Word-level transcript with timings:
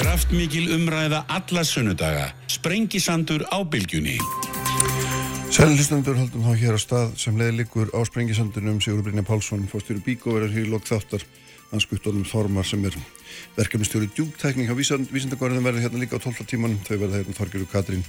Kraftmikil 0.00 0.70
umræða 0.72 1.24
alla 1.28 1.62
sunnudaga. 1.64 2.30
Sprengisandur 2.48 3.42
á 3.52 3.60
bylgjunni. 3.68 4.16
Sællistandur 5.52 6.16
haldum 6.16 6.46
þá 6.46 6.54
hér 6.56 6.76
á 6.76 6.80
stað 6.80 7.10
sem 7.20 7.36
leiðlikur 7.36 7.90
á 7.92 8.00
Sprengisandunum 8.08 8.78
Sigur 8.80 9.02
Brynja 9.04 9.26
Pálsson, 9.28 9.66
fórstjóri 9.68 10.00
Bíkó 10.00 10.32
verður 10.38 10.54
hér 10.54 10.68
í 10.68 10.70
lok 10.72 10.86
þáttar 10.88 11.26
hans 11.72 11.84
Guttorm 11.90 12.22
Þormar 12.24 12.64
sem 12.64 12.84
er 12.88 12.96
verkefnistjóri 13.58 14.08
djúgtækning 14.14 14.72
á 14.72 14.74
vísendagvarðin 14.74 15.66
verður 15.68 15.84
hérna 15.84 16.00
líka 16.00 16.16
á 16.16 16.24
12 16.24 16.48
tíman 16.48 16.78
þau 16.86 16.96
verður 16.96 17.18
hérna 17.18 17.36
Þorgjörgur 17.36 17.68
Katrín 17.74 18.06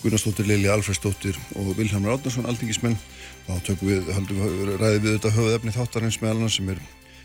Gunnarsdóttir, 0.00 0.48
Lili 0.48 0.70
Alfredsdóttir 0.72 1.36
og 1.60 1.74
Vilhelmur 1.76 2.14
Átnarsson, 2.14 2.48
aldingismenn 2.48 2.96
þá 3.44 3.60
tökum 3.66 3.92
við, 3.92 4.08
haldum 4.16 4.40
við 4.40 4.72
ræði 4.80 5.04
við 5.04 5.18
þetta 5.18 5.34
höfuð 5.36 5.58
efni 5.58 5.76
þáttarins 5.76 6.18
með 6.22 6.32
alveg 6.32 6.56
sem 6.56 6.72
er 6.72 6.82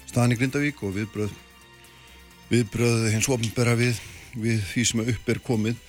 staðan 0.09 0.35
í 0.35 0.39
Grindavík 0.41 0.83
og 0.83 0.95
viðbröð 0.99 1.39
viðbröð 2.51 3.09
hins 3.13 3.29
ofnbæra 3.31 3.75
við, 3.79 3.99
við 4.35 4.63
því 4.71 4.87
sem 4.89 5.03
upp 5.05 5.29
er 5.31 5.39
komið. 5.45 5.79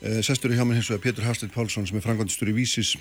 Eh, 0.00 0.20
Sestur 0.24 0.52
í 0.52 0.58
hjá 0.58 0.64
minn 0.66 0.78
hins 0.78 0.90
vegar 0.92 1.04
Pétur 1.04 1.26
Hafstedt 1.28 1.54
Pálsson 1.54 1.88
sem 1.88 1.98
er 1.98 2.04
frangandistur 2.04 2.50
í 2.52 2.56
Vísis 2.56 2.94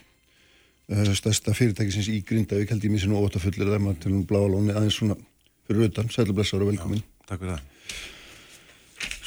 eh, 0.91 1.11
stærsta 1.15 1.55
fyrirtækisins 1.55 2.09
í 2.11 2.21
Grindavík 2.27 2.71
held 2.73 2.85
ég 2.87 2.93
mér 2.93 3.03
sem 3.05 3.15
óta 3.15 3.41
fullir 3.41 3.71
þeim 3.71 3.91
til 3.99 4.13
hún 4.13 4.25
blá 4.27 4.41
alóni 4.41 4.75
aðeins 4.75 4.99
svona 4.99 5.19
fyrir 5.69 5.91
utan, 5.91 6.09
sælu 6.11 6.35
blessaður 6.35 6.67
og 6.67 6.73
velkomin. 6.73 7.03
Já, 7.03 7.27
Takk 7.29 7.43
fyrir 7.43 7.57
það. 7.57 7.67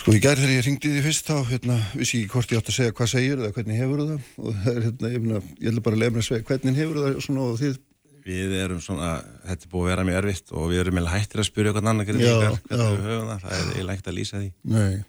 Sko 0.02 0.16
í 0.16 0.18
gær 0.18 0.34
þegar 0.34 0.56
ég 0.56 0.64
ringdi 0.66 0.90
því 0.90 1.00
fyrst 1.04 1.28
þá 1.28 1.36
hérna, 1.46 1.74
vissi 1.94 2.18
ég 2.18 2.24
ekki 2.24 2.34
hvort 2.34 2.52
ég 2.52 2.58
átt 2.58 2.70
að 2.72 2.74
segja 2.74 2.94
hvað 2.98 3.10
segir 3.12 3.38
eða 3.38 3.52
hvernig 3.54 3.78
hefur 3.78 4.00
það. 4.02 4.24
Og 4.42 4.56
það 4.64 4.72
er 4.72 4.86
hérna, 4.88 5.10
ég, 5.12 5.68
ætla 5.70 5.84
bara 5.86 5.98
að 5.98 6.02
lefna 6.02 6.22
að 6.22 6.26
segja 6.26 6.46
hvernig 6.48 6.80
hefur 6.80 6.98
það 6.98 7.18
svona 7.22 7.44
og 7.46 7.60
þið 7.60 7.76
Við 8.22 8.52
erum 8.62 8.78
svona, 8.80 9.16
þetta 9.48 9.66
er 9.66 9.70
búið 9.72 9.82
að 9.82 9.90
vera 9.90 10.04
mjög 10.06 10.18
erfitt 10.22 10.52
og 10.54 10.68
við 10.70 10.80
erum 10.84 10.94
meðal 10.94 11.10
hættir 11.16 11.40
að 11.42 11.48
spyrja 11.48 11.72
okkur 11.72 11.82
annan 11.82 12.06
hvernig 12.06 12.22
Já, 12.22 12.34
já. 12.38 12.50
við 12.70 12.82
höfum 13.08 13.30
það, 13.32 13.40
það 13.42 13.56
er 13.56 13.72
eiginlega 13.72 13.96
ekkert 13.96 14.10
að 14.12 14.18
lýsa 14.18 14.36
því. 14.42 14.50
Nei, 14.76 15.04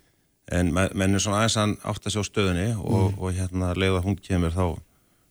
en 0.60 0.72
me- 0.74 0.90
menn 0.98 1.14
er 1.14 1.20
svona 1.24 1.42
aðeins 1.44 1.58
að 1.62 1.76
átta 1.94 2.10
sig 2.10 2.20
á 2.20 2.26
stöðunni 2.26 2.68
og, 2.80 3.14
Mm. 3.14 3.20
og 3.22 3.34
hérna 3.38 3.74
leið 3.78 3.98
að 4.00 4.06
hún 4.08 4.18
kemur 4.20 4.52
þá, 4.52 4.66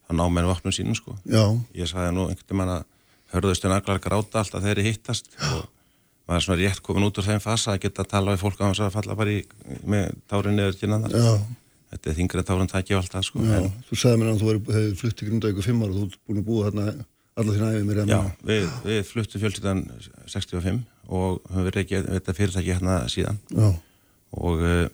þá 0.06 0.10
ná 0.14 0.25
menn 0.30 0.47
vopnum 0.47 0.72
sínum 0.77 0.94
sko. 0.94 1.16
Já, 1.27 1.42
ég 1.75 1.91
sagði 1.91 2.14
nú 2.14 2.28
einhvern 2.30 2.58
veginn 2.58 2.75
að 2.77 2.84
hörðustu 3.34 3.69
naglar 3.69 3.98
gráta 3.98 4.38
alltaf 4.44 4.62
þeir 4.62 4.77
eru 4.78 4.83
hittast 4.86 5.27
og 5.41 5.66
maður 6.28 6.36
er 6.38 6.44
svona 6.47 6.60
rétt 6.62 6.83
komin 6.86 7.05
út 7.08 7.19
úr 7.19 7.25
þeim 7.27 7.41
fasa 7.42 7.72
að 7.75 7.80
geta 7.83 8.03
að 8.05 8.08
tala 8.14 8.33
við 8.36 8.42
fólk 8.44 8.60
á 8.62 8.70
þess 8.70 8.80
að 8.86 8.92
falla 8.94 9.14
bara 9.19 9.30
í, 9.30 9.42
með 9.84 10.14
tárin 10.30 10.55
neður 10.56 10.78
til 10.78 10.92
annar 10.92 11.10
já, 11.10 11.33
þetta 11.92 12.10
er 12.10 12.14
þingri 12.14 12.44
tárin 12.47 12.69
takja 12.70 12.97
og 12.97 13.03
allt 13.03 13.12
það 13.16 13.25
sko 13.27 13.38
já. 13.42 13.56
en, 13.58 13.72
Þú 13.91 13.97
sagði 13.98 14.20
mér 14.22 14.30
að 14.33 14.41
þú 14.42 14.53
hefði 14.53 14.97
flutt 15.00 15.16
til 15.19 15.28
Grindavík 15.28 15.58
og 15.58 15.64
fimm 15.66 15.83
ára 15.83 15.91
og 15.91 15.97
þú 15.98 16.06
ert 16.06 16.20
búin 16.28 16.38
að 16.42 16.47
búa 16.47 16.70
þarna 16.70 17.05
alla 17.41 17.55
þín 17.56 17.66
æfið 17.69 17.86
mér 17.88 18.00
já, 18.11 18.19
við, 18.44 18.66
við 18.84 18.98
fluttum 19.08 19.42
fjölskyldan 19.42 19.83
65 20.28 20.83
og 21.08 21.38
höfum 21.48 21.66
verið 21.69 21.83
ekki 21.83 22.00
þetta 22.06 22.34
fyrirtæki 22.36 22.75
hérna 22.75 22.97
síðan. 23.12 23.38
Og, 24.33 24.62
uh, 24.64 24.86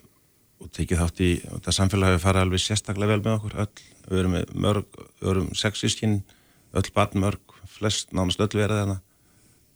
og 0.62 0.72
tekið 0.75 1.03
þátt 1.03 1.22
í 1.22 1.31
þetta 1.44 1.75
samfélag 1.75 2.14
hefur 2.14 2.25
farið 2.27 2.47
alveg 2.47 2.64
sérstaklega 2.64 3.12
vel 3.14 3.25
með 3.25 3.36
okkur 3.36 3.59
öll, 3.64 3.84
við 4.09 4.22
erum 4.22 4.36
með 4.36 4.55
mörg 4.66 5.00
við 5.20 5.31
erum 5.34 5.48
sex 5.59 5.84
sískinn, 5.84 6.19
öll 6.78 6.89
batnmörg 6.94 7.56
flest 7.78 8.14
nánast 8.16 8.42
öll 8.42 8.50
verið 8.55 8.83
þarna. 8.83 8.98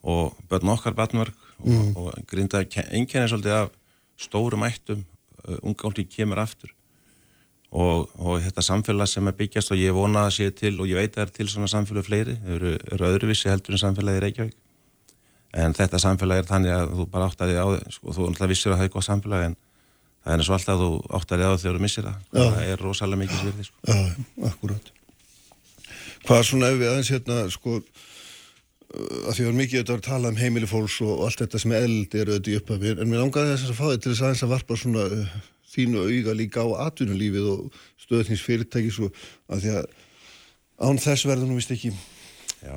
Og 0.02 0.38
börn 0.50 0.72
okkar 0.72 0.96
batnmörg 0.98 1.48
og, 1.62 1.98
og 1.98 2.14
grinda 2.30 2.62
einkenni 2.62 3.30
svolítið 3.30 3.58
af 3.60 3.74
stórum 4.22 4.66
ættum 4.66 5.04
unga 5.62 5.82
fólki 5.82 6.06
kemur 6.10 6.42
aftur 6.42 6.70
og, 7.72 8.10
og 8.20 8.42
þetta 8.44 8.64
samfélag 8.66 9.08
sem 9.08 9.28
er 9.30 9.36
byggjast 9.38 9.72
og 9.72 9.80
ég 9.80 9.94
vona 9.96 10.26
að 10.26 10.34
sé 10.36 10.50
til 10.56 10.74
og 10.76 10.90
ég 10.90 10.98
veit 11.00 11.14
að 11.14 11.22
það 11.22 11.26
er 11.26 11.34
til 11.38 11.48
svona 11.48 11.70
samfélag 11.72 12.04
fleiri, 12.04 12.36
þau 12.44 12.54
eru, 12.58 12.72
eru 12.92 13.08
öðruvísi 13.08 13.48
heldur 13.48 13.76
en 13.78 13.82
samfélagi 13.82 14.20
í 14.20 14.24
Reykjavík 14.26 14.58
en 15.62 15.76
þetta 15.76 16.00
samfélag 16.00 16.42
er 16.42 16.48
þannig 16.48 16.72
að 16.76 16.94
þú 16.98 17.06
bara 17.12 17.28
áttaði 17.28 17.56
á 17.60 17.66
þig 17.72 17.96
sko, 17.96 18.12
þú 18.16 18.26
náttúrulega 18.28 18.52
vissir 18.52 18.72
að 18.72 18.80
það 18.80 18.88
er 18.88 18.94
gott 18.96 19.08
samfélag 19.08 19.46
en 19.48 19.56
það 20.22 20.34
er 20.34 20.42
eins 20.42 20.50
og 20.50 20.56
alltaf 20.58 20.74
að 20.76 20.82
þú 20.84 21.18
áttaði 21.18 21.48
á 21.48 21.52
þig 21.52 21.62
þegar 21.64 21.78
þú 21.78 21.84
missir 21.86 22.08
það 22.08 22.16
Já. 22.22 22.42
það 22.42 22.68
er 22.72 22.84
rosalega 22.86 23.22
mikið 23.22 23.42
svirði 23.42 23.68
sko. 23.68 23.78
já, 23.88 24.50
akkurat 24.52 24.92
Hvað 26.22 26.44
svona 26.46 26.68
ef 26.70 26.76
við 26.78 26.90
aðeins 26.92 27.10
hérna 27.10 27.36
sko 27.50 27.72
uh, 27.80 29.22
að 29.26 29.32
því 29.34 29.46
var 29.48 29.56
mikið 29.58 29.80
þetta 29.80 29.96
að 29.96 30.04
tala 30.06 30.30
um 30.30 30.38
heimili 30.38 30.68
fólks 30.70 31.00
og, 31.02 31.16
og 31.16 31.24
allt 31.26 31.40
þetta 31.42 31.62
sem 31.64 31.74
eld 31.80 32.14
er 32.14 32.30
auðvitað 32.30 32.52
í 32.52 32.58
upphafið 32.60 33.02
en 33.02 33.10
mér 33.10 33.24
langaði 33.24 33.56
þess 33.56 33.72
að 33.72 33.80
fá 33.80 33.86
þetta 33.88 34.04
til 34.04 34.12
þess 34.12 34.24
aðeins 34.28 34.44
að 34.46 34.52
varpa 34.54 34.78
svona 34.78 35.08
uh, 35.08 35.40
þínu 35.72 36.02
auga 36.06 36.34
líka 36.36 36.64
á 36.64 36.68
atvinnulífið 36.88 37.46
og 37.52 37.78
stöðnins 38.00 38.42
fyrirtækis 38.44 38.98
og 39.04 39.14
að 39.52 39.64
því 39.64 39.76
að 39.78 39.86
án 40.82 41.00
þess 41.02 41.28
verður 41.28 41.50
nú 41.50 41.58
vist 41.60 41.72
ekki 41.74 41.92
Já. 42.62 42.76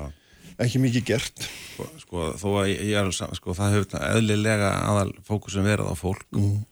ekki 0.58 0.80
mikið 0.82 1.04
gert 1.10 1.44
Sko, 1.76 1.88
sko, 2.00 2.22
þó 2.40 2.48
að 2.62 2.70
ég, 2.72 2.80
ég 2.92 3.00
er 3.00 3.12
sko, 3.12 3.54
það 3.56 3.76
hefur 3.76 4.00
eðlilega 4.08 4.70
aðal 4.88 5.12
fókusum 5.26 5.66
verið 5.68 5.92
á 5.92 5.94
fólk 5.98 6.26
Mm. 6.36 6.64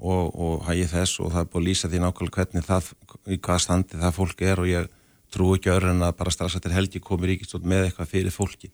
og, 0.00 0.32
og 0.32 0.62
hægið 0.64 0.94
þess 0.94 1.20
og 1.20 1.32
það 1.34 1.42
er 1.42 1.48
búið 1.52 1.60
að 1.60 1.68
lýsa 1.68 1.88
því 1.92 1.98
nákvæmlega 2.00 2.36
hvernig 2.40 2.64
það, 2.64 2.86
í 3.28 3.36
hvað 3.36 3.58
standi 3.66 4.00
það 4.00 4.14
fólk 4.16 4.42
er 4.48 4.62
og 4.62 4.68
ég 4.70 4.86
trú 5.30 5.50
ekki 5.54 5.70
öðru 5.70 5.90
en 5.92 6.04
að 6.06 6.16
bara 6.18 6.32
strax 6.34 6.56
eftir 6.56 6.72
helgi 6.74 7.02
komi 7.04 7.28
ríkistótt 7.30 7.66
með 7.68 7.90
eitthvað 7.90 8.10
fyrir 8.14 8.34
fólki 8.34 8.70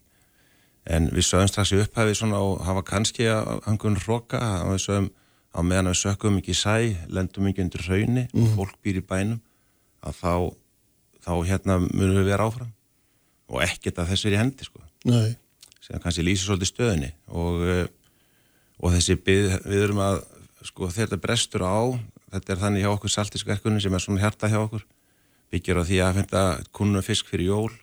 en 0.87 1.09
við 1.11 1.27
sögum 1.27 1.51
strax 1.51 1.73
í 1.75 1.81
upphæfi 1.83 2.15
svona 2.15 2.39
og 2.41 2.61
hafa 2.65 2.85
kannski 2.87 3.27
að 3.27 3.51
hangun 3.67 3.99
hróka 4.05 4.39
að 4.39 4.71
við 4.77 4.85
sögum 4.87 5.09
á 5.57 5.61
meðan 5.65 5.91
við 5.91 5.99
sökum 6.03 6.39
ekki 6.41 6.55
sæ, 6.57 6.77
lendum 7.09 7.49
ekki 7.49 7.65
undir 7.65 7.85
hraunni 7.87 8.27
og 8.37 8.53
fólk 8.55 8.77
býr 8.85 9.01
í 9.01 9.05
bænum 9.09 9.41
að 10.05 10.21
þá, 10.21 10.35
þá 11.25 11.33
hérna 11.49 11.79
munum 11.87 12.19
við 12.21 12.31
vera 12.31 12.49
áfram. 12.49 12.73
Og 13.51 13.63
ekkert 13.65 14.03
að 14.03 14.13
þessu 14.13 14.29
er 14.29 14.37
í 14.37 14.41
hendi 14.41 14.67
sko. 14.67 14.83
Nei, 15.07 15.37
sem 15.81 16.03
kannski 16.03 16.25
lýsir 16.27 16.49
svolítið 16.49 16.73
stöðinni 16.73 17.13
og, 17.31 17.63
eh, 17.63 17.87
og 18.83 18.95
þessi 18.97 19.17
byð, 19.23 19.57
við 19.65 19.87
erum 19.87 20.03
að 20.03 20.21
sko 20.67 20.91
þetta 20.91 21.19
brestur 21.23 21.63
á 21.63 21.95
þetta 22.33 22.53
er 22.53 22.63
þannig 22.63 22.85
hjá 22.85 22.91
okkur 22.91 23.13
saltisverkunni 23.13 23.83
sem 23.83 23.95
er 23.95 24.03
svona 24.03 24.23
hjarta 24.25 24.51
hjá 24.51 24.59
okkur 24.65 24.85
byggir 25.53 25.79
á 25.79 25.83
því 25.87 25.99
að 26.03 26.17
fenda 26.21 26.43
kunnum 26.75 27.05
fisk 27.07 27.29
fyrir 27.31 27.53
jól. 27.53 27.75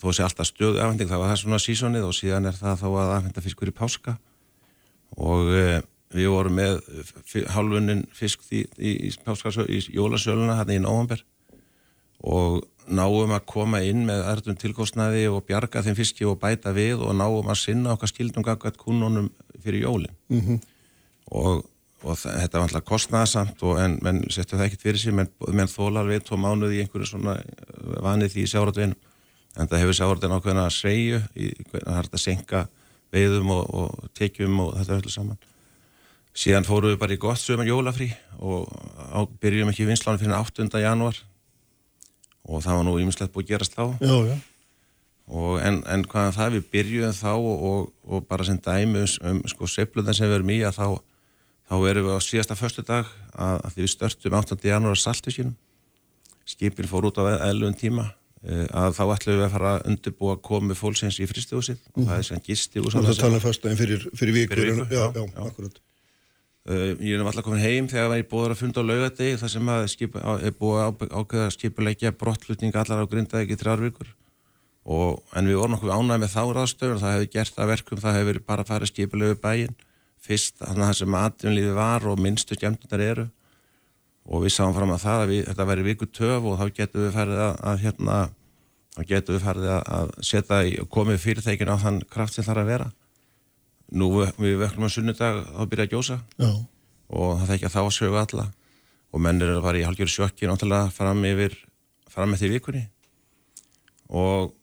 Þó 0.00 0.12
sé 0.16 0.24
alltaf 0.24 0.48
stöðu 0.48 0.80
afhending 0.80 1.08
það 1.08 1.22
var 1.22 1.32
það 1.32 1.40
svona 1.42 1.60
sísonið 1.60 2.08
og 2.08 2.16
síðan 2.16 2.48
er 2.50 2.56
það 2.56 2.82
þá 2.82 2.88
að 2.90 3.14
afhenda 3.16 3.44
fisk 3.44 3.62
fyrir 3.62 3.76
páska. 3.76 4.16
Og 5.16 5.50
e, 5.56 5.64
við 6.14 6.28
vorum 6.32 6.56
með 6.58 6.80
halvunin 7.54 8.04
fisk 8.16 8.42
í, 8.50 8.64
í, 8.78 8.94
í, 9.08 9.10
í 9.10 9.80
jólasöluna 9.94 10.56
hann 10.58 10.72
í 10.74 10.80
nóvamber 10.82 11.22
og 12.26 12.60
náum 12.90 13.30
að 13.32 13.44
koma 13.48 13.80
inn 13.86 14.02
með 14.08 14.24
erðum 14.32 14.56
tilkostnaði 14.58 15.26
og 15.30 15.44
bjarga 15.48 15.82
þeim 15.86 15.96
fiski 15.98 16.26
og 16.26 16.40
bæta 16.42 16.72
við 16.76 17.00
og 17.06 17.14
náum 17.16 17.46
að 17.52 17.60
sinna 17.62 17.92
okkar 17.94 18.10
skildum 18.10 18.42
gaggat 18.44 18.76
kunnunum 18.80 19.28
fyrir 19.62 19.84
jólin. 19.86 20.14
Mhm. 20.28 20.58
og, 21.30 21.62
og 22.02 22.16
þa- 22.18 22.32
þetta 22.40 22.58
var 22.58 22.66
alltaf 22.66 22.84
kostnaðasamt 22.88 23.62
og 23.62 23.78
en 23.78 23.98
menn 24.02 24.22
settu 24.32 24.56
það 24.56 24.66
ekkert 24.66 24.82
fyrir 24.82 24.98
sig 24.98 25.14
menn, 25.14 25.28
menn 25.52 25.68
þólar 25.70 26.08
við 26.08 26.24
tvo 26.26 26.36
mánuði 26.40 26.80
í 26.80 26.82
einhverju 26.82 27.06
svona 27.12 27.36
eh, 27.38 28.00
vanið 28.02 28.32
því 28.34 28.42
í 28.42 28.50
sjáratvinu 28.50 28.96
en 29.60 29.68
það 29.70 29.82
hefur 29.84 29.98
sjáratvinu 30.00 30.38
ákveðna 30.40 30.64
að 30.66 30.74
segju 30.80 31.20
það 31.36 31.86
er 31.86 32.00
hægt 32.00 32.16
að 32.18 32.24
senka 32.24 32.64
veiðum 33.14 33.52
og, 33.54 33.62
og 33.74 34.10
tekjum 34.18 34.58
og 34.64 34.74
þetta 34.80 34.98
öllu 34.98 35.12
saman 35.14 35.38
síðan 36.36 36.66
fórum 36.68 36.92
við 36.92 37.00
bara 37.02 37.16
í 37.16 37.20
gott 37.20 37.40
sögum 37.42 37.66
jólafrí 37.68 38.10
og 38.38 38.68
á, 39.12 39.20
byrjum 39.42 39.72
ekki 39.72 39.88
vinslánu 39.88 40.20
fyrir 40.20 40.36
8. 40.38 40.68
janúar. 40.82 41.18
Og 42.50 42.62
það 42.64 42.78
var 42.78 42.86
nú 42.86 42.94
ýmislegt 43.02 43.32
búið 43.34 43.46
að 43.46 43.52
gerast 43.54 43.74
þá. 43.76 43.84
Já, 44.00 44.16
já. 44.30 44.36
Og 45.30 45.60
en, 45.62 45.80
en 45.86 46.02
hvaðan 46.10 46.34
það 46.34 46.54
við 46.56 46.68
byrjuðum 46.72 47.14
þá 47.14 47.32
og, 47.36 47.64
og, 47.70 47.82
og 48.02 48.24
bara 48.26 48.46
sem 48.48 48.58
dæmi 48.58 49.04
um, 49.04 49.10
um 49.30 49.42
sko 49.50 49.68
sveifluðan 49.70 50.16
sem 50.16 50.26
við 50.30 50.38
erum 50.40 50.50
í 50.50 50.56
að 50.66 50.78
þá, 50.80 50.86
þá 51.70 51.74
erum 51.90 52.08
við 52.08 52.16
á 52.18 52.20
síðasta 52.26 52.56
förstu 52.58 52.82
dag 52.86 53.10
að, 53.36 53.60
að 53.60 53.76
því 53.76 53.84
við 53.84 53.92
störtum 53.92 54.38
8. 54.40 54.58
janúar 54.66 54.96
að 54.96 55.04
saltu 55.04 55.34
sínum 55.34 55.54
skipin 56.50 56.88
fór 56.90 57.06
út 57.06 57.20
á 57.22 57.30
eðlun 57.46 57.76
tíma 57.78 58.08
eh, 58.42 58.64
að 58.74 58.96
þá 58.96 59.02
ætlum 59.14 59.36
við 59.38 59.44
að 59.46 59.52
fara 59.54 59.74
að 59.76 59.86
undirbúa 59.92 60.34
komi 60.42 60.74
fólksins 60.74 61.20
í 61.22 61.28
fristuhúsið 61.30 61.78
og 61.94 62.08
það 62.08 62.16
er 62.16 62.26
sem 62.26 62.42
gisti 62.48 62.82
Þú 62.82 62.90
ert 62.90 63.12
að 63.12 63.20
tala 63.22 63.38
um 63.38 63.44
fyrstæðin 63.44 63.78
fyrir, 63.78 64.08
fyrir 64.18 64.34
vikur 64.40 64.58
Fyrir 64.64 64.72
viku, 64.80 64.88
en- 64.88 64.96
já, 64.96 65.04
já, 65.04 65.20
já, 65.20 65.30
já. 65.30 65.46
akkurat 65.46 65.78
Uh, 66.68 66.92
ég 67.00 67.16
er 67.16 67.22
alltaf 67.24 67.46
komin 67.46 67.62
heim 67.62 67.86
þegar 67.88 68.18
ég 68.18 68.26
búið 68.28 68.52
að 68.52 68.58
funda 68.60 68.82
á 68.84 68.88
laugadegi 68.88 69.36
þar 69.40 69.50
sem 69.54 69.68
að 69.72 69.84
skipa, 69.94 70.20
á, 70.20 70.32
er 70.44 70.52
búið 70.52 71.06
ákveða 71.08 71.46
að 71.46 71.54
skipulegja 71.54 72.12
brottlutning 72.20 72.76
allar 72.76 73.00
á 73.00 73.08
grindaði 73.08 73.56
þrjár 73.56 73.80
vikur. 73.86 74.10
Og, 74.84 75.22
en 75.32 75.48
við 75.48 75.56
vorum 75.56 75.78
okkur 75.78 75.94
ánægð 75.94 76.20
með 76.20 76.34
þá 76.34 76.42
ráðstöfur 76.58 77.00
það 77.00 77.14
hefði 77.16 77.30
gert 77.32 77.56
það 77.56 77.72
verkum, 77.72 78.02
það 78.04 78.18
hefði 78.18 78.44
bara 78.52 78.68
farið 78.68 78.92
skipulegu 78.92 79.40
bæinn. 79.40 79.74
Fyrst 80.20 80.60
þannig 80.60 80.84
að 80.84 80.90
það 80.90 81.00
sem 81.00 81.18
atvinnlífi 81.22 81.74
var 81.80 82.06
og 82.10 82.20
minnstu 82.20 82.60
skemmtundar 82.60 83.06
eru. 83.08 83.26
Og 84.28 84.44
við 84.44 84.56
sáum 84.58 84.76
fram 84.76 84.92
að 84.92 85.04
það 85.06 85.24
að 85.24 85.32
við, 85.32 85.42
þetta 85.48 85.68
væri 85.72 85.88
viku 85.88 86.12
töf 86.12 86.44
og 86.44 86.60
þá 86.60 86.76
getum 86.76 87.06
við 87.06 87.14
farið 87.16 87.44
að, 87.46 87.54
að 87.72 87.84
hérna, 87.86 88.22
þá 88.98 89.02
getum 89.14 89.38
við 89.38 89.46
farið 89.48 89.70
að, 89.78 89.92
að 89.96 90.16
setja 90.28 90.64
í, 90.68 90.76
komið 90.92 91.22
fyrirtækin 91.24 91.72
á 91.72 91.76
þann 91.80 92.02
kraft 92.12 92.36
sem 92.36 92.44
þarf 92.44 92.66
að 92.66 92.74
vera 92.74 92.90
nú 93.90 94.10
við, 94.16 94.54
vöknum 94.62 94.86
á 94.86 94.90
sunnudag 94.92 95.42
þá 95.48 95.62
byrja 95.72 95.88
að 95.88 95.96
gjósa 95.96 96.20
Já, 96.38 96.50
og 97.10 97.40
það 97.40 97.52
þekki 97.54 97.68
að 97.68 97.74
þá 97.74 97.82
að 97.82 97.92
sögu 97.96 98.20
alla 98.22 98.46
og 99.10 99.24
menn 99.24 99.42
eru 99.42 99.58
að 99.58 99.66
fara 99.66 99.80
í 99.80 99.86
halgjör 99.88 100.14
sjokki 100.14 100.48
náttúrulega 100.50 100.94
fram 100.94 101.26
yfir 101.26 101.58
fram 102.10 102.36
því 102.38 102.52
vikunni 102.54 102.84
og 104.10 104.54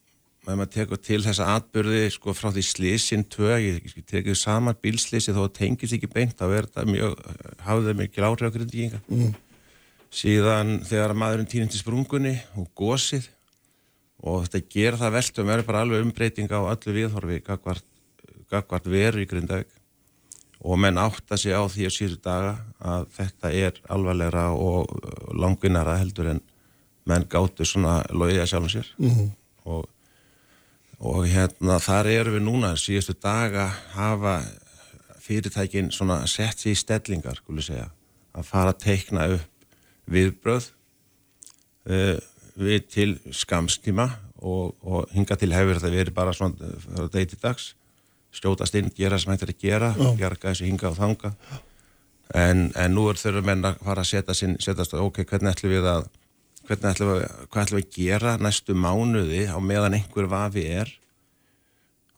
maður 0.48 0.70
tekur 0.72 1.00
til 1.04 1.20
þessa 1.26 1.50
atbyrði 1.58 2.06
sko 2.14 2.34
frá 2.36 2.52
því 2.56 2.64
slísin 2.64 3.26
tvö, 3.28 3.58
ég, 3.60 3.82
tekið 4.08 4.38
saman 4.40 4.78
bílslísi 4.84 5.36
þó 5.36 5.48
tengist 5.54 5.98
ekki 5.98 6.10
beint, 6.12 6.40
er 6.40 6.70
þetta 6.70 6.86
mjög, 6.88 7.18
hafði 7.66 7.90
það 7.90 8.00
mikið 8.02 8.28
áhrif 8.28 8.48
á 8.48 8.56
grindíkinga. 8.56 9.02
Mm. 9.12 9.34
Síðan 10.18 10.78
þegar 10.88 11.16
maðurinn 11.20 11.50
týnir 11.52 11.72
til 11.72 11.82
sprungunni 11.82 12.38
og 12.56 12.70
gósið 12.80 13.28
og 14.24 14.48
þetta 14.48 14.64
ger 14.72 15.00
það 15.02 15.18
veltum, 15.18 15.52
er 15.52 15.66
bara 15.68 15.84
alveg 15.84 16.06
umbreyting 16.06 16.48
á 16.50 16.60
öllu 16.64 16.96
viðhorfi, 16.96 17.42
gagvart 18.52 18.88
veru 18.90 19.24
í 19.24 19.30
grindaug 19.30 19.66
og 20.68 20.80
menn 20.82 20.98
átta 20.98 21.38
sig 21.38 21.54
á 21.54 21.62
því 21.70 21.90
á 21.90 21.92
síðu 21.94 22.20
daga 22.24 22.54
að 22.80 23.10
þetta 23.18 23.52
er 23.54 23.82
alvarlegra 23.94 24.48
og 24.54 24.90
langvinnara 25.38 26.00
heldur 26.02 26.32
en 26.34 26.42
menn 27.08 27.28
gáttu 27.30 27.66
svona 27.66 28.02
loðið 28.12 28.42
að 28.44 28.50
sjálfum 28.52 28.74
sér 28.74 28.90
mm 28.98 29.10
-hmm. 29.10 29.30
og 29.66 29.86
og 30.98 31.28
hérna 31.30 31.78
þar 31.78 32.10
eru 32.10 32.32
við 32.38 32.44
núna 32.48 32.72
síðustu 32.80 33.14
daga 33.22 33.68
hafa 33.94 34.40
fyrirtækin 35.22 35.92
svona 35.92 36.24
sett 36.30 36.58
sér 36.58 36.74
í 36.74 36.80
stellingar 36.80 37.42
segja, 37.62 37.90
að 38.34 38.44
fara 38.44 38.74
að 38.74 38.82
teikna 38.82 39.28
upp 39.36 39.68
viðbröð 40.08 40.72
uh, 41.92 42.18
við 42.58 42.88
til 42.90 43.10
skamstíma 43.30 44.10
og, 44.38 44.76
og 44.82 45.10
hinga 45.14 45.36
til 45.36 45.54
hefur 45.54 45.78
þetta 45.78 45.94
verið 45.94 46.14
bara 46.16 46.34
svona 46.34 46.56
uh, 46.66 47.10
deyti 47.14 47.38
dags 47.42 47.76
stjótast 48.36 48.76
inn, 48.78 48.92
gera 48.96 49.20
sem 49.20 49.34
hættir 49.34 49.54
að 49.54 49.62
gera 49.62 49.94
bjarga 50.20 50.52
þessu 50.52 50.68
hinga 50.68 50.92
og 50.92 50.98
þanga 51.00 51.34
en, 52.36 52.70
en 52.76 52.96
nú 52.96 53.08
er 53.12 53.20
þurfa 53.20 53.44
menn 53.48 53.66
að 53.68 53.82
fara 53.86 54.04
að 54.04 54.12
setja 54.12 54.36
sinn, 54.38 54.58
setjast 54.62 54.96
að 54.96 55.06
ok, 55.08 55.22
hvernig 55.30 55.54
ætlum 55.54 55.74
við 55.74 55.90
að 55.92 56.08
hvernig 56.68 56.90
ætlum 56.92 57.12
við, 57.14 57.26
hvað 57.48 57.64
ætlum 57.64 57.80
við 57.80 57.86
að 57.86 57.98
gera 57.98 58.34
næstu 58.44 58.76
mánuði 58.76 59.44
á 59.48 59.58
meðan 59.64 59.98
einhver 59.98 60.28
vafi 60.32 60.66
er? 60.82 60.92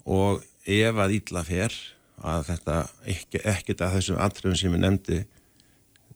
Og 0.09 0.41
ef 0.65 1.01
að 1.03 1.15
ítla 1.19 1.43
fer 1.45 1.75
að 2.19 2.47
þetta 2.49 2.79
ekki, 3.13 3.43
ekkert 3.47 3.83
að 3.85 3.99
þessum 3.99 4.23
atriðum 4.23 4.57
sem 4.59 4.73
ég 4.73 4.81
nefndi 4.83 5.19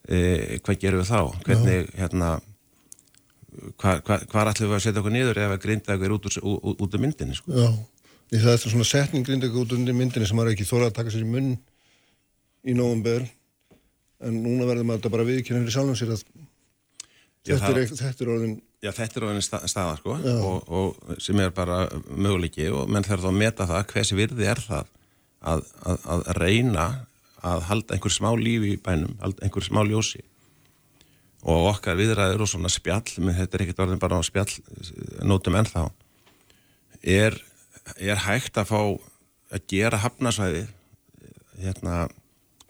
e, 0.10 0.18
hvað 0.66 0.82
gerum 0.82 1.04
við 1.04 1.12
þá? 1.12 1.22
Hvernig, 1.46 1.86
Já. 1.86 1.96
hérna 2.02 2.32
hvað 3.80 4.02
hva, 4.08 4.20
hva 4.32 4.46
ætlum 4.50 4.72
við 4.72 4.78
að 4.80 4.86
setja 4.88 5.04
okkur 5.04 5.14
niður 5.14 5.42
ef 5.46 5.56
að 5.56 5.64
grindagur 5.68 6.10
er 6.10 6.16
út 6.18 6.30
úr, 6.30 6.40
út 6.74 6.88
úr 6.88 7.04
myndinni 7.04 7.38
sko? 7.38 7.54
Já, 7.54 7.70
það 8.42 8.56
er 8.56 8.64
svona 8.64 8.88
setning 8.88 9.28
grindagur 9.28 9.66
út 9.66 9.76
úr 9.76 9.94
myndinni 9.94 10.28
sem 10.30 10.38
maður 10.40 10.56
ekki 10.56 10.68
þóra 10.70 10.90
að 10.90 10.98
taka 11.00 11.14
sér 11.14 11.26
í 11.26 11.30
munn 11.30 11.54
í 12.64 12.76
nógumber 12.78 13.28
en 14.24 14.40
núna 14.46 14.68
verður 14.70 14.90
maður 14.90 15.14
bara 15.14 15.28
viðkynna 15.28 15.64
fyrir 15.64 15.78
sjálfum 15.78 16.00
sér 16.00 16.16
að 16.16 16.26
Já, 17.44 17.58
þetta, 17.60 17.72
er, 17.76 17.90
þetta 18.00 18.24
er 18.24 18.30
orðin 18.32 18.54
Já, 18.84 18.90
þetta 18.96 19.20
er 19.20 19.24
orðin 19.28 19.44
staða 19.44 19.96
sko 20.00 20.14
og, 20.16 20.70
og 20.72 21.18
sem 21.24 21.40
er 21.44 21.52
bara 21.56 21.82
möguleiki 22.08 22.70
og 22.72 22.88
menn 22.92 23.04
þarf 23.04 23.26
þá 23.26 23.30
að 23.34 23.40
meta 23.42 23.68
það 23.68 23.88
hversi 23.92 24.16
virði 24.16 24.48
er 24.48 24.62
það 24.64 24.94
að, 25.44 25.66
að, 25.84 26.06
að 26.14 26.24
reyna 26.40 26.86
að 27.44 27.66
halda 27.68 27.96
einhver 27.96 28.14
smá 28.16 28.30
lífi 28.40 28.76
í 28.78 28.80
bænum, 28.80 29.18
halda 29.22 29.44
einhver 29.44 29.66
smá 29.66 29.82
ljósi. 29.88 30.22
Og 31.44 31.68
okkar 31.74 31.98
viðræður 32.00 32.46
og 32.46 32.52
svona 32.54 32.72
spjall, 32.72 33.18
menn 33.20 33.36
þetta 33.36 33.58
er 33.58 33.66
ekkert 33.66 33.82
orðin 33.84 34.00
bara 34.00 34.20
á 34.20 34.24
spjall 34.24 34.48
nótum 35.28 35.58
ennþá 35.60 35.90
er, 37.04 37.36
er 37.98 38.24
hægt 38.26 38.58
að 38.60 38.70
fá 38.72 38.80
að 39.54 39.68
gera 39.70 40.02
hafnasvæði 40.04 40.66
hérna 41.62 42.08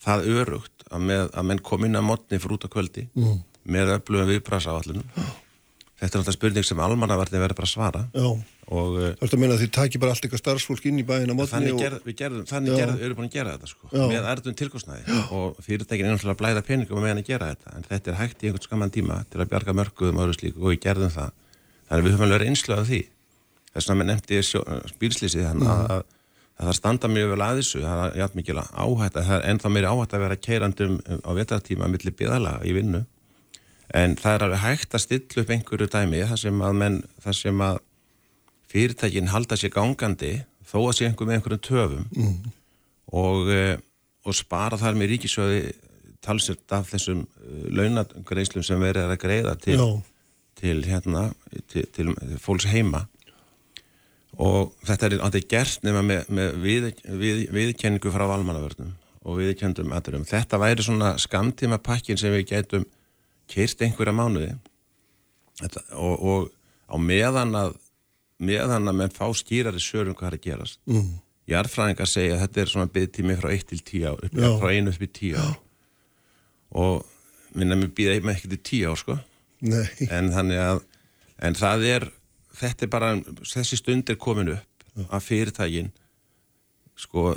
það 0.04 0.28
örugt 0.34 0.88
að, 0.90 1.06
með, 1.10 1.24
að 1.32 1.48
menn 1.50 1.64
kom 1.64 1.86
inn 1.88 2.00
að 2.00 2.08
mótni 2.10 2.42
fyrir 2.42 2.58
út 2.58 2.68
á 2.68 2.74
kvöldi 2.74 3.08
mm. 3.16 3.40
með 3.72 3.96
öflugum 3.98 4.32
viðbrasáallunum 4.34 5.08
þetta 6.04 6.18
er 6.18 6.22
náttúrulega 6.22 6.36
spurning 6.36 6.68
sem 6.68 6.82
almannavarni 6.84 7.40
verður 7.40 7.60
bara 7.60 7.70
að 7.70 7.72
svara. 7.72 8.02
Já, 8.12 8.26
og, 8.76 8.98
þú 8.98 9.28
ert 9.28 9.36
að 9.36 9.42
meina 9.42 9.56
að 9.56 9.62
þið 9.64 9.72
takir 9.78 10.02
bara 10.04 10.16
allt 10.16 10.26
eitthvað 10.26 10.42
starfsfólk 10.42 10.88
inn 10.90 11.00
í 11.00 11.06
bæina 11.08 11.38
Þannig, 11.54 11.76
og... 11.76 11.84
gerð, 11.84 12.02
við 12.08 12.18
gerðum, 12.20 12.46
þannig 12.50 12.80
gerð, 12.80 12.96
við 12.98 13.08
erum 13.08 13.20
búin 13.20 13.30
að 13.30 13.38
gera 13.38 13.54
þetta 13.56 13.72
sko, 13.72 13.92
með 13.94 14.28
erðum 14.34 14.58
tilkostnaði. 14.60 15.20
Og 15.38 15.64
fyrirtækin 15.64 16.10
er 16.10 16.16
náttúrulega 16.18 16.36
að 16.36 16.42
blæða 16.42 16.66
peningum 16.68 17.00
með 17.00 17.14
hann 17.14 17.24
að 17.24 17.30
gera 17.30 17.50
þetta 17.54 17.76
en 17.78 17.88
þetta 17.88 18.12
er 18.14 18.20
hægt 18.20 18.44
í 18.44 18.50
einhvern 18.50 18.68
skamman 18.68 18.94
tíma 18.94 19.20
til 19.32 19.44
að 19.44 19.52
bjarga 19.54 19.78
mörguðum 19.80 20.20
og 20.20 20.28
öðru 20.28 20.38
slíku 20.40 20.64
og 20.64 20.74
við 20.74 20.82
gerðum 20.88 21.14
það. 21.14 21.34
Þannig 21.88 22.08
við 22.08 22.16
höfum 22.18 22.28
alveg 22.28 22.52
einslu 22.52 22.76
af 22.76 22.90
því 22.90 23.02
þess 23.74 23.90
að 23.90 24.02
við 24.02 24.10
nefndi 24.10 24.42
bílslýsið 25.02 25.48
mm. 25.50 25.66
að, 25.74 25.84
að, 25.96 26.04
að 26.60 26.70
það 26.70 26.78
standa 26.80 27.12
mjög 27.12 27.34
vel 27.34 27.46
að 27.46 27.62
þessu. 27.62 27.82
Það 27.84 28.04
er 28.06 28.20
jægt 28.22 28.38
mikil 28.40 28.60
áhætt 28.62 29.18
það 29.18 29.34
er 29.38 29.48
ennþá 29.52 29.74
meiri 29.74 29.90
áhætt 29.90 30.16
að 30.16 30.26
vera 30.26 30.40
keirandum 30.48 31.00
á 31.04 31.32
vetartíma 31.40 31.90
millir 31.92 32.18
byðala 32.20 32.56
í 32.68 32.76
vinnu. 32.78 33.04
En 33.94 34.18
það 34.18 34.36
er 34.36 34.46
alveg 34.48 34.64
hægt 34.64 34.96
að 34.96 35.04
stilla 35.04 35.44
upp 35.44 35.54
einhverju 35.54 35.90
dæmi 35.94 36.22
þar 36.30 36.42
sem 36.42 36.62
að, 36.66 36.78
menn, 36.82 37.00
þar 37.22 37.38
sem 37.38 37.64
að 37.66 37.82
fyrirtækin 38.74 39.30
halda 39.30 39.58
sér 39.60 39.74
gangandi 39.74 40.34
þó 40.66 40.80
að 40.88 40.96
sé 40.98 41.08
einhver 41.08 41.30
með 41.30 41.40
einhverjum 41.40 41.66
töfum. 41.68 42.06
Mm. 42.18 42.54
og, 43.14 43.50
eh, 43.54 43.76
og 44.26 44.38
spara 44.38 44.80
þar 44.80 44.98
með 44.98 45.14
ríkisöði 45.14 45.60
talsett 46.24 46.72
af 46.74 46.90
þessum 46.94 47.26
eh, 47.26 47.68
launagreislum 47.76 48.66
sem 48.66 48.82
verið 48.82 49.12
að 49.12 49.22
greiða 49.22 49.56
til, 49.62 49.80
til, 50.60 50.80
hérna, 50.88 51.28
til, 51.70 51.86
til 51.94 52.14
fólks 52.42 52.70
heima 52.72 53.06
og 54.42 54.74
þetta 54.88 55.08
er 55.08 55.16
alltaf 55.20 55.48
gert 55.50 55.86
nema 55.86 56.02
með, 56.06 56.26
með 56.34 56.60
við, 56.64 56.90
við, 57.22 57.42
viðkenningu 57.54 58.14
frá 58.14 58.26
valmannavörnum 58.32 58.94
og 59.24 59.40
viðkendum 59.40 59.94
aðurum. 59.96 60.26
Þetta 60.28 60.60
væri 60.60 60.84
svona 60.84 61.14
skamtíma 61.22 61.78
pakkin 61.84 62.20
sem 62.20 62.34
við 62.34 62.48
getum 62.50 62.88
kyrst 63.52 63.82
einhverja 63.84 64.16
mánuði 64.16 64.54
Þetta, 65.60 65.84
og, 66.02 66.24
og 66.26 66.48
á 66.90 66.98
meðan 66.98 67.54
að 67.58 67.76
meðan 68.44 68.90
að 68.90 68.98
menn 68.98 69.14
fá 69.14 69.28
skýrari 69.38 69.82
sörum 69.82 70.16
hvað 70.18 70.32
er 70.32 70.38
að 70.40 70.46
gerast 70.48 70.80
mm. 70.90 71.12
Jærfræðingar 71.52 72.10
segja 72.10 72.38
að 72.38 72.42
þetta 72.46 72.62
er 72.62 72.72
svona 72.72 72.92
byggtími 72.96 73.36
frá 73.38 73.52
1 73.52 73.68
til 73.70 73.80
10 73.84 74.08
ár 74.08 74.24
upp, 74.26 74.40
frá 74.62 74.70
1 74.72 74.90
upp 74.94 75.04
í 75.04 75.10
10 75.20 75.38
ár 75.44 75.58
og 76.84 77.06
minna 77.54 77.78
mér 77.78 77.92
býða 77.94 78.18
með 78.24 78.38
ekki 78.38 78.52
til 78.56 78.62
10 78.72 78.90
ár 78.90 79.02
sko 79.04 79.18
Nei. 79.64 79.86
en 80.10 80.32
þannig 80.34 80.62
að 80.64 80.82
en 81.44 81.60
það 81.60 81.86
er, 81.92 82.08
þetta 82.58 82.86
er 82.86 82.94
bara 82.94 83.12
þessi 83.42 83.80
stund 83.80 84.12
er 84.12 84.20
komin 84.22 84.54
upp 84.56 85.10
að 85.10 85.26
fyrirtægin 85.28 85.92
sko 87.00 87.34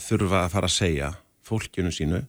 þurfa 0.00 0.44
að 0.44 0.52
fara 0.54 0.70
að 0.70 0.76
segja 0.76 1.10
fólkjunu 1.46 1.92
sínu 1.94 2.22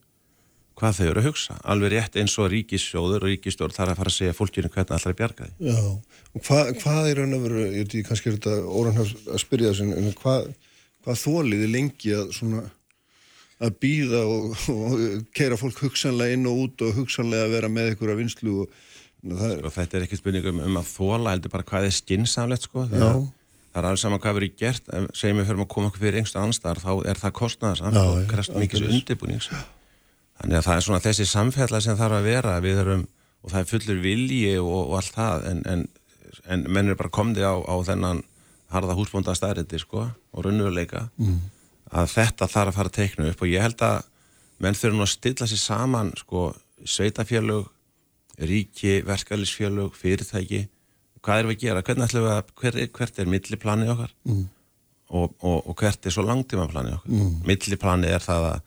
hvað 0.82 0.98
þau 0.98 1.08
eru 1.12 1.22
að 1.22 1.28
hugsa. 1.30 1.56
Alveg 1.70 1.94
rétt 1.94 2.18
eins 2.18 2.36
og 2.42 2.50
ríkissjóður 2.52 3.26
og 3.26 3.30
ríkistjóður 3.30 3.76
þarf 3.76 3.94
að 3.94 4.00
fara 4.02 4.12
að 4.12 4.18
segja 4.18 4.36
fólkinu 4.38 4.72
hvernig 4.74 4.94
allra 4.96 5.12
er 5.12 5.18
bjargaði. 5.20 5.52
Já, 5.68 5.80
og 6.34 6.46
hva, 6.48 6.60
hvað 6.82 7.10
er 7.10 7.22
raun 7.22 7.38
að 7.38 7.46
vera, 7.46 7.66
ég 7.68 7.86
veit, 7.86 7.98
kannski 8.08 8.32
er 8.32 8.38
þetta 8.38 8.56
órann 8.66 9.02
að 9.02 9.42
spyrja 9.44 9.74
þessu, 9.74 9.90
en 10.00 10.16
hvað, 10.18 10.48
hvað 11.06 11.20
þóliði 11.22 11.68
lengi 11.76 12.16
að 12.18 12.32
svona 12.38 12.64
að 13.62 13.76
býða 13.84 14.24
og, 14.26 14.56
og 14.74 15.04
keira 15.38 15.60
fólk 15.60 15.84
hugsanlega 15.86 16.38
inn 16.38 16.50
og 16.50 16.64
út 16.64 16.86
og 16.88 16.96
hugsanlega 16.98 17.46
að 17.46 17.56
vera 17.60 17.70
með 17.70 17.94
ykkur 17.94 18.16
að 18.16 18.24
vinslu 18.24 18.56
og 18.64 18.80
er... 19.26 19.70
Þetta 19.78 20.00
er 20.00 20.08
ekki 20.08 20.20
spurning 20.20 20.50
um, 20.52 20.80
að 20.82 20.90
þóla, 20.92 21.36
heldur 21.36 21.54
bara 21.54 21.68
hvað 21.68 21.88
er 21.90 21.96
skinsamlegt, 21.96 22.68
sko. 22.70 22.88
Já. 22.90 23.12
Það 23.72 23.80
er 23.80 23.88
alveg 23.88 24.02
saman 24.02 24.20
hvað 24.24 24.38
verið 24.40 24.56
gert, 24.60 24.90
segjum 25.16 25.40
við 25.40 25.48
fyrir 25.48 25.64
að 25.64 25.72
koma 25.72 25.92
okkur 25.92 26.04
fyrir 26.04 26.20
einstu 26.20 26.42
anstæðar, 26.42 26.82
þá 26.84 26.92
er 27.08 27.22
það 27.22 27.36
kostnæðars, 27.40 27.84
og 28.02 28.26
krest 28.28 28.58
mikið 28.58 28.90
undirbúnings. 28.90 29.48
Þannig 30.42 30.58
að 30.58 30.66
það 30.66 30.76
er 30.76 30.86
svona 30.88 31.04
þessi 31.06 31.28
samfella 31.30 31.80
sem 31.86 32.00
þarf 32.00 32.18
að 32.18 32.28
vera 32.28 32.58
við 32.64 32.82
erum, 32.82 33.06
og 33.42 33.54
það 33.54 33.62
er 33.62 33.70
fullur 33.70 34.02
vilji 34.04 34.52
og, 34.60 34.76
og 34.82 34.98
allt 35.00 35.16
það 35.16 35.48
en, 35.52 35.62
en, 35.72 35.86
en 36.54 36.66
menn 36.70 36.92
er 36.92 37.00
bara 37.00 37.14
komði 37.14 37.46
á, 37.46 37.56
á 37.58 37.76
þennan 37.88 38.24
harða 38.72 38.96
húsbónda 38.98 39.36
stæriti 39.36 39.80
sko 39.82 40.06
og 40.08 40.46
raunveruleika 40.46 41.08
mm. 41.20 41.38
að 41.98 42.12
þetta 42.16 42.50
þarf 42.52 42.72
að 42.72 42.78
fara 42.80 42.92
að 42.92 42.98
teikna 43.00 43.30
upp 43.32 43.44
og 43.44 43.52
ég 43.52 43.66
held 43.66 43.86
að 43.86 43.98
menn 44.62 44.78
þurfa 44.78 44.98
nú 44.98 45.06
að 45.06 45.14
stilla 45.16 45.50
sér 45.50 45.62
saman 45.62 46.12
sko 46.20 46.52
sveitafjölug, 46.88 47.68
ríki, 48.50 48.96
verkefælisfjölug, 49.08 49.96
fyrirtæki. 49.98 50.66
Hvað 51.22 51.40
er 51.40 51.50
við 51.50 51.58
að 51.58 51.64
gera, 51.66 51.86
hvernig 51.86 52.08
ætlum 52.10 52.26
við 52.26 52.34
að 52.34 52.52
hver, 52.62 52.80
hvert 52.98 53.22
er 53.22 53.30
milliplanið 53.30 53.94
okkar? 53.94 54.14
Mm. 54.26 54.44
og, 55.12 55.34
og, 55.44 55.58
og 55.70 55.76
hvert 55.82 56.06
er 56.08 56.16
svo 56.16 56.24
langtímaplanið 56.26 56.98
okkar? 56.98 57.14
Mm. 57.14 57.34
milliplanið 57.46 58.16
er 58.16 58.26
það 58.26 58.48
að 58.50 58.62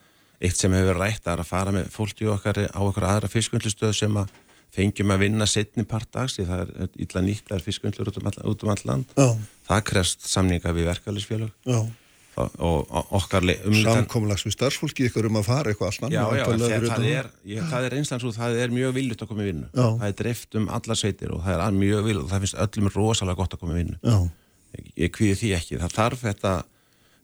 eitt 0.45 0.61
sem 0.61 0.75
hefur 0.77 1.01
rætt 1.01 1.29
að 1.31 1.45
fara 1.49 1.73
með 1.75 1.91
fólki 1.95 2.29
okkar 2.29 2.67
á 2.69 2.81
okkur 2.83 3.07
aðra 3.09 3.31
fiskvöndlustöð 3.33 3.95
sem 3.97 4.19
að 4.21 4.33
fengjum 4.75 5.13
að 5.15 5.25
vinna 5.25 5.47
setni 5.49 5.85
part 5.89 6.11
dags 6.15 6.37
því 6.37 6.47
það 6.49 6.63
er 6.65 6.97
illa 7.07 7.23
nýtt 7.25 7.53
að 7.55 7.67
fiskvöndlur 7.69 8.11
út 8.11 8.19
um 8.21 8.31
all, 8.31 8.39
út 8.51 8.65
um 8.65 8.73
all 8.75 8.87
land. 8.89 9.13
Já. 9.15 9.29
það 9.69 9.85
krefst 9.91 10.27
samninga 10.29 10.75
við 10.75 10.89
verkefælisfélög 10.91 11.71
og, 11.77 11.93
og 12.35 12.95
okkar 13.15 13.47
Samkomlags 13.85 14.45
við 14.47 14.57
starfsfólki 14.57 15.09
ykkur 15.09 15.29
um 15.29 15.39
að 15.39 15.49
fara 15.49 15.73
eitthvað 15.73 15.91
alltaf 15.93 16.15
Já, 16.15 16.23
já, 16.35 16.45
það, 16.45 16.87
það 16.89 17.09
er, 17.11 17.29
það 17.71 17.89
er 17.89 17.97
einstaklega 17.99 18.23
svo 18.25 18.33
það 18.35 18.61
er 18.65 18.75
mjög 18.75 18.95
viljut 18.99 19.23
að 19.23 19.31
koma 19.31 19.45
í 19.45 19.49
vinnu. 19.51 19.69
Já. 19.71 19.87
það 19.87 20.07
er 20.09 20.17
drift 20.21 20.59
um 20.59 20.69
alla 20.79 20.97
sveitir 20.99 21.35
og 21.35 21.45
það 21.45 21.65
er 21.67 21.77
mjög 21.79 22.09
viljut 22.09 22.25
og 22.25 22.33
það 22.33 22.47
finnst 22.47 22.61
öllum 22.67 22.91
rosalega 22.95 23.41
gott 23.43 23.55
að 23.55 23.63
koma 23.63 23.77
í 23.77 23.81
vinnu. 23.83 24.17
Ég, 24.75 24.89
ég 25.05 25.15
kvíði 25.15 25.37
því 25.41 25.53
ekki, 25.61 25.79
það 25.85 25.95
þarf 26.01 26.25
þetta 26.25 26.55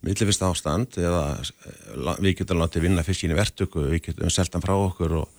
millifist 0.06 0.44
ástand 0.46 0.96
eða 1.00 1.24
eh, 1.40 2.14
við 2.22 2.40
getum 2.40 2.62
látið 2.62 2.86
vinna 2.86 3.04
fiskin 3.04 3.34
í 3.34 3.38
vertöku, 3.38 3.84
við 3.90 4.06
getum 4.08 4.32
seltan 4.32 4.64
frá 4.64 4.76
okkur 4.78 5.18
og, 5.20 5.34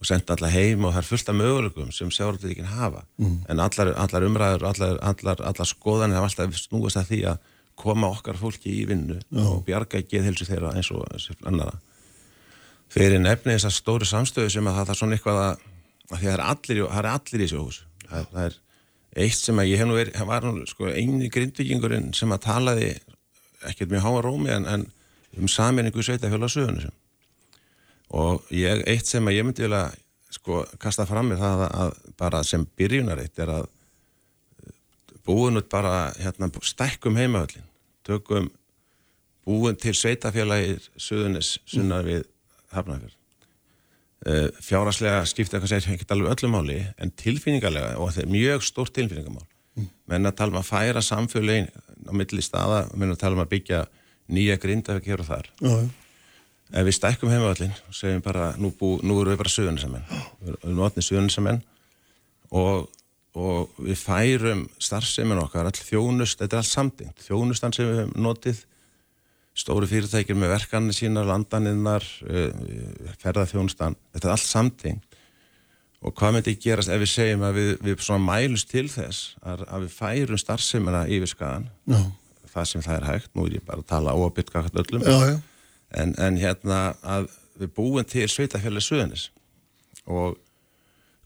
og 0.00 0.08
senda 0.08 0.36
alla 0.36 0.52
heim 0.54 0.86
og 0.86 0.94
það 0.94 1.02
er 1.02 1.08
fullt 1.10 1.32
af 1.32 1.38
möguleikum 1.40 1.90
sem 1.92 2.14
sjávarútveikin 2.14 2.70
hafa. 2.76 3.04
Mm. 3.18 3.42
en 3.50 3.60
allar, 3.66 3.92
allar 4.06 4.28
umræður, 4.30 4.70
allar, 4.70 4.96
allar, 5.02 5.44
allar 5.50 5.68
skoðanir 5.68 6.20
hafa 6.20 6.30
alltaf 6.30 6.62
snúist 6.62 7.00
að 7.00 7.12
því 7.12 7.20
að 7.32 7.52
koma 7.76 8.10
okkar 8.10 8.38
fólki 8.40 8.72
í 8.80 8.84
vinnu 8.88 9.18
Já. 9.20 9.44
og 9.44 9.64
bjarga 9.66 10.02
geðhilsu 10.02 10.48
þeirra 10.48 10.74
eins 10.76 10.90
og 10.94 11.04
annara 11.46 11.78
þeir 12.92 13.08
eru 13.10 13.22
nefnið 13.24 13.58
þessar 13.58 13.74
stóri 13.76 14.08
samstöðu 14.08 14.52
sem 14.52 14.68
að 14.70 14.78
það 14.80 14.92
er 14.92 15.00
svona 15.00 15.18
eitthvað 15.18 15.42
að, 15.42 15.50
að 15.50 15.74
að 16.10 16.22
það 16.22 16.32
er 16.32 16.44
allir, 16.44 16.82
það 16.86 17.00
er 17.00 17.10
allir 17.10 17.42
í 17.42 17.44
þessu 17.44 17.62
hús 17.62 17.80
það, 18.06 18.28
það 18.30 18.44
er 18.44 18.58
eitt 19.26 19.40
sem 19.40 19.60
að 19.60 19.70
ég 19.70 19.80
hef 19.80 19.88
nú 19.88 19.96
verið, 19.96 20.16
það 20.18 20.30
var 20.30 20.46
nú 20.46 20.66
sko 20.68 20.90
eini 20.92 21.30
grindvikingurinn 21.32 22.10
sem 22.16 22.34
að 22.34 22.44
talaði 22.46 22.90
ekkert 23.66 23.92
mjög 23.92 24.06
háa 24.06 24.24
rómi 24.26 24.52
en, 24.54 24.66
en 24.70 24.86
um 25.36 25.50
saminningu 25.50 26.04
sveitafjöla 26.04 26.50
sögunu 26.52 26.90
og 28.16 28.52
ég, 28.54 28.84
eitt 28.86 29.08
sem 29.08 29.26
að 29.26 29.38
ég 29.38 29.46
myndi 29.46 29.66
vilja 29.66 29.88
sko 30.36 30.62
kasta 30.82 31.06
fram 31.08 31.32
með 31.32 31.42
það 31.42 31.64
að 31.66 31.96
bara 32.20 32.42
sem 32.46 32.66
byrjunaritt 32.78 33.42
er 33.42 33.54
að 33.56 33.70
búin 35.26 35.60
út 35.60 35.68
bara 35.72 36.12
hérna 36.20 36.50
stækkum 36.62 37.18
heimavöldin 37.18 37.66
tökum 38.06 38.48
búin 39.46 39.76
til 39.78 39.94
sveitafélagir 39.94 40.88
söðunis 40.98 41.56
sunnar 41.66 42.06
við 42.06 42.24
Hafnarfjörð. 42.74 43.14
Uh, 44.26 44.48
fjáraslega 44.64 45.20
skipta 45.28 45.58
eitthvað 45.58 45.70
sér 45.70 45.92
ekki 45.94 46.08
alveg 46.10 46.32
öllum 46.32 46.56
máli 46.56 46.80
en 46.98 47.12
tilfinningarlega 47.14 47.98
og 48.00 48.10
þetta 48.10 48.24
er 48.24 48.32
mjög 48.32 48.64
stórt 48.66 48.94
tilfinningamál. 48.96 49.46
Mm. 49.76 49.90
menn 50.08 50.24
að 50.24 50.38
tala 50.38 50.54
um 50.54 50.62
að 50.62 50.68
færa 50.70 51.02
samfélagin 51.04 51.66
á 52.08 52.12
milli 52.16 52.42
staða, 52.42 52.86
menn 52.96 53.12
að 53.12 53.20
tala 53.20 53.36
um 53.36 53.42
að 53.42 53.50
byggja 53.52 53.82
nýja 54.32 54.56
grinda 54.60 54.96
við 54.96 55.10
gerum 55.10 55.28
þar. 55.28 55.50
Já, 55.60 55.74
ef 56.72 56.86
við 56.88 56.96
stækkum 56.96 57.30
heimavallin 57.30 57.74
og 57.76 57.96
segjum 57.98 58.22
bara, 58.24 58.50
nú, 58.56 58.72
bú, 58.78 58.94
nú 59.04 59.18
erum 59.20 59.34
við 59.34 59.40
bara 59.42 59.52
söðunisamenn 59.52 60.06
við 60.40 60.54
erum 60.54 60.80
notnið 60.80 61.08
söðunisamenn 61.10 61.60
og, 62.50 62.88
og 63.36 63.76
við 63.82 63.98
færum 64.00 64.64
starfsemin 64.80 65.42
okkar, 65.42 65.68
all 65.68 65.76
þjónust 65.76 66.40
þetta 66.40 66.56
er 66.56 66.62
allt 66.62 66.72
samtingt, 66.72 67.26
þjónustan 67.26 67.74
sem 67.76 67.90
við 67.90 68.00
hefum 68.02 68.24
notið 68.24 68.62
stóri 69.56 69.88
fyrirtækir 69.88 70.36
með 70.36 70.52
verkanir 70.54 70.96
sína, 70.96 71.24
landaninnar 71.24 72.04
eh, 72.28 72.52
ferðarþjónustan, 73.22 73.96
þetta 74.14 74.28
er 74.28 74.34
allt 74.34 74.48
samtingt 74.48 75.16
og 76.06 76.14
hvað 76.16 76.36
myndi 76.36 76.54
gerast 76.60 76.92
ef 76.92 77.00
við 77.02 77.12
segjum 77.12 77.44
að 77.46 77.58
við, 77.58 77.70
við 77.84 78.04
svona 78.04 78.24
mælust 78.26 78.70
til 78.70 78.86
þess 78.92 79.34
að, 79.42 79.64
að 79.66 79.86
við 79.86 79.96
færum 79.96 80.40
starfsemina 80.40 81.04
yfir 81.12 81.32
skagan 81.32 81.68
no. 81.90 82.02
það 82.52 82.70
sem 82.70 82.84
það 82.84 82.98
er 82.98 83.08
hægt, 83.10 83.30
nú 83.34 83.46
er 83.46 83.56
ég 83.58 83.66
bara 83.66 83.82
að 83.82 83.90
tala 83.90 84.16
óabitt 84.16 84.52
kakast 84.52 84.76
öllum. 84.76 85.04
Já, 85.06 85.32
já. 85.32 85.36
En, 85.96 86.12
en 86.20 86.38
hérna 86.40 86.80
að 87.06 87.30
við 87.56 87.72
búum 87.76 88.04
til 88.08 88.26
sveitafjalli 88.28 88.82
Suðunis 88.84 89.30
og 90.06 90.36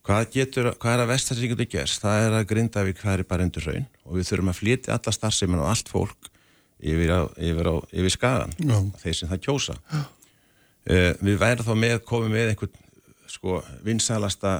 hvað 0.06 0.28
getur, 0.34 0.70
hvað 0.80 0.96
er 0.96 1.02
að 1.04 1.10
vestarsingundu 1.12 1.66
gerst, 1.70 2.02
það 2.02 2.26
er 2.26 2.36
að 2.38 2.46
Grindavík 2.50 3.00
hvað 3.00 3.18
er 3.18 3.28
bara 3.28 3.46
undir 3.46 3.66
raun 3.68 3.86
og 4.06 4.16
við 4.16 4.28
þurfum 4.30 4.52
að 4.52 4.60
flytja 4.60 4.96
alla 4.96 5.14
starfsefinn 5.14 5.60
og 5.60 5.70
allt 5.70 5.90
fólk 5.92 6.30
yfir, 6.80 7.12
á, 7.12 7.20
yfir, 7.36 7.68
á, 7.68 7.76
yfir 7.92 8.14
skagan 8.14 8.54
Já. 8.56 8.76
þeir 9.02 9.18
sem 9.18 9.30
það 9.30 9.42
kjósa 9.46 9.76
uh, 9.76 11.12
við 11.20 11.40
værum 11.42 11.68
þá 11.68 11.74
með, 11.84 11.96
komum 12.08 12.32
með 12.32 12.54
einhvern 12.54 12.78
sko 13.30 13.60
vinsælasta 13.86 14.54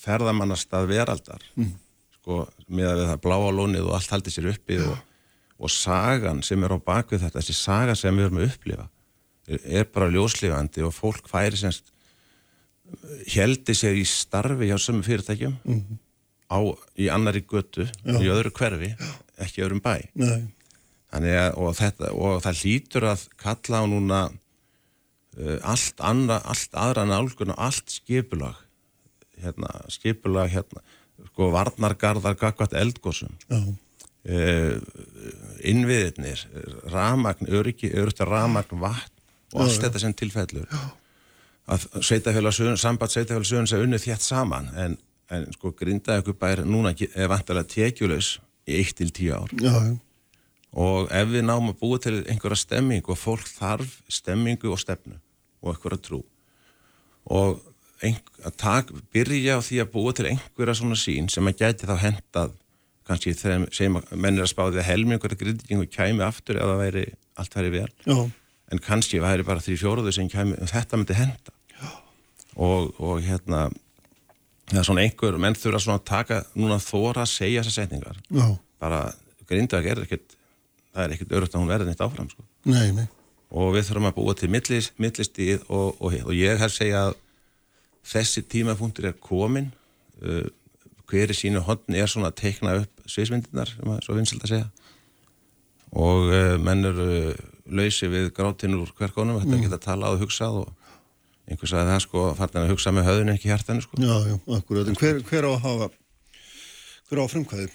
ferðamannastað 0.00 0.88
veraldar 0.90 1.44
mm. 1.54 1.74
sko 2.18 2.44
með 2.66 2.92
að 2.94 3.04
það 3.12 3.22
bláa 3.26 3.52
lónið 3.54 3.90
og 3.90 3.98
allt 3.98 4.16
haldi 4.16 4.32
sér 4.32 4.50
uppi 4.54 4.80
og, 4.82 4.96
og 5.60 5.72
sagan 5.72 6.42
sem 6.46 6.64
er 6.64 6.74
á 6.74 6.78
bakvið 6.80 7.26
þetta, 7.26 7.42
þessi 7.42 7.58
saga 7.58 7.96
sem 7.98 8.16
við 8.16 8.28
erum 8.28 8.40
að 8.40 8.48
upplifa 8.50 8.88
er 9.46 9.86
bara 9.94 10.10
ljóslifandi 10.10 10.82
og 10.82 10.94
fólk 10.94 11.28
færi 11.30 11.58
semst 11.60 11.92
heldi 13.32 13.74
sér 13.76 13.96
í 13.98 14.04
starfi 14.08 14.68
hjá 14.70 14.76
sömu 14.80 15.04
fyrirtækjum 15.06 15.56
mm 15.64 15.78
-hmm. 15.80 15.98
á, 16.50 16.58
í 16.98 17.08
annari 17.12 17.42
götu 17.42 17.86
Já. 17.86 18.18
í 18.20 18.26
öðru 18.32 18.52
hverfi, 18.52 18.94
ekki 19.38 19.62
öðrum 19.62 19.82
bæ. 19.82 20.06
Að, 21.16 21.56
og, 21.56 21.72
þetta, 21.76 22.12
og 22.12 22.42
það 22.44 22.62
lítur 22.64 23.04
að 23.08 23.28
kalla 23.40 23.80
á 23.80 23.84
núna 23.86 24.20
uh, 25.38 25.58
allt, 25.62 26.00
anna, 26.00 26.40
allt 26.44 26.74
aðra 26.74 27.06
nálgun 27.08 27.54
og 27.54 27.58
allt 27.58 27.90
skipulag 27.90 28.56
hérna, 29.40 29.70
skipulag 29.88 30.50
hérna, 30.50 30.82
sko 31.30 31.50
varnargarðar 31.54 32.36
gagvat 32.36 32.74
eldgósum 32.76 33.32
uh, 33.48 34.76
innviðirnir 35.64 36.46
ramagn, 36.92 37.48
öryggi, 37.48 37.92
örygta 37.94 38.26
ramagn 38.28 38.80
vatn 38.80 39.12
og 39.54 39.66
allt 39.66 39.82
þetta 39.86 40.02
sem 40.02 40.14
tilfellur 40.16 40.66
að 41.66 41.86
sveitafélagsögun, 41.98 42.78
samband 42.78 43.12
sveitafélagsögun 43.12 43.68
sem 43.70 43.82
unnið 43.82 44.06
þétt 44.06 44.26
saman. 44.26 44.68
En, 44.78 44.96
en 45.34 45.46
sko 45.56 45.72
grindaði 45.76 46.22
okkur 46.22 46.38
bær 46.40 46.64
núna 46.66 46.92
er 46.94 47.30
vantilega 47.30 47.68
tekjulegs 47.72 48.36
í 48.66 48.80
1-10 48.82 49.32
ár? 49.34 49.54
Já, 49.58 49.72
já. 49.74 49.96
og 50.76 51.10
ef 51.14 51.30
við 51.32 51.46
náum 51.46 51.72
að 51.72 51.80
búa 51.80 51.98
til 52.02 52.18
einhverja 52.26 52.60
stemming 52.60 53.06
og 53.08 53.18
fólk 53.18 53.48
þarf 53.48 54.00
stemmingu 54.12 54.70
og 54.70 54.82
stefnu 54.82 55.18
og 55.62 55.72
einhverja 55.74 56.02
trú. 56.02 56.22
Og 57.26 57.58
að 58.04 58.54
tak, 58.60 58.92
byrja 59.14 59.58
á 59.58 59.60
því 59.64 59.80
að 59.82 59.92
búa 59.94 60.12
til 60.14 60.28
einhverja 60.30 60.76
svona 60.78 60.98
sín 61.00 61.30
sem 61.32 61.48
að 61.48 61.62
gæti 61.64 61.88
þá 61.88 61.96
hendað 62.02 62.56
kannski 63.06 63.32
þegar 63.38 63.68
sem 63.74 63.96
mennir 64.12 64.44
að 64.44 64.52
spáði 64.52 64.82
að 64.82 64.88
helmingur 64.90 65.34
grindingu 65.38 65.86
kæmi 65.88 66.24
aftur 66.26 66.58
eða 66.60 66.76
væri, 66.80 67.06
allt 67.38 67.54
væri 67.56 67.72
vel. 67.72 67.90
Já. 68.04 68.18
En 68.74 68.82
kannski 68.82 69.22
væri 69.22 69.46
bara 69.46 69.62
því 69.62 69.78
fjóruðu 69.80 70.12
sem 70.12 70.28
kæmi, 70.28 70.58
þetta 70.66 70.98
myndi 70.98 71.16
henda 71.16 71.55
og, 72.56 72.94
og 73.00 73.20
hérna 73.24 73.66
það 74.70 74.80
er 74.80 74.88
svona 74.88 75.04
einhver, 75.04 75.38
menn 75.40 75.56
þurfa 75.56 75.82
svona 75.82 76.00
að 76.00 76.08
taka 76.08 76.40
núna 76.58 76.78
þóra 76.82 77.24
að 77.24 77.32
segja 77.34 77.62
þessar 77.62 77.84
setningar 77.84 78.18
Já. 78.34 78.46
bara 78.82 79.02
grindag 79.46 79.86
er 79.86 80.02
ekkert 80.02 80.34
það 80.96 81.04
er 81.04 81.14
ekkert 81.16 81.36
örugt 81.38 81.54
að 81.54 81.62
hún 81.62 81.70
verði 81.70 81.88
neitt 81.90 82.02
áfram 82.02 82.30
sko. 82.32 82.44
nei, 82.66 82.90
nei. 82.96 83.06
og 83.50 83.74
við 83.76 83.88
þurfum 83.88 84.10
að 84.10 84.16
búa 84.18 84.36
til 84.38 84.50
millistíð 84.52 85.66
og, 85.68 86.00
og, 86.00 86.16
og 86.24 86.32
ég 86.34 86.60
hef 86.60 86.74
segjað 86.74 87.12
að 87.12 87.18
þessi 88.06 88.44
tímapunktur 88.50 89.10
er 89.10 89.18
komin 89.20 89.70
uh, 90.22 90.46
hver 91.06 91.30
í 91.30 91.36
sínu 91.38 91.62
hodni 91.66 92.00
er 92.02 92.10
svona 92.10 92.32
að 92.32 92.40
teikna 92.40 92.80
upp 92.80 93.06
sviðsmyndinar, 93.06 93.70
svo 94.02 94.16
vinsalt 94.16 94.46
að 94.46 94.54
segja 94.54 94.70
og 95.94 96.32
uh, 96.32 96.56
menn 96.58 96.88
eru 96.88 97.36
lausi 97.66 98.10
við 98.10 98.32
grátinn 98.34 98.74
úr 98.78 98.90
hverkonum 98.98 99.38
þetta 99.42 99.54
mm. 99.54 99.62
geta 99.66 99.82
talað 99.82 100.16
og 100.16 100.26
hugsað 100.26 100.60
og 100.64 100.74
einhvers 101.46 101.74
að 101.76 101.90
það 101.92 102.02
sko 102.06 102.26
farnar 102.38 102.66
að 102.66 102.72
hugsa 102.74 102.92
með 102.94 103.08
höðun 103.10 103.32
ekki 103.36 103.50
hjartan 103.52 103.82
sko. 103.84 104.00
Já, 104.02 104.14
já, 104.26 104.36
akkurat, 104.58 104.90
en 104.90 104.98
hver, 104.98 105.22
hver 105.28 105.46
á 105.46 105.50
að 105.52 105.62
hafa 105.66 105.90
hver 107.06 107.20
á 107.20 107.24
að 107.24 107.32
frumkvæði? 107.34 107.68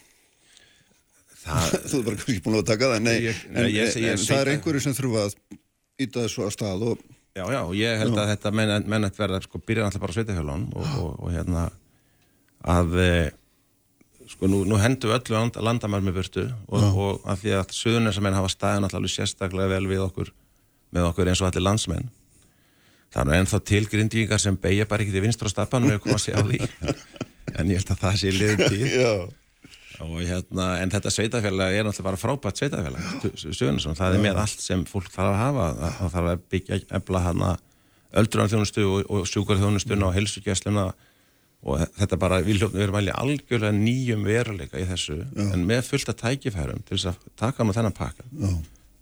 Það... 1.42 1.72
Þú 1.90 2.02
er 2.02 2.06
bara 2.10 2.20
ekki 2.20 2.42
búin 2.46 2.60
að 2.60 2.68
taka 2.70 2.92
það, 2.92 3.08
nei, 3.08 3.18
ég, 3.30 3.42
en, 3.54 3.66
ég, 3.72 3.96
ég, 3.96 4.12
en 4.12 4.24
það 4.26 4.44
er 4.44 4.54
einhverju 4.56 4.84
sem 4.86 4.96
þurfa 4.98 5.26
aðýta 5.30 6.26
þessu 6.26 6.46
að 6.46 6.56
stað 6.58 6.88
og 6.92 7.10
Já, 7.32 7.46
já, 7.48 7.62
og 7.64 7.76
ég 7.80 7.96
held 7.96 8.12
já. 8.12 8.20
að 8.26 8.30
þetta 8.34 8.52
menn 8.52 9.06
að 9.08 9.20
verða 9.22 9.38
sko 9.40 9.60
byrja 9.64 9.86
alltaf 9.88 10.02
bara 10.04 10.12
á 10.12 10.16
sveitafjölun 10.18 10.66
og, 10.76 10.88
og, 11.00 11.12
og 11.16 11.30
hérna 11.32 11.62
að 12.68 12.98
eh, 13.00 13.30
sko 14.34 14.50
nú, 14.52 14.66
nú 14.68 14.80
hendur 14.82 15.14
við 15.14 15.32
öllu 15.32 15.64
landamær 15.64 16.04
með 16.04 16.18
burtu 16.20 16.44
og, 16.68 16.84
og 16.92 17.30
af 17.32 17.40
því 17.40 17.54
að 17.56 17.72
söðunarsamenn 17.78 18.36
hafa 18.36 18.52
staðin 18.52 18.88
alltaf 18.88 19.08
sérstaklega 19.14 19.72
vel 19.72 19.88
við 19.88 20.04
okkur 20.04 20.34
með 20.92 21.08
okkur 21.08 21.32
eins 21.32 21.40
og 21.40 21.48
allir 21.48 21.66
landsmenn 21.70 22.12
þannig 23.12 23.36
er 23.36 23.44
ennþá 23.44 23.60
tilgrindíkar 23.72 24.42
sem 24.42 24.58
beigja 24.60 24.88
bara 24.90 25.04
ekki 25.04 25.16
til 25.16 25.26
vinstur 25.26 25.52
á 25.52 25.54
stafanum 25.54 25.92
eða 25.92 26.04
koma 26.04 26.18
að 26.18 26.26
segja 26.26 26.42
á 26.42 26.46
því. 26.48 26.62
En 27.60 27.68
ég 27.68 27.82
held 27.82 27.90
að 27.92 28.00
það 28.00 28.14
sé 28.22 28.30
liðin 28.32 28.62
tíð. 28.72 28.92
Og 30.02 30.22
hérna 30.24 30.68
en 30.80 30.92
þetta 30.94 31.12
sveitafélag 31.12 31.76
er 31.76 31.84
náttúrulega 31.84 32.08
bara 32.08 32.20
frábært 32.22 32.62
sveitafélag 32.62 33.98
það 33.98 34.16
er 34.16 34.24
með 34.24 34.40
allt 34.40 34.64
sem 34.64 34.86
fólk 34.88 35.10
þarf 35.12 35.34
að 35.34 35.40
hafa. 35.42 35.66
Það 35.98 36.14
þarf 36.16 36.30
að 36.32 36.46
byggja 36.54 36.80
efla 37.00 37.24
hana 37.26 37.50
öldrunarþjónustu 38.22 38.86
og, 38.88 39.12
og 39.12 39.28
sjúkarþjónustuna 39.30 40.08
og 40.08 40.16
helsugjæsluna 40.16 40.86
og 41.62 41.84
þetta 42.00 42.18
bara, 42.18 42.40
við, 42.46 42.64
erum 42.72 42.98
alveg 42.98 43.18
algjörlega 43.20 43.76
nýjum 43.76 44.24
veruleika 44.26 44.82
í 44.82 44.88
þessu. 44.90 45.20
Já. 45.22 45.44
en 45.52 45.68
með 45.70 45.84
fullta 45.92 46.16
tækifærum 46.18 46.82
til 46.88 46.98
þess 46.98 47.12
að 47.12 47.30
taka 47.44 47.68
nú 47.68 47.76
þennan 47.76 47.98
pakka. 47.98 48.26
Já. 48.32 48.56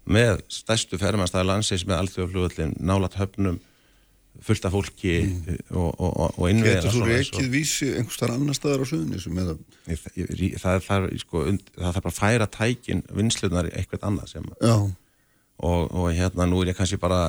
með 0.10 0.44
stærstu 0.52 0.98
fermannstæði 0.98 1.48
landsins 1.48 1.86
með 1.86 2.02
alþjóðflugöldin, 2.04 2.76
nálat 2.82 3.20
höfnum 3.20 3.60
fullta 4.46 4.72
fólki 4.72 5.16
mm. 5.26 5.60
og, 5.76 5.90
og, 6.00 6.38
og 6.38 6.46
innviðina 6.52 6.86
Getur 6.86 6.96
þú 6.96 7.12
ekki 7.18 7.46
vísi 7.52 7.90
einhver 7.98 8.16
starf 8.16 8.38
annar 8.38 8.58
staðar 8.58 8.86
á 8.86 8.88
söðunisum? 8.88 9.40
Það 10.62 10.82
þarf 10.88 11.14
sko, 11.24 11.44
það 11.76 11.94
þarf 11.98 12.08
bara 12.08 12.14
að 12.14 12.20
færa 12.20 12.50
tækin 12.54 13.04
vinslunar 13.16 13.70
eitthvað 13.74 14.08
annað 14.10 14.34
sem 14.36 14.50
og, 14.64 15.90
og 15.92 16.10
hérna 16.16 16.48
nú 16.48 16.64
er 16.64 16.72
ég 16.72 16.80
kannski 16.80 17.00
bara 17.02 17.28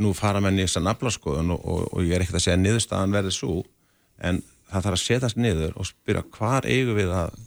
nú 0.00 0.12
fara 0.16 0.40
menni 0.40 0.62
í 0.62 0.68
þess 0.68 0.80
að 0.80 0.88
nafla 0.88 1.12
skoðun 1.12 1.54
og 1.56 1.98
ég 2.04 2.14
er 2.16 2.24
ekkert 2.24 2.38
að 2.38 2.46
segja 2.46 2.60
niðurstaðan 2.60 3.16
verði 3.16 3.34
svo 3.36 3.56
en 4.22 4.40
það 4.70 4.86
þarf 4.86 4.98
að 4.98 5.02
setjast 5.02 5.40
niður 5.40 5.74
og 5.76 5.88
spyrja 5.88 6.22
hvar 6.36 6.68
eigum 6.68 6.96
við 6.96 7.12
að 7.16 7.40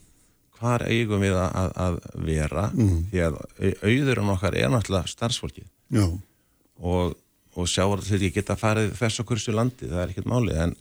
hvar 0.55 0.86
eigum 0.88 1.24
við 1.24 1.36
að, 1.39 1.72
að 1.86 1.98
vera 2.27 2.69
mm. 2.72 3.00
því 3.12 3.24
að 3.25 3.38
auðurinn 3.84 4.31
okkar 4.36 4.57
er 4.60 4.72
náttúrulega 4.72 5.12
starfsfólki 5.12 5.65
og, 6.00 7.15
og 7.55 7.69
sjáur 7.71 8.03
þetta 8.03 8.31
geta 8.35 8.57
farið 8.59 8.95
þess 9.00 9.24
og 9.24 9.29
kursu 9.29 9.55
landi, 9.55 9.88
það 9.88 10.01
er 10.03 10.13
ekkert 10.13 10.31
máli 10.31 10.57
en 10.59 10.75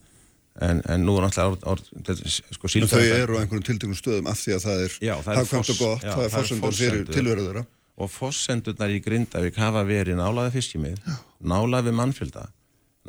en, 0.63 0.81
en 0.87 1.05
nú 1.05 1.17
er 1.19 1.27
náttúrulega 1.27 2.17
sko, 2.55 2.71
en 2.79 2.91
þau 2.91 3.01
eru 3.03 3.39
á 3.39 3.43
einhverjum 3.43 3.65
tiltökum 3.67 3.97
stöðum 3.99 4.29
af 4.31 4.39
því 4.39 4.57
að 4.57 4.67
það 4.67 4.83
er 4.85 5.39
hafkvæmt 5.41 5.73
og 5.73 5.81
gott, 5.81 6.05
það 6.05 6.25
er 6.25 6.35
fórsendun 6.35 6.77
fyrir 6.79 7.09
tilverður 7.11 7.63
og 7.95 8.11
fórsendurnar 8.11 8.95
í 8.95 9.01
Grindavík 9.03 9.59
hafa 9.59 9.85
verið 9.87 10.19
nálaði 10.19 10.55
fiskimið 10.55 11.01
nálaði 11.43 11.95
mannfjölda 11.95 12.47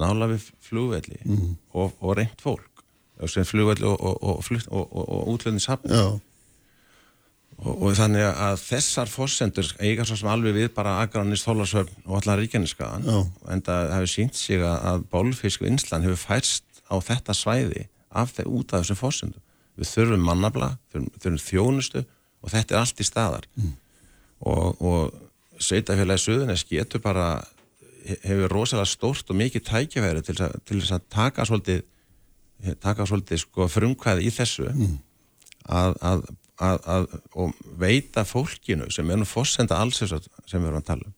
nálaði 0.02 0.40
flugvelli 0.66 1.22
mm. 1.24 1.52
og, 1.78 1.94
og 2.02 2.18
reynd 2.20 2.42
fólk 2.42 2.84
sem 3.32 3.46
flugvelli 3.48 3.88
og, 3.88 4.02
og, 4.02 4.56
og 4.74 5.30
útlöðnishafn 5.36 5.94
og 7.56 7.96
þannig 7.96 8.26
að 8.28 8.58
þessar 8.66 9.10
fórsendur 9.10 9.70
eiga 9.80 10.04
svo 10.06 10.18
sem 10.20 10.30
alveg 10.30 10.58
við 10.58 10.68
bara 10.76 10.98
agrannist 11.02 11.48
hólasöfn 11.48 12.04
og 12.06 12.20
allar 12.20 12.42
ríkjanískaðan 12.42 13.08
en 13.08 13.64
það 13.64 13.94
hefur 13.96 14.12
sínt 14.12 14.36
sig 14.36 14.64
að 14.66 15.06
bólfisku 15.12 15.68
Ínsland 15.70 16.06
hefur 16.06 16.20
færst 16.20 16.84
á 16.92 16.96
þetta 17.00 17.34
svæði 17.34 17.88
af 18.12 18.36
þeir 18.36 18.52
út 18.52 18.74
af 18.74 18.84
þessum 18.84 19.00
fórsendu 19.00 19.40
við 19.76 19.92
þurfum 19.92 20.28
mannabla, 20.28 20.70
þurfum, 20.92 21.10
þurfum 21.20 21.42
þjónustu 21.46 22.04
og 22.46 22.54
þetta 22.54 22.76
er 22.76 22.82
allt 22.82 23.02
í 23.02 23.08
staðar. 23.08 23.48
Mm. 23.56 23.74
og, 24.46 24.82
og 24.82 25.62
sveitafélagi 25.64 26.26
Suðunes 26.26 26.66
getur 26.68 27.02
bara 27.04 27.28
hefur 28.06 28.52
rosalega 28.52 28.88
stórt 28.90 29.30
og 29.32 29.40
mikið 29.40 29.64
tækjafæri 29.70 30.24
til 30.28 30.36
þess 30.38 30.96
að 30.96 31.06
taka 31.10 31.46
svolítið 31.48 31.86
taka 32.82 33.06
svolítið 33.08 33.42
sko 33.44 33.68
frumkvæði 33.72 34.28
í 34.28 34.34
þessu. 34.34 34.70
Mm. 34.72 34.98
að, 35.66 35.96
að, 36.02 36.26
að, 36.64 36.82
að 36.86 37.54
veita 37.80 38.24
fólkinu 38.28 38.88
sem 38.94 39.10
er 39.12 39.20
nú 39.20 39.28
fórsenda 39.28 39.80
alls 39.82 40.00
sem 40.02 40.16
við 40.16 40.68
erum 40.70 40.82
að 40.82 40.90
tala 40.92 41.08
um 41.10 41.16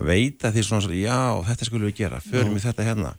að 0.00 0.08
veita 0.08 0.52
því 0.52 0.64
svona 0.66 0.84
svona, 0.86 0.98
já, 0.98 1.22
þetta 1.48 1.68
skulum 1.68 1.88
við 1.90 1.98
gera 2.00 2.20
förum 2.24 2.54
við 2.56 2.66
þetta 2.66 2.86
hérna. 2.86 3.10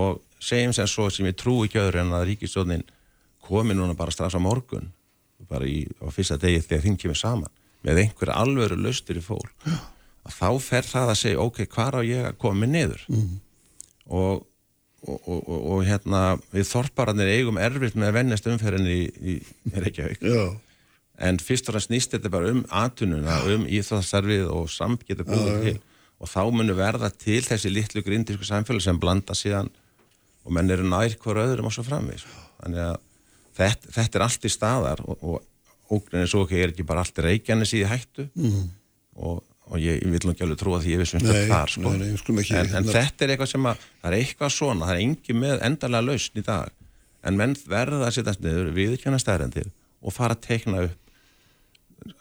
Og 0.00 0.20
segjum 0.42 0.74
sem 0.76 0.88
svo 0.90 1.08
sem 1.12 1.28
ég 1.28 1.36
trú 1.38 1.58
ekki 1.64 1.80
öðru 1.82 2.02
en 2.02 2.14
að 2.16 2.28
ríkistjónin 2.30 2.84
komi 3.44 3.76
núna 3.76 3.96
bara 3.98 4.14
strax 4.14 4.36
á 4.36 4.40
morgun 4.40 4.90
bara 5.50 5.68
í, 5.68 5.84
á 6.00 6.08
fyrsta 6.08 6.38
degi 6.40 6.62
þegar 6.64 6.86
þing 6.86 7.00
kemur 7.02 7.20
saman 7.20 7.52
með 7.84 8.00
einhver 8.04 8.32
alveru 8.32 8.78
laustur 8.80 9.20
í 9.20 9.24
fólk 9.24 9.52
að 9.68 10.36
þá 10.38 10.48
fer 10.64 10.88
það 10.88 11.12
að 11.12 11.20
segja 11.20 11.44
ok, 11.44 11.58
hvað 11.68 11.98
á 12.00 12.02
ég 12.08 12.28
að 12.30 12.38
koma 12.40 12.68
niður? 12.70 13.02
Mm. 13.12 13.34
og, 14.08 14.46
og, 15.04 15.18
og, 15.28 15.50
og 15.52 15.82
hérna 15.84 16.22
við 16.54 16.70
þorparanir 16.70 17.32
eigum 17.34 17.60
erfitt 17.60 17.98
með 17.98 18.08
að 18.08 18.16
vennast 18.22 18.48
umferðinni 18.48 18.96
í, 18.96 19.34
í 19.34 19.74
Reykjavík 19.74 20.24
en 21.18 21.38
fyrst 21.38 21.68
og 21.70 21.78
næst 21.78 21.92
nýst 21.92 22.14
þetta 22.14 22.30
bara 22.32 22.50
um 22.50 22.64
atununa, 22.74 23.40
um 23.54 23.66
íþjóðsarfið 23.70 24.48
og 24.50 24.70
samt 24.72 25.06
getur 25.06 25.28
búið 25.28 25.60
til. 25.62 25.78
og 26.18 26.30
þá 26.30 26.42
munum 26.50 26.78
verða 26.78 27.10
til 27.10 27.42
þessi 27.44 27.70
litlu 27.70 28.02
grindisku 28.02 28.46
samfélag 28.46 28.82
sem 28.82 28.98
blanda 28.98 29.36
síðan 29.38 29.70
og 30.44 30.52
menn 30.52 30.70
eru 30.70 30.86
nær 30.88 31.14
hver 31.22 31.42
öðrum 31.44 31.70
og 31.70 31.76
svo 31.76 31.86
framvís 31.86 32.26
þannig 32.62 32.82
að 32.88 32.96
þetta, 33.58 33.94
þetta 33.96 34.18
er 34.18 34.26
allt 34.26 34.46
í 34.46 34.52
staðar 34.52 35.02
og 35.06 35.42
ógrinni 35.92 36.28
svo 36.30 36.44
ekki 36.44 36.62
er 36.62 36.72
ekki 36.72 36.86
bara 36.86 37.04
allt 37.04 37.18
í 37.20 37.84
hættu. 37.84 38.28
Mm. 38.34 38.70
og, 39.14 39.42
og 39.70 39.78
ég, 39.78 40.00
ég 40.02 40.10
vil 40.10 40.20
nú 40.24 40.32
ekki 40.32 40.44
alveg 40.46 40.58
trúa 40.60 40.80
því 40.82 40.94
ég 40.94 41.02
vissum 41.02 41.22
þetta 41.22 41.44
þar 41.52 41.74
sko. 41.74 41.92
nei, 41.92 42.10
nei, 42.10 42.40
ekki, 42.42 42.56
en, 42.58 42.72
en 42.80 42.88
þetta 42.88 43.24
er 43.24 43.34
eitthvað 43.34 43.52
sem 43.52 43.68
að 43.70 43.84
það 43.84 44.08
er 44.10 44.18
eitthvað 44.18 44.54
svona, 44.56 44.88
það 44.88 44.94
er 44.94 45.04
engi 45.04 45.36
með 45.38 45.64
endarlega 45.68 46.08
lausn 46.08 46.40
í 46.40 46.44
dag. 46.44 46.74
En 47.24 47.38
menn 47.38 47.54
verða 47.68 48.02
að 48.08 48.16
sittast 48.18 48.42
niður 48.44 48.74
viðkjöna 48.76 49.20
stærrendir 49.22 49.70
og 50.04 50.12
fara 50.12 50.36
að 50.36 50.42
teikna 50.44 50.82
upp 50.88 51.03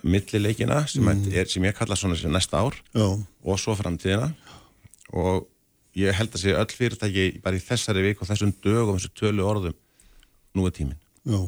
millileikina 0.03 0.83
sem, 0.89 1.03
mm. 1.03 1.31
er, 1.33 1.49
sem 1.51 1.65
ég 1.65 1.75
kalla 1.77 1.97
svona 1.99 2.17
sem 2.19 2.31
næsta 2.33 2.61
ár 2.63 2.77
Já. 2.95 3.07
og 3.43 3.59
svo 3.61 3.75
framtíðina. 3.79 4.31
Og 5.13 5.47
ég 5.99 6.15
held 6.17 6.33
að 6.33 6.43
sé 6.43 6.53
öll 6.57 6.73
fyrirtæki 6.73 7.25
bara 7.43 7.57
í 7.57 7.63
þessari 7.63 8.03
vik 8.07 8.21
og 8.23 8.29
þessum 8.29 8.53
dögum, 8.63 8.97
þessu 8.97 9.13
tölu 9.17 9.45
orðum 9.45 9.75
nú 10.57 10.67
er 10.67 10.75
tímin 10.75 10.99
Já, 11.23 11.39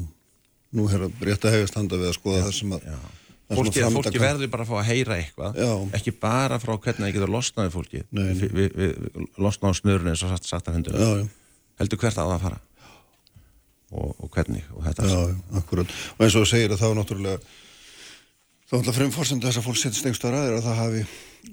nú 0.76 0.88
er 0.90 1.06
rétt 1.26 1.46
að 1.46 1.58
hefast 1.58 1.78
handa 1.78 1.98
við 1.98 2.12
að 2.12 2.18
skoða 2.20 2.48
þessum 2.48 2.76
að 2.78 2.90
Fólki, 3.46 3.78
fólki 3.94 4.18
verður 4.18 4.48
bara 4.50 4.64
að 4.64 4.70
fá 4.72 4.78
að 4.80 4.88
heyra 4.88 5.16
eitthvað 5.20 5.58
Já. 5.62 5.68
ekki 5.94 6.12
bara 6.18 6.56
frá 6.58 6.72
hvernig 6.72 7.04
það 7.04 7.12
getur 7.14 7.30
losnaði 7.30 7.70
fólki 7.70 8.00
við, 8.10 8.40
við, 8.42 8.72
við 8.74 9.28
losnaði 9.38 9.70
á 9.70 9.78
snurni 9.78 10.10
eins 10.10 10.24
og 10.26 10.32
satt, 10.32 10.48
satt 10.50 10.70
að 10.70 10.80
hundu 10.80 10.94
heldur 11.78 12.00
hvert 12.02 12.18
að 12.18 12.32
það 12.32 12.42
fara? 12.42 12.58
Og, 13.94 14.16
og 14.18 14.32
hvernig? 14.34 14.64
Og 14.74 14.88
Já, 14.90 15.20
akkurat, 15.60 15.94
og 16.16 16.26
eins 16.26 16.38
og 16.40 16.48
segir 16.50 16.74
að 16.74 16.82
þá 16.82 16.88
náttúrulega 16.98 17.38
þá 18.66 18.74
er 18.74 18.80
alltaf 18.80 18.98
fremforsendu 18.98 19.46
þess 19.46 19.60
að 19.60 19.68
fólk 19.68 19.78
setjast 19.80 20.08
einhverstu 20.08 20.28
að 20.30 20.36
ræðir 20.36 20.58
að 20.58 20.66
það 20.66 20.82
hafi 20.82 21.06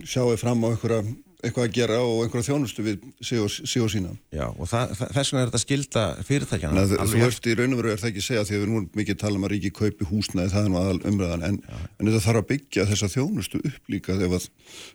sjáið 0.10 0.42
fram 0.42 0.66
á 0.66 0.68
einhverja 0.72 1.04
eitthvað 1.44 1.66
að 1.68 1.74
gera 1.76 1.98
og 2.00 2.22
einhverja 2.24 2.48
þjónustu 2.48 2.84
við 2.86 3.02
sig 3.20 3.42
og, 3.44 3.50
sig 3.52 3.84
og 3.84 3.90
sína. 3.92 4.14
Já, 4.32 4.46
og 4.48 4.70
það, 4.72 4.94
þess 5.02 5.34
vegna 5.34 5.42
er 5.42 5.50
þetta 5.50 5.62
skilda 5.64 6.04
fyrirtækjana. 6.30 6.86
Þú 6.88 7.00
alveg... 7.04 7.26
ert 7.28 7.50
í 7.50 7.56
raun 7.60 7.76
og 7.76 7.82
veru 7.82 7.92
er 7.92 8.00
það 8.00 8.10
ekki 8.10 8.24
að 8.24 8.28
segja 8.30 8.46
því 8.48 8.56
að 8.56 8.62
við 8.62 8.66
erum 8.68 8.86
mikið 9.00 9.18
að 9.18 9.22
tala 9.26 9.40
um 9.40 9.48
að 9.48 9.54
ríki 9.54 9.72
kaupi 9.76 10.08
húsnaði, 10.08 10.54
það 10.54 10.64
er 10.64 10.72
nú 10.72 10.80
aðal 10.80 11.12
umræðan, 11.12 11.44
en, 11.50 11.60
en 11.84 12.10
þetta 12.10 12.24
þarf 12.24 12.42
að 12.44 12.48
byggja 12.54 12.88
þessa 12.94 13.12
þjónustu 13.18 13.60
upp 13.60 13.92
líka 13.92 14.16
þegar 14.22 14.40
að 14.40 14.48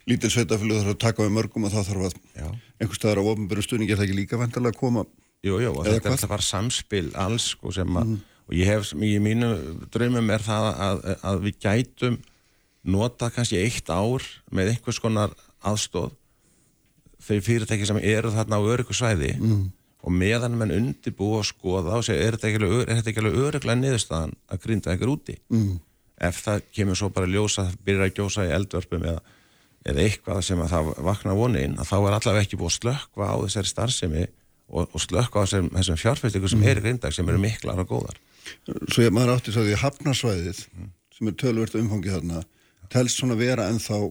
lítil 0.09 0.33
sveitafélag 0.33 0.81
þarf 0.81 0.95
að 0.95 1.01
taka 1.05 1.27
við 1.27 1.37
mörgum 1.37 1.69
og 1.69 1.75
það 1.77 1.91
þarf 1.93 2.09
að 2.09 2.19
Já. 2.33 2.49
einhver 2.81 3.01
staðar 3.03 3.21
á 3.21 3.29
ofnbjörnu 3.35 3.67
stuðning 3.69 3.93
er 3.93 4.01
það 4.01 4.09
ekki 4.09 4.21
líka 4.23 4.41
vendalega 4.41 4.73
að 4.73 4.81
koma. 4.81 5.05
Jú, 5.45 5.61
jú, 5.61 5.75
og 5.77 5.85
þetta, 5.85 6.17
þetta 6.17 6.33
var 6.33 6.43
samspil 6.43 7.07
alls 7.15 7.53
sko, 7.53 7.71
að, 7.77 7.93
mm. 7.93 8.17
Og 8.49 8.57
ég 8.57 8.69
hef, 8.71 8.95
í 8.97 9.17
mínu 9.23 9.53
draumum 9.93 10.31
er 10.33 10.45
það 10.45 10.69
að, 10.73 11.03
að 11.31 11.43
við 11.45 11.59
gætum 11.65 12.19
nota 12.89 13.29
kannski 13.35 13.61
eitt 13.61 13.91
ár 13.93 14.25
með 14.55 14.73
einhvers 14.73 15.01
konar 15.03 15.35
aðstóð 15.67 16.15
þau 17.19 17.41
fyrirtæki 17.45 17.89
sem 17.89 17.99
eru 18.01 18.31
þarna 18.33 18.61
á 18.61 18.69
öryggsvæði 18.73 19.33
mm. 19.37 19.65
og 20.07 20.15
meðan 20.15 20.57
mann 20.59 20.73
undirbú 20.75 21.33
og 21.41 21.49
skoða 21.49 21.99
og 21.99 22.07
segja 22.07 22.29
er 22.29 22.39
þetta 22.39 23.11
ekki 23.11 23.23
alveg 23.23 23.41
öryglega 23.49 23.81
niðurstaðan 23.81 24.37
að 24.49 24.63
grinda 24.65 24.95
einhver 24.95 25.13
úti 25.13 25.37
mm. 25.53 25.75
ef 26.29 26.41
það 26.47 26.65
kemur 26.79 27.01
svo 27.01 27.11
bara 27.15 27.31
ljósa 27.31 27.67
byrja 27.85 28.09
að 28.09 28.15
gjósa 28.21 28.47
í 28.47 28.55
eldvörpum 28.55 29.05
eða, 29.11 29.21
eða 29.91 30.07
eitthvað 30.07 30.43
sem 30.47 30.63
að 30.63 30.75
það 30.77 30.93
vakna 31.11 31.37
vonin 31.39 31.77
að 31.77 31.91
þá 31.91 31.97
er 31.99 32.19
allavega 32.21 32.47
ekki 32.47 32.61
búið 32.61 32.73
að 32.73 32.79
slökka 32.79 33.29
á 33.29 33.37
þessari 33.45 33.73
starfsemi 33.75 34.25
og, 34.69 34.87
og 34.87 35.03
slökka 35.03 35.43
á 35.43 35.45
þessum, 35.45 35.71
þessum 35.75 36.01
fjárfæstingu 36.05 36.55
sem 36.55 36.63
mm. 36.63 36.71
er 36.71 36.81
í 36.81 36.87
grindag 36.87 37.19
sem 37.19 37.29
eru 37.29 37.43
miklar 37.43 37.83
og 37.83 37.91
góðar 37.91 38.23
Svo 38.89 39.05
ég 39.05 39.15
maður 39.15 39.37
átti 39.37 39.55
svo 39.55 39.65
því 39.67 39.77
hafnarsvæðið 39.83 40.63
sem 41.19 41.31
er 41.31 41.37
tölvört 41.41 41.77
umfangið 41.79 42.19
þarna 42.19 42.43
telst 42.93 43.21
svona 43.21 43.37
vera 43.39 43.69
en 43.69 43.81
þá 43.83 44.11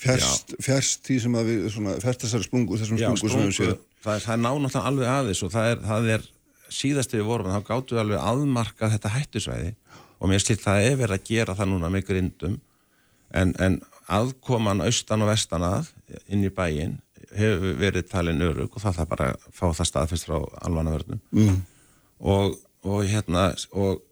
fjärst, 0.00 0.54
fjärst 0.62 1.06
því 1.06 1.18
sem 1.24 1.38
að 1.38 1.50
við, 1.50 1.64
svona, 1.74 1.96
fjärst 2.02 2.26
þessari 2.26 2.48
sprungu, 2.48 2.78
þessum 2.80 3.00
sprungu, 3.00 3.20
sprungu 3.20 3.34
sem 3.34 3.48
við 3.50 3.56
séum. 3.58 3.82
Það 4.02 4.18
er, 4.18 4.26
er 4.34 4.42
nánáttúrulega 4.42 4.90
alveg 4.90 5.12
aðeins 5.12 5.42
og 5.46 5.52
það 5.52 5.70
er, 5.70 5.82
það 5.86 6.10
er 6.16 6.26
síðast 6.72 7.14
við 7.14 7.24
vorum, 7.28 7.52
þá 7.52 7.68
gáttu 7.68 7.96
við 7.96 8.02
alveg 8.02 8.26
aðmarka 8.32 8.90
þetta 8.94 9.12
hættusvæði 9.12 9.72
og 10.22 10.30
mér 10.30 10.42
stilt 10.42 10.64
það 10.64 10.88
er 10.88 10.98
verið 11.00 11.18
að 11.18 11.28
gera 11.28 11.56
það 11.58 11.72
núna 11.72 11.90
með 11.92 12.06
grindum 12.08 12.58
en, 13.36 13.54
en 13.62 13.78
aðkoman 14.12 14.84
austan 14.84 15.24
og 15.24 15.32
vestan 15.32 15.66
að 15.66 15.90
inn 16.32 16.44
í 16.46 16.52
bæin 16.52 16.98
hefur 17.36 17.78
verið 17.80 18.08
talin 18.10 18.44
örug 18.44 18.74
og 18.74 18.82
það 18.82 18.98
þarf 19.00 19.12
bara 19.12 19.28
að 19.32 19.46
fá 19.56 19.64
það 19.70 19.88
staðfest 19.88 20.28
frá 20.28 20.36
alvanavörnum 20.66 21.20
mm. 21.32 21.58
og, 22.32 22.58
og 22.82 23.04
hérna 23.08 23.50
og 23.72 24.02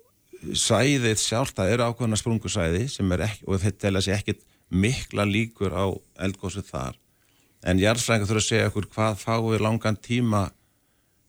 sæðið 0.41 1.19
sjálf, 1.21 1.53
það 1.57 1.75
eru 1.75 1.89
ákveðna 1.91 2.19
sprungusæði 2.21 2.87
sem 2.89 3.13
er 3.13 3.27
ekki, 3.27 3.45
og 3.47 3.61
þetta 3.61 3.85
telja 3.85 4.05
sér 4.07 4.21
ekkit 4.21 4.45
mikla 4.71 5.27
líkur 5.29 5.75
á 5.75 5.87
eldgóðsvið 6.25 6.71
þar. 6.71 7.01
En 7.67 7.81
jarðfræðingar 7.83 8.31
þurfa 8.31 8.41
að 8.41 8.49
segja 8.49 8.69
okkur 8.71 8.87
hvað 8.95 9.19
fáum 9.21 9.51
við 9.51 9.65
langan 9.67 9.99
tíma 10.01 10.47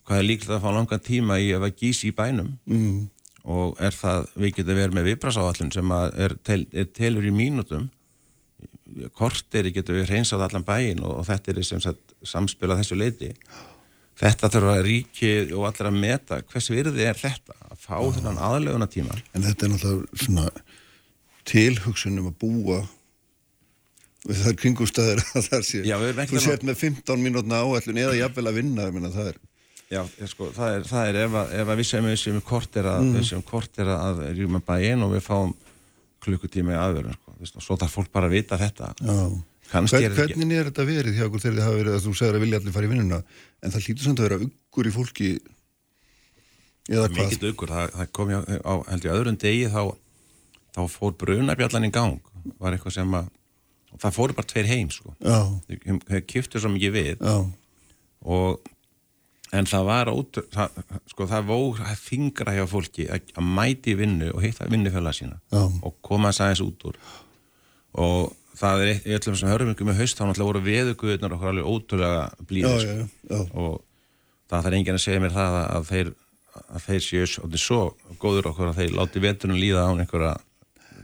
hvað 0.07 0.21
er 0.21 0.27
líklegt 0.27 0.53
að 0.55 0.63
fá 0.63 0.69
langan 0.75 1.03
tíma 1.03 1.39
í 1.41 1.49
að 1.55 1.67
gísi 1.79 2.11
í 2.11 2.15
bænum. 2.15 2.53
Mm. 2.69 3.09
og 3.41 3.79
er 3.81 3.95
það, 3.95 4.27
við 4.37 4.51
getum 4.59 4.77
verið 4.77 4.93
með 4.93 5.07
viðbrasáallin 5.09 5.71
sem 5.73 5.91
er, 5.97 6.35
tel, 6.45 6.59
er 6.77 6.89
telur 6.93 7.25
í 7.25 7.31
mínutum 7.33 7.87
korteri 9.17 9.71
getur 9.73 9.97
við 9.97 10.11
hreinsað 10.11 10.43
allan 10.45 10.65
bæin 10.67 11.01
og, 11.01 11.21
og 11.21 11.25
þetta 11.25 11.53
er 11.53 11.61
sem 11.65 11.81
sagt 11.81 12.13
samspil 12.27 12.69
að 12.69 12.83
þessu 12.83 12.97
leiti 12.99 13.31
þetta 14.19 14.49
þurfa 14.53 14.77
að 14.77 14.85
ríki 14.87 15.33
og 15.55 15.67
allir 15.69 15.89
að 15.91 15.99
meta 16.03 16.41
hvers 16.51 16.71
virði 16.73 17.05
er 17.09 17.19
þetta 17.19 17.55
að 17.69 17.77
fá 17.83 17.97
ah. 17.97 18.09
þennan 18.15 18.41
aðleguna 18.49 18.89
tíma 18.91 19.19
En 19.31 19.45
þetta 19.45 19.67
er 19.67 19.73
náttúrulega 19.75 20.25
svona 20.25 20.49
tilhugsunum 21.51 22.31
að 22.31 22.35
búa 22.41 22.81
við 24.27 24.41
þar 24.43 24.59
kringumstæðir 24.61 25.23
að 25.31 25.47
það 25.47 25.63
sé 25.69 25.85
Já, 25.87 25.95
þú 26.29 26.43
set 26.43 26.67
með 26.67 26.83
15 26.83 27.23
mínútna 27.23 27.63
áallun 27.63 28.03
eða 28.03 28.19
jafnvel 28.19 28.51
að 28.51 28.59
vinna 28.61 28.91
minna, 28.93 29.13
það 29.13 29.33
er 29.33 29.41
Já, 29.91 30.05
sko, 30.31 30.47
það 30.55 30.77
er, 30.77 30.85
það 30.87 31.09
er 31.09 31.17
ef, 31.19 31.33
að, 31.35 31.53
ef 31.59 31.69
að 31.73 31.79
við 31.81 31.87
sem 31.89 32.05
við 32.07 32.19
sem 32.21 32.35
kort 32.47 32.77
er 32.79 32.87
að, 32.87 33.07
mm. 33.09 33.41
kort 33.43 33.79
er 33.83 33.89
að 33.91 34.21
rjúma 34.37 34.61
bæinn 34.63 35.03
og 35.03 35.11
við 35.17 35.25
fáum 35.25 35.51
klukkutíma 36.23 36.75
í 36.75 36.79
aðverðin 36.79 37.17
sko. 37.17 37.63
svo 37.65 37.75
þarf 37.81 37.97
fólk 37.97 38.11
bara 38.13 38.29
að 38.29 38.37
vita 38.37 38.59
þetta 38.61 38.93
Hvern, 39.71 39.87
er 39.97 40.15
Hvernig 40.15 40.57
er 40.59 40.69
þetta 40.69 40.85
verið 40.87 41.17
hjá 41.17 41.25
okkur 41.27 41.43
þegar 41.43 41.57
þið 41.57 41.65
hafa 41.65 41.79
verið 41.79 41.97
að 41.97 42.05
þú 42.05 42.13
segir 42.19 42.37
að 42.37 42.45
vilja 42.45 42.59
allir 42.59 42.75
fara 42.75 42.87
í 42.87 42.91
vinnuna 42.91 43.19
en 43.61 43.73
það 43.73 43.85
hlýtur 43.85 44.05
samt 44.07 44.21
að 44.21 44.27
vera 44.29 44.39
uggur 44.45 44.89
í 44.89 44.93
fólki 44.95 45.29
eða 46.89 47.07
hvað? 47.11 47.19
Mikið 47.21 47.47
uggur, 47.51 47.73
það, 47.75 47.93
það 47.97 48.11
kom 48.17 48.33
ég 48.33 48.51
á 48.65 48.73
held 48.89 49.05
ég 49.07 49.15
öðrun 49.15 49.39
degi 49.41 49.69
þá, 49.71 49.81
þá 50.75 50.81
fór 50.89 51.15
brunabjallan 51.21 51.87
í 51.87 51.93
gang 51.93 52.19
var 52.57 52.75
eitthvað 52.75 52.97
sem 52.97 53.15
að 53.19 53.31
það 54.01 54.17
fóru 54.17 54.37
bara 54.37 54.49
tveir 54.49 54.69
heim 54.71 54.91
sko 54.93 55.15
þeir 55.19 56.27
kiftu 56.29 56.61
svo 56.61 56.71
mikið 56.73 56.95
við 56.95 57.21
Já. 57.21 57.35
og 58.25 58.71
en 59.51 59.67
það 59.67 59.87
var 59.89 60.11
út, 60.13 60.39
það, 60.53 60.77
sko 61.11 61.27
það 61.27 61.49
vóð 61.49 61.81
þingra 61.99 62.55
hjá 62.55 62.63
fólki 62.71 63.07
að, 63.11 63.33
að 63.35 63.49
mæti 63.59 63.95
vinnu 63.99 64.29
og 64.31 64.45
hitta 64.45 64.69
vinnufjöla 64.71 65.13
sína 65.15 65.39
Já. 65.51 65.65
og 65.67 65.97
koma 66.05 66.31
aðeins 66.31 66.63
út 66.63 66.87
úr 66.87 67.01
og 67.99 68.31
það 68.61 68.83
er 68.83 68.91
eitt, 68.91 69.07
í 69.07 69.15
öllum 69.17 69.37
sem 69.39 69.51
hörum 69.51 69.71
ykkur 69.73 69.89
með 69.89 70.01
haust 70.01 70.19
þá 70.19 70.23
náttúrulega 70.25 70.49
voru 70.49 70.63
veðuguðunar 70.67 71.35
okkur 71.37 71.51
alveg 71.51 71.71
ótrúlega 71.71 72.21
já, 72.21 72.45
blíðir 72.51 72.85
já, 72.85 72.93
já, 73.31 73.41
og 73.57 73.81
það 74.51 74.67
þarf 74.67 74.77
enginn 74.79 74.99
að 74.99 75.03
segja 75.05 75.23
mér 75.23 75.35
það 75.35 75.57
að, 75.57 75.67
að 75.77 75.89
þeir 75.91 76.13
að 76.61 76.87
þeir 76.87 77.03
séu 77.05 77.27
svo, 77.59 77.81
góður 78.19 78.51
okkur 78.51 78.71
að 78.71 78.81
þeir 78.81 78.95
láti 78.97 79.23
veturinn 79.23 79.59
líða 79.59 79.85
án 79.87 80.01
einhverja 80.03 80.33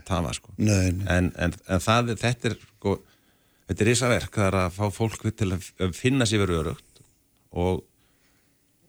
tafa 0.08 0.32
sko. 0.36 0.52
Nei, 0.56 0.90
nei, 0.96 1.06
en, 1.12 1.30
en, 1.40 1.54
en 1.68 1.84
það, 1.84 2.14
þetta 2.20 2.50
er 2.50 2.56
sko, 2.60 2.94
þetta 3.68 3.84
er 3.84 3.90
risaverk, 3.90 4.34
það 4.36 4.48
er 4.50 4.58
að 4.62 4.76
fá 4.76 4.84
fólk 4.92 5.24
til 5.36 5.50
að 5.56 5.70
að 5.84 5.96
finna 5.96 6.28
sér 6.28 6.44
verið 6.44 6.62
örugt 6.62 7.02
og 7.56 7.84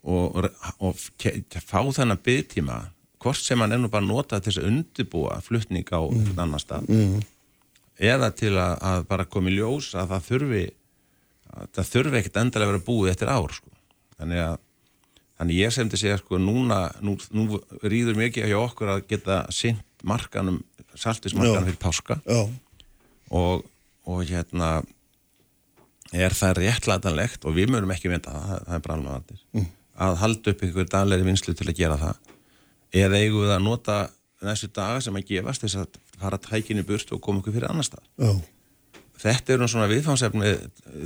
og, 0.04 0.36
og, 0.36 0.46
og 0.80 0.96
fá 1.60 1.82
þennan 1.84 2.22
byggtíma 2.24 2.78
hvort 3.20 3.42
sem 3.42 3.60
hann 3.60 3.76
er 3.76 3.82
nú 3.82 3.90
bara 3.92 4.06
notað 4.06 4.46
til 4.46 4.54
þess 4.54 4.62
að 4.62 4.70
undibúa 4.72 5.40
flutning 5.44 5.92
á 5.92 6.00
mm. 6.00 6.40
annar 6.40 6.64
stað 6.64 6.88
eða 8.00 8.32
til 8.36 8.54
að, 8.56 8.78
að 8.80 9.06
bara 9.10 9.28
koma 9.28 9.52
í 9.52 9.58
ljós 9.58 9.92
að 9.98 10.14
það 10.14 10.28
þurfi 10.30 10.64
að 11.50 11.70
það 11.76 11.92
þurfi 11.94 12.20
ekkert 12.20 12.42
endalega 12.44 12.70
að 12.70 12.74
vera 12.74 12.88
búið 12.88 13.12
eftir 13.14 13.32
ár 13.34 13.56
sko. 13.56 13.72
þannig 14.20 14.44
að 14.46 14.58
þannig 15.40 15.60
ég 15.60 15.74
sem 15.74 15.90
til 15.92 16.00
segja 16.02 16.20
sko 16.20 16.40
núna 16.42 16.80
nú, 17.04 17.16
nú 17.32 17.60
rýður 17.80 18.20
mikið 18.20 18.50
hjá 18.52 18.60
okkur 18.60 18.94
að 18.96 19.06
geta 19.10 19.42
sint 19.56 19.84
markanum 20.04 20.62
saltismarkanum 21.00 21.68
fyrir 21.68 21.80
páska 21.80 22.20
já, 22.24 22.42
og, 23.36 23.64
og 24.08 24.24
hérna 24.28 24.80
er 26.16 26.34
það 26.36 26.64
réttlætanlegt 26.64 27.46
og 27.46 27.56
við 27.56 27.72
mögum 27.72 27.94
ekki 27.94 28.12
mynda 28.12 28.34
það, 28.34 28.48
það, 28.50 28.66
það 28.66 28.78
er 28.78 28.86
bara 28.86 28.98
alveg 28.98 29.16
vandir 29.16 29.42
mm. 29.56 29.68
að 30.06 30.20
halda 30.24 30.54
upp 30.54 30.64
einhver 30.66 30.92
daglegri 30.96 31.30
vinslu 31.30 31.56
til 31.56 31.70
að 31.70 31.80
gera 31.80 32.00
það 32.02 32.36
eða 33.04 33.22
eigum 33.22 33.46
við 33.46 33.56
að 33.56 33.66
nota 33.68 33.98
þessu 34.44 34.72
daga 34.76 35.02
sem 35.06 35.20
að 35.20 35.28
gefast 35.30 35.66
þess 35.66 35.82
að 35.84 36.00
fara 36.22 36.40
tækinu 36.44 36.86
burt 36.88 37.12
og 37.16 37.22
koma 37.26 37.42
okkur 37.42 37.56
fyrir 37.58 37.70
annar 37.70 37.88
stað 37.88 38.06
já. 38.20 38.32
þetta 39.26 39.56
er 39.56 39.64
nú 39.64 39.72
svona 39.72 39.90
viðfánsefni 39.92 40.54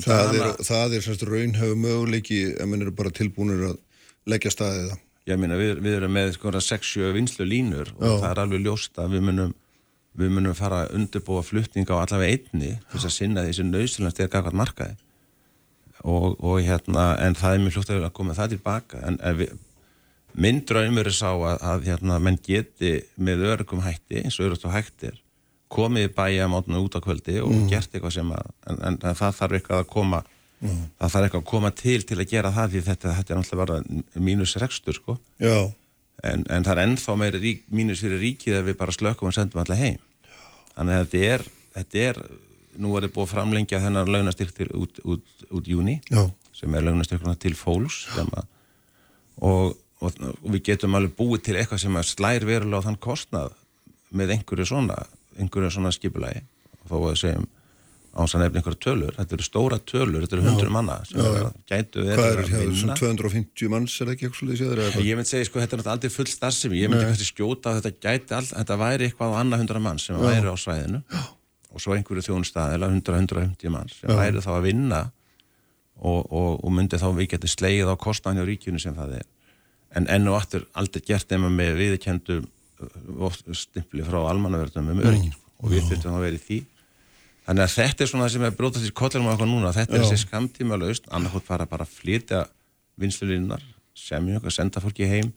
Það 0.03 0.37
er, 0.39 0.53
það 0.67 0.97
er 0.97 1.07
semst 1.07 1.25
raunhefur 1.29 1.81
möguleiki 1.85 2.43
ef 2.53 2.69
menn 2.69 2.85
eru 2.85 2.95
bara 2.95 3.13
tilbúinir 3.13 3.65
að 3.71 3.81
leggja 4.29 4.53
staðið 4.53 4.91
það. 4.91 5.01
ég 5.31 5.41
meina 5.41 5.59
við, 5.59 5.73
við 5.85 5.97
erum 5.99 6.15
með 6.17 6.33
sko 6.37 6.53
6-7 6.53 7.11
vinslu 7.15 7.47
línur 7.47 7.93
og 7.97 8.07
Já. 8.07 8.15
það 8.25 8.29
er 8.31 8.43
alveg 8.45 8.65
ljóst 8.67 8.99
að 8.99 9.17
við 9.17 9.27
munum 9.29 9.53
við 10.13 10.29
munum 10.29 10.53
fara 10.57 10.83
að 10.83 10.99
undirbúa 10.99 11.41
flutning 11.45 11.89
á 11.89 11.97
allavega 11.97 12.37
einni 12.37 12.75
þess 12.91 13.07
að 13.07 13.15
sinna 13.15 13.45
sem 13.49 13.71
nöðsynlega 13.71 14.13
styrir 14.13 14.33
gafkvæmt 14.35 14.59
markaði 14.59 14.97
og, 16.03 16.35
og 16.43 16.59
hérna 16.61 17.13
en 17.23 17.37
það 17.39 17.55
er 17.55 17.63
mjög 17.63 17.77
fljótt 17.77 17.93
að 17.95 18.09
koma 18.17 18.35
það 18.37 18.53
tilbaka 18.53 19.01
en 19.07 19.17
ef 19.23 19.39
við, 19.39 19.55
minn 20.33 20.63
draumur 20.67 21.09
er 21.09 21.15
sá 21.15 21.29
að, 21.31 21.57
að 21.61 21.89
hérna 21.89 22.19
menn 22.23 22.39
geti 22.41 22.95
með 23.15 23.45
örgum 23.53 23.83
hætti 23.85 24.23
eins 24.23 24.39
og 24.41 24.55
og 24.57 24.73
hættir 24.73 25.19
komið 25.73 26.07
í 26.07 26.13
bæja 26.13 26.47
mátuna 26.51 26.81
út 26.83 26.95
á 26.97 27.01
kvöldi 27.01 27.39
og 27.41 27.67
gert 27.69 27.93
eitthvað 27.93 28.13
sem 28.17 28.31
að 28.33 28.49
en, 28.69 28.77
en, 28.77 28.97
en 29.01 29.17
það 29.17 29.37
þarf 29.39 29.57
eitthvað 29.57 29.83
að 29.83 29.91
koma 29.93 30.23
það 30.63 31.13
þarf 31.13 31.25
eitthvað 31.25 31.41
að 31.41 31.49
koma 31.49 31.71
til 31.75 32.01
til 32.07 32.19
að 32.19 32.29
gera 32.31 32.51
það 32.55 32.73
því 32.73 32.83
þetta, 32.87 33.15
þetta 33.17 33.33
er 33.33 33.39
náttúrulega 33.39 33.65
bara 33.65 34.23
mínus 34.29 34.55
rekstur 34.61 34.97
sko. 34.97 35.17
Já, 35.43 35.57
en, 36.23 36.45
en 36.47 36.65
það 36.65 36.73
er 36.73 36.83
ennþá 36.85 37.17
meiri 37.19 37.41
rík, 37.43 37.65
mínus 37.73 38.03
fyrir 38.03 38.21
ríkið 38.21 38.59
ef 38.59 38.67
við 38.69 38.79
bara 38.79 38.95
slökum 38.95 39.29
og 39.29 39.35
sendum 39.35 39.63
alla 39.63 39.77
heim. 39.79 39.99
Þannig 40.73 40.99
að 40.99 41.03
þetta 41.03 41.33
er, 41.33 41.45
þetta 41.77 42.05
er 42.07 42.21
nú 42.81 42.95
er 42.95 43.05
þetta 43.05 43.17
búið 43.17 43.27
að 43.27 43.33
framlengja 43.33 43.83
þennan 43.83 44.13
launastyrk 44.15 44.55
til 44.57 44.69
út, 44.79 45.03
út, 45.03 45.45
út 45.53 45.69
júni 45.69 45.99
já, 46.07 46.23
sem 46.55 46.73
er 46.73 46.87
launastyrkuna 46.87 47.35
til 47.41 47.53
fólks 47.57 48.05
sem 48.15 48.31
að, 48.33 48.47
og, 49.43 49.75
og, 50.03 50.21
og 50.43 50.53
við 50.53 50.63
getum 50.69 50.95
alveg 50.99 51.15
búið 51.17 51.45
til 51.47 51.57
eitthvað 51.59 51.83
sem 51.85 51.99
slær 52.11 52.45
verulega 52.47 52.83
á 52.83 52.85
þann 52.89 52.99
kostnað 53.03 53.55
með 54.13 54.35
einhverju 54.37 54.67
svona, 54.69 54.99
einhverju 55.39 55.73
svona 55.73 55.91
skipulagi. 55.95 56.43
Þó 56.89 56.97
að 56.99 57.19
segjum 57.23 57.45
ás 58.13 58.35
að 58.37 58.43
nefna 58.43 58.59
einhverja 58.61 58.81
tölur, 58.83 59.15
þetta 59.17 59.33
eru 59.37 59.45
stóra 59.47 59.77
tölur 59.89 60.21
þetta 60.25 60.35
eru 60.37 60.43
hundur 60.45 60.69
manna 60.69 60.99
Já, 61.09 61.15
er 61.23 61.37
já. 61.39 61.45
gætu 61.71 62.03
hvað 62.03 62.19
verið 62.19 62.33
er 62.35 62.41
að 62.43 62.51
hér, 62.51 62.67
vinna. 62.67 62.81
svona 62.83 62.97
250 62.99 63.71
manns 63.73 63.95
er 64.03 64.11
ekki 64.13 64.27
eitthvað 64.27 64.41
svolítið 64.43 64.73
eða 64.75 65.05
Ég 65.07 65.17
myndi 65.17 65.31
segja, 65.31 65.47
sko, 65.47 65.61
þetta 65.63 65.79
er 65.79 65.89
aldrei 65.95 66.11
full 66.13 66.27
starfsemi, 66.29 66.77
ég 66.83 66.91
myndi 66.93 67.07
kannski 67.09 67.25
skjóta 67.31 67.71
að 67.73 67.79
þetta 67.79 68.03
gæti 68.05 68.37
all, 68.37 68.45
þetta 68.51 68.77
væri 68.83 69.07
eitthvað 69.09 69.33
á 69.33 69.35
annað 69.41 69.63
hundra 69.63 69.81
mann 69.87 70.03
sem 70.03 70.21
væri 70.21 70.53
á 70.53 70.57
svæðinu. 70.61 71.01
Og 71.73 71.81
svo 71.81 71.95
einhverju 71.97 72.27
þjónustæðila, 72.27 72.91
100-150 72.93 73.73
mann 73.73 73.89
sem 73.89 74.13
væri 74.13 74.45
þá 74.45 74.51
að 74.59 74.65
vinna 74.67 75.01
og, 75.97 76.19
og, 76.29 76.51
og 76.61 76.69
myndi 76.77 77.01
þá 77.01 77.07
við 77.17 77.31
geti 77.33 77.49
slegið 77.49 77.89
á 77.89 77.95
kostnæðan 77.97 78.43
hjá 78.43 78.49
ríkjunu 78.51 78.83
sem 78.83 78.93
það 78.93 79.17
er 79.23 79.25
en 79.97 80.09
enn 80.09 80.29
og 80.31 80.39
aftur 80.39 80.67
aldrei 80.79 81.03
gert 81.05 81.31
nema 81.33 81.51
með 81.53 81.79
viðkendu 81.79 82.41
stimpli 83.55 84.03
frá 84.05 84.19
almannaverðnum 84.27 84.93
um 84.93 85.01
öryggin 85.03 85.35
og 85.63 85.71
við 85.71 85.85
þurfum 85.89 86.17
að 86.17 86.25
vera 86.25 86.39
í 86.39 86.43
því. 86.43 86.59
Þannig 87.43 87.65
að 87.65 87.73
þetta 87.73 88.03
er 88.03 88.09
svona 88.09 88.25
það 88.25 88.33
sem 88.33 88.45
er 88.47 88.57
brótast 88.57 88.87
í 88.87 88.93
kollinum 88.95 89.29
á 89.31 89.33
okkur 89.35 89.49
núna, 89.49 89.71
þetta 89.75 89.97
er 89.97 90.05
þessi 90.05 90.25
skamtíma 90.27 90.79
laust, 90.79 91.07
annarkot 91.11 91.45
fara 91.47 91.67
bara 91.69 91.87
að 91.87 91.95
flytja 91.97 92.43
vinslulinnar, 92.99 93.63
semja 93.97 94.39
okkur, 94.39 94.55
senda 94.55 94.83
fólki 94.83 95.07
heim, 95.11 95.33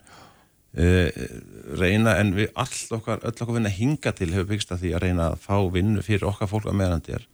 uh, 0.79 1.25
reyna, 1.79 2.15
en 2.23 2.31
við 2.37 2.53
all 2.55 2.99
okkar, 2.99 3.23
öll 3.27 3.35
okkar 3.35 3.59
vinna 3.59 3.73
hinga 3.75 4.15
til 4.15 4.31
hefur 4.35 4.51
byggst 4.53 4.75
að 4.75 4.85
því 4.85 4.93
að 4.95 5.05
reyna 5.07 5.33
að 5.33 5.41
fá 5.47 5.57
vinnu 5.75 6.05
fyrir 6.07 6.29
okkar 6.31 6.51
fólk 6.51 6.71
að 6.71 6.79
meðan 6.79 7.03
þetta 7.03 7.19
er, 7.19 7.27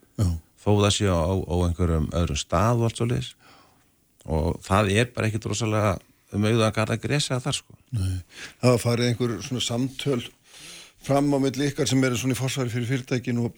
þó 0.62 0.70
það 0.70 0.90
sé 0.96 1.12
á, 1.12 1.20
á 1.20 1.54
einhverjum 1.66 2.08
öðrum 2.22 2.40
stað 2.40 2.80
og 2.80 2.88
allt 2.88 3.00
svo 3.00 3.08
leis 3.10 3.32
og 4.22 4.60
það 4.62 4.92
er 4.94 5.08
bara 5.12 5.28
ekkit 5.28 5.48
rosalega 5.50 5.96
um 6.32 6.46
auðvitað 6.46 6.68
að 6.68 6.76
garda 6.78 7.00
gresa 7.02 7.40
þar 7.42 7.58
sko. 7.58 7.76
nei. 7.96 8.22
Það 8.62 8.78
farið 8.84 9.10
einhver 9.10 9.34
svona 9.46 9.66
samtöl 9.66 10.22
fram 11.02 11.34
á 11.34 11.38
milli 11.42 11.68
ykkar 11.70 11.90
sem 11.90 12.04
eru 12.06 12.18
svona 12.18 12.36
í 12.36 12.40
forsvari 12.40 12.72
fyrir 12.72 12.90
fyrirtækin 12.90 13.42
og 13.42 13.56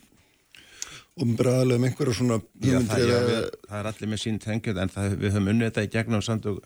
og 1.15 1.35
bræðilega 1.39 1.79
um 1.79 1.85
einhverja 1.87 2.15
svona 2.19 2.39
Já, 2.59 2.79
það, 2.89 3.03
já, 3.07 3.19
við, 3.29 3.45
það 3.69 3.77
er 3.79 3.89
allir 3.91 4.11
með 4.11 4.21
sín 4.25 4.39
tengjum 4.43 4.81
en 4.83 4.91
það, 4.91 5.13
við 5.21 5.37
höfum 5.37 5.51
unnið 5.53 5.69
þetta 5.69 5.85
í 5.85 5.91
gegnum 5.93 6.25
samtök 6.27 6.57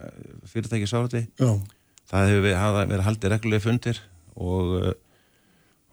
fyrirtæki 0.48 0.88
sárati 0.88 1.24
Já, 1.36 1.50
það 2.08 2.30
hefur 2.30 2.46
verið, 2.46 3.02
haldið 3.04 3.34
reglulega 3.34 3.64
fundir 3.66 4.00
og, 4.38 4.72
uh, 4.78 4.94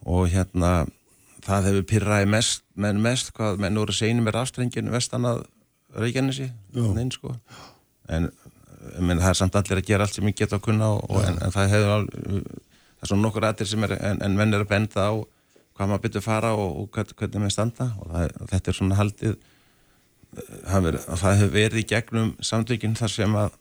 og 0.07 0.29
hérna 0.31 0.71
það 1.45 1.69
hefur 1.69 1.87
pyrraði 1.91 2.31
mest, 2.31 2.63
menn 2.79 3.03
mest 3.03 3.33
hvað 3.35 3.59
menn 3.65 3.81
voru 3.81 3.95
seinir 3.95 4.23
með 4.23 4.37
rafstrengin 4.39 4.93
vestan 4.93 5.27
að 5.27 5.43
Reykjanesi 5.95 6.49
sko. 7.15 7.35
en 8.11 8.31
menn, 8.99 9.19
það 9.21 9.29
er 9.33 9.39
samt 9.41 9.55
allir 9.59 9.81
að 9.81 9.87
gera 9.89 10.05
allt 10.07 10.17
sem 10.17 10.27
ég 10.29 10.35
geta 10.39 10.57
að 10.59 10.65
kunna 10.67 10.89
og, 10.95 11.05
og, 11.09 11.21
en, 11.29 11.37
en 11.45 11.51
það 11.55 11.69
hefur 11.73 11.91
það 11.91 13.05
er 13.05 13.09
svona 13.11 13.25
nokkur 13.27 13.47
aðtir 13.49 13.67
sem 13.71 13.83
er 13.87 13.95
en, 13.99 14.21
en 14.25 14.37
menn 14.39 14.53
er 14.57 14.63
að 14.65 14.71
benda 14.71 15.07
á 15.09 15.13
hvað 15.75 15.89
maður 15.91 16.03
byrju 16.05 16.21
fara 16.23 16.53
og, 16.55 16.71
og 16.83 16.89
hvern- 16.95 17.15
hvernig 17.19 17.41
maður 17.43 17.55
standa 17.57 17.87
og 17.99 18.09
það, 18.13 18.33
þetta 18.53 18.71
er 18.71 18.77
svona 18.79 18.99
haldið 19.01 19.35
það 20.35 20.73
hefur, 20.75 20.97
það 21.19 21.37
hefur 21.39 21.53
verið 21.55 21.79
í 21.81 21.85
gegnum 21.91 22.33
samtökin 22.43 22.95
þar 22.99 23.13
sem 23.13 23.37
að 23.39 23.53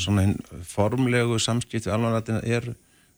svona 0.00 0.24
hinn 0.26 0.36
formlegu 0.64 1.38
samskipti 1.44 1.90
almanrættina 1.92 2.40
eru 2.48 2.72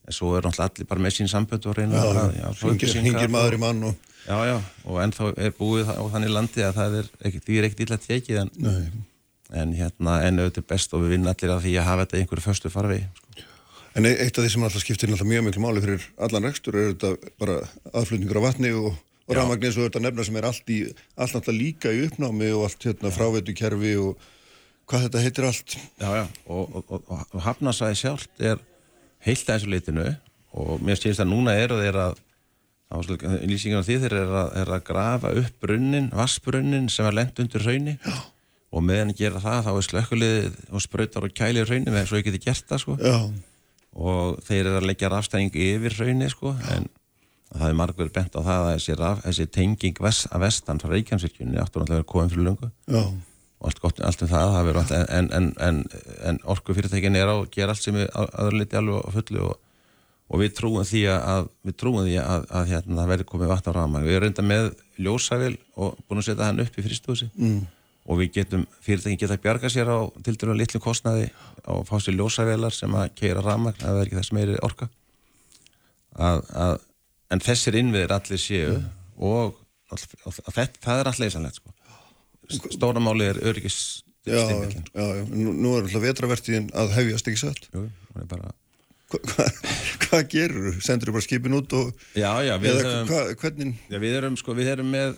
en 0.08 0.14
svo 0.16 0.32
er 0.38 0.46
allir 0.50 0.86
bara 0.90 1.02
með 1.04 1.14
sín 1.18 1.28
sambönd 1.30 1.66
og 1.70 1.76
reyna 1.78 2.00
já, 2.00 2.08
að 2.24 2.38
já, 2.40 2.46
hringir, 2.64 2.94
hringir 3.04 3.30
maður 3.30 3.54
í 3.58 3.60
mann 3.62 3.82
og 3.90 3.94
já, 4.26 4.36
já, 4.50 4.56
og 4.86 4.98
ennþá 5.04 5.28
er 5.46 5.54
búið 5.58 5.90
á 5.94 6.02
þannig 6.14 6.32
landi 6.34 6.64
að 6.66 6.74
það 6.80 6.96
er 7.02 7.10
ekki, 7.28 7.42
því 7.46 7.58
er 7.60 7.68
ekkert 7.68 7.84
illa 7.86 7.98
tekið 8.06 8.40
en, 8.44 8.50
Nei. 8.66 8.90
En 9.56 9.74
hérna, 9.74 10.20
en 10.26 10.42
auðvitað 10.42 10.66
best 10.70 10.94
og 10.94 11.04
við 11.04 11.16
vinna 11.16 11.34
allir 11.34 11.54
að 11.54 11.64
því 11.66 11.76
að 11.80 11.88
hafa 11.88 12.06
þetta 12.06 12.20
einhverju 12.20 12.46
föstu 12.46 12.72
farfi 12.72 13.02
sko. 13.02 13.46
En 13.98 14.06
e- 14.06 14.16
eitt 14.22 14.38
af 14.38 14.44
því 14.44 14.50
sem 14.52 14.64
alltaf 14.66 14.84
skiptir 14.84 15.10
alltaf 15.10 15.26
mjög 15.26 15.46
miklu 15.48 15.62
máli 15.64 15.82
fyrir 15.82 16.04
allan 16.22 16.46
rekstur 16.46 16.76
er 16.78 16.92
þetta 16.92 17.32
bara 17.42 17.56
aðflutningur 17.90 18.38
á 18.38 18.46
vatni 18.46 18.70
og, 18.70 18.92
og 18.94 19.34
Já. 19.34 19.40
rafmagni 19.40 19.66
eins 19.66 19.78
og 19.80 19.88
þetta 19.88 20.04
nefna 20.04 20.26
sem 20.28 20.38
er 20.38 20.46
allt, 20.46 20.70
í, 20.70 20.78
allt 21.18 21.38
alltaf 21.40 21.56
líka 21.56 21.90
í 21.90 22.04
uppnámi 22.06 22.52
og 22.54 22.68
allt 22.68 22.86
hérna 22.86 23.10
fráveitukerfi 23.14 23.92
og 23.98 24.28
hvað 24.90 25.06
þetta 25.08 25.24
heitir 25.26 25.48
allt. 25.50 25.76
Já, 25.98 26.10
já, 26.20 26.24
og, 26.46 26.80
og, 26.86 27.04
og, 27.10 27.38
hafnasæði 27.42 27.98
sjálft 27.98 28.42
er 28.42 28.62
heilt 29.26 29.46
að 29.46 29.58
þessu 29.58 29.74
litinu 29.74 30.08
og 30.60 30.82
mér 30.82 30.98
skilst 30.98 31.22
að 31.22 31.32
núna 31.32 31.54
eru 31.58 31.78
þeir 31.82 31.98
að 32.06 32.18
lýsingar 33.46 33.82
á 33.82 33.86
því 33.86 33.96
þeir 34.02 34.14
eru 34.18 34.38
að, 34.38 34.52
er 34.62 34.70
að 34.74 34.86
grafa 34.86 35.30
upp 35.42 35.58
brunnin, 35.62 36.10
vassbrunnin 36.14 36.88
sem 36.90 37.06
er 37.06 37.18
lent 37.20 37.38
undir 37.42 37.62
raunni 37.66 37.98
já. 38.02 38.16
Og 38.70 38.85
meðan 38.87 39.12
að 39.14 39.20
gera 39.22 39.42
það 39.42 39.64
þá 39.66 39.70
er 39.72 39.87
slökkuliðið 39.88 40.59
og 40.70 40.85
sprautar 40.85 41.26
og 41.26 41.35
kælir 41.35 41.70
raunni 41.70 41.94
með 41.94 42.11
svo 42.11 42.20
ég 42.20 42.28
geti 42.28 42.42
gert 42.44 42.68
það 42.70 42.83
sko. 42.85 42.96
Já, 43.02 43.16
og 43.98 44.40
þeir 44.46 44.62
eru 44.62 44.78
að 44.78 44.88
leggja 44.90 45.11
rafstæðing 45.11 45.56
yfir 45.59 45.96
raunni 45.98 46.28
sko 46.30 46.54
en 46.70 46.87
það 47.50 47.66
er 47.66 47.78
margur 47.80 48.12
bent 48.14 48.37
á 48.38 48.40
það 48.40 48.61
að 48.66 48.70
þessi, 48.74 48.96
raf, 49.00 49.24
þessi 49.24 49.46
tenging 49.50 50.04
vest, 50.04 50.28
að 50.30 50.44
vestan 50.44 50.78
frá 50.78 50.92
Reykjanesvirkjunni 50.92 51.59
áttur 51.59 51.83
náttúrulega 51.83 52.04
að 52.04 52.12
koma 52.12 52.30
fyrir 52.30 52.46
lungu 52.46 52.68
já, 52.70 53.02
og 53.61 53.66
allt 53.66 53.80
gott 53.83 54.02
allt 54.06 54.22
um 54.22 54.30
það, 54.30 54.52
það 54.54 54.68
verður 54.68 54.83
allt 54.85 54.94
en, 55.00 55.33
en, 55.35 55.48
en, 55.66 55.80
en 56.30 56.38
orkufyrirtækin 56.54 57.18
er 57.18 57.33
á 57.33 57.35
að 57.35 57.50
gera 57.56 57.74
allt 57.74 57.83
sem 57.83 57.98
er 57.98 58.14
aðurleiti 58.14 58.78
alveg 58.78 59.11
fullu 59.16 59.42
og, 59.48 59.59
og 60.30 60.42
við 60.44 60.54
trúum 60.61 60.87
því 60.87 61.02
að 61.16 61.50
við 61.66 61.76
trúum 61.83 62.06
því 62.06 62.16
að, 62.22 62.46
að 62.61 62.70
hérna, 62.70 63.00
það 63.00 63.12
verður 63.12 63.30
komið 63.33 63.50
vatn 63.50 63.68
á 63.68 63.72
rafmagn. 63.76 64.06
Við 64.06 64.16
erum 64.16 64.28
reynda 64.28 64.46
með 64.46 64.70
ljósavel 65.02 65.52
og 65.74 66.00
búin 66.06 66.22
að 66.22 66.28
setja 66.30 66.46
hann 66.46 66.62
upp 66.62 66.78
í 66.78 66.87
fristúsi 66.87 67.28
mm. 67.35 67.61
Og 68.06 68.20
við 68.20 68.32
getum, 68.38 68.66
fyrirtækin 68.84 69.20
geta 69.20 69.36
að 69.36 69.44
bjarga 69.44 69.70
sér 69.72 69.90
á 69.92 69.98
til 70.24 70.36
dæru 70.40 70.56
litlu 70.56 70.80
kostnaði 70.82 71.28
að 71.64 71.82
fá 71.88 71.96
sér 72.00 72.16
ljósavelar 72.18 72.74
sem 72.74 72.94
að 72.96 73.10
keira 73.18 73.44
ramagn 73.44 73.76
að 73.80 73.88
það 73.88 74.00
er 74.00 74.08
ekki 74.08 74.20
þess 74.20 74.34
meiri 74.36 74.60
orka 74.66 74.88
að, 76.16 76.44
að, 76.64 76.76
en 77.30 77.44
þessir 77.44 77.80
innviðir 77.80 78.14
allir 78.16 78.42
séu 78.42 78.78
og 79.20 79.58
all, 79.92 80.00
að 80.26 80.54
þetta, 80.56 80.84
það 80.86 81.02
er 81.02 81.12
allir 81.12 81.26
leysanlegt 81.26 81.60
sko. 81.60 81.74
stóra 82.72 83.02
máli 83.02 83.28
er 83.30 83.42
öryggis 83.50 83.80
Já, 84.28 84.36
já, 84.36 84.70
sko. 84.70 84.80
já, 84.92 85.04
nú, 85.32 85.52
nú 85.56 85.76
er 85.78 85.86
alltaf 85.86 86.02
vetravertíðin 86.04 86.66
að 86.76 86.90
hefjast 86.92 87.28
ekki 87.30 87.40
satt. 87.40 87.62
Jú, 87.72 87.86
hún 87.88 88.20
er 88.20 88.26
bara 88.28 88.50
Hva, 89.10 89.18
hva, 89.26 89.46
hvað 90.04 90.26
gerur 90.30 90.66
þú? 90.68 90.82
Sendur 90.86 91.10
þú 91.10 91.14
bara 91.16 91.24
skipin 91.24 91.56
út 91.56 91.72
og... 91.74 91.88
já, 92.14 92.28
já, 92.46 92.52
við 92.62 92.76
höfum 92.78 93.08
hva, 93.08 93.22
hvernig... 93.40 93.72
Já, 93.90 93.96
við 94.04 94.18
erum, 94.20 94.36
sko, 94.38 94.54
við 94.54 94.70
erum 94.74 94.92
með 94.92 95.16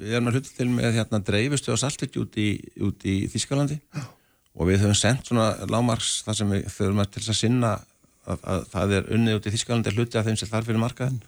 við 0.00 0.16
erum 0.16 0.30
að 0.30 0.38
hluta 0.38 0.54
til 0.56 0.68
með 0.72 0.98
hérna 0.98 1.22
dreifustu 1.24 1.74
á 1.74 1.82
Saltvík 1.82 2.18
út 2.22 2.38
í, 2.40 2.48
út 2.84 3.06
í 3.08 3.16
Þískalandi 3.32 3.78
og 4.56 4.70
við 4.70 4.82
höfum 4.84 4.96
sendt 4.98 5.28
svona 5.28 5.50
lámarks 5.70 6.22
þar 6.26 6.40
sem 6.40 6.54
við 6.54 6.70
þurfum 6.74 7.02
að 7.02 7.10
til 7.12 7.22
þess 7.22 7.34
að 7.34 7.40
sinna 7.40 7.72
að, 8.26 8.46
að 8.54 8.64
það 8.72 8.94
er 8.98 9.10
unnið 9.16 9.40
út 9.40 9.48
í 9.48 9.54
Þískalandi 9.56 9.94
hluti 9.96 10.20
af 10.20 10.28
þeim 10.28 10.40
sem 10.40 10.50
þarf 10.52 10.70
fyrir 10.70 10.82
markaðin 10.82 11.20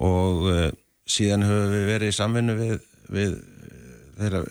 og 0.00 0.46
uh, 0.50 0.68
síðan 1.10 1.46
höfum 1.48 1.74
við 1.74 1.90
verið 1.90 2.12
í 2.12 2.16
samvinnu 2.16 2.56
við 2.58 2.76
við, 3.10 3.36
þeirra, 4.18 4.42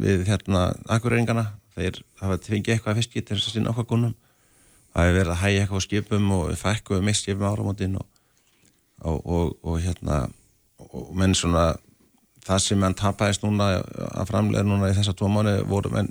við 0.00 0.26
hérna 0.28 0.66
akkurreiringana 0.90 1.46
þeir 1.74 2.00
hafa 2.20 2.38
fengið 2.42 2.76
eitthvað 2.76 3.00
fiski 3.00 3.22
til 3.22 3.38
þess 3.38 3.50
að 3.50 3.58
sinna 3.58 3.72
okkar 3.74 3.88
gunnum 3.90 4.14
það 4.94 5.08
hefur 5.08 5.18
verið 5.18 5.32
að 5.34 5.42
hægja 5.42 5.64
eitthvað 5.64 5.84
skipum 5.86 6.32
og 6.36 6.44
við 6.50 6.60
fækkuðum 6.62 7.08
mist 7.10 7.26
skipum 7.26 7.48
áramótin 7.48 7.98
og, 7.98 8.06
og, 9.02 9.18
og, 9.24 9.54
og 9.62 9.80
hérna 9.82 10.20
og 10.84 11.10
menn 11.18 11.34
svona 11.38 11.72
það 12.44 12.62
sem 12.64 12.80
menn 12.80 12.96
tapaðist 12.98 13.44
núna 13.44 13.70
að 13.80 14.30
framlega 14.30 14.66
núna 14.66 14.90
í 14.92 14.96
þessa 14.96 15.14
tvo 15.16 15.30
mánu 15.32 15.56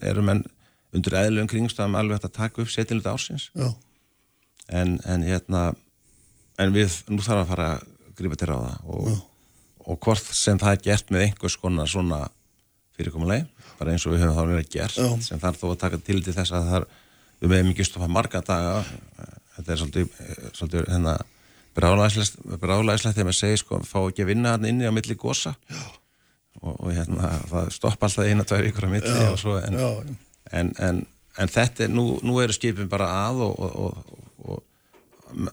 eru 0.02 0.26
menn 0.26 0.44
undir 0.94 1.18
eðlum 1.18 1.50
kringstæðum 1.50 1.98
alveg 1.98 2.20
hægt 2.20 2.30
að 2.30 2.38
taka 2.38 2.62
upp 2.64 2.72
setinlut 2.72 3.10
ársins. 3.10 3.50
Já, 3.58 3.70
en, 4.70 5.00
en 5.10 5.26
hérna 5.26 5.72
en 6.62 6.74
við, 6.76 7.00
nú 7.10 7.24
þarf 7.26 7.44
að 7.44 7.52
fara 7.54 7.70
að 7.76 7.88
grípa 8.18 8.38
til 8.38 8.50
það 8.52 8.90
og, 8.94 9.08
og 9.90 10.00
hvort 10.06 10.34
sem 10.38 10.60
það 10.62 10.76
er 10.76 10.84
gert 10.86 11.14
með 11.14 11.28
einhvers 11.28 11.58
konar 11.58 11.90
svona 11.90 12.20
fyrirkomulegi, 12.94 13.48
bara 13.80 13.96
eins 13.96 14.06
og 14.06 14.14
við 14.14 14.22
höfum 14.22 14.38
þá 14.38 14.52
verið 14.52 14.70
gert, 14.76 15.00
Já. 15.02 15.08
sem 15.26 15.42
þarf 15.42 15.62
þó 15.64 15.68
að 15.72 15.80
taka 15.82 16.02
til 16.06 16.20
til 16.22 16.36
þess 16.36 16.54
að 16.54 16.68
það 16.70 16.78
er, 16.80 16.88
við 17.42 17.54
meðum 17.56 17.72
ekki 17.74 17.88
stoppa 17.90 18.10
marga 18.12 18.44
daga. 18.46 18.76
Þetta 19.56 19.74
er 19.74 19.82
svolítið, 19.82 20.14
svolítið 20.54 20.86
hérna 20.94 21.18
brálæðislegt 21.74 23.18
þegar 23.18 23.26
maður 23.26 23.40
segir 23.40 23.62
sko, 23.64 23.82
fá 23.86 23.98
ekki 24.04 24.24
að 24.26 24.30
vinna 24.30 24.54
hann 24.54 24.70
inni 24.70 24.86
á 24.86 24.94
milli 24.94 25.18
gósa 25.18 25.56
og, 26.62 26.76
og 26.76 26.94
hérna 26.94 27.34
það 27.50 27.74
stoppa 27.76 28.10
alltaf 28.10 28.30
eina, 28.30 28.46
tvær 28.48 28.70
ykkur 28.70 28.88
á 28.88 28.94
milli 28.94 29.26
og 29.32 29.40
svo 29.42 29.58
en, 29.60 29.80
en, 30.52 30.72
en, 30.78 31.02
en 31.40 31.54
þetta 31.56 31.88
er, 31.88 31.94
nú, 31.94 32.20
nú 32.24 32.40
eru 32.44 32.56
skipin 32.56 32.92
bara 32.92 33.10
að 33.26 33.44
og, 33.48 33.60
og, 33.60 33.76
og, 33.84 34.24
og 34.44 34.64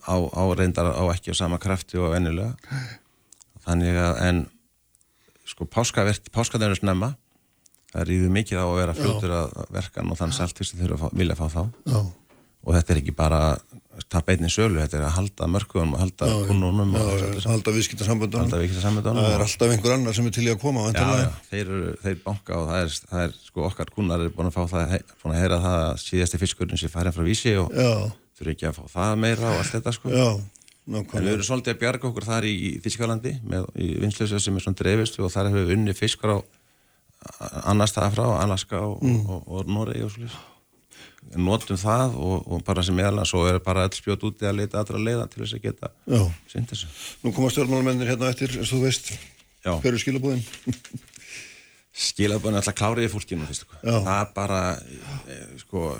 á, 0.05 0.17
á 0.19 0.43
reyndar 0.53 0.93
á 0.93 1.05
ekki 1.15 1.33
á 1.33 1.41
sama 1.41 1.61
krafti 1.63 1.99
og 1.99 2.13
vennilega 2.15 2.55
þannig 3.67 4.01
að 4.01 4.25
en 4.29 4.47
sko 5.51 5.67
páskaðar 5.67 6.71
er 6.71 6.79
snemma. 6.79 7.15
Það 7.91 8.07
ríður 8.07 8.35
mikið 8.37 8.61
á 8.63 8.67
að 8.69 8.77
vera 8.79 8.95
fljótur 8.95 9.33
að 9.35 9.55
verkan 9.75 10.13
og 10.13 10.19
þann 10.21 10.35
saltfyrst 10.37 10.77
þeir 10.79 10.93
eru 10.93 10.99
að 11.09 11.17
vilja 11.19 11.37
fá 11.39 11.47
þá. 11.51 11.63
Já, 11.91 12.01
og 12.61 12.77
þetta 12.77 12.93
er 12.95 13.01
ekki 13.01 13.15
bara 13.19 13.41
að 14.01 14.07
tapa 14.15 14.33
einnig 14.35 14.53
sölu, 14.55 14.79
þetta 14.81 14.97
er 14.99 15.05
að 15.07 15.15
halda 15.19 15.47
mörkunum 15.55 15.93
og 15.97 16.01
halda 16.03 16.29
kunnunum 16.49 16.95
halda 16.97 17.75
viðskiptarsamböndunum. 17.77 18.51
Það 18.51 19.35
er 19.35 19.45
alltaf 19.47 19.75
einhver 19.75 19.95
annar 19.97 20.17
sem 20.17 20.27
er 20.31 20.35
til 20.37 20.47
í 20.47 20.53
að 20.55 20.61
koma, 20.63 20.87
Já, 20.91 21.05
já, 21.21 21.29
þeir, 21.51 21.67
eru, 21.77 21.93
þeir 22.05 22.19
banka 22.25 22.59
og 22.59 22.69
það 22.71 22.83
er, 22.87 22.95
það 23.11 23.25
er 23.29 23.35
sko 23.47 23.67
okkar 23.71 23.93
kunnar 23.95 24.25
er 24.25 24.33
búin 24.35 24.51
að 24.51 24.57
fá 24.59 24.63
það, 24.73 24.95
búin 25.23 25.35
að 25.37 25.41
heyra 25.45 25.61
það 25.65 25.79
að 25.89 26.01
síðasti 26.05 26.41
fiskurinn 26.43 26.81
sé 26.81 26.91
farin 26.93 27.15
frá 27.17 27.25
vísi 27.29 27.55
og 27.61 27.71
þurfi 28.41 28.55
ekki 28.57 28.69
að 28.71 28.79
fá 28.81 28.85
það 28.97 29.19
meira 29.27 29.51
og 29.53 29.61
allt 29.61 29.75
þetta 29.77 29.93
sko. 29.99 30.11
já, 30.17 30.31
En 30.91 31.05
við 31.23 31.29
erum 31.37 31.45
svolítið 31.47 31.75
að 31.77 31.81
bjarga 31.85 32.09
okkur 32.09 32.25
þar 32.27 32.45
í, 32.49 32.55
í 32.67 32.71
Þískalandi 32.83 33.35
með, 33.47 33.67
í 33.79 33.91
vinsluðsjóð 34.03 34.41
sem 34.43 34.57
er 34.59 34.65
svona 34.65 34.79
dreifist 34.81 35.19
og 35.23 35.29
þar 35.31 35.51
hefur 35.53 35.69
við 35.69 35.75
unni 35.77 35.95
fiskar 35.95 36.33
á 36.35 36.39
annars 37.71 37.93
staða 37.93 38.11
frá, 38.17 38.25
Alaska 38.43 38.81
og, 38.81 39.03
Mm. 39.05 39.21
og, 39.29 39.45
og, 39.47 39.61
og 39.61 39.69
Noregi 39.71 40.03
og 40.03 40.11
svolítið. 40.11 40.39
Notum 41.39 41.79
það 41.79 42.17
og, 42.19 42.49
og 42.51 42.65
bara 42.67 42.83
sem 42.83 42.97
meðal 42.97 43.23
svo 43.29 43.45
er 43.47 43.61
bara 43.63 43.85
all 43.87 43.95
spjót 43.95 44.25
úti 44.27 44.49
að 44.49 44.63
leita 44.63 44.81
allra 44.81 44.99
leiða 44.99 45.29
til 45.31 45.45
þess 45.45 45.59
að 45.59 45.67
geta 45.69 45.93
synd 46.51 46.73
þessu. 46.73 46.91
nú 47.23 47.33
koma 47.37 47.53
stjórnmálamennir 47.55 48.11
hérna 48.11 48.33
eftir, 48.33 48.57
eins 48.57 48.73
og 48.73 48.81
þú 48.81 48.83
veist, 48.89 49.13
Já. 49.63 49.77
hver 49.79 49.95
er 49.95 50.03
skilabúðin? 50.03 50.43
skilaböðin 52.01 52.61
alltaf 52.61 52.77
kláriði 52.79 53.11
fólkinu 53.13 53.47
það 53.47 54.11
er 54.15 54.29
bara 54.35 54.61
e, 54.79 55.39
sko, 55.61 55.95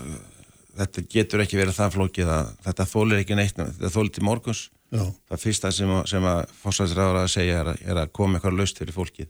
þetta 0.79 1.07
getur 1.11 1.45
ekki 1.45 1.59
verið 1.59 1.79
það 1.79 1.97
flókið 1.97 2.31
að 2.35 2.53
þetta 2.67 2.87
þólir 2.93 3.23
ekki 3.25 3.39
neitt 3.39 3.59
þetta 3.59 3.93
þólir 3.97 4.15
til 4.17 4.27
morguns 4.27 4.69
Já, 4.91 5.05
það 5.31 5.43
fyrsta 5.45 5.71
sem, 5.75 5.91
sem 6.11 6.25
að 6.27 6.41
fórsæðisræður 6.65 7.21
að 7.21 7.29
segja 7.31 7.59
er 7.63 7.69
er 7.79 8.01
að 8.03 8.15
koma 8.17 8.39
eitthvað 8.39 8.57
laust 8.59 8.81
fyrir 8.81 8.97
fólkið 8.97 9.29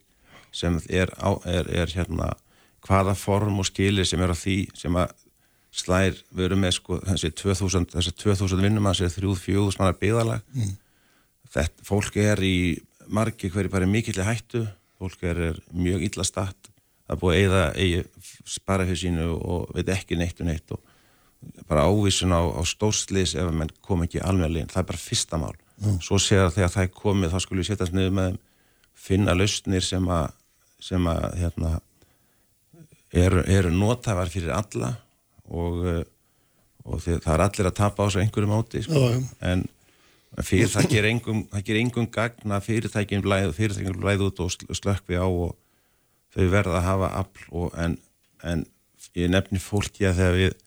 sem 0.57 0.79
er, 0.89 1.13
á, 1.21 1.37
er, 1.45 1.69
er 1.83 1.93
hérna 1.93 2.31
hvaða 2.87 3.13
form 3.19 3.61
og 3.61 3.69
skilir 3.69 4.09
sem 4.09 4.23
er 4.25 4.33
á 4.33 4.37
því 4.37 4.57
sem 4.79 4.97
að 4.97 5.13
slær, 5.71 6.17
við 6.35 6.49
erum 6.49 6.65
með 6.65 6.77
sko 6.81 6.99
þessi 7.05 7.31
2000, 7.39 7.91
þessi 7.95 8.13
2000 8.19 8.65
vinnum 8.65 8.89
að 8.91 9.05
þessi 9.05 9.23
3-4 9.23 9.79
mannar 9.79 9.99
byggðalag 10.01 10.47
mm. 10.55 10.73
þetta, 11.55 11.85
fólk 11.87 12.19
er 12.21 12.43
í 12.43 12.57
margi 13.11 13.51
hverju 13.51 13.73
bara 13.73 13.89
mikill 13.89 14.23
hættu. 14.25 14.67
Fólk 15.01 15.23
er, 15.25 15.39
er 15.51 15.59
mjög 15.73 16.05
illa 16.11 16.27
statt. 16.29 16.71
Það 17.07 17.15
er 17.15 17.21
búið 17.23 17.35
að 17.35 17.41
eigða 17.41 17.63
eigi 17.81 18.31
spara 18.55 18.87
fyrir 18.87 19.01
sínu 19.01 19.29
og 19.39 19.71
veit 19.75 19.91
ekki 19.95 20.19
neitt 20.21 20.43
og 20.43 20.51
neitt 20.51 20.75
og 20.75 20.83
bara 21.71 21.87
ávísun 21.89 22.35
á, 22.37 22.43
á 22.53 22.61
stórslis 22.69 23.33
ef 23.33 23.49
að 23.49 23.57
menn 23.63 23.73
kom 23.81 24.05
ekki 24.05 24.21
alveg 24.21 24.53
leginn, 24.53 24.69
það 24.71 24.83
er 24.83 24.89
bara 24.91 25.01
fyrsta 25.01 25.41
mál. 25.41 25.55
Svo 26.05 26.19
sér 26.21 26.45
að 26.45 26.59
þegar 26.59 26.73
það 26.75 26.85
er 26.85 26.93
komið 26.99 27.33
þá 27.33 27.39
skulle 27.41 27.63
við 27.63 27.71
setjast 27.71 27.95
niður 27.97 28.17
með 28.19 28.35
finna 29.01 29.35
lausnir 29.35 29.87
sem 29.87 30.11
að, 30.13 30.35
sem 30.85 31.09
að 31.09 31.25
hérna, 31.41 31.71
eru, 33.25 33.45
eru 33.49 33.73
notævar 33.73 34.29
fyrir 34.29 34.53
alla 34.53 34.93
og, 35.51 35.85
eh, 35.91 36.03
og 36.85 37.03
því, 37.03 37.19
það 37.25 37.35
er 37.35 37.45
allir 37.47 37.69
að 37.71 37.77
tapa 37.81 38.03
á 38.03 38.07
þessu 38.07 38.23
einhverju 38.23 38.51
móti 38.51 38.83
sko. 38.87 39.03
Já, 39.05 39.17
já. 39.17 39.21
en 39.51 39.67
fyrir 40.47 40.71
það 40.71 40.89
ger 40.95 41.09
engum, 41.11 41.45
engum 41.53 42.09
gagna 42.15 42.61
fyrirtækjum 42.65 43.25
blæð, 43.27 43.53
fyrirtækjum 43.59 44.01
blæð 44.01 44.27
út 44.29 44.43
og 44.45 44.53
sl- 44.55 44.79
slökkvi 44.79 45.19
á 45.19 45.27
og 45.27 45.57
þau 46.35 46.51
verða 46.53 46.79
að 46.79 46.87
hafa 46.87 47.13
afl 47.21 47.47
og, 47.51 47.71
en, 47.75 47.99
en 48.47 48.67
ég 49.19 49.31
nefni 49.33 49.59
fólki 49.63 50.07
að 50.07 50.21
þegar 50.23 50.37
við 50.39 50.59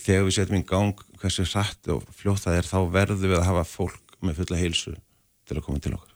þegar 0.00 0.24
við 0.24 0.36
setjum 0.38 0.60
í 0.60 0.66
gang 0.68 1.06
hversu 1.20 1.44
hratt 1.48 1.92
og 1.92 2.04
fljótt 2.16 2.44
það 2.44 2.58
er 2.60 2.68
þá 2.68 2.78
verðum 2.92 3.30
við 3.30 3.38
að 3.40 3.48
hafa 3.50 3.68
fólk 3.68 4.18
með 4.24 4.40
fulla 4.40 4.60
heilsu 4.60 4.94
til 5.44 5.58
að 5.58 5.64
koma 5.66 5.80
til 5.84 5.96
okkar 5.96 6.14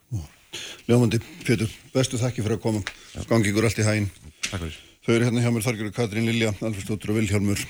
ljómandi, 0.88 1.20
Pétur, 1.44 1.70
bestu 1.92 2.20
þakki 2.20 2.44
fyrir 2.44 2.58
að 2.58 2.64
koma. 2.64 2.84
Gangi 3.28 3.52
ykkur 3.52 3.68
allt 3.68 3.82
í 3.82 3.88
hæginn. 3.88 4.12
Takk 4.48 4.62
fyrir 4.62 4.87
Þau 5.08 5.14
eru 5.16 5.24
hérna 5.24 5.40
hjá 5.40 5.48
mér 5.54 5.62
Þargjörður 5.64 5.92
Katrín 5.96 6.26
Lilja, 6.28 6.50
Alfredsdóttur 6.60 7.14
og 7.14 7.16
Vilhjálmur 7.16 7.60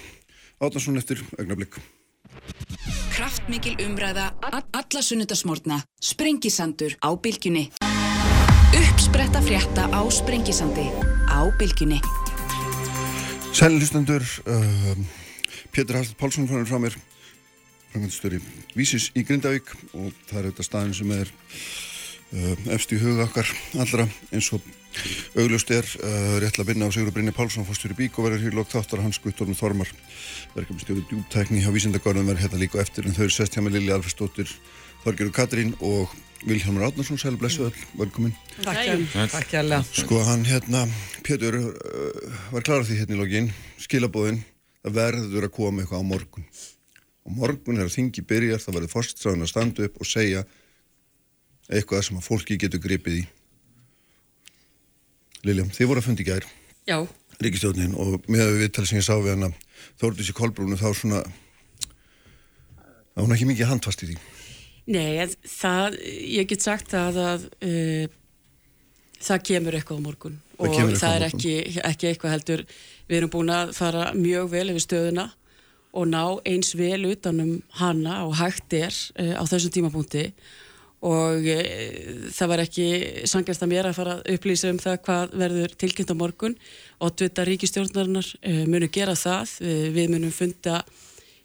Átnarsson 0.59 0.99
eftir 0.99 1.21
augnablik. 1.39 1.77
Kraftmikil 3.15 3.77
umræða, 3.85 4.33
a- 4.43 4.65
alla 4.75 5.03
sunnudasmórna, 5.07 5.77
sprengisandur 6.03 6.97
á 6.99 7.15
bylgjunni. 7.15 7.71
Uppspretta 8.75 9.39
frétta 9.39 9.87
á 9.87 10.03
sprengisandi 10.11 10.89
á 11.31 11.47
bylgjunni. 11.61 12.01
Sæli 13.55 13.79
hlustendur, 13.79 14.27
uh, 14.51 14.99
Pétur 15.71 15.95
Hallsson 15.95 16.19
Pálsson 16.19 16.49
fannar 16.51 16.67
frá 16.67 16.83
mér, 16.83 16.99
frangandistöri 17.93 18.43
Vísis 18.75 19.13
í 19.15 19.23
Grindavík 19.23 19.71
og 19.95 20.11
það 20.27 20.39
er 20.43 20.51
þetta 20.51 20.67
staðin 20.67 20.95
sem 20.99 21.15
er 21.15 21.31
uh, 22.35 22.75
efst 22.75 22.91
í 22.91 22.99
huga 22.99 23.31
okkar 23.31 23.47
allra 23.79 24.09
eins 24.35 24.51
og 24.53 24.61
augljóst 25.39 25.71
er 25.75 25.87
uh, 26.03 26.37
rétt 26.43 26.59
að 26.61 26.71
vinna 26.73 26.89
á 26.89 26.95
Sigur 26.95 27.15
Brynni 27.15 27.35
Pálsson 27.37 27.67
fórstjóri 27.69 27.97
Bík 27.99 28.19
og 28.19 28.29
verður 28.29 28.47
hér 28.47 28.57
lókt 28.59 28.75
þáttar 28.75 29.03
hans 29.05 29.21
Guttorm 29.23 29.57
Þormar. 29.59 29.91
Verkefnstjóri 30.57 31.05
djúptækni 31.11 31.63
hjá 31.65 31.71
Vísindagörðum 31.75 32.31
verður 32.31 32.47
hérna 32.47 32.63
líka 32.63 32.81
á 32.81 32.85
eftir 32.85 33.07
en 33.09 33.17
þau 33.17 33.27
eru 33.27 33.37
sest 33.37 33.57
hjá 33.57 33.63
með 33.65 33.79
Lili 33.79 33.95
Alfredsdóttir 33.95 34.55
Þorgjörður 35.05 35.37
Katrín 35.37 35.77
og 35.85 36.15
Vilhjálmur 36.47 36.85
Átnarsson, 36.87 37.19
sæli 37.19 37.39
blessu 37.39 37.65
öll, 37.67 37.79
velkomin. 37.99 38.35
Takk. 38.63 38.79
Hjá- 38.79 39.31
takk. 39.33 39.49
Hérlega. 39.51 39.83
Sko 39.91 40.21
hann 40.23 40.45
hérna, 40.47 40.85
Pétur 41.27 41.57
uh, 41.59 42.37
var 42.53 42.63
klar 42.63 42.83
á 42.83 42.87
því 42.87 43.01
hérna 43.01 43.17
í 43.17 43.19
login, 43.19 43.49
skilabóðin, 43.83 44.39
það 44.87 44.99
verður 45.01 45.49
að 45.49 45.55
koma 45.57 45.83
eitthvað 45.83 46.05
á 46.07 46.11
morgun. 46.13 46.47
Og 47.27 47.35
morgun 47.41 47.83
er 47.83 47.89
að 47.89 47.97
þingi 47.97 48.23
byrjar, 48.31 48.63
það 48.63 48.79
verður 48.79 48.95
fórststráðin 48.95 49.47
að 49.49 49.51
standa 49.51 49.89
upp 49.89 49.99
og 49.99 50.09
segja 50.09 50.45
eitthvað 51.69 52.07
sem 52.07 52.21
að 52.21 52.29
fólki 52.31 52.57
getur 52.63 52.85
gripið 52.87 53.19
í. 53.19 53.27
Lilja, 55.49 55.67
þið 55.75 55.91
voru 55.91 56.03
að 56.03 56.09
fundi 56.09 56.25
í 56.25 56.29
gær, 56.29 56.47
Já, 56.89 56.99
ríkistjóðnin, 57.43 57.95
og 57.99 58.27
með 58.31 58.53
við 58.53 58.63
viðtalið 58.65 58.91
sem 58.91 59.01
ég 59.01 59.07
sá 59.07 59.15
við 59.17 59.33
hana 59.35 59.53
Þórdís 59.99 60.31
í 60.33 60.35
Kolbrúnu, 60.35 60.79
þá 60.79 60.89
svona, 60.97 61.23
var 63.15 63.25
hún 63.25 63.35
ekki 63.37 63.49
mikið 63.49 63.71
handfast 63.73 64.05
í 64.05 64.11
því. 64.11 64.19
nei, 64.89 65.27
það, 65.47 65.99
ég 66.39 66.49
get 66.51 66.65
sagt 66.65 66.93
það 66.93 67.21
að 67.25 67.49
uh, 67.69 68.15
það 69.23 69.43
kemur 69.51 69.79
eitthvað 69.79 70.01
á 70.01 70.07
morgun. 70.07 70.39
Það 70.59 70.79
og 70.79 70.95
það 70.99 71.17
er 71.17 71.27
ekki, 71.29 71.57
ekki 71.87 72.09
eitthvað 72.09 72.35
heldur 72.35 72.63
við 73.09 73.21
erum 73.21 73.35
búin 73.35 73.53
að 73.55 73.75
fara 73.79 74.09
mjög 74.17 74.49
vel 74.55 74.69
yfir 74.73 74.85
stöðuna 74.85 75.29
og 75.99 76.09
ná 76.11 76.23
eins 76.47 76.75
vel 76.77 77.05
utanum 77.09 77.61
hana 77.79 78.25
og 78.27 78.35
hægt 78.41 78.75
er 78.77 78.91
uh, 78.91 79.39
á 79.39 79.43
þessum 79.47 79.75
tímapunkti. 79.79 80.33
og 80.33 80.68
uh, 81.07 82.31
það 82.35 82.51
var 82.51 82.63
ekki 82.65 82.87
sangjast 83.31 83.63
að 83.63 83.71
mér 83.71 83.89
að 83.91 83.99
fara 84.01 84.17
að 84.17 84.33
upplýsa 84.35 84.73
um 84.73 84.81
það 84.83 84.97
hvað 85.07 85.37
verður 85.43 85.75
tilkynnt 85.79 86.11
á 86.11 86.17
morgun. 86.19 86.57
Og 86.99 87.15
tvita 87.15 87.45
ríkistjórnarinnar 87.47 88.31
uh, 88.41 88.65
munu 88.67 88.89
gera 88.91 89.15
það, 89.19 89.55
uh, 89.63 89.85
við 89.95 90.11
munum 90.15 90.35
funda 90.35 90.83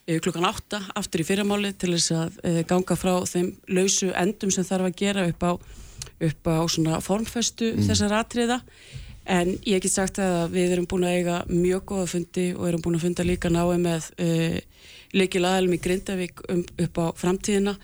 klukkan 0.04 0.44
átta 0.44 0.82
aftur 1.00 1.22
í 1.22 1.24
fyrramáli 1.24 1.70
til 1.80 1.94
þess 1.94 2.12
að 2.12 2.58
ganga 2.68 2.98
frá 3.00 3.14
þeim 3.24 3.54
lausu 3.72 4.10
endum 4.20 4.52
sem 4.52 4.66
þarf 4.68 4.90
að 4.90 4.98
gera 5.00 5.24
upp 5.30 5.46
á, 5.48 5.52
upp 6.28 6.50
á 6.52 6.60
svona 6.68 7.00
formfestu 7.00 7.70
þessar 7.78 8.18
atriða. 8.18 8.58
En 9.24 9.54
ég 9.64 9.80
get 9.80 9.94
sagt 9.94 10.20
að 10.20 10.58
við 10.58 10.76
erum 10.76 10.90
búin 10.92 11.08
að 11.08 11.22
eiga 11.22 11.38
mjög 11.48 11.86
góða 11.94 12.10
fundi 12.18 12.50
og 12.52 12.68
erum 12.68 12.84
búin 12.84 13.00
að 13.00 13.06
funda 13.06 13.28
líka 13.30 13.54
náði 13.54 13.80
með 13.86 14.10
leikil 15.14 15.46
aðalum 15.46 15.78
í 15.78 15.82
Grindavík 15.88 16.44
um, 16.50 16.64
upp 16.84 17.00
á 17.00 17.06
framtíðina 17.20 17.78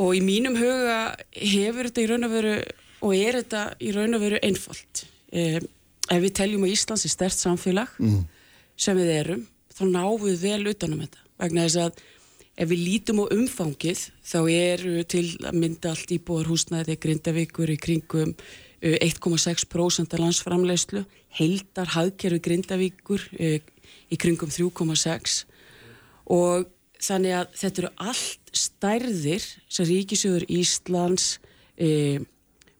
og 0.00 0.14
í 0.16 0.22
mínum 0.24 0.56
huga 0.56 1.14
hefur 1.36 1.88
þetta 1.88 2.02
í 2.02 2.08
raun 2.10 2.28
og 2.28 2.32
veru 2.32 2.54
og 3.02 3.14
er 3.16 3.38
þetta 3.40 3.62
í 3.82 3.92
raun 3.96 4.16
og 4.16 4.22
veru 4.22 4.40
einfalt. 4.46 5.04
Um, 5.32 5.66
ef 6.12 6.22
við 6.22 6.34
teljum 6.38 6.66
að 6.66 6.74
Íslands 6.74 7.04
er 7.06 7.12
stert 7.12 7.38
samfélag 7.38 7.92
sem 8.76 8.96
við 8.98 9.12
erum 9.16 9.46
þá 9.72 9.84
náum 9.88 10.18
við 10.22 10.42
vel 10.42 10.72
utanum 10.72 11.02
þetta. 11.04 11.22
Vegna 11.42 11.66
þess 11.66 11.80
að 11.82 12.02
ef 12.62 12.68
við 12.68 12.82
lítum 12.86 13.22
á 13.24 13.32
umfangið 13.32 14.02
þá 14.22 14.38
eru 14.52 15.04
til 15.08 15.24
að 15.40 15.56
mynda 15.56 15.92
allt 15.92 16.12
íbúðar 16.12 16.50
húsnæði 16.52 16.98
grindavíkur 17.00 17.72
í 17.72 17.78
kringum 17.80 18.34
uh, 18.34 18.96
1,6% 19.00 20.14
af 20.14 20.20
landsframleyslu 20.22 21.04
heildar 21.38 21.94
hagkerfi 21.94 22.42
grindavíkur 22.44 23.24
í 23.40 24.18
kringum 24.20 24.52
3,6 24.52 25.42
og 26.32 26.68
þannig 27.02 27.36
að 27.36 27.56
þetta 27.58 27.82
eru 27.82 27.90
allt 28.08 28.52
stærðir 28.56 29.46
sem 29.72 29.88
ríkisjóður 29.88 30.46
Íslands 30.52 31.26
e, 31.76 32.20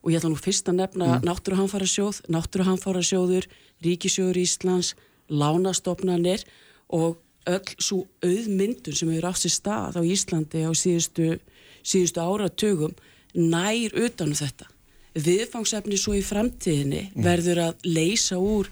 og 0.03 0.13
ég 0.13 0.21
ætla 0.21 0.33
nú 0.33 0.41
fyrst 0.41 0.69
að 0.71 0.79
nefna 0.83 1.09
mm. 1.17 1.27
náttúruhamfara 1.27 1.89
náttúruhamfarasjóður, 2.33 3.49
ríkisjóður 3.83 4.41
Íslands, 4.43 4.95
lánastofnanir 5.33 6.45
og 6.93 7.19
öll 7.51 7.75
svo 7.83 8.05
auðmyndun 8.23 8.95
sem 8.95 9.11
hefur 9.11 9.31
átt 9.33 9.43
sér 9.43 9.55
stað 9.57 9.99
á 9.99 10.03
Íslandi 10.07 10.63
á 10.63 10.71
síðustu, 10.77 11.39
síðustu 11.83 12.23
áratugum 12.23 12.95
nær 13.35 13.97
utanum 13.99 14.37
þetta. 14.39 14.69
Viðfangsefni 15.13 15.99
svo 16.01 16.15
í 16.17 16.23
framtíðinni 16.25 17.11
verður 17.19 17.67
að 17.67 17.87
leysa 17.89 18.39
úr 18.41 18.71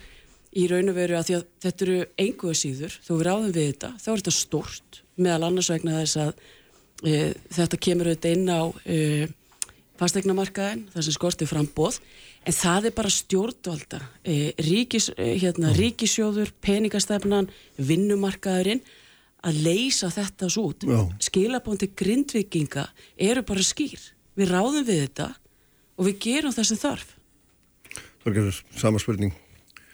í 0.57 0.67
raun 0.71 0.91
og 0.93 0.97
veru 0.97 1.19
að 1.19 1.35
að 1.37 1.47
þetta 1.63 1.87
eru 1.87 1.99
einhverja 2.19 2.61
síður, 2.61 2.95
þó 3.05 3.13
við 3.13 3.27
ráðum 3.27 3.53
við 3.55 3.67
þetta, 3.71 3.91
þá 4.01 4.09
er 4.11 4.23
þetta 4.23 4.37
stort 4.37 5.00
meðal 5.19 5.49
annars 5.49 5.71
vegna 5.73 6.01
þess 6.01 6.21
að 6.21 6.33
e, 7.05 7.19
þetta 7.57 7.81
kemur 7.89 8.11
auðvitað 8.11 8.37
inn 8.37 8.51
á 8.53 8.63
e, 8.85 8.99
fastegnamarkaðin, 10.01 10.87
það 10.95 11.07
sem 11.07 11.17
skortir 11.17 11.51
frambóð, 11.51 12.01
en 12.49 12.57
það 12.57 12.89
er 12.89 12.97
bara 12.97 13.13
stjórnvalda, 13.13 14.01
e, 14.25 14.39
ríkis, 14.65 15.11
e, 15.17 15.35
hérna, 15.43 15.75
ríkisjóður, 15.77 16.55
peningastefnan, 16.65 17.51
vinnumarkaðurinn, 17.77 18.83
að 19.41 19.61
leysa 19.65 20.11
þetta 20.13 20.51
svo 20.53 20.71
út. 20.71 20.85
Skilabóndi 21.25 21.89
grindvikinga 21.97 22.87
eru 23.17 23.45
bara 23.49 23.65
skýr. 23.65 24.01
Við 24.37 24.53
ráðum 24.53 24.85
við 24.85 25.07
þetta 25.07 25.31
og 25.97 26.09
við 26.09 26.19
gerum 26.27 26.55
það 26.57 26.69
sem 26.71 26.81
þarf. 26.81 27.15
Þorgerður, 28.21 28.59
sama 28.77 29.01
spurning. 29.01 29.33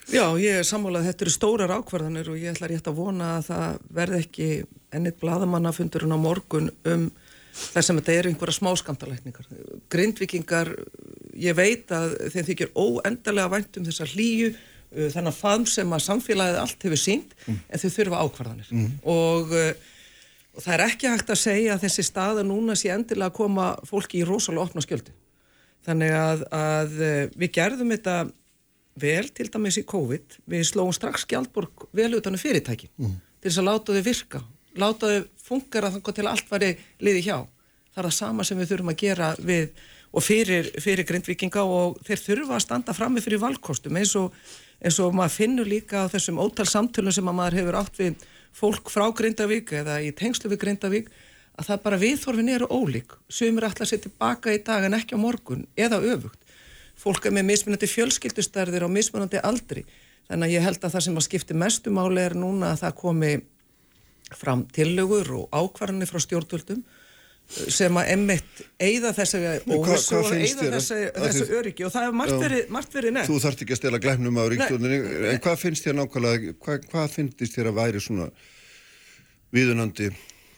Já, 0.06 0.22
ég 0.38 0.60
er 0.60 0.66
sammálað 0.66 1.02
að 1.02 1.08
þetta 1.10 1.24
eru 1.24 1.32
stórar 1.34 1.72
ákvarðanir 1.74 2.28
og 2.30 2.38
ég 2.38 2.52
ætla 2.52 2.68
rétt 2.70 2.86
að 2.86 2.98
vona 3.00 3.30
að 3.40 3.48
það 3.48 3.78
verði 3.96 4.20
ekki 4.22 4.50
ennit 4.94 5.18
bladamannafundurinn 5.18 6.14
á 6.14 6.18
morgun 6.20 6.70
um 6.86 7.08
þess 7.56 7.90
að 7.90 7.98
þetta 7.98 8.14
eru 8.14 8.30
einhverja 8.30 8.56
smáskamtalækningar. 8.60 9.50
Grindvikingar, 9.90 10.70
ég 11.40 11.58
veit 11.58 11.90
að 11.94 12.14
þeim 12.34 12.48
þykir 12.50 12.72
óendarlega 12.76 13.52
vænt 13.56 13.80
um 13.80 13.88
þessa 13.88 14.06
hlýju, 14.12 14.52
uh, 14.52 15.10
þennan 15.16 15.36
faðm 15.40 15.66
sem 15.74 15.98
að 15.98 16.06
samfélagið 16.06 16.62
allt 16.62 16.88
hefur 16.88 17.02
sínt, 17.02 17.36
en 17.48 17.82
þau 17.82 17.90
þurfa 17.98 18.22
ákvarðanir. 18.22 18.72
Og, 19.02 19.54
uh, 19.56 19.92
og 20.54 20.64
það 20.64 20.74
er 20.76 20.86
ekki 20.86 21.12
hægt 21.12 21.34
að 21.34 21.42
segja 21.42 21.74
að 21.74 21.86
þessi 21.88 22.06
staða 22.06 22.46
núna 22.46 22.78
sé 22.78 22.92
endilega 22.94 23.32
að 23.32 23.38
koma 23.42 23.70
fólki 23.88 24.22
í 24.22 24.26
rosalega 24.28 24.68
opna 24.68 24.84
skjöldi. 24.84 25.16
Þannig 25.86 26.18
að, 26.18 26.46
að 26.54 26.98
uh, 27.00 27.22
við 27.34 27.56
gerðum 27.58 27.96
þetta 27.96 28.20
vel, 29.00 29.28
til 29.34 29.48
dæmis 29.52 29.78
í 29.80 29.84
COVID, 29.88 30.38
við 30.48 30.64
slóum 30.70 30.94
strax 30.94 31.26
gjaldborg 31.28 31.88
vel 31.96 32.14
utan 32.18 32.36
um 32.36 32.40
fyrirtæki 32.40 32.90
til 32.96 33.50
þess 33.50 33.60
að 33.60 33.68
láta 33.68 33.94
þau 33.94 34.06
virka, 34.06 34.40
láta 34.76 35.10
þau 35.10 35.26
fungera 35.46 35.90
þannig 35.92 36.16
til 36.16 36.26
allt 36.26 36.48
væri 36.50 36.70
liði 37.00 37.26
hjá. 37.28 37.36
Það 37.92 38.00
er 38.02 38.08
það 38.08 38.16
sama 38.16 38.44
sem 38.44 38.58
við 38.58 38.70
þurfum 38.72 38.92
að 38.92 39.02
gera 39.02 39.28
við 39.38 39.68
og 40.16 40.24
fyrir, 40.24 40.70
fyrir 40.80 41.06
grindvikinga 41.06 41.62
og 41.62 42.00
þeir 42.06 42.22
þurfa 42.22 42.56
að 42.56 42.64
standa 42.64 42.94
frammi 42.96 43.22
fyrir 43.24 43.40
valkostum 43.42 43.96
eins 44.00 44.14
og, 44.18 44.32
eins 44.80 44.98
og 45.02 45.14
maður 45.16 45.36
finnur 45.36 45.68
líka 45.68 46.04
á 46.04 46.12
þessum 46.12 46.40
ótal 46.40 46.66
samtölum 46.68 47.14
sem 47.14 47.28
að 47.28 47.38
maður 47.38 47.58
hefur 47.60 47.78
átt 47.80 48.00
við 48.00 48.26
fólk 48.56 48.92
frá 48.92 49.06
Grindavík 49.12 49.72
eða 49.82 50.00
í 50.04 50.12
tengslu 50.16 50.50
við 50.52 50.62
Grindavík 50.64 51.10
að 51.56 51.70
það 51.70 51.82
bara 51.84 52.00
viðþorfin 52.00 52.52
eru 52.52 52.68
ólík. 52.72 53.16
Sumir 53.28 53.68
ætla 53.68 53.84
að 53.84 53.92
setja 53.92 54.12
baka 54.18 54.52
í 54.52 54.62
dag 54.64 54.84
en 54.88 54.96
ekki 54.96 55.16
á 55.16 55.20
morgun 55.20 55.66
eða 55.76 56.00
öfugt 56.00 56.45
fólk 57.06 57.28
er 57.30 57.34
með 57.36 57.48
mismunandi 57.52 57.88
fjölskyldustærðir 57.90 58.86
á 58.86 58.88
mismunandi 58.90 59.38
aldri. 59.46 59.84
Þannig 60.26 60.48
að 60.48 60.54
ég 60.56 60.64
held 60.66 60.82
að 60.82 60.94
það 60.96 61.04
sem 61.06 61.18
að 61.20 61.26
skipti 61.28 61.54
mestu 61.54 61.92
máli 61.94 62.22
er 62.26 62.34
núna 62.34 62.72
að 62.74 62.80
það 62.82 62.96
komi 62.98 63.32
fram 64.34 64.64
tillögur 64.74 65.28
og 65.38 65.44
ákvarðanir 65.54 66.10
frá 66.10 66.18
stjórnvöldum 66.24 66.80
sem 67.46 67.94
að 67.94 68.08
emmitt 68.10 68.62
eigða 68.82 69.12
hvað- 69.14 69.68
óvissu 69.70 70.16
og 70.18 70.32
eigða 70.34 70.64
þessi 70.74 70.96
þið- 71.14 71.52
öryggi 71.60 71.84
og 71.86 71.92
það 71.94 72.06
hefur 72.08 72.16
margt 72.18 72.40
verið, 72.42 72.64
verið 72.96 73.12
nefnt. 73.14 73.30
Þú 73.30 73.36
þarft 73.44 73.62
ekki 73.62 73.76
að 73.76 73.80
stela 73.80 74.00
glæpnum 74.02 74.40
á 74.42 74.44
ríkstjórninni, 74.50 74.98
en 75.30 75.38
hvað 75.44 75.60
finnst 75.62 75.86
þér 75.86 75.94
nákvæmlega, 76.00 76.56
hvað, 76.58 76.88
hvað 76.90 77.14
finnst 77.14 77.38
þér 77.54 77.70
að 77.70 77.78
væri 77.78 78.02
svona 78.02 78.26
viðunandi, 79.54 80.10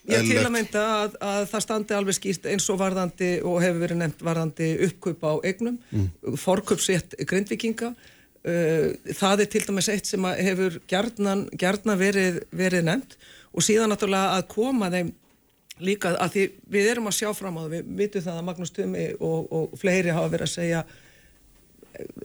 Ég 0.09 0.29
til 0.29 0.41
að 0.41 0.53
mynda 0.55 0.85
að, 1.05 1.17
að 1.21 1.43
það 1.51 1.65
standi 1.65 1.97
alveg 1.97 2.17
skýrt 2.17 2.47
eins 2.49 2.69
og 2.73 2.79
varðandi 2.81 3.33
og 3.45 3.59
hefur 3.61 3.83
verið 3.83 4.01
nefnt 4.03 4.23
varðandi 4.25 4.69
uppkaup 4.89 5.27
á 5.29 5.33
eignum, 5.51 5.81
mm. 5.93 6.37
forkaupsrétt 6.41 7.19
grindvikinga. 7.29 7.93
Uh, 8.49 8.95
það 9.19 9.45
er 9.45 9.51
til 9.53 9.65
dæmis 9.67 9.91
eitt 9.93 10.09
sem 10.09 10.25
hefur 10.39 10.79
gjarnan, 10.89 11.49
gjarnan 11.59 11.99
verið, 12.01 12.39
verið 12.55 12.87
nefnt 12.87 13.19
og 13.53 13.65
síðan 13.67 13.91
náttúrulega 13.93 14.37
að 14.39 14.47
koma 14.53 14.89
þeim 14.95 15.11
líka 15.85 16.15
að 16.19 16.35
því 16.35 16.45
við 16.71 16.89
erum 16.93 17.11
að 17.11 17.17
sjá 17.19 17.29
fram 17.37 17.59
á 17.59 17.61
það, 17.65 17.75
við 17.75 17.91
vitum 18.01 18.25
það 18.25 18.39
að 18.39 18.47
Magnús 18.49 18.75
Tumi 18.75 19.05
og, 19.19 19.53
og 19.55 19.77
fleiri 19.79 20.15
hafa 20.15 20.33
verið 20.33 20.47
að 20.49 20.55
segja 20.55 20.83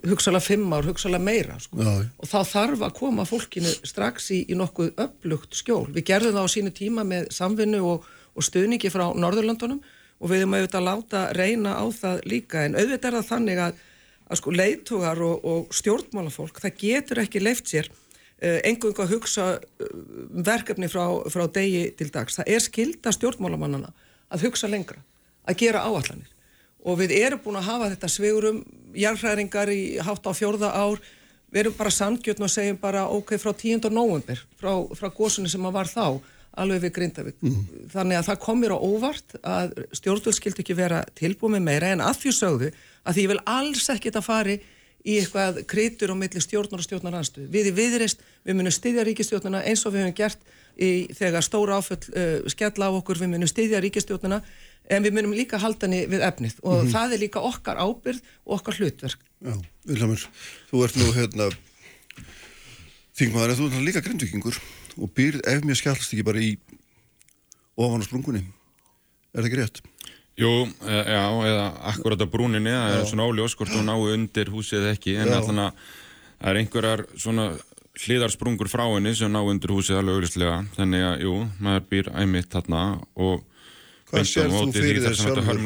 hugsalega 0.07 0.43
fimm 0.43 0.73
ár, 0.75 0.85
hugsalega 0.87 1.23
meira 1.23 1.57
sko. 1.61 1.79
Og 1.81 2.29
þá 2.29 2.39
þarf 2.49 2.85
að 2.85 2.95
koma 2.97 3.25
fólkinu 3.27 3.71
strax 3.87 4.29
í, 4.35 4.43
í 4.51 4.57
nokkuð 4.57 4.93
upplugt 5.05 5.57
skjól. 5.57 5.87
Við 5.93 6.07
gerðum 6.11 6.37
það 6.37 6.47
á 6.47 6.53
sínu 6.53 6.73
tíma 6.75 7.05
með 7.07 7.29
samvinnu 7.33 7.81
og, 7.87 8.07
og 8.33 8.47
stuðningi 8.47 8.91
frá 8.93 9.05
Norðurlandunum 9.17 9.81
og 10.23 10.31
við 10.31 10.43
erum 10.43 10.55
auðvitað 10.57 10.79
að 10.81 10.87
láta 10.89 11.23
reyna 11.35 11.75
á 11.75 11.85
það 11.93 12.21
líka 12.31 12.63
en 12.67 12.77
auðvitað 12.77 13.09
er 13.09 13.17
það 13.17 13.29
þannig 13.31 13.63
að, 13.65 13.81
að 14.29 14.39
sko 14.39 14.55
leitugar 14.55 15.23
og, 15.25 15.47
og 15.53 15.75
stjórnmálafólk 15.75 16.61
það 16.63 16.77
getur 16.83 17.23
ekki 17.25 17.43
leift 17.43 17.71
sér 17.71 17.89
uh, 17.89 18.59
engung 18.63 19.01
að 19.03 19.17
hugsa 19.17 19.47
uh, 19.57 19.95
verkefni 20.45 20.89
frá, 20.91 21.05
frá 21.33 21.47
degi 21.51 21.89
til 21.99 22.11
dags. 22.13 22.39
Það 22.39 22.53
er 22.55 22.63
skilda 22.63 23.15
stjórnmálamannana 23.15 23.91
að 24.33 24.47
hugsa 24.47 24.69
lengra, 24.71 25.03
að 25.43 25.59
gera 25.65 25.83
áallanir 25.83 26.32
og 26.83 26.99
við 26.99 27.15
erum 27.17 27.41
búin 27.43 27.59
að 27.59 27.69
hafa 27.71 27.89
þetta 27.93 28.11
sveigurum 28.11 28.61
jarðhræringar 28.97 29.71
í 29.73 29.81
hátt 30.03 30.27
á 30.27 30.31
fjórða 30.35 30.71
ár 30.75 31.01
við 31.53 31.63
erum 31.63 31.75
bara 31.77 31.93
samgjötn 31.93 32.45
og 32.45 32.51
segjum 32.51 32.79
bara 32.81 33.07
ok, 33.13 33.35
frá 33.41 33.53
10. 33.53 33.89
november 33.93 34.39
frá, 34.59 34.73
frá 34.97 35.09
gósunni 35.13 35.51
sem 35.51 35.65
að 35.65 35.77
var 35.77 35.89
þá 35.89 36.05
alveg 36.53 36.83
við 36.83 36.93
Grindavík. 36.97 37.39
Þannig 37.89 38.19
að 38.19 38.27
það 38.27 38.41
komir 38.43 38.73
á 38.73 38.77
óvart 38.77 39.35
að 39.41 39.71
stjórnvöld 39.97 40.37
skildi 40.37 40.61
ekki 40.61 40.75
vera 40.77 41.01
tilbúið 41.17 41.55
með 41.55 41.63
meira 41.65 41.89
en 41.95 42.03
að 42.05 42.19
því 42.21 42.33
sögðu 42.37 42.69
að 43.03 43.15
því 43.15 43.23
ég 43.23 43.31
vil 43.31 43.43
alls 43.55 43.89
ekkit 43.89 44.19
að 44.19 44.27
fari 44.27 44.57
í 45.03 45.17
eitthvað 45.19 45.63
kritur 45.67 46.13
á 46.13 46.15
milli 46.15 46.41
stjórnar 46.43 46.79
og 46.79 46.85
stjórnar 46.85 47.17
anstuð. 47.19 47.49
Við 47.51 47.71
í 47.71 47.73
viðreist, 47.75 48.21
við 48.45 48.59
munum 48.59 48.73
styðja 48.73 49.07
ríkistjórnuna 49.09 49.63
eins 49.67 49.83
og 49.83 49.95
við 49.95 50.05
hefum 50.05 50.15
gert 50.21 50.45
í, 50.77 51.09
þegar 51.17 51.43
stóra 51.43 51.79
áföll 51.81 51.99
uh, 52.13 52.45
skella 52.53 52.87
á 52.87 52.91
okkur, 52.95 53.19
við 53.19 53.33
munum 53.33 53.51
styðja 53.51 53.81
ríkistjórnuna 53.83 54.39
en 54.91 55.05
við 55.05 55.15
munum 55.15 55.35
líka 55.35 55.59
halda 55.61 55.87
henni 55.87 56.03
við 56.11 56.25
efnið 56.27 56.57
og 56.67 56.89
það 56.91 57.15
er 57.15 57.23
líka 57.23 57.43
okkar 57.43 57.79
ábyrð 57.79 58.19
og 58.43 58.57
okkar 58.57 58.79
hlutverk. 58.79 59.21
Já, 59.43 59.55
Vilhelmur, 59.87 60.25
þú 60.71 60.83
ert 60.87 60.99
nú 60.99 61.09
hérna 61.15 61.49
þingmaður 63.17 63.53
en 63.53 63.59
þú 63.59 63.69
ert 63.69 63.87
líka 63.87 64.03
grindvikingur 64.03 64.59
og 64.99 65.15
býrð 65.15 65.43
ef 65.49 65.65
mér 65.65 65.79
skjálst 65.79 66.13
ekki 66.13 66.25
bara 66.27 66.43
í 66.43 66.53
ofan 67.79 68.03
á 68.03 68.05
sprungunni. 68.05 68.43
Er 69.33 69.45
það 69.45 69.59
rétt? 69.61 69.83
Jú, 70.37 70.49
e, 70.65 70.95
já, 71.13 71.25
eða 71.45 71.65
akkurat 71.93 72.21
á 72.25 72.27
brúninni, 72.29 72.73
það 72.73 72.95
er 72.97 73.05
svona 73.09 73.27
óljós 73.29 73.53
hvort 73.57 73.73
hún 73.73 73.85
náu 73.85 74.07
undir 74.09 74.49
húsið 74.49 74.87
ekki, 74.89 75.13
en 75.21 75.29
allan 75.29 75.67
að 75.67 75.83
það 76.39 76.49
er 76.49 76.59
einhverjar 76.61 77.03
svona 77.13 77.45
hliðarsprungur 78.01 78.69
frá 78.71 78.87
henni 78.95 79.13
sem 79.13 79.29
ná 79.29 79.43
undir 79.45 79.73
húsið 79.73 79.99
alveg 79.99 80.17
auglistlega, 80.17 80.55
þannig 80.73 81.05
að, 81.05 81.25
jú, 81.27 81.35
maður 81.61 81.85
býr 81.91 82.09
æmitt 82.23 82.49
þarna 82.53 82.81
og 83.13 83.45
Hvað 84.13 84.27
sérð 84.29 84.53
þú 84.53 84.65
fyrir 84.77 84.99
þér 85.03 85.15
sjálfur? 85.17 85.61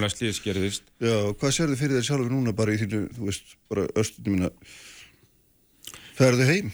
Já, 1.03 1.15
hvað 1.39 1.55
sér 1.57 1.71
þið 1.73 1.81
fyrir 1.81 1.97
þér 1.97 2.05
sjálfur 2.07 2.29
núna 2.31 2.53
bara 2.55 2.75
í 2.75 2.79
þínu, 2.79 3.01
þú 3.17 3.25
veist, 3.27 3.55
bara 3.71 3.87
östunni 3.99 4.35
mína 4.37 4.51
ferðu 6.17 6.47
heim? 6.47 6.69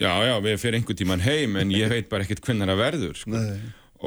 Já, 0.00 0.10
já, 0.26 0.34
við 0.42 0.56
fyrir 0.62 0.80
einhver 0.80 0.98
tíman 0.98 1.22
heim, 1.22 1.54
en 1.60 1.70
ég 1.74 1.92
veit 1.92 2.08
bara 2.10 2.26
ekkert 2.26 2.42
hvernig 2.44 2.68
það 2.72 2.82
verður, 2.82 3.14
sko. 3.20 3.44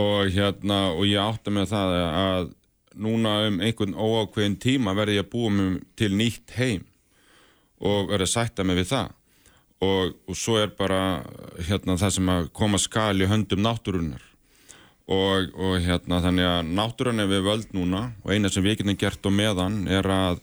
Og 0.04 0.34
hérna, 0.34 0.80
og 0.98 1.06
ég 1.06 1.22
átta 1.22 1.54
með 1.54 1.72
það 1.72 1.96
að 2.02 2.52
núna 2.94 3.34
um 3.48 3.60
einhvern 3.64 3.96
óákveðin 3.98 4.60
tíma 4.62 4.94
verði 4.98 5.20
ég 5.20 5.26
að 5.26 5.32
búa 5.34 5.54
mig 5.54 5.82
til 5.98 6.12
nýtt 6.18 6.54
heim 6.58 6.84
og 7.84 8.12
verði 8.12 8.28
að 8.28 8.34
sætta 8.34 8.66
mig 8.68 8.78
við 8.82 8.92
það 8.92 9.16
og, 9.84 10.14
og 10.30 10.38
svo 10.38 10.60
er 10.62 10.74
bara 10.78 11.00
hérna 11.68 11.98
það 12.00 12.14
sem 12.18 12.30
að 12.36 12.52
koma 12.56 12.80
skal 12.82 13.16
í 13.22 13.30
höndum 13.30 13.64
náttúrunar 13.66 14.22
og, 15.12 15.52
og 15.60 15.78
hérna 15.84 16.22
þannig 16.24 16.48
að 16.48 16.72
náttúrun 16.80 17.24
er 17.24 17.30
við 17.32 17.46
völd 17.48 17.74
núna 17.76 18.04
og 18.24 18.32
eina 18.32 18.52
sem 18.52 18.64
við 18.64 18.82
getum 18.82 19.00
gert 19.00 19.28
á 19.28 19.32
meðan 19.34 19.82
er 19.92 20.08
að 20.08 20.40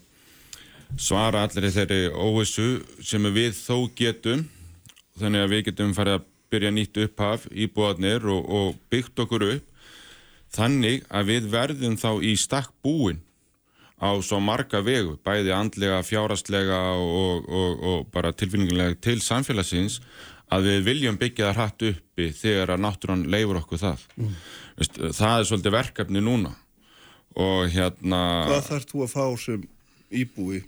svara 1.00 1.46
allir 1.46 1.70
þeirri 1.72 2.10
óvissu 2.10 2.68
sem 3.04 3.30
við 3.32 3.54
þó 3.56 3.88
getum. 3.96 4.48
Þannig 5.20 5.44
að 5.44 5.52
við 5.54 5.64
getum 5.70 5.94
farið 5.94 6.18
að 6.18 6.28
byrja 6.50 6.70
nýtt 6.74 7.02
upphaf 7.04 7.46
íbúðarnir 7.50 8.24
og, 8.26 8.46
og 8.50 8.78
byggt 8.90 9.22
okkur 9.22 9.46
upp 9.54 9.66
þannig 10.54 11.04
að 11.08 11.28
við 11.30 11.50
verðum 11.52 11.98
þá 12.00 12.10
í 12.26 12.34
stakk 12.38 12.72
búin 12.82 13.20
á 14.00 14.16
svo 14.24 14.40
marga 14.40 14.80
vegu, 14.80 15.18
bæði 15.20 15.52
andlega, 15.52 16.00
fjárastlega 16.06 16.78
og, 16.96 17.44
og, 17.46 17.82
og 17.84 18.06
bara 18.14 18.32
tilfinningulega 18.32 18.96
til 19.04 19.20
samfélagsins 19.20 20.00
að 20.50 20.66
við 20.66 20.80
viljum 20.88 21.18
byggja 21.20 21.50
það 21.50 21.58
hratt 21.58 21.84
uppi 21.90 22.26
þegar 22.36 22.74
að 22.74 22.82
náttúran 22.84 23.28
leifur 23.30 23.60
okkur 23.60 23.82
það. 23.84 24.02
Veist, 24.80 24.98
það 24.98 25.36
er 25.36 25.48
svolítið 25.48 25.76
verkefni 25.76 26.24
núna 26.24 26.52
og 27.38 27.70
hérna... 27.70 28.20
hvað 28.48 28.66
þarf 28.66 28.90
þú 28.90 29.04
að 29.04 29.12
fá 29.14 29.24
sem 29.38 29.64
íbúi 30.10 30.64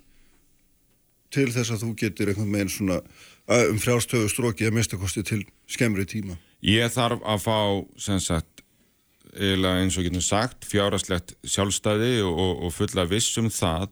til 1.33 1.49
þess 1.51 1.75
að 1.75 1.85
þú 1.87 1.93
getur 1.99 2.31
einhvern 2.31 2.55
veginn 2.55 2.73
svona 2.73 3.01
um 3.73 3.81
frjálstöðu 3.83 4.31
stróki 4.31 4.69
að 4.69 4.77
minnstakosti 4.77 5.25
til 5.27 5.43
skemmri 5.67 6.07
tíma? 6.07 6.37
Ég 6.63 6.93
þarf 6.95 7.25
að 7.27 7.43
fá, 7.43 7.59
sem 7.99 8.21
sagt, 8.23 8.63
eins 9.35 9.97
og 9.99 10.07
getum 10.07 10.23
sagt, 10.23 10.69
fjárastlegt 10.69 11.35
sjálfstæði 11.43 12.21
og, 12.23 12.37
og, 12.37 12.67
og 12.69 12.75
fulla 12.77 13.09
viss 13.11 13.35
um 13.41 13.51
það 13.51 13.89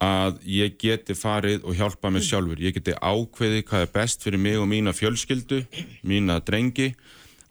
að 0.00 0.38
ég 0.48 0.76
geti 0.80 1.14
farið 1.16 1.66
og 1.68 1.76
hjálpa 1.76 2.10
mig 2.12 2.24
sjálfur. 2.24 2.60
Ég 2.60 2.74
geti 2.76 2.94
ákveði 2.96 3.64
hvað 3.68 3.84
er 3.84 3.92
best 3.94 4.24
fyrir 4.24 4.40
mig 4.40 4.56
og 4.60 4.68
mína 4.70 4.94
fjölskyldu, 4.96 5.62
mína 6.08 6.40
drengi, 6.44 6.94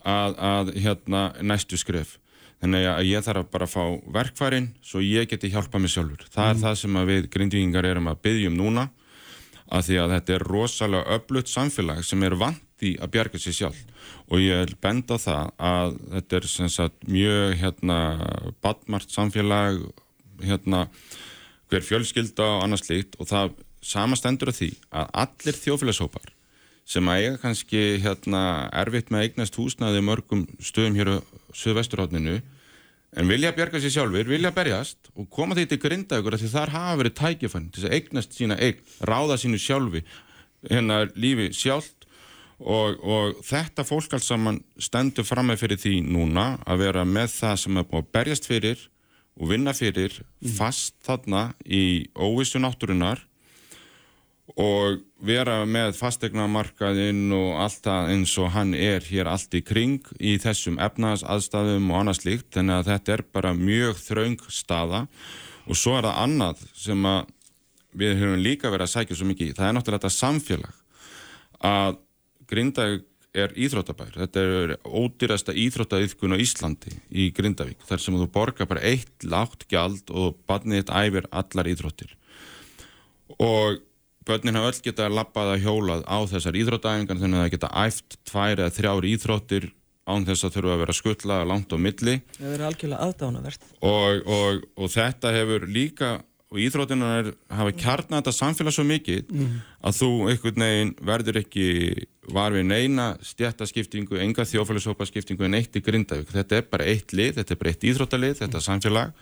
að, 0.02 0.38
að 0.38 0.74
hérna 0.82 1.24
næstu 1.46 1.78
skref. 1.78 2.18
Þannig 2.60 2.88
að 2.92 3.06
ég 3.08 3.24
þarf 3.24 3.52
bara 3.54 3.68
að 3.70 3.76
fá 3.76 3.84
verkfærin 4.18 4.72
svo 4.84 5.00
ég 5.04 5.30
geti 5.32 5.52
hjálpa 5.54 5.80
mig 5.80 5.94
sjálfur. 5.94 6.26
Það 6.34 6.50
er 6.50 6.64
það 6.64 6.80
sem 6.82 6.98
við 7.08 7.30
grindvíkingar 7.32 7.88
erum 7.88 8.10
að 8.12 8.24
byggja 8.26 8.52
um 8.52 8.58
núna 8.60 8.90
að 9.70 9.86
því 9.86 10.00
að 10.02 10.16
þetta 10.16 10.36
er 10.36 10.46
rosalega 10.50 11.16
öflutt 11.16 11.52
samfélag 11.52 12.02
sem 12.06 12.26
er 12.26 12.36
vant 12.40 12.86
í 12.86 12.96
að 12.98 13.12
bjarga 13.14 13.40
sér 13.42 13.56
sjálf 13.56 13.80
og 14.30 14.42
ég 14.42 14.64
vil 14.64 14.78
benda 14.82 15.18
á 15.20 15.24
það 15.24 15.50
að 15.70 15.96
þetta 16.16 16.40
er 16.40 16.48
sagt 16.74 17.08
mjög 17.08 17.56
hérna 17.62 17.98
badmart 18.64 19.14
samfélag 19.14 19.82
hérna 20.42 20.88
hver 21.70 21.86
fjölskylda 21.86 22.46
og 22.58 22.66
annars 22.66 22.86
slíkt 22.88 23.18
og 23.20 23.30
það 23.30 23.56
samastendur 23.86 24.52
af 24.52 24.60
því 24.60 24.70
að 24.92 25.10
allir 25.24 25.60
þjófélagshópar 25.64 26.32
sem 26.90 27.10
að 27.10 27.24
eiga 27.24 27.42
kannski 27.44 27.82
hérna 28.02 28.44
erfitt 28.82 29.12
með 29.14 29.28
eignast 29.28 29.58
húsnaði 29.60 30.02
mörgum 30.06 30.48
stöðum 30.64 30.98
hér 30.98 31.12
á 31.14 31.18
Suðvesturhóttninu 31.54 32.40
en 33.18 33.30
vilja 33.30 33.54
bjarga 33.58 33.82
sér 33.82 33.94
sjálfur, 33.94 34.30
vilja 34.30 34.52
berjast 34.54 35.12
og 35.16 35.30
koma 35.34 35.58
því 35.58 35.68
til 35.70 35.80
grindaður 35.82 36.38
því 36.38 36.52
þar 36.52 36.74
hafa 36.74 36.98
verið 37.02 37.16
tækifæn 37.22 37.70
til 37.74 37.86
að 37.86 37.96
eignast 37.98 38.36
sína 38.38 38.58
eign, 38.58 38.82
ráða 39.06 39.38
sínu 39.42 39.62
sjálfi 39.62 40.04
hérna 40.66 41.04
lífi 41.16 41.50
sjálft 41.56 42.08
og, 42.60 43.00
og 43.00 43.40
þetta 43.46 43.86
fólk 43.88 44.14
alls 44.18 44.28
saman 44.30 44.60
stendur 44.82 45.28
fram 45.28 45.50
með 45.50 45.64
fyrir 45.64 45.82
því 45.82 45.96
núna 46.10 46.52
að 46.68 46.84
vera 46.84 47.06
með 47.08 47.36
það 47.38 47.60
sem 47.64 47.80
er 47.80 47.88
búið 47.90 48.04
að 48.04 48.12
berjast 48.18 48.50
fyrir 48.50 48.88
og 49.40 49.50
vinna 49.54 49.74
fyrir 49.76 50.20
fast 50.58 50.98
þarna 51.08 51.54
í 51.64 52.10
óvissu 52.20 52.60
náttúrunar 52.60 53.24
og 54.60 55.00
vera 55.24 55.62
með 55.70 55.94
fastegnamarkaðinn 56.00 57.32
og 57.36 57.60
allt 57.64 57.84
það 57.86 58.12
eins 58.14 58.34
og 58.42 58.52
hann 58.56 58.74
er 58.76 59.06
hér 59.06 59.30
allt 59.32 59.56
í 59.56 59.62
kring 59.64 60.08
í 60.20 60.36
þessum 60.42 60.80
efnaðs 60.82 61.24
aðstæðum 61.24 61.92
og 61.92 62.02
annað 62.02 62.20
slíkt. 62.22 62.50
Þannig 62.56 62.80
að 62.80 62.90
þetta 62.90 63.14
er 63.16 63.26
bara 63.36 63.54
mjög 63.56 64.02
þraung 64.02 64.40
staða. 64.52 65.04
Og 65.70 65.78
svo 65.78 65.96
er 66.00 66.10
það 66.10 66.22
annað 66.24 66.66
sem 66.74 67.06
að 67.06 67.34
við 68.00 68.18
höfum 68.22 68.44
líka 68.44 68.72
verið 68.74 68.88
að 68.88 68.94
sækja 68.96 69.20
svo 69.20 69.30
mikið 69.30 69.52
í. 69.52 69.56
Það 69.58 69.68
er 69.68 69.78
náttúrulega 69.78 70.02
þetta 70.02 70.18
samfélag 70.18 70.76
að 71.70 72.00
Grindavík 72.50 73.09
er 73.38 73.54
íþróttabær. 73.54 74.16
Þetta 74.18 74.44
er 74.44 74.74
ódýrasta 74.86 75.54
íþróttaiðkun 75.54 76.34
á 76.34 76.42
Íslandi 76.42 76.96
í 77.10 77.30
Grindavík 77.36 77.84
þar 77.88 78.04
sem 78.04 78.18
þú 78.18 78.30
borgar 78.34 78.70
bara 78.70 78.86
eitt 78.86 79.26
lágt 79.28 79.68
gjald 79.70 80.10
og 80.10 80.40
barnið 80.50 80.84
þitt 80.84 80.96
æfir 80.96 81.30
allar 81.30 81.70
íþróttir. 81.70 82.16
Og 83.38 83.82
börnin 84.30 84.58
hafa 84.58 84.72
öll 84.74 84.86
getað 84.86 85.18
lappað 85.18 85.54
að 85.56 85.66
hjólað 85.66 86.06
á 86.10 86.18
þessar 86.30 86.58
íþróttaæfingar 86.60 87.22
þannig 87.22 87.40
að 87.40 87.46
það 87.46 87.54
geta 87.56 87.74
æft 87.86 88.18
tvær 88.30 88.64
eða 88.64 88.76
þrjár 88.78 89.10
íþróttir 89.14 89.70
án 90.10 90.26
þess 90.26 90.48
að 90.48 90.56
þurfa 90.58 90.74
að 90.74 90.82
vera 90.84 90.98
skuttla 90.98 91.38
langt 91.46 91.74
á 91.74 91.78
milli. 91.78 92.16
Það 92.38 92.50
verður 92.50 92.68
algjörlega 92.70 93.06
aðdánavert. 93.06 93.68
og, 93.86 94.24
og, 94.26 94.64
og 94.74 94.94
þetta 94.96 95.34
hefur 95.36 95.68
líka 95.70 96.10
og 96.50 96.58
íþróttinar 96.58 97.28
hafa 97.54 97.74
kjarnað 97.78 98.24
þetta 98.24 98.34
samfélag 98.34 98.74
svo 98.74 98.86
mikið 98.90 99.34
að 99.86 99.98
þú 100.00 100.10
einhvern 100.32 100.64
veginn 100.66 100.94
verður 101.06 101.38
ekki 101.44 101.68
var 102.34 102.56
við 102.56 102.66
neina 102.66 103.06
stjættaskiptingu, 103.22 104.18
enga 104.18 104.46
þjófælisópaskiptingu 104.50 105.46
en 105.46 105.58
eitt 105.60 105.78
í 105.78 105.82
Grindavík. 105.86 106.30
Þetta 106.34 106.58
er 106.58 106.66
bara 106.70 106.88
eitt 106.90 107.14
lið, 107.14 107.36
þetta 107.38 107.54
er 107.54 107.60
bara 107.62 107.74
eitt 107.74 107.86
íþróttalið, 107.86 108.36
þetta 108.42 108.62
samfélag 108.66 109.14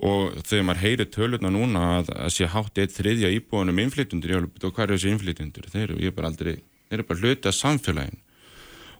og 0.00 0.36
þegar 0.48 0.66
maður 0.68 0.82
heyrir 0.84 1.08
tölurna 1.12 1.50
núna 1.52 1.84
að, 1.98 2.10
að 2.16 2.32
sé 2.32 2.48
hátt 2.48 2.80
eitt 2.80 2.94
þriðja 2.96 3.30
íbúanum 3.36 3.80
innflytundur, 3.82 4.32
ég 4.32 4.44
vil 4.44 4.68
og 4.68 4.74
hvað 4.74 4.86
er 4.86 4.94
þessi 4.94 5.10
innflytundur? 5.14 5.68
Þeir 5.68 5.86
eru, 5.86 5.98
er 6.08 6.14
bara 6.16 6.30
aldrei, 6.30 6.54
þeir 6.88 6.98
eru 6.98 7.08
bara 7.10 7.20
hluti 7.24 7.50
af 7.50 7.56
samfélagin 7.58 8.20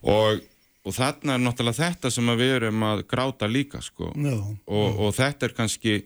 og, 0.02 0.40
og 0.84 0.96
þarna 0.96 1.36
er 1.36 1.44
náttúrulega 1.44 1.80
þetta 1.80 2.12
sem 2.12 2.32
að 2.32 2.42
við 2.42 2.54
erum 2.58 2.84
að 2.88 3.04
gráta 3.08 3.48
líka 3.48 3.80
sko 3.84 4.12
Já. 4.12 4.36
og, 4.36 5.00
og 5.06 5.14
þetta 5.16 5.48
er 5.48 5.56
kannski 5.56 5.96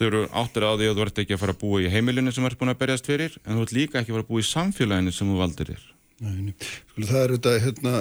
þau 0.00 0.06
eru 0.08 0.20
áttur 0.32 0.64
á 0.64 0.72
því 0.72 0.86
að 0.88 0.98
þú 0.98 1.04
ert 1.04 1.18
ekki 1.20 1.36
að 1.36 1.42
fara 1.42 1.54
að 1.54 1.60
búa 1.60 1.80
í 1.84 1.90
heimilinu 1.92 2.32
sem 2.32 2.44
þú 2.44 2.48
ert 2.50 2.60
búin 2.60 2.72
að 2.72 2.78
berjast 2.80 3.08
fyrir 3.10 3.34
en 3.44 3.58
þú 3.58 3.64
ert 3.66 3.74
líka 3.76 4.00
ekki 4.00 4.14
að 4.14 4.16
fara 4.16 4.24
að 4.24 4.30
búa 4.30 4.40
í 4.40 4.48
samfélaginu 4.48 5.12
sem 5.12 5.28
þú 5.28 5.40
valdir 5.40 5.72
þér. 5.74 5.82
Skulu, 6.20 7.08
það 7.10 7.20
er 7.20 7.34
þetta 7.36 7.52
hérna 7.66 7.94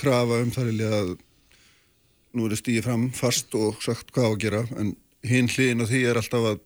krafa 0.00 0.40
um 0.40 0.52
það 0.54 0.70
að 0.88 1.12
nú 2.30 2.46
er 2.46 2.54
það 2.54 2.60
stíði 2.62 2.84
fram 2.86 3.06
fast 3.16 3.56
og 3.58 3.80
sagt 3.84 4.12
hvað 4.14 4.28
að 4.30 4.42
gera 4.44 4.60
en 4.80 4.92
hinn 5.26 5.50
hliðin 5.50 5.84
á 5.84 5.90
því 5.90 6.02
er 6.08 6.20
alltaf 6.20 6.46
að 6.52 6.60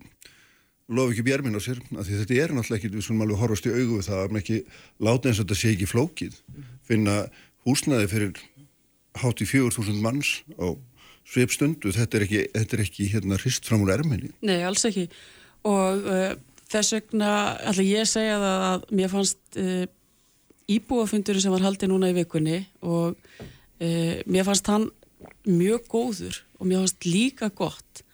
lofa 0.95 1.15
ekki 1.15 1.25
björmin 1.27 1.57
á 1.57 1.61
sér 1.65 1.81
þetta 1.97 2.37
er 2.37 2.53
náttúrulega 2.53 2.79
ekki, 2.79 2.93
við 2.93 3.07
skulum 3.07 3.25
alveg 3.25 3.41
horfast 3.41 3.69
í 3.69 3.73
augu 3.73 3.99
við 3.99 4.09
það 4.11 4.21
að 4.21 4.41
ekki 4.43 4.59
láta 5.01 5.31
eins 5.31 5.39
og 5.41 5.47
þetta 5.47 5.61
sé 5.61 5.73
ekki 5.73 5.89
flókið 5.89 6.37
finna 6.85 7.15
húsnaði 7.65 8.11
fyrir 8.13 8.43
hátt 9.23 9.41
í 9.41 9.49
4.000 9.49 10.03
manns 10.05 10.35
á 10.61 10.77
svipstundu, 11.29 11.93
þetta 11.95 12.18
er 12.18 12.27
ekki, 12.27 12.43
þetta 12.55 12.77
er 12.77 12.83
ekki 12.85 13.09
hérna 13.12 13.39
hrist 13.41 13.68
fram 13.68 13.85
úr 13.85 13.95
erminni. 13.97 14.33
Nei, 14.45 14.59
alls 14.66 14.85
ekki. 14.89 15.07
Og 15.68 16.05
uh, 16.05 16.35
þess 16.70 16.97
vegna 16.99 17.31
ætla 17.64 17.87
ég 17.87 18.05
að 18.05 18.11
segja 18.12 18.41
það 18.43 18.64
að 18.68 18.87
mér 19.01 19.12
fannst 19.12 19.61
uh, 19.61 19.85
íbúafundurinn 20.75 21.45
sem 21.45 21.55
var 21.55 21.64
haldið 21.66 21.93
núna 21.93 22.11
í 22.12 22.16
vikunni 22.16 22.61
og 22.85 23.16
uh, 23.16 24.14
mér 24.25 24.49
fannst 24.49 24.70
hann 24.72 24.89
mjög 25.49 25.89
góður 25.93 26.41
og 26.59 26.68
mér 26.68 26.83
fannst 26.83 27.09
líka 27.09 27.51
gott 27.57 28.05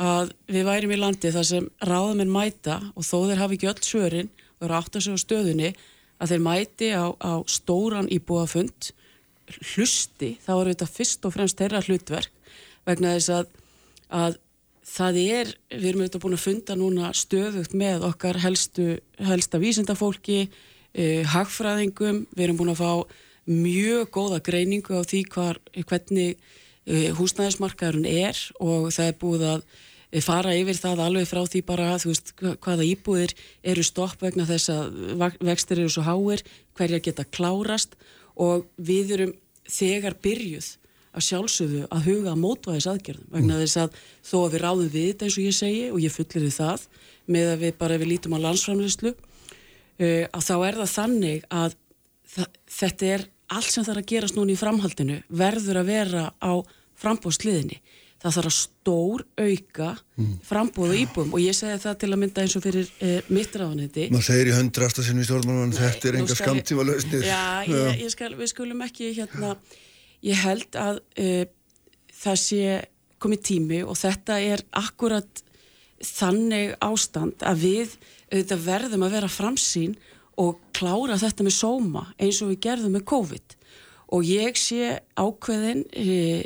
að 0.00 0.32
við 0.50 0.66
værim 0.66 0.92
í 0.94 0.98
landi 0.98 1.30
þar 1.32 1.46
sem 1.48 1.66
ráðamenn 1.86 2.32
mæta 2.32 2.80
og 2.94 3.06
þó 3.06 3.28
þeir 3.28 3.42
hafi 3.42 3.58
ekki 3.58 3.70
öll 3.70 3.84
svörin 3.86 4.30
og 4.58 4.66
eru 4.66 4.78
átt 4.78 4.96
að 4.98 5.06
segja 5.06 5.22
stöðunni 5.22 5.70
að 6.18 6.32
þeir 6.32 6.44
mæti 6.44 6.90
á, 6.94 7.04
á 7.14 7.32
stóran 7.50 8.10
íbúafund 8.12 8.90
hlusti, 9.74 10.34
þá 10.44 10.50
eru 10.60 10.72
þetta 10.74 10.88
fyrst 10.90 11.26
og 11.28 11.34
fremst 11.36 11.60
þeirra 11.60 11.82
hlutverk 11.84 12.32
vegna 12.88 13.14
þess 13.16 13.30
að, 13.32 13.52
að 14.14 14.38
það 14.84 15.18
er, 15.24 15.52
við 15.72 15.86
erum 15.90 16.02
auðvitað 16.04 16.24
búin 16.24 16.36
að 16.36 16.44
funda 16.44 16.76
núna 16.76 17.12
stöðugt 17.16 17.76
með 17.76 18.04
okkar 18.10 18.38
helstu, 18.44 18.88
helsta 19.20 19.60
vísindafólki 19.62 20.42
uh, 20.48 21.22
hagfræðingum, 21.32 22.24
við 22.36 22.44
erum 22.48 22.60
búin 22.60 22.74
að 22.74 22.82
fá 22.82 22.92
mjög 23.48 24.10
góða 24.12 24.40
greiningu 24.44 24.96
á 24.96 25.02
því 25.04 25.22
hvar, 25.32 25.58
hvernig 25.88 26.36
uh, 26.88 27.10
húsnæðismarkaðurinn 27.18 28.08
er 28.08 28.38
og 28.60 28.88
það 28.96 29.10
er 29.10 29.18
búið 29.20 29.46
að 29.54 29.66
fara 30.22 30.52
yfir 30.54 30.76
það 30.78 31.00
alveg 31.02 31.24
frá 31.26 31.40
því 31.50 31.60
bara 31.66 31.86
þú 31.98 32.12
veist 32.12 32.28
hva- 32.38 32.52
hvaða 32.62 32.84
íbúðir 32.86 33.32
eru 33.66 33.82
stopp 33.82 34.20
vegna 34.22 34.44
þess 34.46 34.70
að 34.70 35.32
vextir 35.42 35.80
eru 35.82 35.90
svo 35.90 36.04
háir, 36.06 36.44
hverja 36.78 37.00
geta 37.02 37.24
klárast 37.26 37.96
og 37.96 38.23
við 38.76 39.14
erum 39.18 39.34
þegar 39.64 40.18
byrjuð 40.24 40.70
að 41.14 41.26
sjálfsögðu 41.28 41.82
að 41.94 42.08
huga 42.08 42.32
að 42.32 42.40
mótvæðis 42.42 42.88
aðgerðum 42.90 43.36
vegna 43.36 43.60
þess 43.60 43.80
að 43.84 43.98
þó 44.26 44.36
að 44.40 44.54
við 44.54 44.62
ráðum 44.64 44.90
við 44.90 45.06
þetta 45.08 45.26
eins 45.26 45.36
og 45.38 45.44
ég 45.44 45.56
segi 45.58 45.84
og 45.92 46.00
ég 46.02 46.14
fullir 46.14 46.54
það 46.54 46.86
með 47.36 47.50
að 47.52 47.62
við 47.62 47.76
bara 47.78 47.98
við 48.00 48.10
lítum 48.10 48.34
á 48.34 48.44
landsframleyslu 48.44 49.12
uh, 49.14 50.24
að 50.26 50.46
þá 50.48 50.54
er 50.56 50.80
það 50.80 50.90
þannig 50.94 51.46
að 51.54 51.76
þa 52.34 52.48
þetta 52.74 53.12
er 53.14 53.26
allt 53.54 53.70
sem 53.70 53.86
þarf 53.86 54.02
að 54.02 54.10
gerast 54.10 54.38
núna 54.38 54.54
í 54.54 54.58
framhaldinu 54.58 55.20
verður 55.28 55.80
að 55.82 55.90
vera 55.92 56.24
á 56.42 56.52
frambóðsliðinni. 56.98 57.78
Það 58.24 58.36
þarf 58.38 58.48
að 58.48 58.56
stór 58.56 59.24
auka 59.44 59.88
frambóð 60.48 60.94
og 60.94 61.00
íbúum. 61.02 61.34
Og 61.36 61.42
ég 61.44 61.56
segi 61.56 61.76
það 61.82 61.98
til 62.00 62.08
að 62.08 62.20
mynda 62.22 62.44
eins 62.44 62.56
og 62.56 62.64
fyrir 62.64 62.88
uh, 62.88 63.18
mitt 63.36 63.58
ráðanetti. 63.60 64.06
maður 64.14 64.28
segir 64.30 64.48
í 64.48 64.54
hundrasta 64.56 65.04
sinni 65.04 65.24
í 65.24 65.28
stjórnmálunum 65.28 65.74
þetta 65.76 66.08
er 66.08 66.18
enga 66.22 66.38
skamtíma 66.38 66.86
lausnir 66.88 67.26
Já, 67.28 67.44
ég, 67.68 68.00
ég 68.06 68.14
skal, 68.14 68.32
við 68.38 68.52
skulum 68.54 68.80
ekki 68.86 69.12
hérna, 69.18 69.54
ég 70.24 70.40
held 70.40 70.80
að 70.80 71.02
uh, 71.20 71.44
það 72.24 72.40
sé 72.46 72.78
komið 73.20 73.44
tími 73.50 73.82
og 73.84 73.98
þetta 74.00 74.40
er 74.40 74.64
akkurat 74.76 75.44
þannig 76.04 76.74
ástand 76.84 77.44
að 77.46 77.62
við 77.64 77.94
auðvitað 78.32 78.64
verðum 78.64 79.06
að 79.06 79.16
vera 79.18 79.30
framsýn 79.30 79.94
og 80.40 80.58
klára 80.74 81.18
þetta 81.20 81.46
með 81.46 81.56
sóma 81.56 82.08
eins 82.18 82.40
og 82.42 82.50
við 82.52 82.62
gerðum 82.66 82.96
með 82.96 83.06
COVID. 83.12 83.56
Og 84.14 84.26
ég 84.28 84.58
sé 84.58 84.98
ákveðin 85.18 85.84
e, 85.94 86.44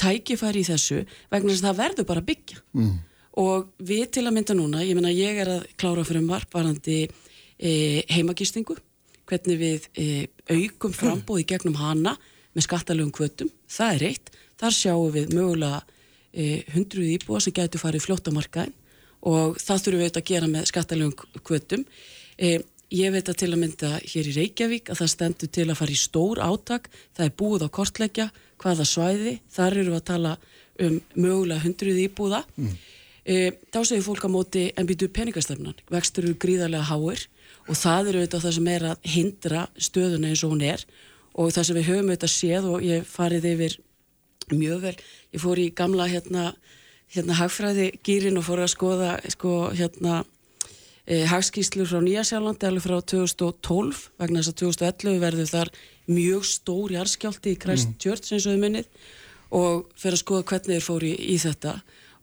tækifæri 0.00 0.62
í 0.62 0.68
þessu 0.68 1.02
vegna 1.32 1.52
þess 1.52 1.62
að 1.62 1.68
það 1.68 1.80
verður 1.82 2.08
bara 2.10 2.22
að 2.22 2.28
byggja 2.30 2.60
mm. 2.74 2.94
og 3.42 3.70
við 3.90 4.04
til 4.16 4.24
að 4.24 4.34
mynda 4.38 4.56
núna, 4.58 4.82
ég 4.86 4.98
meina 4.98 5.14
ég 5.14 5.40
er 5.44 5.52
að 5.56 5.66
klára 5.80 6.04
fyrir 6.06 6.26
marg 6.26 6.50
varandi 6.54 7.00
e, 7.04 7.72
heimagistingu 8.10 8.76
hvernig 9.28 9.60
við 9.60 9.88
e, 9.96 10.06
aukum 10.52 10.94
frambóði 10.94 11.46
gegnum 11.54 11.78
hana 11.80 12.16
með 12.54 12.66
skattalögum 12.68 13.14
kvötum, 13.14 13.50
það 13.70 13.94
er 13.96 14.06
eitt 14.10 14.34
þar 14.60 14.76
sjáum 14.76 15.14
við 15.14 15.32
mögulega 15.34 15.80
e, 16.30 16.62
hundruð 16.74 17.14
íbúa 17.16 17.40
sem 17.42 17.54
getur 17.56 17.82
farið 17.82 18.06
fljótt 18.06 18.30
á 18.30 18.36
markaðin 18.36 18.76
og 19.24 19.56
það 19.58 19.82
þurfum 19.86 19.98
við 19.98 20.04
auðvitað 20.04 20.22
að 20.22 20.30
gera 20.30 20.52
með 20.52 20.70
skattalögum 20.70 21.42
kvötum 21.42 21.84
e, 22.36 22.58
ég 22.94 23.14
veit 23.14 23.28
að 23.28 23.38
til 23.40 23.50
að 23.52 23.60
mynda 23.62 23.90
hér 24.02 24.28
í 24.28 24.34
Reykjavík 24.36 24.90
að 24.92 25.00
það 25.00 25.12
stendur 25.14 25.52
til 25.56 25.66
að 25.68 25.78
fara 25.80 25.94
í 25.94 25.98
stór 25.98 26.40
átak 26.44 26.90
það 27.16 27.26
er 27.26 27.36
búið 27.40 27.66
á 27.66 27.68
kortleggja 27.78 28.26
hvaða 28.62 28.86
svæði, 28.88 29.38
þar 29.52 29.78
eru 29.78 29.94
við 29.94 30.00
að 30.00 30.08
tala 30.10 30.34
um 30.84 30.98
mögulega 31.14 31.62
hundruð 31.62 32.00
íbúða 32.02 32.42
mm. 32.56 32.76
e, 33.24 33.36
þá 33.70 33.80
segir 33.84 34.04
fólk 34.06 34.26
á 34.26 34.30
móti 34.30 34.64
en 34.74 34.88
býtu 34.88 35.08
peningastefnan, 35.14 35.76
vextur 35.92 36.28
eru 36.28 36.38
gríðarlega 36.42 36.88
háir 36.90 37.26
og 37.68 37.78
það 37.78 38.10
eru 38.10 38.22
auðvitað 38.22 38.46
það 38.46 38.56
sem 38.58 38.70
er 38.74 38.86
að 38.90 39.10
hindra 39.14 39.66
stöðuna 39.76 40.30
eins 40.30 40.44
og 40.44 40.54
hún 40.54 40.64
er 40.66 40.86
og 41.34 41.52
það 41.54 41.68
sem 41.68 41.78
við 41.78 41.90
höfum 41.90 42.10
auðvitað 42.10 42.34
séð 42.34 42.70
og 42.70 42.86
ég 42.86 43.06
farið 43.08 43.50
yfir 43.54 43.78
mjög 44.52 44.82
vel, 44.82 44.96
ég 45.32 45.42
fór 45.42 45.60
í 45.62 45.70
gamla 45.76 46.08
hérna, 46.10 46.50
hérna 47.14 47.38
hagfræði 47.38 47.90
gýrin 48.04 48.38
og 48.40 48.46
fór 48.48 48.64
að 48.64 48.74
skoða 48.74 49.16
sko 49.32 49.54
hérna 49.72 50.22
e, 51.06 51.24
hagskíslu 51.30 51.86
frá 51.88 52.00
Nýjasjálandi 52.04 52.68
alveg 52.68 52.86
frá 52.86 52.96
2012 53.14 54.04
vegna 54.20 54.42
þess 54.42 54.52
að 54.52 54.60
2011 54.62 55.20
verður 55.22 55.50
þar 55.52 55.72
mjög 56.10 56.48
stór 56.50 56.96
jarðskjálti 56.96 57.54
í 57.54 57.60
Christchurch 57.64 58.32
eins 58.32 58.46
og 58.48 58.54
þau 58.54 58.64
minnið 58.64 58.88
og 59.54 59.84
fyrir 59.94 60.18
að 60.18 60.24
skoða 60.24 60.46
hvernig 60.50 60.72
þeir 60.74 60.86
fóru 60.88 61.10
í, 61.10 61.14
í 61.34 61.36
þetta. 61.38 61.74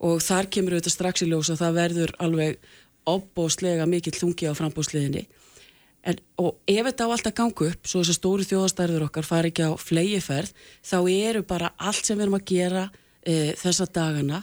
Og 0.01 0.23
þar 0.25 0.49
kemur 0.51 0.75
auðvitað 0.75 0.95
strax 0.95 1.23
í 1.23 1.29
ljós 1.29 1.51
að 1.53 1.61
það 1.61 1.77
verður 1.77 2.15
alveg 2.25 2.71
opbóslega 3.11 3.85
mikill 3.89 4.17
þungi 4.17 4.49
á 4.49 4.57
frambúsliðinni 4.57 5.27
En, 6.01 6.17
og 6.41 6.57
ef 6.69 6.87
þetta 6.87 7.05
á 7.05 7.13
allt 7.13 7.27
að 7.29 7.35
ganga 7.37 7.65
upp 7.69 7.89
svo 7.89 8.01
þess 8.01 8.11
að 8.11 8.17
stóru 8.17 8.45
þjóðastærður 8.49 9.03
okkar 9.05 9.27
fari 9.27 9.51
ekki 9.51 9.67
á 9.69 9.71
flegiferð, 9.77 10.53
þá 10.81 10.97
eru 11.13 11.43
bara 11.45 11.73
allt 11.77 12.07
sem 12.07 12.17
við 12.17 12.25
erum 12.25 12.37
að 12.39 12.47
gera 12.49 12.85
e, 13.21 13.35
þessa 13.59 13.85
dagana 13.85 14.41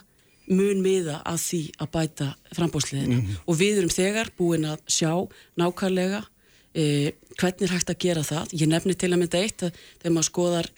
mun 0.51 0.83
miða 0.85 1.21
að 1.29 1.39
því 1.45 1.61
að 1.83 1.91
bæta 1.97 2.27
frambóðsliðina 2.57 3.17
Mhm. 3.21 3.37
og 3.47 3.57
við 3.61 3.79
erum 3.83 3.91
þegar 3.93 4.31
búin 4.39 4.65
að 4.65 4.79
sjá 4.89 5.13
nákvæmlega 5.59 6.25
e, 6.75 7.13
hvernig 7.39 7.63
er 7.69 7.73
hægt 7.75 7.91
að 7.91 7.99
gera 7.99 8.23
það. 8.23 8.53
Ég 8.55 8.69
nefni 8.69 8.95
til 8.95 9.11
að 9.13 9.19
mynda 9.23 9.39
eitt 9.43 9.63
að 9.67 9.73
þegar 10.03 10.13
maður 10.15 10.29
skoðar 10.31 10.69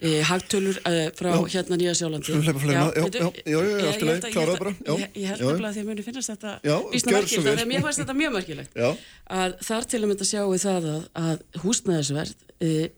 e, 0.00 0.08
hagtölur 0.28 0.76
e, 0.84 0.94
frá 1.16 1.30
Já. 1.32 1.46
hérna 1.54 1.76
Nýja 1.80 1.94
Sjálandi. 1.96 2.32
Já, 2.32 2.40
já, 2.42 3.04
já, 3.46 3.60
já, 3.80 4.04
lagi, 4.04 4.32
kláraðu 4.32 4.58
bara, 4.58 4.72
ég, 5.00 5.08
ég 5.16 5.26
held 5.30 5.40
nefnilega 5.40 5.70
að 5.70 5.76
þið 5.78 5.86
muni 5.88 6.02
finnast 6.04 6.30
þetta 6.32 6.50
af 6.52 6.60
því 6.92 7.62
að 7.62 7.66
mér 7.70 7.80
fannst 7.86 8.00
þetta 8.02 8.16
mjög 8.20 8.32
merkilegt. 8.36 8.72
Já. 8.76 8.90
að 9.30 9.56
þar 9.68 9.88
til 9.92 10.00
að 10.02 10.08
mynda 10.10 10.24
sjáum 10.28 10.52
við 10.52 10.62
það 10.66 10.88
að, 10.92 11.08
að 11.24 11.62
húsnæðisverð 11.62 12.34
e, 12.60 12.90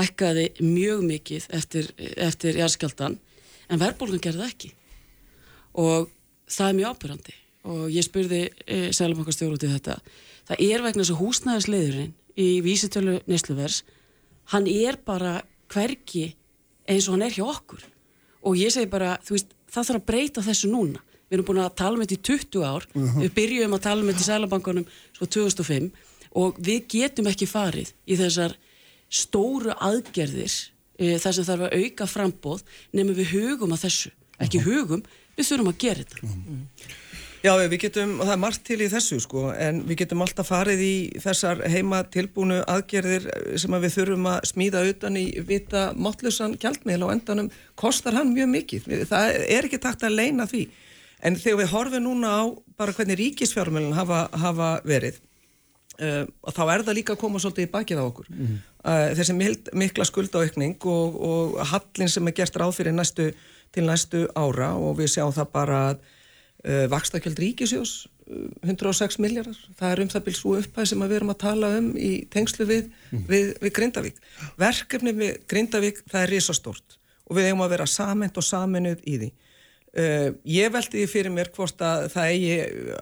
hækkaði 0.00 0.44
mjög 0.62 1.00
mikið 1.06 1.46
eftir, 1.58 1.90
eftir 2.16 2.58
jarðskjáltan 2.60 3.18
en 3.70 3.78
verðbólgan 3.82 4.22
gerði 4.22 4.46
ekki 4.46 4.72
og 5.78 6.10
það 6.50 6.68
er 6.68 6.78
mjög 6.80 6.96
ábyrrandi 6.96 7.36
og 7.70 7.86
ég 7.92 8.06
spurði 8.06 8.42
e, 8.64 8.78
Sælabankastjóru 8.96 9.58
út 9.58 9.66
í 9.66 9.70
þetta. 9.70 9.98
Það 10.48 10.62
er 10.66 10.84
vegna 10.84 11.02
þess 11.04 11.14
að 11.14 11.20
húsnæðisleiðurinn 11.20 12.14
í 12.40 12.48
vísitölu 12.64 13.18
nesluvers 13.28 13.82
hann 14.54 14.66
er 14.70 14.98
bara 15.04 15.40
hvergi 15.70 16.30
eins 16.90 17.06
og 17.06 17.16
hann 17.16 17.26
er 17.28 17.36
hjá 17.36 17.44
okkur. 17.46 17.84
Og 18.48 18.56
ég 18.58 18.72
segi 18.72 18.88
bara, 18.90 19.18
þú 19.24 19.36
veist, 19.36 19.52
það 19.70 19.90
þarf 19.90 20.00
að 20.00 20.08
breyta 20.08 20.44
þessu 20.44 20.70
núna. 20.72 21.02
Við 21.30 21.36
erum 21.36 21.46
búin 21.46 21.62
að 21.62 21.76
tala 21.78 21.94
um 21.94 22.02
þetta 22.02 22.16
í 22.16 22.22
20 22.26 22.64
ár. 22.66 22.86
Við 23.20 23.34
byrjum 23.36 23.76
að 23.76 23.84
tala 23.84 24.02
um 24.02 24.10
þetta 24.10 24.24
í 24.24 24.26
Sælabankunum 24.26 24.88
svo 25.18 25.28
2005 25.36 25.90
og 26.40 26.58
við 26.62 26.86
getum 26.90 27.28
ekki 27.30 27.46
farið 27.50 27.92
í 28.06 28.16
þessar 28.18 28.56
stóru 29.10 29.74
aðgerðir 29.74 30.54
e, 30.98 31.18
þar 31.18 31.36
sem 31.36 31.46
þarf 31.46 31.66
að 31.66 31.84
auka 31.84 32.06
frambóð 32.10 32.64
nefnum 32.94 33.18
við 33.18 33.32
hugum 33.34 33.74
að 33.74 33.84
þessu. 33.86 34.12
Ekki 34.40 34.62
hugum, 34.64 35.02
við 35.40 35.52
þurfum 35.52 35.72
að 35.72 35.80
gera 35.86 36.04
þetta 36.04 36.98
Já, 37.40 37.54
við 37.56 37.78
getum, 37.86 38.18
og 38.20 38.28
það 38.28 38.34
er 38.34 38.40
margt 38.42 38.64
til 38.68 38.76
í 38.84 38.86
þessu 38.92 39.16
sko, 39.24 39.46
en 39.56 39.78
við 39.88 40.02
getum 40.02 40.20
alltaf 40.20 40.50
farið 40.50 40.82
í 40.84 40.94
þessar 41.24 41.62
heima 41.72 42.02
tilbúnu 42.12 42.58
aðgerðir 42.68 43.30
sem 43.62 43.76
að 43.76 43.86
við 43.86 43.94
þurfum 43.94 44.26
að 44.28 44.44
smíða 44.50 44.82
utan 44.90 45.16
í 45.16 45.24
vita 45.48 45.86
máttlusan 45.96 46.58
gjaldmiðl 46.60 47.06
og 47.06 47.14
endanum 47.14 47.48
kostar 47.80 48.18
hann 48.18 48.34
mjög 48.34 48.50
mikið. 48.52 48.90
Það 49.08 49.36
er 49.56 49.68
ekki 49.70 49.80
takt 49.80 50.04
að 50.04 50.18
leina 50.18 50.44
því. 50.50 50.66
En 51.24 51.38
þegar 51.40 51.62
við 51.62 51.72
horfum 51.72 52.04
núna 52.04 52.34
á 52.36 52.42
bara 52.80 52.96
hvernig 52.96 53.20
ríkisfjármjölun 53.22 53.96
hafa, 53.96 54.26
hafa 54.42 54.68
verið, 54.84 55.16
uh, 55.96 56.26
og 56.44 56.56
þá 56.56 56.62
er 56.66 56.84
það 56.84 56.98
líka 57.00 57.16
að 57.16 57.22
koma 57.24 57.40
svolítið 57.40 57.70
í 57.70 57.72
bakið 57.72 58.02
á 58.02 58.04
okkur. 58.04 58.28
Mm. 58.36 58.60
Uh, 58.80 59.06
þessi 59.16 59.36
mild, 59.36 59.72
mikla 59.80 60.04
skuldaukning 60.08 60.76
og, 60.88 61.16
og 61.16 61.56
hallin 61.72 62.12
sem 62.12 62.28
er 62.28 62.36
gert 62.36 62.60
ráð 62.60 62.76
fyrir 62.82 62.96
næstu, 62.96 63.30
til 63.74 63.86
næstu 63.88 64.24
ára 64.38 64.72
og 64.78 64.98
við 65.00 65.14
sjáum 65.14 65.34
það 65.34 65.52
bara 65.54 65.82
að 65.90 66.00
uh, 66.00 66.86
vakstakjöld 66.92 67.42
ríkisjós 67.42 67.92
uh, 68.30 68.48
106 68.66 69.20
miljardar, 69.22 69.58
það 69.78 69.92
er 69.92 70.04
um 70.04 70.12
það 70.14 70.26
byrj 70.28 70.38
svo 70.40 70.56
upphæð 70.60 70.90
sem 70.92 71.04
við 71.04 71.18
erum 71.18 71.34
að 71.34 71.42
tala 71.44 71.74
um 71.78 71.92
í 71.96 72.12
tengslu 72.32 72.66
við, 72.68 72.88
við, 73.12 73.52
við 73.62 73.76
Grindavík. 73.78 74.18
Verkefni 74.60 75.14
við 75.16 75.38
Grindavík 75.50 76.02
það 76.06 76.26
er 76.26 76.34
risastórt 76.36 76.98
og 77.30 77.38
við 77.38 77.50
eigum 77.50 77.64
að 77.66 77.76
vera 77.76 77.86
samend 77.90 78.38
og 78.38 78.46
saminuð 78.46 79.06
í 79.06 79.20
því 79.22 79.30
Uh, 79.90 80.36
ég 80.46 80.70
veldi 80.70 81.02
fyrir 81.10 81.32
mér 81.34 81.48
hvort 81.50 81.80
að 81.82 82.04
það 82.12 82.28
eigi 82.30 82.58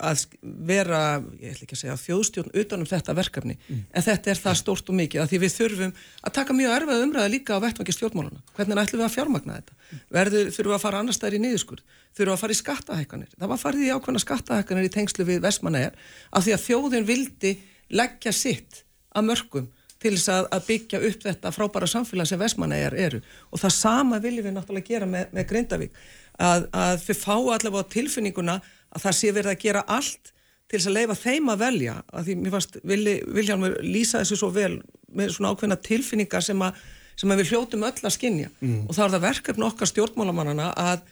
að 0.08 0.22
vera, 0.70 1.00
ég 1.36 1.52
ætla 1.52 1.66
ekki 1.66 1.76
að 1.76 1.82
segja 1.82 1.96
þjóðstjórn 2.00 2.54
utanum 2.62 2.88
þetta 2.88 3.14
verkefni, 3.18 3.56
en 3.68 4.06
þetta 4.06 4.32
er 4.32 4.40
það 4.40 4.56
stórt 4.62 4.88
og 4.88 4.96
mikið 4.96 5.20
að 5.20 5.28
því 5.34 5.42
við 5.42 5.52
þurfum 5.58 5.92
að 6.24 6.34
taka 6.38 6.56
mjög 6.56 6.76
erfað 6.78 7.04
umræða 7.04 7.34
líka 7.34 7.60
á 7.60 7.64
vettvangi 7.66 7.92
stjórnmáluna 7.92 8.40
hvernig 8.56 8.80
ætlum 8.80 9.02
við 9.02 9.08
að 9.10 9.16
fjármagna 9.18 9.58
þetta? 9.58 9.78
Verður, 10.16 10.52
þurfum 10.56 10.72
við 10.72 10.78
að 10.78 10.84
fara 10.86 11.02
annars 11.04 11.20
stær 11.20 11.36
í 11.36 11.44
niðurskurð? 11.44 11.96
Þurfum 12.16 12.30
við 12.30 12.36
að 12.38 12.42
fara 12.46 12.56
í 12.56 12.62
skattahækkanir? 12.62 13.34
Það 13.36 13.52
var 13.52 13.60
farið 13.66 13.84
í 13.84 13.92
ákveðna 13.92 14.24
skattahækkanir 14.24 14.88
í 14.88 14.94
tengslu 14.96 15.28
við 15.28 15.42
Vestmannaeyjar 15.44 15.98
af 16.32 16.46
því 16.46 16.56
að 16.56 16.64
þjóðin 16.70 17.08
vildi 17.12 17.58
leggja 17.92 18.32
sitt 18.32 18.86
að 19.12 19.28
mörgum 19.28 19.68
til 19.98 20.14
þess 20.14 20.30
að, 20.30 20.48
að 20.54 20.66
byggja 20.68 21.00
upp 21.08 21.24
þetta 21.26 21.50
frábæra 21.54 21.88
samfélag 21.90 22.28
sem 22.30 22.38
Vestmannaeyjar 22.38 22.94
eru. 22.94 23.20
Og 23.50 23.58
það 23.58 23.74
sama 23.74 24.20
viljum 24.22 24.46
við 24.46 24.54
náttúrulega 24.54 24.92
gera 24.92 25.08
með, 25.10 25.32
með 25.34 25.48
Grindavík 25.50 26.02
að, 26.38 26.66
að 26.72 27.06
við 27.06 27.20
fá 27.20 27.34
allavega 27.36 27.84
á 27.84 27.92
tilfinninguna 27.94 28.58
að 28.94 29.04
það 29.04 29.16
sé 29.18 29.32
verið 29.34 29.52
að 29.52 29.64
gera 29.64 29.84
allt 29.86 30.32
til 30.68 30.78
þess 30.78 30.90
að 30.90 30.96
leifa 30.98 31.16
þeim 31.18 31.50
að 31.52 31.62
velja. 31.64 31.96
Að 32.12 32.28
því 32.28 32.36
mér 32.38 32.54
fannst 32.54 32.78
Villi, 32.84 33.16
Viljálmur 33.38 33.76
lýsa 33.84 34.22
þessu 34.22 34.40
svo 34.42 34.50
vel 34.54 34.74
með 35.08 35.34
svona 35.34 35.52
ákveðna 35.54 35.78
tilfinningar 35.84 36.44
sem 36.44 36.64
að, 36.64 36.82
sem 37.18 37.32
að 37.32 37.42
við 37.42 37.52
hljótum 37.54 37.86
öll 37.88 37.94
að 38.02 38.14
skinja 38.14 38.50
og 38.84 38.92
þá 38.94 39.02
er 39.04 39.14
það 39.14 39.24
verkefni 39.24 39.66
okkar 39.68 39.90
stjórnmálamannana 39.92 40.68
að, 40.76 41.06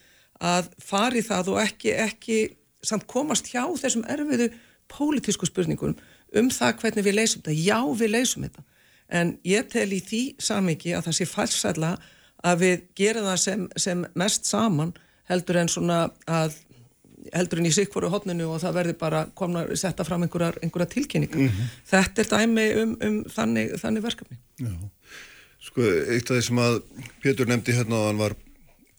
að 0.44 0.70
fari 0.84 1.24
það 1.24 1.52
og 1.54 1.60
ekki, 1.64 1.94
ekki 2.04 2.38
samt 2.84 3.06
komast 3.10 3.48
hjá 3.50 3.64
þessum 3.80 4.04
erfiðu 4.12 4.50
pólitísku 4.92 5.48
spurningum 5.48 5.96
um 6.36 6.50
það 6.52 6.76
hvernig 6.82 7.06
við 7.06 7.16
leysum 7.16 7.40
þetta. 7.40 7.56
Já, 7.56 7.80
við 7.96 8.12
leysum 8.12 8.44
þetta. 8.44 8.66
En 9.08 9.32
ég 9.46 9.66
tel 9.70 9.88
í 9.94 10.02
því 10.02 10.22
samingi 10.42 10.92
að 10.94 11.08
það 11.08 11.16
sé 11.18 11.26
falsætla 11.30 11.92
að 12.46 12.62
við 12.62 12.86
gerum 12.98 13.28
það 13.30 13.40
sem, 13.40 13.66
sem 13.80 14.04
mest 14.18 14.46
saman 14.46 14.92
heldur 15.30 15.60
en 15.62 15.68
svona 15.72 16.00
að 16.26 16.56
heldur 17.34 17.60
en 17.60 17.68
í 17.68 17.74
sikvoru 17.74 18.10
hodninu 18.12 18.46
og 18.52 18.60
það 18.62 18.76
verður 18.80 18.98
bara 19.00 19.22
komna 19.34 19.64
að 19.64 19.78
setja 19.80 20.04
fram 20.06 20.26
einhverjar, 20.26 20.58
einhverjar 20.62 20.92
tilkynningar. 20.92 21.40
Mm 21.40 21.48
-hmm. 21.48 21.72
Þetta 21.90 22.22
er 22.22 22.28
dæmi 22.30 22.66
um, 22.82 22.96
um 23.02 23.16
þannig, 23.24 23.72
þannig 23.82 24.02
verkefni. 24.02 24.38
Já, 24.60 24.72
sko, 25.60 25.82
eitt 25.82 26.30
af 26.30 26.36
því 26.36 26.42
sem 26.42 26.58
að 26.58 26.82
Pétur 27.22 27.48
nefndi 27.48 27.72
hérna 27.72 27.98
á 27.98 28.06
hann 28.06 28.18
var 28.18 28.36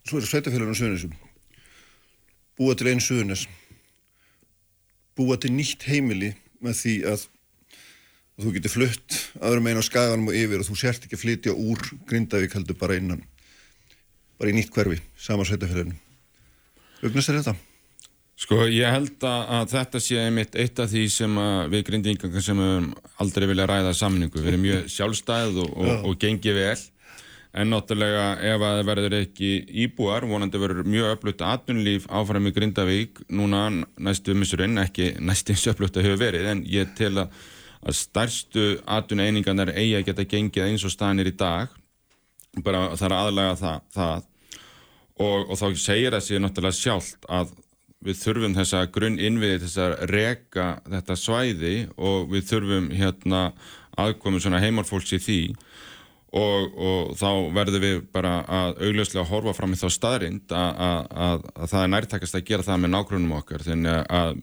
svo 0.08 0.20
er 0.20 0.26
sveitafélaginu 0.26 0.76
Suðunisum 0.76 1.14
búa 2.58 2.76
til 2.76 2.88
einn 2.88 3.04
Suðunis 3.04 3.48
búa 5.18 5.38
til 5.38 5.52
nýtt 5.52 5.84
heimili 5.88 6.34
með 6.64 6.80
því 6.82 6.96
að 7.12 7.28
þú 8.38 8.54
getur 8.56 8.74
flutt 8.74 9.20
aðrum 9.42 9.68
einn 9.68 9.82
á 9.82 9.90
skaganum 9.90 10.30
og 10.32 10.38
yfir 10.38 10.62
og 10.62 10.70
þú 10.70 10.78
sért 10.80 11.06
ekki 11.06 11.18
að 11.18 11.24
flytja 11.26 11.54
úr 11.54 11.80
Grindavík 12.10 12.54
heldur 12.58 12.80
bara 12.80 12.98
innan 12.98 13.24
bara 14.38 14.52
í 14.52 14.58
nýtt 14.58 14.74
hverfi, 14.74 15.02
sama 15.18 15.46
sveitafélaginu 15.46 15.98
Ugnast 17.06 17.30
er 17.30 17.42
þetta? 17.42 17.56
Sko 18.38 18.68
ég 18.70 18.94
held 18.94 19.24
að 19.26 19.72
þetta 19.72 20.00
sé 20.02 20.20
einmitt 20.22 20.56
eitt 20.62 20.78
af 20.82 20.92
því 20.92 21.08
sem 21.10 21.40
við 21.72 21.88
grindingar 21.88 22.44
sem 22.46 22.60
aldrei 23.18 23.48
vilja 23.50 23.66
ræða 23.70 23.96
samningu, 23.98 24.38
við 24.38 24.52
erum 24.52 24.62
mjög 24.62 24.92
sjálfstæð 24.94 25.58
og, 25.64 25.74
og, 25.74 26.06
og 26.06 26.20
gengið 26.22 26.60
vel 26.60 26.78
en 27.58 27.72
náttúrulega 27.74 28.26
ef 28.46 28.62
að 28.62 28.76
það 28.78 28.90
verður 28.92 29.16
ekki 29.18 29.52
íbúar, 29.86 30.28
vonandi 30.30 30.62
verður 30.62 30.90
mjög 30.94 31.16
öflutt 31.16 31.42
atvinnulíf 31.48 32.06
áfram 32.14 32.50
í 32.50 32.54
Grindavík 32.54 33.24
núna 33.34 33.64
næstu 33.98 34.36
missurinn, 34.38 34.78
ekki 34.84 35.16
næstu 35.18 35.56
eins 35.56 35.66
öflutt 35.72 35.98
að 35.98 36.10
hefur 36.10 36.22
verið, 36.22 36.50
en 36.52 36.64
ég 36.70 36.94
tel 37.00 37.16
að, 37.24 37.34
að 37.82 37.98
stærstu 38.04 38.68
atvinnueiningarnar 38.86 39.74
eigi 39.74 39.98
að 39.98 40.10
geta 40.12 40.28
gengið 40.36 40.68
eins 40.68 40.86
og 40.86 40.94
staðinir 40.94 41.32
í 41.32 41.38
dag 41.40 41.74
bara 42.62 42.92
það 42.94 43.08
er 43.10 43.18
aðlæga 43.18 43.58
það, 43.64 43.86
það. 43.98 44.28
Og, 45.18 45.48
og 45.50 45.58
þá 45.58 45.68
segir 45.82 46.14
það 46.14 46.26
sér 46.28 46.44
náttúrulega 46.44 46.78
sjálft 46.78 47.26
að 47.34 47.56
við 48.06 48.20
þurfum 48.22 48.56
þessa 48.58 48.84
grunn 48.94 49.18
innviði 49.18 49.64
þess 49.64 49.82
að 49.82 49.96
reka 50.12 50.68
þetta 50.86 51.18
svæði 51.18 51.76
og 51.98 52.30
við 52.32 52.50
þurfum 52.52 52.92
hérna 52.94 53.42
aðkomið 53.98 54.46
svona 54.46 54.62
heimarfólks 54.62 55.16
í 55.18 55.22
því. 55.24 55.42
Og, 56.38 56.74
og 56.76 57.14
þá 57.18 57.30
verður 57.56 57.82
við 57.82 58.00
bara 58.14 58.34
að 58.52 58.82
augljóslega 58.84 59.30
horfa 59.30 59.54
fram 59.56 59.74
í 59.74 59.80
þá 59.80 59.88
staðrind 59.96 60.54
að 60.54 61.46
það 61.64 61.78
er 61.82 61.92
nærtakast 61.94 62.38
að 62.38 62.48
gera 62.50 62.68
það 62.68 62.82
með 62.84 62.94
nágrunum 62.94 63.38
okkar. 63.40 63.64
Þannig 63.66 64.02
að 64.20 64.42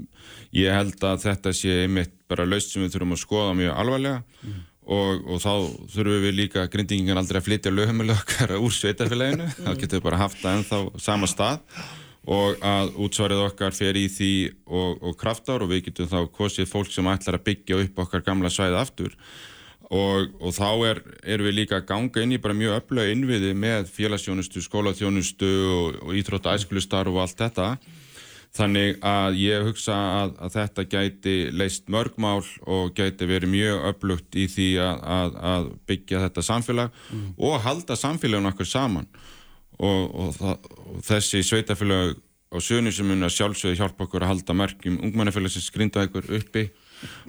ég 0.57 0.75
held 0.75 1.07
að 1.07 1.27
þetta 1.29 1.53
sé 1.55 1.77
einmitt 1.85 2.17
bara 2.31 2.49
laust 2.49 2.73
sem 2.73 2.83
við 2.83 2.97
þurfum 2.97 3.15
að 3.15 3.23
skoða 3.23 3.59
mjög 3.61 3.77
alvarlega. 3.85 4.23
Mm. 4.43 4.63
Og, 4.85 5.25
og 5.25 5.41
þá 5.41 5.53
þurfum 5.95 6.25
við 6.27 6.37
líka 6.37 6.67
grindingingan 6.71 7.21
aldrei 7.21 7.41
að 7.41 7.47
flytja 7.49 7.73
lögumölu 7.73 8.15
okkar 8.15 8.57
úr 8.65 8.75
sveitafélaginu, 8.75 9.47
mm. 9.49 9.61
þá 9.65 9.71
getur 9.81 10.01
við 10.01 10.07
bara 10.09 10.21
haft 10.21 10.41
það 10.43 10.59
ennþá 10.59 10.81
sama 11.07 11.31
stað. 11.31 11.63
Og 12.25 12.63
að 12.65 12.95
útsvarið 13.05 13.43
okkar 13.45 13.75
fer 13.77 13.99
í 14.01 14.07
því 14.09 14.35
og, 14.65 15.03
og 15.05 15.17
kraftar 15.21 15.61
og 15.61 15.69
við 15.69 15.91
getum 15.91 16.09
þá 16.09 16.23
kosið 16.33 16.71
fólk 16.71 16.93
sem 16.93 17.11
ætlar 17.13 17.37
að 17.37 17.51
byggja 17.51 17.81
upp 17.83 18.01
okkar 18.07 18.25
gamla 18.25 18.53
svæði 18.53 18.79
aftur. 18.81 19.19
Og, 19.93 20.31
og 20.41 20.55
þá 20.57 20.71
er, 20.89 21.03
er 21.35 21.45
við 21.45 21.59
líka 21.59 21.83
að 21.83 21.91
ganga 21.91 22.23
inn 22.25 22.33
í 22.33 22.41
bara 22.41 22.57
mjög 22.57 22.79
öflögu 22.79 23.13
innviði 23.13 23.51
með 23.53 23.91
félagsjónustu, 23.93 24.63
skólaþjónustu 24.65 25.51
og, 25.75 26.01
og 26.09 26.49
æskulistar 26.55 27.13
og 27.13 27.21
allt 27.27 27.45
þetta 27.45 27.75
þannig 28.55 28.99
að 29.03 29.39
ég 29.41 29.65
hugsa 29.67 29.95
að, 30.23 30.35
að 30.47 30.53
þetta 30.55 30.85
gæti 30.93 31.35
leist 31.55 31.89
mörgmál 31.91 32.45
og 32.71 32.93
gæti 32.95 33.27
verið 33.27 33.51
mjög 33.51 33.87
öflugt 33.91 34.39
í 34.39 34.47
því 34.51 34.69
að, 34.85 35.01
að, 35.17 35.39
að 35.53 35.71
byggja 35.91 36.23
þetta 36.27 36.45
samfélag 36.47 37.01
mm. 37.11 37.25
og 37.49 37.65
halda 37.65 37.99
samfélagun 37.99 38.53
okkur 38.53 38.71
saman 38.71 39.09
og, 39.79 40.15
og, 40.15 40.31
það, 40.39 40.71
og 40.85 41.03
þessi 41.09 41.43
sveitafélag 41.47 42.15
á 42.55 42.59
sögnu 42.63 42.95
sem 42.95 43.09
mun 43.11 43.27
að 43.27 43.35
sjálfsögðu 43.35 43.81
hjálpa 43.81 44.07
okkur 44.07 44.23
að 44.23 44.31
halda 44.31 44.59
merkjum 44.63 45.01
ungmennafélagsins 45.03 45.73
grindaðegur 45.75 46.31
uppi 46.39 46.69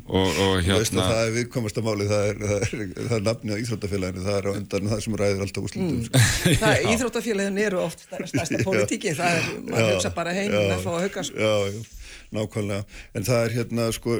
og, 0.05 0.28
og 0.28 0.53
hérna 0.65 1.05
það 1.09 1.21
er 1.21 1.34
viðkomast 1.36 1.80
að 1.80 1.88
máli, 1.88 2.07
það 2.09 2.28
er, 2.30 2.41
það 2.41 2.65
er, 2.65 2.84
það 2.97 3.15
er 3.17 3.26
nafnið 3.26 3.55
á 3.55 3.61
Íþróttafélaginu, 3.63 4.26
það 4.26 4.38
er 4.39 4.49
á 4.49 4.51
undan 4.53 4.91
það 4.91 5.01
sem 5.05 5.17
ræður 5.21 5.45
alltaf 5.45 5.67
úrslutum 5.69 5.95
mm. 5.95 6.05
sko. 6.59 6.73
Íþróttafélaginu 6.93 7.65
eru 7.65 7.82
oft 7.86 8.05
stærsta 8.05 8.61
politíki 8.67 9.15
það 9.17 9.39
er, 9.39 9.49
maður 9.71 9.91
hugsa 9.95 10.13
bara 10.15 10.36
heim 10.38 10.53
með 10.53 10.76
að 10.76 10.86
fá 10.86 10.91
að 10.93 11.01
hugga 11.07 11.26
sko. 11.30 11.41
Já, 11.41 11.55
já, 11.71 12.13
nákvæmlega 12.36 13.01
en 13.15 13.28
það 13.32 13.43
er 13.47 13.57
hérna 13.59 13.89
sko 13.95 14.19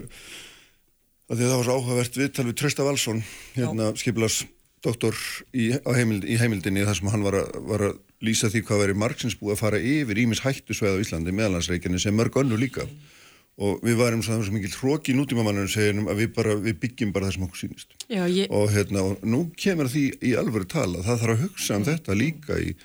að 1.26 1.40
því 1.40 1.46
að 1.46 1.48
það 1.50 1.58
var 1.58 1.68
svo 1.68 1.78
áhugavert 1.80 2.20
viðtal 2.20 2.48
við 2.50 2.60
Trösta 2.62 2.86
Valsson 2.86 3.24
hérna 3.56 3.94
skipilars 3.98 4.44
doktor 4.86 5.18
í, 5.56 5.72
heimild, 5.98 6.26
í 6.30 6.38
heimildinni 6.38 6.86
þar 6.86 7.00
sem 7.00 7.10
hann 7.10 7.26
var 7.26 7.40
að, 7.40 7.56
var 7.66 7.86
að 7.90 7.96
lýsa 8.26 8.52
því 8.54 8.62
hvað 8.68 8.82
verið 8.84 9.00
margsins 9.02 9.38
búið 9.40 9.56
að 9.56 9.62
fara 9.64 9.82
yfir 9.82 10.22
ímis 10.22 10.44
hættusveið 10.46 11.00
á 11.00 11.04
Íslandi 11.04 11.34
meðalansreikinu 11.36 12.02
sem 12.02 12.16
mörg 12.16 12.38
önnu 12.42 12.60
líka 12.60 12.86
mm. 12.86 13.15
Og 13.56 13.80
við 13.86 13.96
varum 14.00 14.22
svo, 14.26 14.42
svo 14.44 14.56
mikið 14.56 14.76
hróki 14.82 15.16
nútímamannunum 15.16 15.72
segjum 15.72 16.10
að 16.12 16.22
við, 16.24 16.30
bara, 16.36 16.58
við 16.60 16.78
byggjum 16.82 17.16
bara 17.16 17.30
það 17.30 17.38
sem 17.38 17.48
okkur 17.48 17.62
sínist 17.62 17.96
Já, 18.12 18.22
ég... 18.28 18.52
og, 18.52 18.68
hérna, 18.74 19.06
og 19.08 19.24
nú 19.24 19.46
kemur 19.60 19.90
því 19.92 20.06
í 20.20 20.36
alvöru 20.40 20.68
tala 20.68 21.04
það 21.06 21.24
þarf 21.24 21.36
að 21.36 21.44
hugsa 21.46 21.80
um 21.80 21.88
þetta 21.88 22.18
líka 22.20 22.60
í 22.60 22.76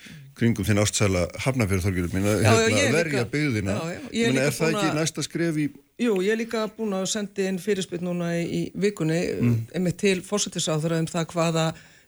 kringum 0.40 0.64
þinn 0.64 0.80
ástsæla 0.80 1.26
hafnafjörðarþorgjur 1.42 2.14
minna, 2.14 2.36
hérna, 2.46 2.84
verja 2.94 3.26
byggðina. 3.28 3.76
minna, 4.14 4.46
er 4.46 4.54
það 4.56 4.76
ekki 4.76 4.98
næsta 5.00 5.26
skref 5.26 5.58
í 5.60 5.70
Jú, 6.00 6.14
ég 6.24 6.32
er 6.32 6.38
líka 6.40 6.62
búin 6.78 6.94
að 6.96 7.10
senda 7.12 7.44
inn 7.44 7.58
fyrirspill 7.60 8.00
núna 8.00 8.30
í, 8.38 8.44
í 8.46 8.60
vikunni 8.72 9.18
mm. 9.36 9.90
til 10.00 10.22
fórsættisáður 10.24 10.96
um 10.96 11.08
það 11.10 11.26
hvaða 11.34 11.66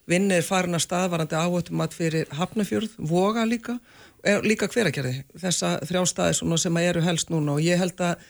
Vinn 0.09 0.33
farin 0.43 0.75
að 0.75 0.83
staðvarandi 0.83 1.37
áhættum 1.39 1.83
að 1.83 1.93
fyrir 1.95 2.31
Hafnafjörð, 2.35 2.97
Voga 3.07 3.45
líka, 3.47 3.77
líka 4.43 4.67
hveragerði, 4.67 5.21
þessa 5.39 5.77
þrjá 5.87 6.01
staði 6.09 6.57
sem 6.59 6.79
eru 6.81 7.03
helst 7.05 7.31
núna. 7.31 7.55
Og 7.55 7.63
ég 7.63 7.79
held 7.79 8.03
að 8.03 8.25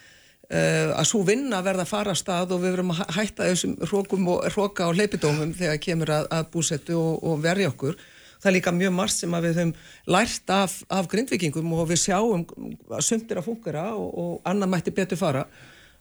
að 0.54 1.06
svo 1.10 1.24
vinna 1.26 1.62
verða 1.66 1.86
að 1.86 1.92
fara 1.92 2.14
að 2.14 2.20
stað 2.20 2.52
og 2.54 2.64
við 2.64 2.76
verum 2.76 2.92
að 2.94 3.04
hætta 3.16 3.48
þessum 3.50 3.78
hrókum 3.90 4.28
og 4.34 4.44
hróka 4.54 4.90
og 4.90 4.98
leipidómum 5.00 5.54
þegar 5.58 5.80
kemur 5.82 6.12
að, 6.14 6.28
að 6.38 6.50
búsettu 6.54 6.98
og, 7.00 7.24
og 7.24 7.42
verja 7.42 7.72
okkur. 7.72 7.98
Það 8.44 8.50
er 8.52 8.56
líka 8.58 8.74
mjög 8.76 8.96
margt 8.98 9.16
sem 9.16 9.36
við 9.40 9.60
höfum 9.60 9.76
lært 10.14 10.52
af, 10.52 10.80
af 10.92 11.08
grindvikingum 11.10 11.76
og 11.78 11.88
við 11.90 12.02
sjáum 12.04 12.44
að 12.92 13.06
sumtir 13.08 13.40
að 13.40 13.48
fungera 13.48 13.86
og, 13.96 14.10
og 14.20 14.50
annað 14.52 14.74
mætti 14.76 14.94
betur 14.94 15.22
fara. 15.22 15.46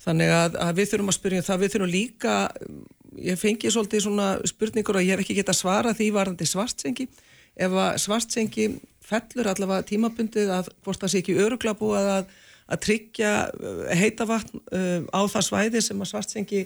Þannig 0.02 0.32
að, 0.34 0.56
að 0.58 0.80
við 0.80 0.88
þurfum 0.90 1.12
að 1.12 1.18
spyrja 1.20 1.42
um 1.42 1.46
það, 1.46 1.60
við 1.62 1.74
þurfum 1.76 1.92
líka 1.92 2.36
ég 3.22 3.38
fengi 3.38 3.70
svolítið 3.70 4.06
svona 4.06 4.30
spurningur 4.48 4.98
og 4.98 5.04
ég 5.04 5.14
hef 5.14 5.22
ekki 5.22 5.36
gett 5.38 5.52
að 5.52 5.60
svara 5.60 5.92
því 5.94 6.08
varðandi 6.16 6.48
svartsengi 6.48 7.06
ef 7.60 7.76
svartsengi 8.00 8.68
fellur 9.04 9.50
allavega 9.52 9.86
tímabundið 9.86 10.52
að 10.54 10.70
hvort 10.84 11.02
það 11.02 11.12
sé 11.12 11.22
ekki 11.22 11.36
örugla 11.44 11.74
búið 11.78 12.10
að, 12.16 12.32
að 12.72 12.82
tryggja 12.86 13.34
uh, 13.52 13.84
heita 13.98 14.26
vatn 14.28 14.62
uh, 14.72 15.04
á 15.12 15.20
það 15.30 15.46
svæði 15.50 15.84
sem 15.84 16.02
að 16.02 16.10
svartsengi 16.12 16.64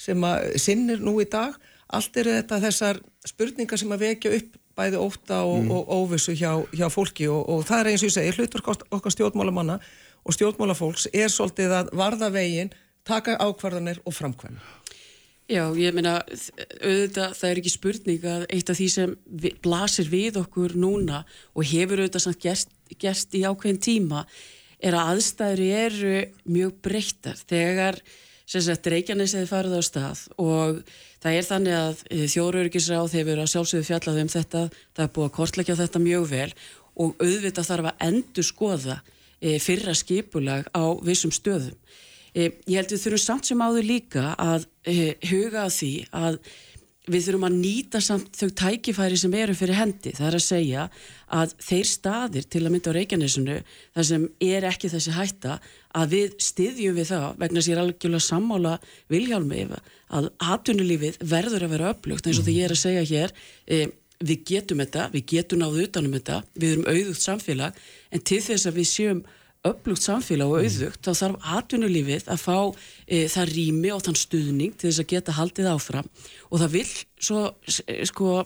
sem 0.00 0.26
að 0.26 0.50
sinnir 0.60 1.02
nú 1.04 1.16
í 1.22 1.28
dag. 1.30 1.54
Allt 1.94 2.16
eru 2.18 2.34
þetta 2.34 2.60
þessar 2.64 3.00
spurningar 3.28 3.78
sem 3.78 3.92
að 3.94 4.06
vekja 4.08 4.36
upp 4.40 4.60
bæði 4.74 4.98
óta 4.98 5.44
og, 5.46 5.60
mm. 5.62 5.70
og 5.70 5.92
óvissu 6.00 6.34
hjá, 6.34 6.50
hjá 6.74 6.88
fólki. 6.90 7.28
Og, 7.30 7.44
og 7.46 7.66
það 7.68 7.80
er 7.80 7.90
eins 7.92 8.02
og 8.02 8.10
ég 8.10 8.16
segi 8.16 8.32
hlutur 8.34 8.64
okkar 8.66 9.14
stjórnmálamanna 9.14 9.78
og 10.24 10.34
stjórnmálafólks 10.34 11.10
er 11.12 11.30
svolítið 11.30 11.76
að 11.78 11.92
varða 11.98 12.32
veginn 12.34 12.72
taka 13.06 13.36
ákvarðanir 13.38 14.00
og 14.04 14.16
framkvæmna 14.16 14.82
Já, 15.44 15.66
ég 15.76 15.92
meina, 15.92 16.22
auðvitað 16.80 17.34
það 17.36 17.50
er 17.50 17.58
ekki 17.60 17.70
spurning 17.74 18.22
að 18.24 18.44
eitt 18.48 18.70
af 18.72 18.78
því 18.78 18.86
sem 18.88 19.10
við, 19.28 19.58
blasir 19.60 20.06
við 20.08 20.38
okkur 20.40 20.72
núna 20.80 21.20
og 21.52 21.66
hefur 21.68 22.00
auðvitað 22.00 22.24
samt 22.24 22.40
gerst, 22.40 22.72
gerst 22.96 23.36
í 23.36 23.42
ákveðin 23.44 23.82
tíma 23.84 24.22
er 24.84 24.96
að 24.98 25.14
aðstæður 25.14 25.64
eru 25.80 26.14
mjög 26.44 26.76
breyttar 26.84 27.40
þegar 27.48 28.00
Reykjanes 28.44 29.32
hefur 29.32 29.48
farið 29.48 29.78
á 29.80 29.82
stað 29.86 30.22
og 30.36 30.80
það 31.24 31.36
er 31.38 31.46
þannig 31.48 31.76
að 31.78 32.02
eh, 32.10 32.24
þjóruörgisráð 32.28 33.14
hefur 33.16 33.40
að 33.40 33.52
sjálfsögðu 33.54 33.86
fjallað 33.88 34.20
um 34.20 34.32
þetta, 34.34 34.64
það 34.92 35.04
er 35.06 35.12
búið 35.14 35.28
að 35.28 35.36
kortleggja 35.38 35.78
þetta 35.78 36.02
mjög 36.04 36.26
vel 36.34 36.50
og 37.00 37.24
auðvitað 37.24 37.70
þarf 37.70 37.88
að 37.90 38.04
endur 38.08 38.46
skoða 38.46 38.98
eh, 39.40 39.56
fyrra 39.64 39.96
skipulag 39.96 40.68
á 40.76 40.84
vissum 41.06 41.32
stöðum. 41.32 41.78
Eh, 42.34 42.52
ég 42.68 42.76
held 42.82 42.92
við 42.92 43.02
þurfum 43.06 43.24
samt 43.24 43.48
sem 43.48 43.64
áður 43.64 43.88
líka 43.88 44.34
að 44.36 44.68
huga 45.30 45.64
að 45.64 45.74
því 45.78 45.92
að 46.12 46.38
við 47.10 47.26
þurfum 47.26 47.46
að 47.48 47.56
nýta 47.58 48.00
samt 48.00 48.38
þau 48.38 48.48
tækifæri 48.56 49.18
sem 49.20 49.34
eru 49.36 49.54
fyrir 49.56 49.76
hendi. 49.76 50.12
Það 50.16 50.28
er 50.28 50.36
að 50.38 50.44
segja 50.44 50.84
að 51.36 51.52
þeir 51.66 51.88
staðir 51.90 52.46
til 52.48 52.62
að 52.62 52.72
mynda 52.72 52.94
á 52.94 52.96
Reykjanesunu 52.96 53.56
þar 53.66 54.06
sem 54.08 54.24
er 54.48 54.66
ekki 54.70 54.90
þessi 54.92 55.16
hætta 55.16 55.58
að 56.00 56.14
við 56.16 56.38
styðjum 56.46 56.96
við 56.96 57.10
það 57.10 57.26
vegna 57.42 57.64
sér 57.66 57.82
algjörlega 57.82 58.28
sammála 58.28 58.74
viljálmi 59.12 59.66
að 60.14 60.30
atvinnulífið 60.54 61.20
verður 61.34 61.66
að 61.66 61.76
vera 61.76 61.92
upplugt 61.92 62.26
eins 62.28 62.40
og 62.40 62.48
því 62.48 62.56
ég 62.56 62.68
er 62.68 62.76
að 62.76 62.82
segja 62.86 63.04
hér 63.12 63.36
e, 63.68 63.84
við 64.24 64.44
getum 64.48 64.80
þetta, 64.80 65.08
við 65.12 65.26
getum 65.34 65.60
náðu 65.60 65.84
utanum 65.88 66.16
þetta, 66.16 66.42
við 66.56 66.76
erum 66.76 66.88
auðugt 66.88 67.24
samfélag 67.24 67.80
en 68.14 68.24
til 68.24 68.40
þess 68.44 68.70
að 68.70 68.80
við 68.80 68.88
séum 68.90 69.24
upplugt 69.64 70.04
samfélag 70.04 70.50
og 70.50 70.60
auðvugt, 70.60 71.00
þá 71.06 71.12
þarf 71.20 71.46
atvinnulífið 71.58 72.26
að 72.32 72.42
fá 72.42 72.58
e, 73.06 73.24
það 73.32 73.52
rými 73.54 73.92
og 73.94 74.02
þann 74.04 74.18
stuðning 74.20 74.74
til 74.76 74.90
þess 74.90 75.04
að 75.04 75.10
geta 75.14 75.36
haldið 75.38 75.70
áfram. 75.72 76.10
Og 76.50 76.60
það 76.60 76.74
vil 76.76 76.90
svo 77.28 77.44
e, 77.64 78.04
sko 78.10 78.42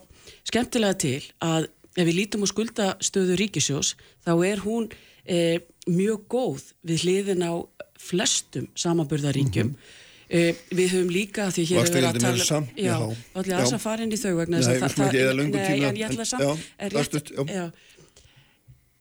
skemmtilega 0.46 0.98
til 1.02 1.20
að 1.44 1.68
ef 1.98 2.06
við 2.06 2.18
lítum 2.20 2.46
á 2.46 2.48
skuldastöðu 2.52 3.38
ríkisjós 3.40 3.96
þá 4.26 4.32
er 4.46 4.62
hún 4.62 4.86
e, 5.26 5.58
mjög 5.90 6.28
góð 6.30 6.68
við 6.86 7.06
hliðin 7.06 7.46
á 7.46 7.54
flestum 7.98 8.68
samanburðaríkjum 8.78 9.72
mm 9.72 9.74
-hmm. 9.74 10.54
við 10.70 10.88
höfum 10.92 11.10
líka 11.10 11.48
því 11.50 11.62
hér 11.64 11.78
hefur 11.80 11.94
verið 11.94 12.08
að 12.08 12.20
tala 12.20 12.44
samt, 12.44 12.70
já, 12.76 12.94
þá 12.94 13.38
ætlum 13.40 13.58
ég 13.58 13.74
að 13.74 13.82
fara 13.82 14.02
inn 14.02 14.12
í 14.12 14.18
þau 14.22 14.34
vegna 14.36 14.58
við 14.58 14.64
skulum 14.64 15.06
ekki 15.08 15.22
eða 15.24 15.34
löngu 15.38 15.58
tíma. 15.58 15.88
en 15.88 15.96
ég 15.96 16.10
ætla 16.10 16.24
samt 16.24 16.42
já, 16.42 16.50
er 16.78 16.92
rétt, 16.92 17.32
já. 17.48 17.64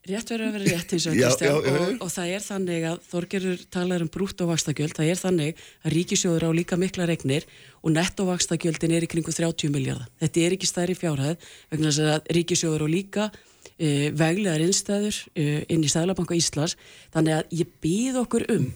Rétt 0.07 0.31
verður 0.31 0.47
að 0.47 0.55
vera 0.57 0.75
rétt 0.75 0.93
eins 0.95 1.07
og 1.09 1.17
Já, 1.17 1.27
Kristján 1.27 1.49
já, 1.49 1.57
já, 1.57 1.73
já. 1.73 1.81
og, 1.87 2.05
og 2.05 2.11
það 2.13 2.31
er 2.35 2.45
þannig 2.45 2.85
að 2.91 3.01
Þorgerur 3.11 3.65
talar 3.73 4.05
um 4.05 4.11
brútt 4.13 4.43
og 4.43 4.51
vakstagjöld 4.51 4.95
það 4.97 5.11
er 5.11 5.21
þannig 5.21 5.61
að 5.83 5.95
ríkisjóður 5.97 6.47
á 6.47 6.51
líka 6.57 6.79
mikla 6.79 7.09
regnir 7.09 7.47
og 7.81 7.93
netto 7.95 8.27
vakstagjöldin 8.29 8.95
er 8.97 9.05
í 9.07 9.11
kringu 9.11 9.33
30 9.35 9.73
miljardar. 9.73 10.09
Þetta 10.23 10.43
er 10.45 10.57
ekki 10.57 10.71
stærri 10.71 10.97
fjárhæð 10.97 11.51
vegna 11.73 11.91
þess 11.91 12.15
að 12.15 12.33
ríkisjóður 12.39 12.85
á 12.85 12.87
líka 12.91 13.29
e, 13.77 14.09
veglegar 14.17 14.63
innstæður 14.63 15.21
e, 15.35 15.47
inn 15.71 15.85
í 15.85 15.91
Sæðlabanka 15.91 16.37
Íslands 16.37 16.77
þannig 17.13 17.37
að 17.37 17.55
ég 17.61 17.77
býð 17.83 18.19
okkur 18.23 18.47
um 18.55 18.67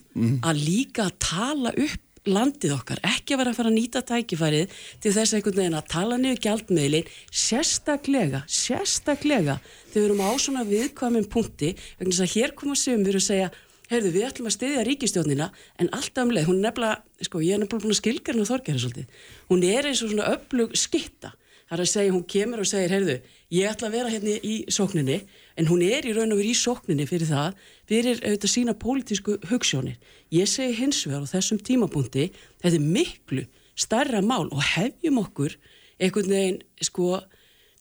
að 0.45 0.63
líka 0.67 1.09
tala 1.21 1.73
upp 1.75 2.10
landið 2.29 2.75
okkar, 2.75 2.99
ekki 3.07 3.33
að 3.33 3.41
vera 3.41 3.51
að 3.53 3.57
fara 3.57 3.71
að 3.71 3.77
nýta 3.77 4.01
tækifærið 4.05 4.75
til 5.01 5.13
þess 5.15 5.33
einhvern 5.33 5.57
veginn 5.57 5.77
að 5.79 5.89
tala 5.89 6.19
niður 6.21 6.41
gjaldmiðlin, 6.45 7.09
sérstaklega 7.33 8.43
sérstaklega, 8.45 9.57
þegar 9.89 9.97
við 9.97 10.07
erum 10.09 10.21
á 10.21 10.31
svona 10.37 10.65
viðkvæmum 10.69 11.27
punkti, 11.33 11.73
vegna 11.97 12.13
þess 12.13 12.25
að 12.27 12.33
hér 12.35 12.55
koma 12.61 12.77
sömur 12.77 13.17
og 13.17 13.25
segja, 13.25 13.49
heyrðu 13.91 14.13
við 14.13 14.27
ætlum 14.29 14.49
að 14.51 14.57
styðja 14.59 14.87
ríkistjónina, 14.87 15.49
en 15.81 15.91
alltaf 15.97 16.27
um 16.27 16.33
leið 16.35 16.49
hún 16.51 16.61
nefnilega, 16.63 17.01
sko 17.25 17.41
ég 17.41 17.57
er 17.57 17.63
nefnilega 17.63 17.87
búin 17.87 17.95
að 17.95 18.01
skilgarna 18.03 18.49
þorgæri 18.51 18.83
svolítið, 18.85 19.21
hún 19.49 19.65
er 19.67 19.89
eins 19.89 20.03
og 20.05 20.13
svona 20.13 20.29
öflug 20.35 20.77
skitta, 20.79 21.33
það 21.65 21.77
er 21.79 21.83
að 21.87 21.93
segja, 21.95 22.13
hún 22.13 22.27
kemur 22.29 22.61
og 22.61 22.69
segir, 22.69 22.93
heyrðu, 22.93 23.17
ég 23.57 23.73
ætla 23.73 23.89
að 23.89 23.97
vera 23.97 24.13
hérna 24.13 24.37
í 24.45 24.55
sókninni, 24.71 25.23
en 25.57 25.67
hún 25.69 25.83
er 25.85 26.07
í 26.07 26.13
raun 26.15 26.33
og 26.33 26.39
verið 26.39 26.53
í 26.53 26.59
sókninni 26.61 27.07
fyrir 27.09 27.29
það, 27.29 27.57
fyrir 27.89 28.21
auðvitað 28.21 28.53
sína 28.53 28.75
pólitísku 28.79 29.37
hugssjónir. 29.49 29.97
Ég 30.31 30.49
segi 30.49 30.77
hins 30.79 31.03
vegar 31.07 31.27
á 31.27 31.33
þessum 31.33 31.59
tímapunkti, 31.59 32.29
þetta 32.63 32.77
er 32.77 32.87
miklu 32.97 33.45
starra 33.75 34.21
mál 34.23 34.47
og 34.49 34.63
hefjum 34.75 35.21
okkur 35.23 35.55
einhvern 36.01 36.33
veginn, 36.33 36.59
sko, 36.81 37.19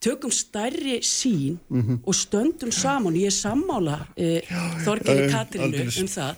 tökum 0.00 0.32
stærri 0.32 1.00
sín 1.04 1.58
og 2.04 2.14
stöndum 2.16 2.72
saman, 2.72 3.16
ég 3.16 3.32
sammála 3.32 3.98
e, 4.16 4.40
Þorgeri 4.84 5.28
aldeilis. 5.32 6.00
um 6.00 6.08
það, 6.08 6.36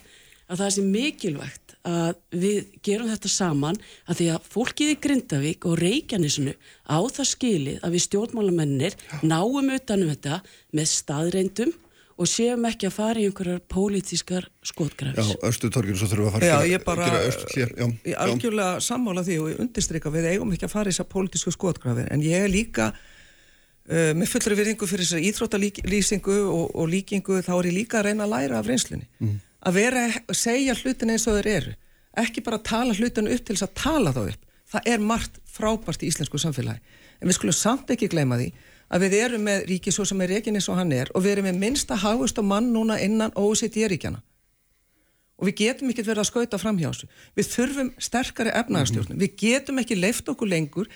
að 0.49 0.63
það 0.63 0.73
sé 0.75 0.81
mikilvægt 0.87 1.62
að 1.83 2.17
við 2.31 2.67
gerum 2.85 3.09
þetta 3.11 3.31
saman 3.31 3.79
að 4.07 4.19
því 4.19 4.27
að 4.33 4.49
fólkið 4.53 4.91
í 4.93 4.97
Grindavík 5.03 5.65
og 5.67 5.79
Reykjanesinu 5.81 6.53
á 6.87 6.99
það 7.11 7.29
skilið 7.33 7.79
að 7.83 7.95
við 7.95 8.05
stjórnmálamennir 8.07 8.99
náum 9.21 9.71
utanum 9.75 10.11
þetta 10.13 10.39
með 10.71 10.91
staðreindum 10.93 11.73
og 12.13 12.29
séum 12.29 12.67
ekki 12.69 12.87
að 12.87 12.95
fara 12.95 13.19
í 13.21 13.25
einhverjar 13.27 13.63
pólitískar 13.71 14.45
Já, 14.45 14.69
skotgrafs. 14.69 15.31
Östu 15.43 15.69
Torgir, 15.73 15.97
svo 15.97 16.07
þurfum 16.11 16.27
við 16.27 16.29
að 16.29 16.35
fara 16.37 16.49
Já, 16.49 16.55
að 16.59 16.69
ég 16.69 16.85
bara, 16.85 17.07
gera 17.09 17.23
östu 17.29 17.47
hér, 17.57 17.73
já, 17.73 17.87
ég 18.11 18.19
algjörlega 18.25 18.83
sammála 18.85 19.23
því 19.25 19.39
og 19.41 19.49
ég 19.49 19.63
undirstryka 19.63 20.13
við 20.13 20.29
eigum 20.29 20.53
ekki 20.53 20.67
að 20.69 20.75
fara 20.75 20.91
í 20.91 20.93
þessar 20.93 21.09
pólitísku 21.09 21.53
skotgrafir. 21.55 22.11
En 22.13 22.23
ég 22.23 22.45
er 22.45 22.53
líka 22.53 22.91
uh, 22.93 24.11
með 24.13 24.29
fullri 24.35 24.59
virðingu 24.61 24.89
fyrir 24.91 25.09
þessar 25.09 25.25
íþróttalýsingu 25.31 26.37
og, 26.45 26.67
og 26.69 26.93
líkingu 26.93 27.41
þá 27.41 27.55
er 27.57 27.71
ég 27.71 27.77
líka 27.81 27.99
að 27.99 28.11
reyna 28.11 28.27
að 28.27 28.35
læra 28.37 28.61
af 28.61 28.69
reynslunni 28.69 29.09
að 29.63 29.79
vera 29.79 30.07
að 30.09 30.37
segja 30.37 30.75
hlutin 30.79 31.13
eins 31.13 31.27
og 31.27 31.39
þeir 31.39 31.49
eru 31.53 31.75
ekki 32.23 32.43
bara 32.45 32.61
tala 32.61 32.93
hlutin 32.97 33.29
upp 33.31 33.45
til 33.45 33.55
þess 33.55 33.67
að 33.67 33.77
tala 33.79 34.13
þá 34.15 34.21
upp 34.25 34.51
það 34.73 34.91
er 34.93 35.07
margt 35.11 35.39
frábært 35.53 36.03
í 36.03 36.11
íslensku 36.11 36.41
samfélagi 36.41 36.99
en 37.19 37.29
við 37.29 37.37
skulum 37.37 37.57
samt 37.57 37.93
ekki 37.93 38.11
gleyma 38.11 38.39
því 38.41 38.51
að 38.93 39.05
við 39.05 39.15
erum 39.21 39.47
með 39.47 39.65
ríkisó 39.71 40.05
sem 40.05 40.21
er 40.21 40.35
reikin 40.35 40.59
eins 40.59 40.69
og 40.69 40.77
hann 40.77 40.93
er 40.93 41.09
og 41.13 41.25
við 41.25 41.37
erum 41.37 41.49
með 41.49 41.61
minnsta 41.63 41.97
hagust 42.03 42.39
og 42.41 42.47
mann 42.49 42.69
núna 42.73 42.99
innan 43.01 43.33
OECD-ríkjana 43.39 44.21
og 45.43 45.49
við 45.49 45.57
getum 45.59 45.91
ekki 45.91 46.05
verið 46.05 46.23
að 46.23 46.29
skauta 46.29 46.57
fram 46.61 46.77
hjá 46.79 46.87
þessu. 46.87 47.07
Við 47.35 47.47
þurfum 47.51 47.89
sterkari 48.05 48.51
efnaðarstjórnum. 48.55 49.19
Við 49.19 49.33
getum 49.41 49.81
ekki 49.81 49.97
leift 49.97 50.29
okkur 50.31 50.47
lengur 50.47 50.87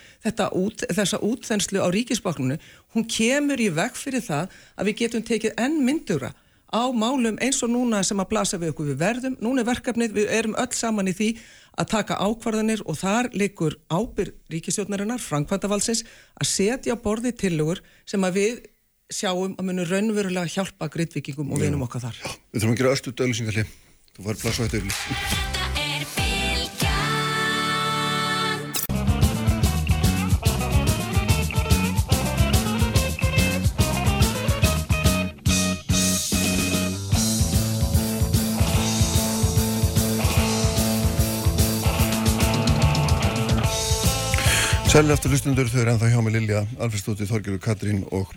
út, 0.56 0.86
þessa 0.88 1.20
útþenslu 1.26 1.82
á 1.84 1.88
ríkisbaknunu. 1.92 2.56
Hún 2.96 3.08
kemur 3.12 3.60
í 3.60 3.68
veg 3.74 3.98
fyrir 3.98 4.24
það 4.24 4.54
að 4.78 4.90
við 4.90 5.00
getum 5.02 5.26
tekið 5.28 5.58
enn 5.60 5.82
myndura 5.84 6.32
á 6.78 6.86
málum 6.94 7.40
eins 7.42 7.62
og 7.66 7.72
núna 7.74 8.04
sem 8.06 8.22
að 8.22 8.30
blasa 8.32 8.60
við 8.62 8.74
okkur 8.74 8.92
við 8.92 9.00
verðum. 9.02 9.38
Núna 9.42 9.64
er 9.64 9.70
verkefnið, 9.72 10.14
við 10.14 10.32
erum 10.38 10.56
öll 10.62 10.74
saman 10.78 11.10
í 11.10 11.16
því 11.18 11.30
að 11.78 11.90
taka 11.94 12.20
ákvarðanir 12.22 12.84
og 12.86 13.00
þar 13.02 13.30
leikur 13.38 13.78
ábyrg 13.90 14.38
ríkistjórnarinnar, 14.54 15.22
Frankvæntavalsins, 15.22 16.06
að 16.38 16.52
setja 16.54 16.98
borði 17.02 17.34
tillögur 17.38 17.84
sem 18.06 18.24
að 18.26 18.40
við 18.40 18.64
sjáum 19.14 19.58
að 19.58 19.70
munu 19.70 19.86
raunverulega 19.88 20.54
hjálpa 20.54 20.90
grittvikingum 20.94 21.54
og 21.54 21.62
vinum 21.64 21.86
okkar 21.86 22.10
þar. 22.10 22.24
Við 22.52 22.64
þurfum 22.64 22.74
að 22.76 22.82
gera 22.82 22.96
östu 22.98 23.14
dölusingalli 23.16 23.68
Þú 24.18 24.26
farið 24.26 24.42
plass 24.42 24.58
á 24.58 24.62
þetta 24.66 24.82
yfirli 24.82 25.57
Sælir 44.98 45.14
aftur 45.14 45.30
hlustundur, 45.30 45.68
þau 45.70 45.82
eru 45.84 45.92
ennþá 45.92 46.08
hjá 46.10 46.22
mig 46.26 46.34
Lilja 46.34 46.60
Alfredsdóttir, 46.82 47.28
Þorgjörgur 47.30 47.60
Katrín 47.62 48.00
og 48.18 48.32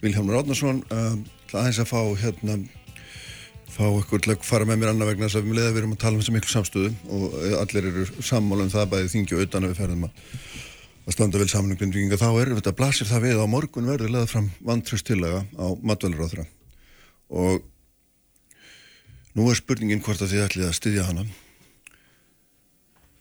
Vilhelmur 0.00 0.40
Átnarsson 0.40 0.80
uh, 0.90 1.14
aðeins 1.52 1.78
að 1.78 1.86
fá 1.92 2.00
hérna 2.18 2.56
fá 3.70 3.84
ykkur 3.86 4.24
til 4.24 4.34
að 4.34 4.42
fara 4.48 4.66
með 4.66 4.80
mér 4.80 4.90
annað 4.90 5.12
vegna 5.12 5.28
þess 5.28 5.38
að 5.38 5.46
við 5.46 5.60
leða 5.60 5.70
við 5.70 5.80
erum 5.84 5.94
að 5.94 6.02
tala 6.02 6.18
um 6.18 6.24
þessu 6.24 6.34
miklu 6.34 6.54
samstöðu 6.56 6.90
og 7.14 7.38
eh, 7.44 7.54
allir 7.60 7.88
eru 7.92 8.08
sammála 8.18 8.66
um 8.66 8.74
það 8.74 8.90
bæði 8.96 9.14
þingi 9.14 9.38
og 9.38 9.46
utan 9.46 9.68
að 9.68 9.70
við 9.70 9.80
ferðum 9.84 10.04
að, 10.08 10.26
að 11.06 11.18
standa 11.20 11.44
vel 11.44 11.50
saman 11.54 11.76
um 11.76 11.82
grindvíkinga. 11.84 12.18
Þá 12.18 12.28
er 12.32 12.54
þetta 12.58 12.76
blasir 12.82 13.12
það 13.14 13.26
við 13.28 13.38
að 13.38 13.46
á 13.46 13.54
morgun 13.54 13.90
verður 13.94 14.14
leða 14.18 14.34
fram 14.34 14.52
vantröst 14.74 15.06
tillaga 15.06 15.46
á 15.54 15.66
matvælaráþra 15.86 16.50
og 17.30 17.62
nú 19.38 19.46
er 19.46 19.62
spurningin 19.62 20.02
hvort 20.02 20.18
að 20.18 20.34
þið 20.34 20.48
ætlið 20.48 20.72
að 20.72 20.80
styðja 20.82 21.10
hana 21.12 21.30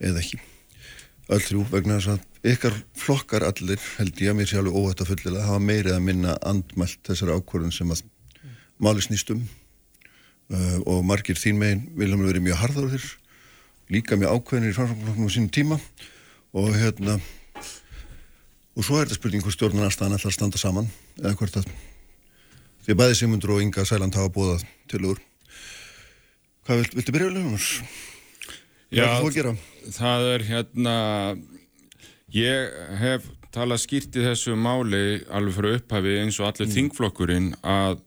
eða 0.01 0.25
ekki 0.25 0.47
öll 1.29 1.41
þrjú 1.45 1.63
vegna 1.69 1.99
þess 1.99 2.15
að 2.15 2.51
ykkar 2.53 2.75
flokkar 2.97 3.45
allir 3.45 3.81
held 3.97 4.21
ég 4.21 4.31
að 4.31 4.37
mér 4.39 4.49
sé 4.49 4.59
alveg 4.59 4.77
óhætt 4.79 5.03
að 5.03 5.11
fullilega 5.13 5.47
hafa 5.47 5.63
meirið 5.63 5.95
að 5.95 6.05
minna 6.07 6.35
andmælt 6.49 7.01
þessari 7.05 7.35
ákvörðun 7.37 7.75
sem 7.75 7.91
að 7.93 8.03
máli 8.79 9.03
snýstum 9.03 9.43
uh, 9.43 10.77
og 10.89 11.03
margir 11.05 11.37
þín 11.37 11.59
megin 11.61 11.83
viljum 11.99 12.23
verið 12.25 12.47
mjög 12.47 12.63
harðarður 12.63 13.09
líka 13.93 14.17
mjög 14.17 14.39
ákveðinir 14.39 14.73
í 14.73 14.77
framframflokknum 14.77 15.29
á 15.29 15.33
sínum 15.33 15.53
tíma. 15.53 15.77
Og 16.53 16.73
hérna 16.73 17.19
og 18.73 18.85
svo 18.85 18.97
er 18.97 19.07
þetta 19.07 19.19
spurning 19.19 19.43
hvort 19.43 19.57
stjórnarnarstaðan 19.57 20.17
ætlar 20.17 20.31
að 20.31 20.37
standa 20.37 20.61
saman 20.61 20.87
eða 21.19 21.35
hvort 21.37 21.57
að 21.59 21.67
því 22.85 22.93
að 22.93 22.99
bæði 23.01 23.17
Simundur 23.19 23.53
og 23.55 23.63
Inga 23.63 23.85
Sæland 23.85 24.15
hafa 24.17 24.31
búið 24.33 24.63
til 24.89 25.01
úr 25.09 25.19
hvað 26.65 26.81
vilt, 26.83 26.95
viltu 26.97 27.15
byrja 27.15 27.29
um 27.33 27.51
þess? 27.57 27.83
Að 28.89 29.33
gera? 29.35 29.55
það 29.93 30.27
er 30.33 30.45
hérna 30.49 30.95
ég 32.33 32.77
hef 33.01 33.27
talað 33.53 33.83
skýrt 33.83 34.17
í 34.17 34.23
þessu 34.25 34.55
máli 34.57 35.21
alveg 35.33 35.55
fyrir 35.57 35.77
upphafi 35.79 36.15
eins 36.21 36.39
og 36.41 36.49
allir 36.49 36.69
þingflokkurinn 36.73 37.51
að, 37.65 38.01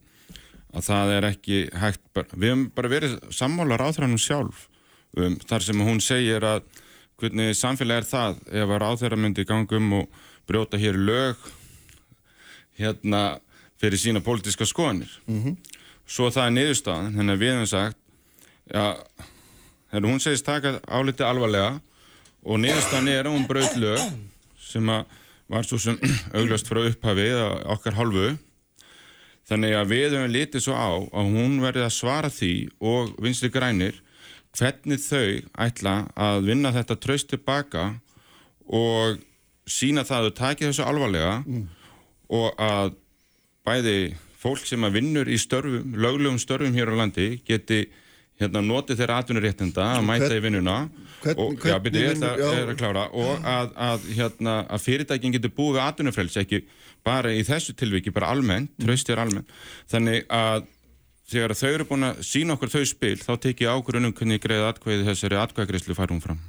að 0.75 0.85
það 0.87 1.13
er 1.17 1.27
ekki 1.33 1.57
hægt 1.79 2.03
við 2.35 2.49
hefum 2.49 2.67
bara 2.75 2.91
verið 2.91 3.17
sammála 3.35 3.79
ráðhrannum 3.81 4.21
sjálf 4.21 4.67
um, 5.17 5.35
þar 5.43 5.65
sem 5.67 5.83
hún 5.83 5.99
segir 6.03 6.43
að 6.47 6.63
hvernig 7.19 7.55
samfélag 7.55 8.03
er 8.03 8.07
það 8.07 8.39
ef 8.51 8.71
að 8.71 8.81
ráðherra 8.83 9.19
myndi 9.19 9.45
gangum 9.47 9.91
og 10.01 10.23
brjóta 10.49 10.79
hér 10.79 10.97
lög 10.99 11.39
hérna 12.79 13.39
fyrir 13.79 13.99
sína 13.99 14.21
pólitíska 14.23 14.65
skoðanir. 14.67 15.11
Svo 16.07 16.29
það 16.33 16.47
er 16.47 16.55
niðurstaðan 16.57 17.13
þannig 17.17 17.35
að 17.35 17.43
við 17.43 17.51
hefum 17.53 17.69
sagt 17.69 17.99
já, 18.71 18.85
þegar 19.93 20.09
hún 20.09 20.21
segist 20.23 20.47
taka 20.47 20.79
áliti 20.89 21.21
alvarlega 21.21 21.75
og 22.41 22.57
niðurstaðan 22.57 23.11
er 23.13 23.27
að 23.27 23.35
hún 23.35 23.43
braut 23.45 23.75
lög 23.77 24.01
sem 24.57 24.89
var 24.89 25.67
svo 25.67 25.77
sem 25.77 25.99
auglast 26.37 26.69
frá 26.69 26.81
upphafi 26.81 27.27
eða 27.29 27.51
okkar 27.75 27.99
hálfu. 27.99 28.31
Þannig 29.45 29.75
að 29.77 29.91
við 29.91 30.15
höfum 30.15 30.33
litið 30.33 30.65
svo 30.65 30.73
á 30.73 30.89
að 30.97 31.29
hún 31.35 31.59
verði 31.61 31.85
að 31.85 31.93
svara 31.93 32.31
því 32.33 32.53
og 32.81 33.13
vinstri 33.21 33.51
grænir 33.53 33.99
hvernig 34.57 35.01
þau 35.03 35.43
ætla 35.67 35.95
að 36.17 36.49
vinna 36.49 36.73
þetta 36.73 36.97
traust 37.03 37.29
tilbaka 37.29 37.91
og 38.65 39.21
sína 39.69 40.05
það 40.07 40.19
að 40.19 40.29
þau 40.29 40.37
taki 40.39 40.69
þessu 40.69 40.87
alvarlega 40.87 41.35
og 42.33 42.61
að 42.61 42.95
bæði 43.67 43.97
fólk 44.41 44.65
sem 44.67 44.83
að 44.83 44.97
vinnur 44.97 45.29
í 45.29 45.37
störfum, 45.39 45.93
löglegum 45.95 46.41
störfum 46.41 46.73
hér 46.73 46.91
á 46.91 46.95
landi 47.03 47.27
geti 47.45 47.85
hérna 48.41 48.61
noti 48.65 48.95
þeirra 48.97 49.19
atvinnuréttinda 49.21 49.83
að 49.97 50.05
mæta 50.07 50.27
Hvern- 50.27 50.37
í 50.37 50.43
vinnuna 50.43 50.77
og, 51.37 51.57
er 52.71 52.75
klára. 52.79 53.03
Og 53.13 53.43
að, 53.45 53.73
að, 53.77 54.07
hérna, 54.17 54.55
að 54.67 54.83
fyrirtækin 54.87 55.35
getur 55.37 55.53
búið 55.57 55.77
við 55.77 55.83
atvinnufrelsi 55.87 56.39
ekki 56.43 56.63
bara 57.05 57.29
í 57.35 57.43
þessu 57.45 57.75
tilviki, 57.75 58.11
bara 58.13 58.31
almennt, 58.33 58.71
Mm. 58.79 58.85
tröst 58.87 59.09
er 59.09 59.19
almennt. 59.21 59.47
Þannig 59.91 60.25
að 60.27 60.65
þegar 61.29 61.53
þau 61.55 61.69
eru 61.73 61.85
búin 61.85 62.03
að 62.09 62.19
sína 62.25 62.53
okkur 62.57 62.69
þau 62.73 62.85
spil 62.85 63.15
þá 63.17 63.31
tekið 63.39 63.71
ákvörðunum 63.73 64.13
hvernig 64.17 64.41
greið 64.43 64.67
atkvæði 64.73 65.05
þessari 65.07 65.39
atkvæðagreyslu 65.43 65.95
fær 65.95 66.11
hún 66.11 66.21
fram. 66.21 66.39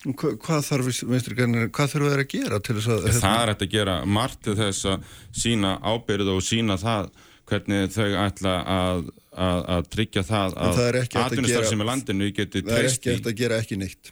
Hva, 0.00 0.30
hvað 0.40 0.62
þarf 0.64 1.34
grænir, 1.36 1.66
hvað 1.76 1.90
þurfa 1.92 2.10
þeir 2.14 2.22
að 2.22 2.30
gera 2.32 2.58
til 2.64 2.74
þess 2.78 2.88
að 2.88 3.02
hérna- 3.04 3.20
Það 3.20 3.42
er 3.42 3.50
hægt 3.52 3.64
að 3.66 3.70
gera 3.74 3.96
margt 4.08 4.38
til 4.46 4.54
þess 4.56 4.84
að 4.88 5.02
sína 5.36 5.72
ábyrð 5.84 6.30
og 6.32 6.40
sína 6.46 6.76
það 6.80 7.10
hvernig 7.50 7.90
þau 7.92 8.08
ætla 8.24 8.54
að, 8.64 9.02
að, 9.30 9.90
tryggja 9.94 10.24
það 10.26 10.56
að 10.58 10.80
atvinnustar 11.22 11.68
sem 11.68 11.84
er 11.84 11.88
landinu 11.92 12.30
geti 12.34 12.64
það 12.64 12.72
er 12.72 12.80
treyst 12.82 12.98
ekki 12.98 13.10
í. 13.10 13.18
eftir 13.18 13.30
að 13.30 13.38
gera 13.44 13.60
ekki 13.62 13.78
neitt 13.78 14.10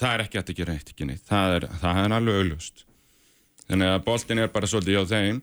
Það 0.00 0.14
er 0.14 0.22
ekki 0.24 0.40
hægt 0.40 0.50
að 0.50 0.60
gera 0.60 0.74
eitt 0.78 0.92
ekki 0.94 1.06
neitt. 1.08 1.24
Það 1.28 1.54
er, 1.56 1.66
það 1.82 1.98
er 2.00 2.12
alveg 2.16 2.38
auðlust. 2.40 2.84
Þannig 3.66 3.90
að 3.92 4.04
boltin 4.06 4.40
er 4.40 4.52
bara 4.54 4.70
svolítið 4.70 4.96
hjá 4.96 5.10
þeim 5.10 5.40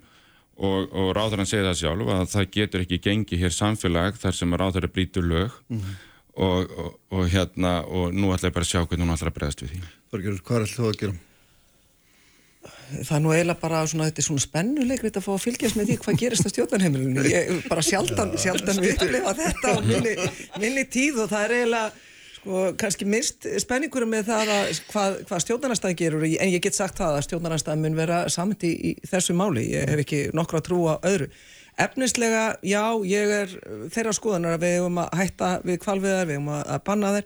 og, 0.57 0.95
og 0.97 1.09
ráðarinn 1.15 1.49
segir 1.49 1.67
það 1.67 1.77
sjálf 1.83 2.11
að 2.15 2.23
það 2.33 2.47
getur 2.57 2.83
ekki 2.83 2.99
gengið 3.05 3.43
hér 3.43 3.53
samfélag 3.53 4.17
þar 4.17 4.37
sem 4.39 4.57
ráðarinn 4.57 4.93
brýtur 4.95 5.27
lög 5.29 5.59
og, 5.77 6.73
og, 6.73 6.89
og 7.13 7.29
hérna 7.31 7.75
og 7.85 8.17
nú 8.17 8.33
ætla 8.33 8.49
ég 8.49 8.57
bara 8.57 8.65
að 8.65 8.71
sjá 8.73 8.81
hvernig 8.81 9.05
hún 9.05 9.13
ætla 9.13 9.29
að 9.29 9.37
bregðast 9.37 9.63
við 9.63 9.75
því. 9.75 9.83
Þorgerður, 10.11 10.43
hvað 10.49 10.65
er 10.65 10.73
þú 10.73 10.89
að 10.89 10.99
gera? 11.03 11.17
Það 12.87 13.13
er 13.17 13.23
nú 13.23 13.31
eiginlega 13.33 13.61
bara 13.61 13.79
svona, 13.89 14.07
þetta 14.09 14.21
er 14.21 14.25
svona 14.27 14.43
spennuleikrit 14.43 15.17
að 15.19 15.25
fá 15.25 15.31
að 15.33 15.43
fylgjast 15.43 15.77
með 15.77 15.89
því 15.89 15.95
hvað 16.03 16.19
gerist 16.21 16.47
á 16.47 16.49
stjórnarheimilinu. 16.53 17.23
Ég 17.27 17.65
bara 17.67 17.83
sjaldan, 17.83 18.35
sjaldan 18.39 18.79
við 18.83 18.93
upplifa 18.95 19.33
þetta 19.37 19.73
á 19.73 19.77
minni, 19.83 20.13
minni 20.61 20.85
tíð 20.91 21.23
og 21.23 21.31
það 21.33 21.43
er 21.43 21.55
eiginlega, 21.57 22.05
sko, 22.37 22.61
kannski 22.83 23.07
mist 23.09 23.49
spenningurum 23.63 24.13
með 24.15 24.29
það 24.31 24.53
að 24.55 24.71
hvað, 24.93 25.17
hvað 25.27 25.43
stjórnarnarstæði 25.45 25.99
gerur, 26.03 26.27
en 26.29 26.53
ég 26.53 26.63
get 26.63 26.79
sagt 26.79 27.01
það 27.01 27.17
að 27.17 27.25
stjórnarnarstæði 27.27 27.83
mun 27.83 27.99
vera 27.99 28.21
samt 28.31 28.63
í, 28.63 28.71
í 28.71 28.93
þessu 29.11 29.35
máli. 29.35 29.67
Ég 29.73 29.91
hef 29.91 30.03
ekki 30.05 30.21
nokkra 30.37 30.63
trú 30.63 30.85
á 30.87 30.95
öðru. 31.01 31.27
Efnislega, 31.77 32.45
já, 32.65 32.85
ég 33.05 33.35
er 33.43 33.51
þeirra 33.93 34.15
skoðanar 34.15 34.55
að 34.55 34.63
við 34.63 34.79
hefum 34.79 35.03
að 35.03 35.19
hætta 35.19 35.51
við 35.67 35.83
kvalviðar, 35.83 36.31
við 36.31 36.39
hefum 36.39 36.55
að, 36.55 36.63
að 36.79 37.21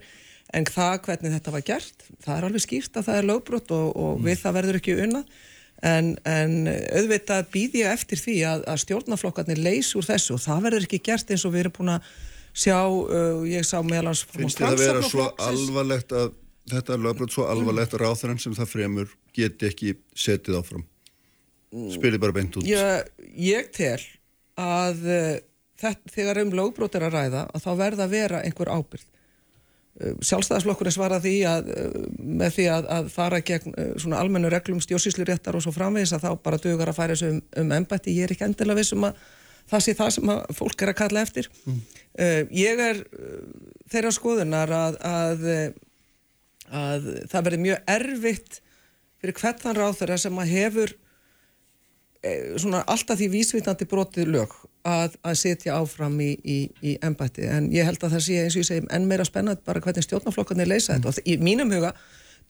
en 0.52 0.68
það 0.68 0.98
hvernig 1.06 1.34
þetta 1.36 1.54
var 1.54 1.64
gert, 1.66 2.04
það 2.22 2.34
er 2.34 2.46
alveg 2.48 2.64
skýrt 2.66 2.98
að 2.98 3.08
það 3.08 3.18
er 3.18 3.28
lögbrot 3.30 3.74
og, 3.76 3.88
og 3.96 4.20
við 4.24 4.40
það 4.42 4.56
verður 4.58 4.78
ekki 4.80 4.96
unnað. 5.06 5.40
En, 5.82 6.12
en 6.28 6.68
auðvitað 6.70 7.48
býð 7.50 7.80
ég 7.80 7.96
eftir 7.96 8.20
því 8.20 8.36
að, 8.46 8.60
að 8.70 8.82
stjórnaflokkarnir 8.84 9.58
leys 9.58 9.88
úr 9.98 10.06
þessu 10.06 10.36
og 10.36 10.44
það 10.44 10.60
verður 10.68 10.86
ekki 10.86 11.00
gert 11.08 11.32
eins 11.34 11.42
og 11.48 11.54
við 11.56 11.64
erum 11.64 11.74
búin 11.78 11.90
að 11.96 12.12
sjá, 12.52 12.78
uh, 12.86 13.42
ég 13.48 13.66
sá 13.66 13.80
meðalans 13.82 14.22
Finnst 14.30 14.60
þið 14.60 14.68
að 14.68 14.82
vera 14.84 15.02
svo 15.08 15.26
alvarlegt 15.42 16.14
að 16.14 16.32
þetta 16.70 16.94
er 16.94 17.02
lögbrot 17.02 17.34
svo 17.34 17.46
alvarlegt 17.50 17.96
að 17.96 18.04
ráþarann 18.04 18.40
sem 18.42 18.54
það 18.54 18.70
fremur 18.70 19.14
geti 19.34 19.68
ekki 19.72 19.94
setið 20.14 20.60
áfram? 20.60 20.84
Spyrir 21.96 22.20
bara 22.20 22.36
beint 22.36 22.60
út. 22.60 22.68
ég, 22.68 23.08
ég 23.40 23.70
tel 23.74 23.98
að 24.60 25.02
uh, 25.08 25.34
þetta, 25.80 26.12
þegar 26.14 26.42
um 26.44 26.54
lögbrot 26.60 26.98
er 26.98 27.08
að 27.08 27.16
ræða 27.16 27.46
að 27.48 27.64
þá 27.64 27.70
verða 27.80 28.06
að 28.06 28.14
vera 28.14 28.42
einhver 28.44 28.70
ábyrgð. 28.70 29.08
Uh, 30.00 30.14
Sjálfstæðaslokkurinn 30.24 30.94
svara 30.94 31.20
því 31.20 31.34
að 31.48 31.70
uh, 31.74 32.00
með 32.16 32.56
því 32.56 32.66
að, 32.72 32.88
að 32.96 33.12
fara 33.12 33.42
gegn 33.44 33.74
uh, 33.76 33.92
svona 34.00 34.22
almennu 34.22 34.50
reglum 34.52 34.80
stjórnsýsluréttar 34.84 35.58
og 35.58 35.64
svo 35.66 35.74
framvegis 35.74 36.14
að 36.16 36.26
þá 36.26 36.30
bara 36.46 36.60
dugar 36.62 36.92
að 36.92 36.98
færa 36.98 37.16
þessu 37.16 37.30
um, 37.34 37.44
um 37.62 37.76
embætti. 37.76 38.16
Ég 38.16 38.26
er 38.26 38.34
ekki 38.34 38.46
endilega 38.48 38.80
vissum 38.80 39.04
að 39.08 39.20
það 39.72 39.84
sé 39.84 39.96
það 39.98 40.10
sem 40.16 40.34
fólk 40.58 40.82
er 40.82 40.92
að 40.92 40.98
kalla 41.02 41.22
eftir. 41.26 41.48
Uh, 41.68 42.42
ég 42.56 42.82
er 42.88 43.04
þeirra 43.92 44.12
skoðunar 44.16 44.72
að, 44.74 44.98
að, 45.06 45.46
að 46.72 47.08
það 47.30 47.48
verði 47.48 47.64
mjög 47.66 47.96
erfitt 47.96 48.62
fyrir 49.22 49.38
hvernig 49.38 49.78
ráð 49.78 49.98
þeirra 50.00 50.18
sem 50.18 50.38
að 50.42 50.52
hefur 50.56 50.92
eh, 50.92 51.01
svona 52.62 52.84
alltaf 52.86 53.18
því 53.18 53.28
vísvitandi 53.32 53.88
brotið 53.90 54.28
lög 54.30 54.52
að, 54.86 55.16
að 55.26 55.38
setja 55.40 55.78
áfram 55.80 56.20
í, 56.22 56.32
í, 56.42 56.58
í 56.82 56.96
embætti 57.02 57.48
en 57.50 57.70
ég 57.74 57.86
held 57.88 58.02
að 58.02 58.16
það 58.16 58.24
sé 58.26 58.38
eins 58.42 58.56
og 58.56 58.62
ég 58.62 58.68
segi 58.68 58.86
enn 58.94 59.08
meira 59.10 59.26
spennandi 59.26 59.64
bara 59.66 59.82
hvernig 59.82 60.06
stjórnaflokkarnir 60.06 60.70
leysa 60.70 60.96
þetta. 60.96 61.10
Og 61.10 61.26
í 61.26 61.36
mínum 61.42 61.72
huga 61.74 61.92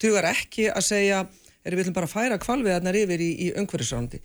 dugar 0.02 0.28
ekki 0.32 0.68
að 0.72 0.86
segja 0.90 1.24
er 1.62 1.76
við 1.78 1.92
bara 1.94 2.10
færa 2.10 2.38
kvalviðarnar 2.42 2.98
yfir 3.04 3.22
í, 3.22 3.32
í 3.48 3.50
umhverfisrándi 3.56 4.20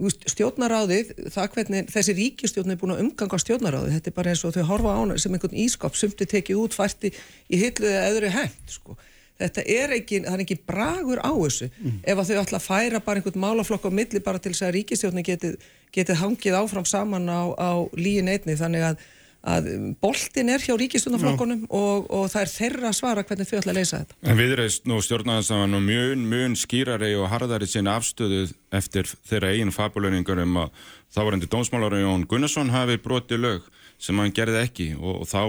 stjórnaráðið, 0.00 1.10
það 1.30 1.48
hvernig 1.52 1.90
þessi 1.92 2.14
ríkistjórn 2.16 2.72
er 2.72 2.78
búin 2.80 2.94
að 2.94 3.02
umganga 3.04 3.38
stjórnaráðið 3.38 3.96
þetta 3.98 4.10
er 4.10 4.14
bara 4.16 4.32
eins 4.32 4.44
og 4.48 4.54
þau 4.56 4.64
horfa 4.70 4.94
á 4.96 5.00
hana 5.02 5.18
sem 5.20 5.34
einhvern 5.36 5.58
ískap 5.62 5.98
sumti 5.98 6.26
tekið 6.26 6.62
út, 6.62 6.76
fært 6.76 7.04
í, 7.06 7.12
í 7.52 7.60
hillu 7.60 7.90
eða 7.90 8.06
öðru 8.08 8.30
hent 8.32 8.72
sko. 8.72 8.96
Þetta 9.42 9.64
er 9.76 9.94
ekki, 9.98 10.20
það 10.26 10.36
er 10.36 10.44
ekki 10.44 10.58
bragur 10.68 11.22
á 11.22 11.32
þessu. 11.32 11.70
Ef 12.02 12.18
að 12.18 12.28
þau 12.30 12.42
ætla 12.42 12.60
að 12.60 12.68
færa 12.68 13.00
bara 13.04 13.20
einhvern 13.20 13.42
málaflokk 13.42 13.88
á 13.88 13.90
milli 13.92 14.22
bara 14.24 14.42
til 14.42 14.52
þess 14.54 14.68
að 14.68 14.76
ríkistjórni 14.78 15.26
getið, 15.26 15.58
getið 15.94 16.22
hangið 16.22 16.60
áfram 16.60 16.86
saman 16.88 17.28
á, 17.28 17.42
á 17.58 17.70
líin 17.98 18.30
einni. 18.32 18.56
Þannig 18.58 18.86
að, 18.86 19.04
að 19.42 19.68
boltin 20.04 20.52
er 20.54 20.62
hjá 20.62 20.74
ríkistjórnaflokkunum 20.78 21.66
og, 21.68 22.08
og 22.08 22.26
það 22.32 22.46
er 22.46 22.54
þeirra 22.54 22.88
að 22.92 22.98
svara 23.00 23.26
hvernig 23.26 23.50
þau 23.50 23.58
ætla 23.60 23.74
að 23.74 23.80
leysa 23.80 24.02
þetta. 24.02 24.18
En 24.22 24.40
við 24.40 24.56
reist 24.62 24.88
nú 24.90 25.02
stjórnarðansaman 25.02 25.78
og 25.78 25.86
mjög, 25.90 26.16
mjög 26.32 26.58
skýrari 26.62 27.12
og 27.18 27.30
harðari 27.32 27.70
sinni 27.70 27.92
afstöðu 27.92 28.46
eftir 28.72 29.10
þeirra 29.28 29.52
eigin 29.52 29.74
fabulöningar 29.74 30.44
um 30.46 30.64
að 30.64 30.74
þávarandi 31.12 31.50
dómsmálar 31.52 32.00
Jón 32.00 32.28
Gunnarsson 32.30 32.72
hafi 32.72 33.00
brotið 33.02 33.46
lög 33.46 33.70
sem 34.02 34.18
hann 34.18 34.32
gerði 34.34 34.62
ekki 34.66 34.86
og, 34.98 35.20
og 35.22 35.28
þá 35.30 35.42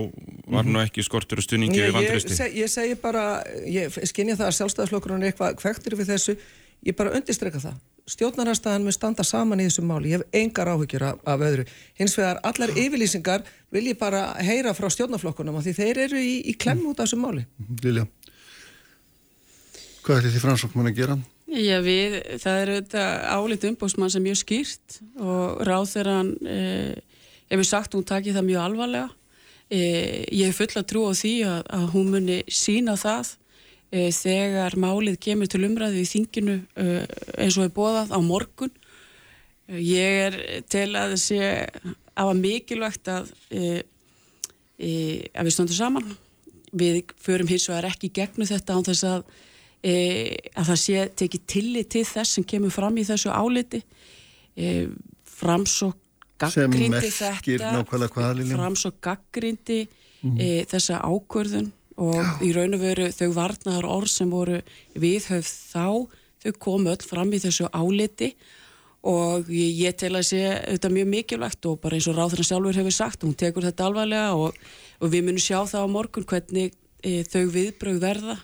var 0.54 0.68
nú 0.70 0.82
ekki 0.84 1.02
skortur 1.06 1.42
og 1.42 1.46
stuðningi 1.48 1.80
Ég, 1.80 1.88
við 1.88 1.90
ég, 1.90 1.96
vantristi. 1.98 2.36
seg, 2.38 2.58
ég 2.60 2.70
segi 2.70 2.98
bara, 3.02 3.24
ég 3.66 3.96
skinja 4.10 4.36
það 4.38 4.52
að 4.52 4.58
sjálfstæðarflokkurinn 4.60 5.24
er 5.26 5.32
eitthvað 5.32 5.58
kvektur 5.64 5.96
við 5.98 6.12
þessu, 6.14 6.36
ég 6.86 6.98
bara 7.00 7.16
undirstreka 7.18 7.62
það. 7.64 7.80
Stjórnarnarstaðan 8.14 8.84
mun 8.84 8.94
standa 8.94 9.24
saman 9.24 9.62
í 9.64 9.66
þessum 9.70 9.88
máli, 9.90 10.12
ég 10.12 10.20
hef 10.22 10.38
engar 10.38 10.70
áhyggjur 10.74 11.06
af, 11.08 11.22
af 11.34 11.46
öðru. 11.48 11.64
Hins 11.98 12.18
vegar 12.20 12.42
allar 12.46 12.74
yfirlýsingar 12.76 13.46
vil 13.74 13.86
ég 13.88 13.98
bara 14.02 14.26
heyra 14.44 14.74
frá 14.76 14.90
stjórnarflokkunum 14.92 15.56
af 15.58 15.64
því 15.66 15.74
þeir 15.80 16.02
eru 16.10 16.20
í, 16.20 16.34
í 16.52 16.54
klemm 16.60 16.84
út 16.92 17.00
af 17.00 17.08
þessum 17.08 17.24
máli. 17.24 17.46
Lilja, 17.86 18.04
hvað 20.04 20.20
ætli 20.20 20.34
því 20.36 20.44
framsóknmann 20.44 20.92
að 20.92 21.00
gera? 21.00 21.18
Já, 21.54 21.78
við, 21.86 22.20
það 22.42 22.60
er 22.60 22.74
þetta 22.80 23.08
álit 23.38 23.66
umbósmann 23.72 24.12
sem 24.12 24.24
mjög 24.26 24.40
skýrt 24.42 25.00
og 25.22 25.64
ráð 25.68 25.90
þegar 25.94 26.12
hann 26.18 26.32
eh, 27.54 27.60
hefur 27.60 27.70
sagt 27.70 27.94
að 27.94 28.00
hún 28.00 28.10
taki 28.10 28.34
það 28.34 28.48
mjög 28.50 28.64
alvarlega. 28.64 29.10
Eh, 29.70 30.26
ég 30.34 30.50
hef 30.50 30.60
fulla 30.60 30.84
trú 30.84 31.06
á 31.10 31.14
því 31.16 31.34
að, 31.48 31.62
að 31.78 31.86
hún 31.94 32.12
muni 32.14 32.40
sína 32.52 32.98
það 33.00 33.34
eh, 33.94 34.12
þegar 34.12 34.78
málið 34.78 35.20
kemur 35.24 35.50
til 35.50 35.64
umræðu 35.70 36.02
í 36.02 36.10
þinginu 36.10 36.58
eh, 36.82 37.06
eins 37.38 37.58
og 37.58 37.70
er 37.70 37.76
bóðað 37.78 38.14
á 38.14 38.20
morgun. 38.22 38.74
Eh, 39.70 39.80
Ég 39.80 40.20
er 40.28 40.38
til 40.68 40.90
að 41.00 41.16
sé 41.22 41.40
afa 42.14 42.34
mikilvægt 42.38 43.08
að, 43.10 43.32
eh, 43.50 43.82
eh, 44.78 45.24
að 45.34 45.48
við 45.48 45.56
stöndum 45.56 45.80
saman. 45.80 46.14
Við 46.74 47.04
förum 47.22 47.48
hins 47.48 47.70
vegar 47.70 47.92
ekki 47.94 48.10
í 48.10 48.16
gegnum 48.18 48.50
þetta 48.50 48.74
án 48.74 48.88
þess 48.90 49.04
að 49.06 49.26
e, 49.84 49.94
að 50.56 50.70
það 50.72 50.80
sé 50.82 51.04
tekið 51.22 51.44
tillit 51.54 51.92
til 51.94 52.06
þess 52.08 52.38
sem 52.38 52.46
kemur 52.48 52.74
fram 52.74 52.98
í 52.98 53.06
þessu 53.08 53.34
áliti 53.34 53.84
e, 54.56 54.88
framsók 55.28 56.00
gaggrindi 56.42 57.12
þetta 57.12 58.10
hvað, 58.16 58.34
Lilja? 58.40 58.58
framsók 58.58 59.00
gaggrindi 59.04 59.80
e, 59.84 60.50
þessa 60.72 61.02
ákvörðun 61.04 61.72
og 62.04 62.44
í 62.44 62.52
raun 62.56 62.74
og 62.78 62.82
veru 62.82 63.12
þau 63.14 63.30
varnar 63.36 63.86
orð 63.86 64.12
sem 64.16 64.32
voru 64.34 64.60
viðhöfð 64.98 65.54
þá 65.74 65.88
þau 66.44 66.54
komu 66.60 66.94
öll 66.94 67.06
fram 67.06 67.34
í 67.34 67.42
þessu 67.44 67.70
áliti 67.70 68.34
og 69.04 69.50
ég, 69.52 69.76
ég 69.84 69.98
tel 70.00 70.14
að 70.16 70.30
sé 70.32 70.42
þetta 70.64 70.92
mjög 70.94 71.12
mikilvægt 71.12 71.68
og 71.70 71.82
bara 71.84 72.00
eins 72.00 72.08
og 72.08 72.18
ráðurinn 72.18 72.48
sjálfur 72.48 72.80
hefur 72.80 72.96
sagt, 72.96 73.26
hún 73.28 73.36
tekur 73.36 73.68
þetta 73.68 73.90
alvarlega 73.90 74.34
og, 74.40 74.58
og 75.04 75.12
við 75.12 75.28
munum 75.28 75.44
sjá 75.44 75.60
það 75.68 75.86
á 75.86 75.88
morgun 75.92 76.28
hvernig 76.28 76.76
e, 77.04 77.22
þau 77.28 77.44
viðbröð 77.52 78.00
verða 78.04 78.38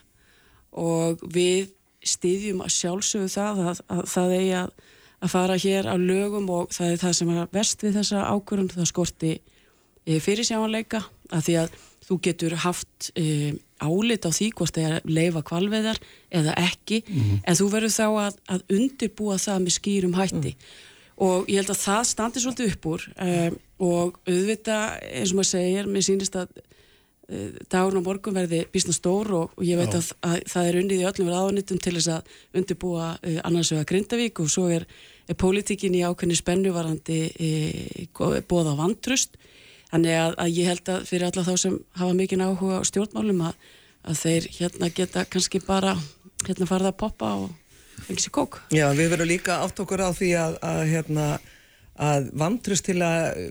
og 0.76 1.24
við 1.34 1.72
styðjum 2.06 2.64
að 2.64 2.76
sjálfsögðu 2.76 3.32
það 3.34 3.62
að, 3.72 3.84
að 3.92 4.04
það 4.14 4.36
eigi 4.38 4.56
að, 4.60 4.74
að 5.20 5.34
fara 5.34 5.58
hér 5.60 5.90
á 5.90 5.96
lögum 6.00 6.50
og 6.54 6.74
það 6.76 6.94
er 6.94 7.02
það 7.04 7.16
sem 7.18 7.32
er 7.34 7.48
vest 7.56 7.86
við 7.86 7.98
þessa 8.00 8.26
ákvörðun, 8.34 8.72
það 8.74 8.92
skorti 8.92 9.32
e, 9.36 10.20
fyrirsjáanleika 10.24 11.04
að 11.30 11.48
því 11.48 11.58
að 11.64 11.80
þú 12.10 12.20
getur 12.26 12.56
haft 12.64 13.10
e, 13.20 13.26
álit 13.80 14.26
á 14.26 14.32
því 14.34 14.52
hvort 14.58 14.76
það 14.76 14.86
er 14.88 14.96
að 14.98 15.12
leifa 15.18 15.44
kvalveðar 15.46 16.00
eða 16.40 16.56
ekki, 16.60 17.04
en 17.44 17.60
þú 17.60 17.68
verður 17.74 17.96
þá 17.96 18.06
að, 18.08 18.40
að 18.56 18.64
undirbúa 18.78 19.38
það 19.40 19.66
með 19.66 19.76
skýrum 19.78 20.18
hætti. 20.18 20.56
Og 21.20 21.50
ég 21.52 21.60
held 21.60 21.74
að 21.74 21.84
það 21.84 22.02
standi 22.08 22.42
svolítið 22.44 22.74
upp 22.74 22.88
úr 22.90 23.06
um, 23.12 23.56
og 23.90 24.20
auðvitað 24.24 24.86
eins 25.20 25.34
og 25.34 25.40
maður 25.40 25.50
segir, 25.52 25.90
mér 25.92 26.06
sýnist 26.08 26.38
að 26.40 26.54
uh, 27.30 27.46
dagurinn 27.72 28.04
á 28.04 28.08
morgun 28.10 28.38
verði 28.38 28.64
bísna 28.74 28.96
stór 28.96 29.32
og, 29.38 29.54
og 29.56 29.64
ég 29.68 29.80
veit 29.80 29.96
að, 29.96 30.12
að 30.26 30.42
það 30.50 30.72
er 30.72 30.82
unnið 30.82 31.04
í 31.04 31.08
öllum 31.12 31.32
ráðunitum 31.34 31.80
til 31.82 31.96
þess 31.98 32.12
að 32.18 32.34
undirbúa 32.62 33.14
uh, 33.16 33.40
annars 33.48 33.74
vegar 33.74 33.90
Grindavík 33.94 34.44
og 34.44 34.52
svo 34.52 34.68
er, 34.74 34.88
er 35.30 35.40
pólitíkin 35.40 35.98
í 35.98 36.04
ákveðni 36.06 36.38
spennuvarandi 36.40 37.22
uh, 37.30 38.42
bóða 38.50 38.78
vantrust 38.80 39.40
Þannig 39.90 40.16
að, 40.16 40.36
að 40.38 40.52
ég 40.54 40.70
held 40.70 40.92
að 40.94 41.06
fyrir 41.10 41.28
alla 41.30 41.46
þá 41.46 41.54
sem 41.58 41.78
hafa 41.98 42.16
mikinn 42.18 42.44
áhuga 42.46 42.82
á 42.82 42.84
stjórnmálum 42.86 43.40
að, 43.50 43.70
að 44.06 44.20
þeir 44.22 44.48
hérna 44.60 44.90
geta 44.94 45.24
kannski 45.26 45.62
bara 45.66 45.96
hérna 46.46 46.68
farið 46.70 46.92
að 46.92 47.00
poppa 47.00 47.32
og 47.42 48.04
fengið 48.06 48.28
sér 48.28 48.36
kók. 48.38 48.60
Já, 48.74 48.86
við 48.94 49.10
verðum 49.16 49.32
líka 49.32 49.58
átt 49.64 49.82
okkur 49.82 50.06
á 50.06 50.10
því 50.14 50.30
að, 50.44 50.60
að, 50.70 50.82
hérna, 50.94 51.26
að 52.00 52.30
vantrust 52.40 52.88
til 52.88 53.00
að 53.04 53.42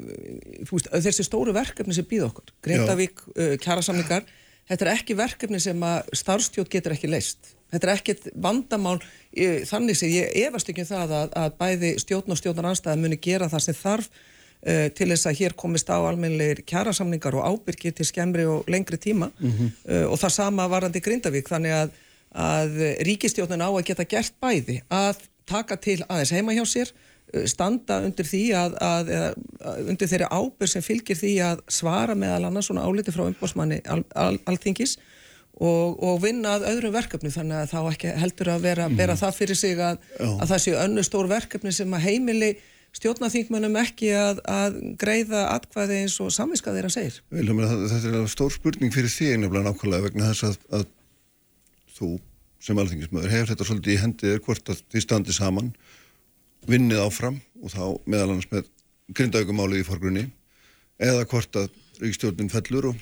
veist, 0.70 0.88
þessi 0.88 1.26
stóru 1.26 1.52
verkefni 1.56 1.96
sem 1.96 2.06
býð 2.08 2.28
okkur, 2.30 2.52
Grindavík, 2.64 3.22
uh, 3.34 3.54
kjærasamlingar, 3.60 4.24
þetta 4.70 4.86
er 4.86 4.92
ekki 4.94 5.16
verkefni 5.18 5.60
sem 5.62 5.84
að 5.84 6.08
starfstjótt 6.16 6.72
getur 6.72 6.96
ekki 6.96 7.10
leist. 7.12 7.52
Þetta 7.68 7.84
er 7.88 7.94
ekkit 7.98 8.30
vandamál 8.40 8.96
uh, 8.96 9.60
þannig 9.68 10.00
sem 10.00 10.14
ég 10.14 10.32
efast 10.46 10.72
ekki 10.72 10.86
um 10.86 10.90
það 10.94 11.14
að, 11.20 11.36
að 11.42 11.60
bæði 11.60 11.92
stjórn 12.04 12.34
og 12.34 12.40
stjórnar 12.40 12.72
anstæða 12.72 13.00
muni 13.02 13.20
gera 13.28 13.50
það 13.52 13.64
sem 13.66 13.78
þarf 13.82 14.08
uh, 14.08 14.86
til 14.96 15.10
þess 15.12 15.28
að 15.28 15.40
hér 15.42 15.56
komist 15.64 15.92
á 15.92 15.98
almennleir 16.00 16.62
kjærasamlingar 16.68 17.36
og 17.36 17.50
ábyrgi 17.52 17.92
til 17.98 18.08
skemmri 18.08 18.48
og 18.48 18.68
lengri 18.72 19.00
tíma. 19.00 19.28
Uh, 19.84 20.06
og 20.08 20.16
það 20.22 20.36
sama 20.38 20.68
varandi 20.72 21.04
Grindavík 21.04 21.52
þannig 21.52 21.76
að, 21.82 21.92
að 22.32 22.80
ríkistjórnin 23.04 23.60
á 23.60 23.68
að 23.68 23.84
geta 23.92 24.08
gert 24.08 24.40
bæði 24.40 24.80
að 24.88 25.20
taka 25.48 25.76
til 25.80 26.00
aðeins 26.08 26.32
heima 26.32 26.56
hjá 26.56 26.64
sér 26.68 26.96
standa 27.50 28.00
undir 28.06 28.26
því 28.28 28.42
að, 28.56 28.78
að, 28.84 29.12
að 29.60 29.92
undir 29.92 30.10
þeirri 30.10 30.30
ábyrg 30.32 30.72
sem 30.72 30.84
fylgir 30.84 31.18
því 31.18 31.34
að 31.44 31.62
svara 31.72 32.16
meðal 32.18 32.48
annars 32.48 32.70
svona 32.70 32.86
áliti 32.88 33.14
frá 33.14 33.26
umbásmanni 33.26 33.82
al, 33.90 34.00
al, 34.16 34.38
alþingis 34.48 34.96
og, 35.58 35.98
og 35.98 36.22
vinna 36.22 36.56
að 36.56 36.68
öðrum 36.72 36.94
verkefni 36.94 37.32
þannig 37.34 37.62
að 37.62 37.70
þá 37.74 37.78
ekki 37.92 38.16
heldur 38.22 38.52
að 38.54 38.66
vera, 38.68 38.88
bera 38.88 39.18
það 39.18 39.38
fyrir 39.42 39.60
sig 39.60 39.78
að, 39.82 40.00
að 40.30 40.50
það 40.52 40.64
séu 40.64 40.80
önnu 40.80 41.04
stór 41.06 41.30
verkefni 41.30 41.74
sem 41.74 41.96
að 41.98 42.06
heimili 42.06 42.52
stjórnaþingmönnum 42.96 43.76
ekki 43.82 44.12
að, 44.16 44.40
að 44.48 44.78
greiða 44.98 45.44
atkvæði 45.52 46.00
eins 46.02 46.16
og 46.24 46.32
samviska 46.34 46.72
þeirra 46.74 46.90
segir. 46.92 47.18
Viljum, 47.34 47.60
þetta 47.60 48.14
er 48.22 48.30
stór 48.32 48.54
spurning 48.54 48.94
fyrir 48.94 49.12
þig 49.12 49.36
nefnilega 49.42 49.68
nákvæmlega 49.68 50.06
vegna 50.08 50.30
þess 50.30 50.56
að, 50.72 50.88
þú 51.98 52.14
sem 52.64 52.80
alþingismöður 52.80 53.34
hefur 53.34 53.52
þetta 53.52 53.66
svolítið 53.68 53.94
í 53.94 54.00
hendið 54.02 54.40
hvort 54.46 54.72
að 54.72 54.82
þið 54.90 55.04
standi 55.04 55.36
saman 55.36 55.72
vinnið 56.68 57.02
áfram 57.04 57.38
og 57.62 57.72
þá 57.74 57.82
meðal 58.06 58.32
annars 58.34 58.48
með 58.52 58.68
grindaugumálið 59.18 59.82
í 59.82 59.86
forgrunni 59.88 60.24
eða 61.00 61.24
hvort 61.30 61.56
að 61.62 61.70
ríkstjórnin 62.02 62.50
fellur 62.52 62.90
og 62.92 62.98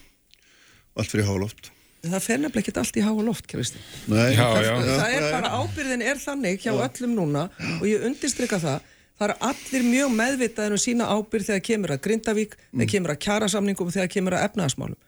allt 0.96 1.12
fyrir 1.12 1.28
háloft 1.28 1.72
Það 2.06 2.22
fer 2.22 2.38
nefnilega 2.38 2.70
ekki 2.70 2.78
allt 2.78 2.96
í 3.00 3.02
há 3.02 3.08
og 3.10 3.22
loft, 3.26 3.46
Kristi. 3.50 3.80
Nei, 4.12 4.36
Já, 4.36 4.44
það, 4.46 4.62
já. 4.62 4.74
það 4.86 5.14
er 5.16 5.24
bara 5.32 5.48
ábyrðin 5.58 6.04
er 6.06 6.20
þannig 6.22 6.60
hjá 6.62 6.70
öllum 6.76 7.16
núna 7.16 7.42
og 7.80 7.86
ég 7.88 8.04
undirstrykka 8.06 8.60
það 8.62 8.84
það 9.16 9.24
eru 9.26 9.36
allir 9.48 9.86
mjög 9.88 10.12
meðvitaðir 10.20 10.76
um 10.76 10.82
sína 10.84 11.08
ábyrð 11.16 11.48
þegar 11.48 11.64
kemur 11.70 11.94
að 11.96 12.02
Grindavík 12.04 12.54
þegar 12.60 12.90
kemur 12.92 13.14
að 13.14 13.20
kjærasamningum 13.26 13.90
og 13.90 13.96
þegar 13.96 14.12
kemur 14.12 14.36
að 14.36 14.44
efnaðasmálum 14.50 15.00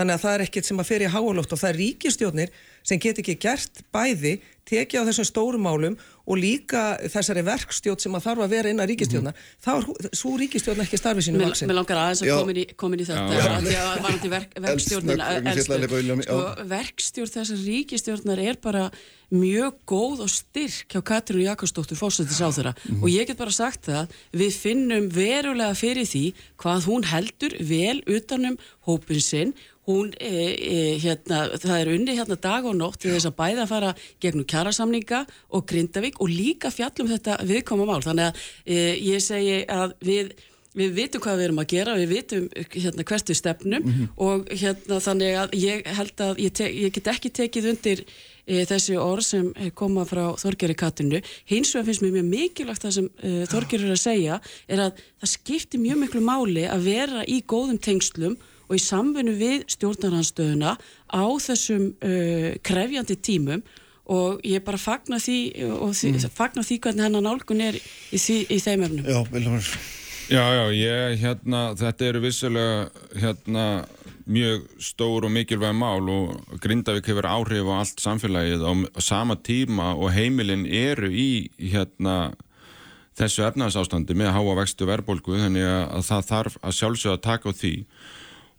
þannig 0.00 0.16
að 0.16 0.24
það 0.24 0.34
er 0.34 0.44
ekkert 0.46 0.70
sem 0.70 0.80
að 0.82 0.88
fer 0.90 1.04
í 1.04 1.10
háaloft 1.12 1.54
og 1.54 1.60
það 1.60 1.70
er 1.70 1.80
ríkistjórnir 1.84 2.54
sem 2.82 2.98
get 2.98 3.18
ekki 3.22 3.36
gert 3.42 3.82
bæði, 3.92 4.40
tekið 4.70 5.02
á 5.02 5.08
þessum 5.08 5.26
stórum 5.26 5.64
málum 5.66 5.96
og 6.30 6.38
líka 6.38 6.94
þessari 7.10 7.42
verkstjórn 7.42 7.98
sem 7.98 8.14
að 8.14 8.22
þarf 8.28 8.42
að 8.44 8.52
vera 8.54 8.70
inn 8.70 8.78
að 8.82 8.90
ríkistjórna 8.92 9.32
þá 9.64 9.70
er 9.80 10.10
sú 10.14 10.34
ríkistjórn 10.38 10.82
ekki 10.84 11.00
starfið 11.00 11.26
sínu 11.26 11.40
vaksin 11.42 11.66
mér 11.70 11.78
langar 11.80 11.98
aðeins 12.04 12.22
að 12.22 12.30
komin 12.38 12.60
í, 12.62 12.64
komin 12.78 13.02
í 13.02 13.06
þetta 13.08 13.34
Já. 13.34 13.48
af 13.56 13.64
því 13.64 13.74
að 13.80 14.02
varandi 14.04 14.30
verk, 14.30 14.54
verkstjórnina 14.66 15.26
að 15.26 15.48
að 15.50 16.22
sko, 16.22 16.38
verkstjórn 16.70 17.32
þessar 17.34 17.64
ríkistjórnar 17.66 18.42
er 18.44 18.60
bara 18.62 18.84
mjög 19.30 19.74
góð 19.90 20.22
og 20.26 20.30
styrk 20.30 20.94
hjá 20.94 21.02
Katrínu 21.06 21.44
Jakobsdóttur 21.48 21.98
fórsættis 21.98 22.38
á 22.42 22.50
þeirra 22.50 22.72
Mhm. 22.78 23.02
og 23.02 23.08
ég 23.10 23.26
get 23.26 23.38
bara 23.38 23.50
sagt 23.54 23.86
það 23.86 24.08
við 24.34 24.52
finnum 24.58 25.10
verulega 25.10 25.74
fyrir 25.74 26.06
því 26.06 26.24
hvað 26.58 26.86
hún 26.86 27.04
heldur 27.10 27.54
vel 27.60 28.02
utanum 28.06 28.56
hópin 28.86 29.20
sinn 29.22 29.54
hún, 29.88 30.12
e, 30.20 30.34
e, 30.52 30.76
hérna, 31.02 31.46
það 31.56 31.76
er 31.78 31.92
unni 31.94 32.18
hérna 32.18 32.36
dag 32.40 32.68
og 32.68 32.76
nótt 32.76 33.00
til 33.00 33.14
þess 33.14 33.30
að 33.30 33.38
bæða 33.40 33.64
að 33.64 33.72
fara 33.72 33.94
gegnum 34.22 34.46
kjærasamninga 34.50 35.24
og 35.56 35.66
Grindavík 35.70 36.20
og 36.20 36.30
líka 36.30 36.70
fjallum 36.74 37.10
þetta 37.10 37.40
viðkoma 37.48 37.88
mál 37.88 38.04
þannig 38.04 38.30
að 38.30 38.46
e, 38.66 38.78
ég 39.10 39.24
segi 39.24 39.64
að 39.68 39.96
við 40.04 40.32
Við 40.70 40.92
vitum 40.94 41.22
hvað 41.24 41.40
við 41.40 41.44
erum 41.48 41.56
að 41.58 41.70
gera, 41.72 41.94
við 41.98 42.12
vitum 42.14 42.44
hérna, 42.54 43.04
hvert 43.08 43.30
við 43.32 43.38
stefnum 43.40 43.86
og 44.22 44.44
hérna, 44.54 45.00
þannig 45.02 45.38
að 45.40 45.54
ég 45.58 45.88
held 45.96 46.22
að 46.22 46.42
ég, 46.44 46.60
ég 46.84 46.92
get 46.94 47.10
ekki 47.10 47.32
tekið 47.34 47.66
undir 47.72 48.02
e, 48.46 48.60
þessi 48.70 48.94
orð 49.02 49.26
sem 49.26 49.48
eh, 49.56 49.72
koma 49.74 50.04
frá 50.06 50.22
Þorgeri 50.38 50.76
Katinu. 50.78 51.18
Hins 51.50 51.74
vegar 51.74 51.88
finnst 51.88 52.04
mér 52.04 52.14
mjög 52.20 52.28
mikilvægt 52.30 52.86
það 52.86 52.94
sem 53.00 53.10
e, 53.18 53.32
Þorgeri 53.50 53.88
er 53.88 53.96
að 53.96 54.02
segja 54.04 54.38
er 54.70 54.84
að 54.86 55.02
það 55.02 55.32
skiptir 55.34 55.82
mjög 55.82 56.00
miklu 56.04 56.22
máli 56.30 56.68
að 56.70 56.86
vera 56.86 57.26
í 57.26 57.40
góðum 57.50 57.82
tengslum 57.82 58.38
og 58.70 58.78
í 58.78 58.82
samvinnu 58.82 59.34
við 59.34 59.64
stjórnarhanstöðuna 59.74 60.76
á 61.10 61.24
þessum 61.42 61.90
uh, 61.98 62.50
krefjandi 62.62 63.18
tímum 63.18 63.64
og 64.10 64.42
ég 64.46 64.62
bara 64.66 64.78
fagna 64.80 65.18
því 65.22 65.38
og 65.76 65.94
því, 65.94 66.12
fagna 66.34 66.62
því 66.66 66.80
hvernig 66.82 67.06
hennar 67.06 67.26
nálgun 67.26 67.62
er 67.62 67.78
í, 67.78 68.18
því, 68.18 68.42
í 68.50 68.58
þeim 68.62 68.86
efnum. 68.86 69.10
Já, 69.10 69.20
Viljum, 69.30 69.58
Já, 70.30 70.44
já, 70.54 70.64
ég, 70.70 71.16
hérna, 71.18 71.60
þetta 71.74 72.06
eru 72.06 72.20
vissulega, 72.22 72.82
hérna, 73.18 73.64
mjög 74.30 74.68
stór 74.78 75.24
og 75.26 75.32
mikilvæg 75.34 75.72
mál 75.74 76.06
og 76.06 76.60
Grindavík 76.62 77.08
hefur 77.10 77.26
áhrif 77.26 77.66
á 77.66 77.74
allt 77.80 77.98
samfélagið 77.98 78.62
á, 78.62 78.72
sama 79.02 79.34
tíma 79.34 79.88
og 79.98 80.12
heimilin 80.14 80.68
eru 80.70 81.10
í, 81.10 81.50
hérna, 81.58 82.36
þessu 83.18 83.42
efnarsástandi 83.48 84.14
með 84.14 84.30
háa 84.36 84.54
vextu 84.60 84.86
verðbólgu, 84.86 85.34
þannig 85.34 85.66
að, 85.66 85.82
að 85.98 86.06
það 86.12 86.30
þarf 86.30 86.60
að 86.62 86.78
sjálfsögða 86.78 87.18
að 87.18 87.26
taka 87.26 87.50
á 87.50 87.52
því 87.64 87.74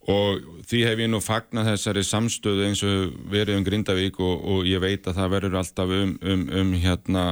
og 0.10 0.42
því 0.66 0.82
hef 0.88 1.04
ég 1.04 1.10
nú 1.12 1.20
fagnað 1.22 1.72
þessari 1.76 2.02
samstöðu 2.08 2.66
eins 2.66 2.82
og 2.88 3.14
verið 3.30 3.60
um 3.60 3.66
Grindavík 3.68 4.18
og, 4.24 4.34
og 4.42 4.66
ég 4.70 4.82
veit 4.82 5.06
að 5.06 5.20
það 5.20 5.34
verður 5.36 5.58
alltaf 5.62 5.94
um, 5.94 6.16
um, 6.26 6.46
um 6.62 6.74
hérna 6.82 7.26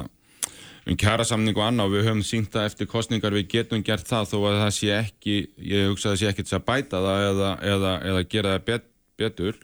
um 0.90 0.98
kjærasamning 0.98 1.58
og 1.58 1.66
annað 1.66 1.90
og 1.90 1.96
við 1.96 2.08
höfum 2.08 2.24
sínt 2.26 2.54
það 2.54 2.70
eftir 2.70 2.90
kostningar 2.90 3.36
við 3.36 3.50
getum 3.56 3.84
gert 3.86 4.08
það 4.10 4.32
þó 4.32 4.38
að 4.40 4.60
það 4.64 4.74
sé 4.78 4.92
ekki, 4.96 5.36
ég 5.58 5.92
hugsa 5.92 6.10
að 6.10 6.16
það 6.16 6.22
sé 6.22 6.32
ekki 6.32 6.48
til 6.48 6.58
að 6.58 6.66
bæta 6.70 7.04
það 7.06 7.26
eða, 7.28 7.52
eða, 7.74 7.94
eða 8.12 8.26
gera 8.34 8.56
það 8.56 8.66
bet, 8.70 8.90
betur. 9.20 9.62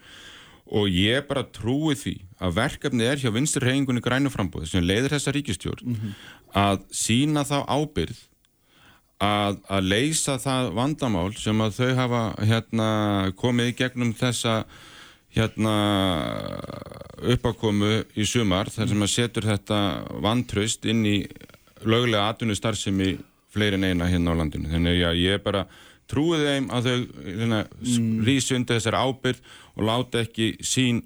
Og 0.65 0.89
ég 0.89 1.25
bara 1.29 1.45
trúi 1.53 1.93
því 1.97 2.15
að 2.41 2.55
verkefni 2.57 3.05
er 3.05 3.21
hjá 3.21 3.29
vinstur 3.33 3.65
reyningunni 3.65 4.01
grænuframbóð 4.05 4.65
sem 4.71 4.85
leiðir 4.85 5.13
þessa 5.13 5.33
ríkistjórn 5.35 5.99
að 6.57 6.81
sína 6.93 7.45
þá 7.45 7.59
ábyrð 7.69 8.17
að, 9.23 9.61
að 9.71 9.87
leysa 9.91 10.35
það 10.41 10.73
vandamál 10.75 11.29
sem 11.39 11.61
að 11.63 11.77
þau 11.79 11.93
hafa 11.99 12.23
hérna, 12.43 12.89
komið 13.39 13.71
í 13.71 13.77
gegnum 13.79 14.11
þessa 14.17 14.63
hérna 15.35 15.75
uppakomu 17.35 18.03
í 18.15 18.27
sumar 18.27 18.71
þar 18.71 18.91
sem 18.91 19.03
að 19.03 19.11
setur 19.11 19.47
þetta 19.49 19.79
vantraust 20.23 20.85
inn 20.87 21.03
í 21.07 21.17
löglega 21.85 22.29
atvinnustarfsemi 22.31 23.15
fleiri 23.55 23.79
en 23.79 23.89
eina 23.91 24.07
hérna 24.11 24.35
á 24.35 24.39
landinu 24.39 24.71
þannig 24.71 25.03
að 25.07 25.19
ég 25.23 25.43
bara 25.43 25.65
trúi 26.11 26.39
þeim 26.39 26.69
að 26.73 26.87
þau 26.87 26.97
hérna, 27.25 27.61
mm. 27.65 28.09
rísi 28.27 28.55
undir 28.55 28.79
þessari 28.79 29.01
ábyrð 29.01 29.53
og 29.75 29.87
láta 29.89 30.23
ekki 30.23 30.51
sín 30.63 31.03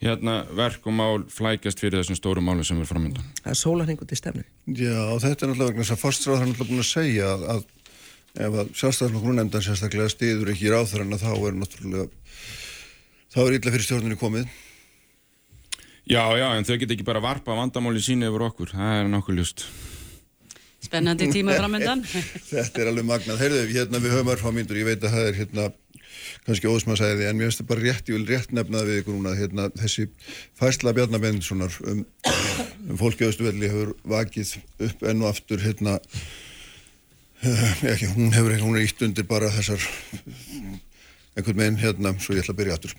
hérna, 0.00 0.36
verk 0.56 0.86
og 0.88 0.96
mál 0.96 1.26
flækjast 1.32 1.82
fyrir 1.82 2.00
þessum 2.00 2.18
stóru 2.18 2.44
málum 2.44 2.64
sem 2.66 2.80
er 2.80 2.88
framöndan 2.88 3.26
Það 3.42 3.52
er 3.52 3.60
sólarningu 3.60 4.08
til 4.08 4.20
stefnu. 4.20 4.46
Já, 4.66 4.96
þetta 5.20 5.46
er 5.46 5.52
náttúrulega 5.52 5.68
vegna 5.72 5.84
þess 5.84 5.96
að 5.96 6.02
fórstráður 6.04 6.40
er 6.40 6.50
náttúrulega 6.50 6.70
búin 6.70 6.84
að 6.84 6.90
segja 6.90 7.28
að, 7.34 7.44
að 7.54 8.40
ef 8.46 8.58
að 8.62 8.72
sjálfstæðarflokkur 8.80 9.36
nefndan 9.36 9.66
sérstaklega 9.66 10.14
stiður 10.14 10.52
ekki 10.54 10.68
í 10.68 10.72
ráþurinn 10.72 11.20
þá 11.20 11.30
er 11.34 11.60
náttúrulega 11.60 12.08
þá 13.30 13.40
er 13.44 13.56
illa 13.58 13.74
fyrir 13.76 13.86
stjórnunni 13.86 14.20
komið. 14.20 14.50
Já, 16.10 16.24
já, 16.34 16.48
en 16.56 16.66
þau 16.66 16.76
get 16.80 16.96
ekki 16.96 17.06
bara 17.06 17.22
varpa 17.22 17.54
vandamáli 17.54 18.02
síni 18.02 18.26
yfir 18.26 18.48
okkur, 18.48 18.72
það 18.74 18.96
er 19.02 19.10
nokkuð 19.12 19.36
ljúst 19.38 19.66
Spennandi 20.80 21.28
tíma 21.32 21.54
framöndan. 21.58 22.02
Þetta 22.50 22.82
er 22.82 22.90
alveg 22.90 23.06
magnað. 23.08 23.40
Heyrðu, 23.42 23.62
hérna 23.74 24.00
við 24.00 24.16
höfum 24.16 24.32
örfá 24.32 24.50
mínútur, 24.54 24.80
ég 24.80 24.88
veit 24.88 25.04
að 25.04 25.16
það 25.16 25.28
er 25.28 25.40
hérna 25.42 25.70
kannski 26.46 26.70
óðsmaðsæði, 26.70 27.26
en 27.28 27.38
mér 27.38 27.50
finnst 27.50 27.62
það 27.62 27.70
bara 27.70 27.84
rétt, 27.84 28.08
ég 28.08 28.16
vil 28.16 28.28
rétt 28.28 28.54
nefna 28.56 28.80
það 28.80 28.90
við 28.90 29.00
ykkur 29.02 29.16
núna, 29.16 29.34
hérna 29.38 29.66
þessi 29.76 30.06
færsla 30.58 30.94
Bjarnar 30.96 31.22
Bendissonar 31.22 31.76
um, 31.90 32.02
um 32.88 33.00
fólki 33.00 33.26
auðstuvelli 33.26 33.70
hefur 33.70 33.92
vakið 34.08 34.54
upp 34.88 35.04
enn 35.10 35.24
og 35.24 35.30
aftur 35.34 35.64
hérna 35.64 35.98
uh, 37.44 37.84
ekki, 37.92 38.10
hún 38.14 38.32
hefur, 38.36 38.56
hún 38.64 38.78
er 38.80 38.86
ítt 38.88 39.04
undir 39.06 39.28
bara 39.28 39.52
þessar 39.52 39.84
einhvern 41.36 41.60
veginn 41.62 41.80
hérna, 41.84 42.14
svo 42.18 42.36
ég 42.36 42.44
ætla 42.44 42.56
að 42.56 42.62
byrja 42.62 42.78
aftur 42.78 42.96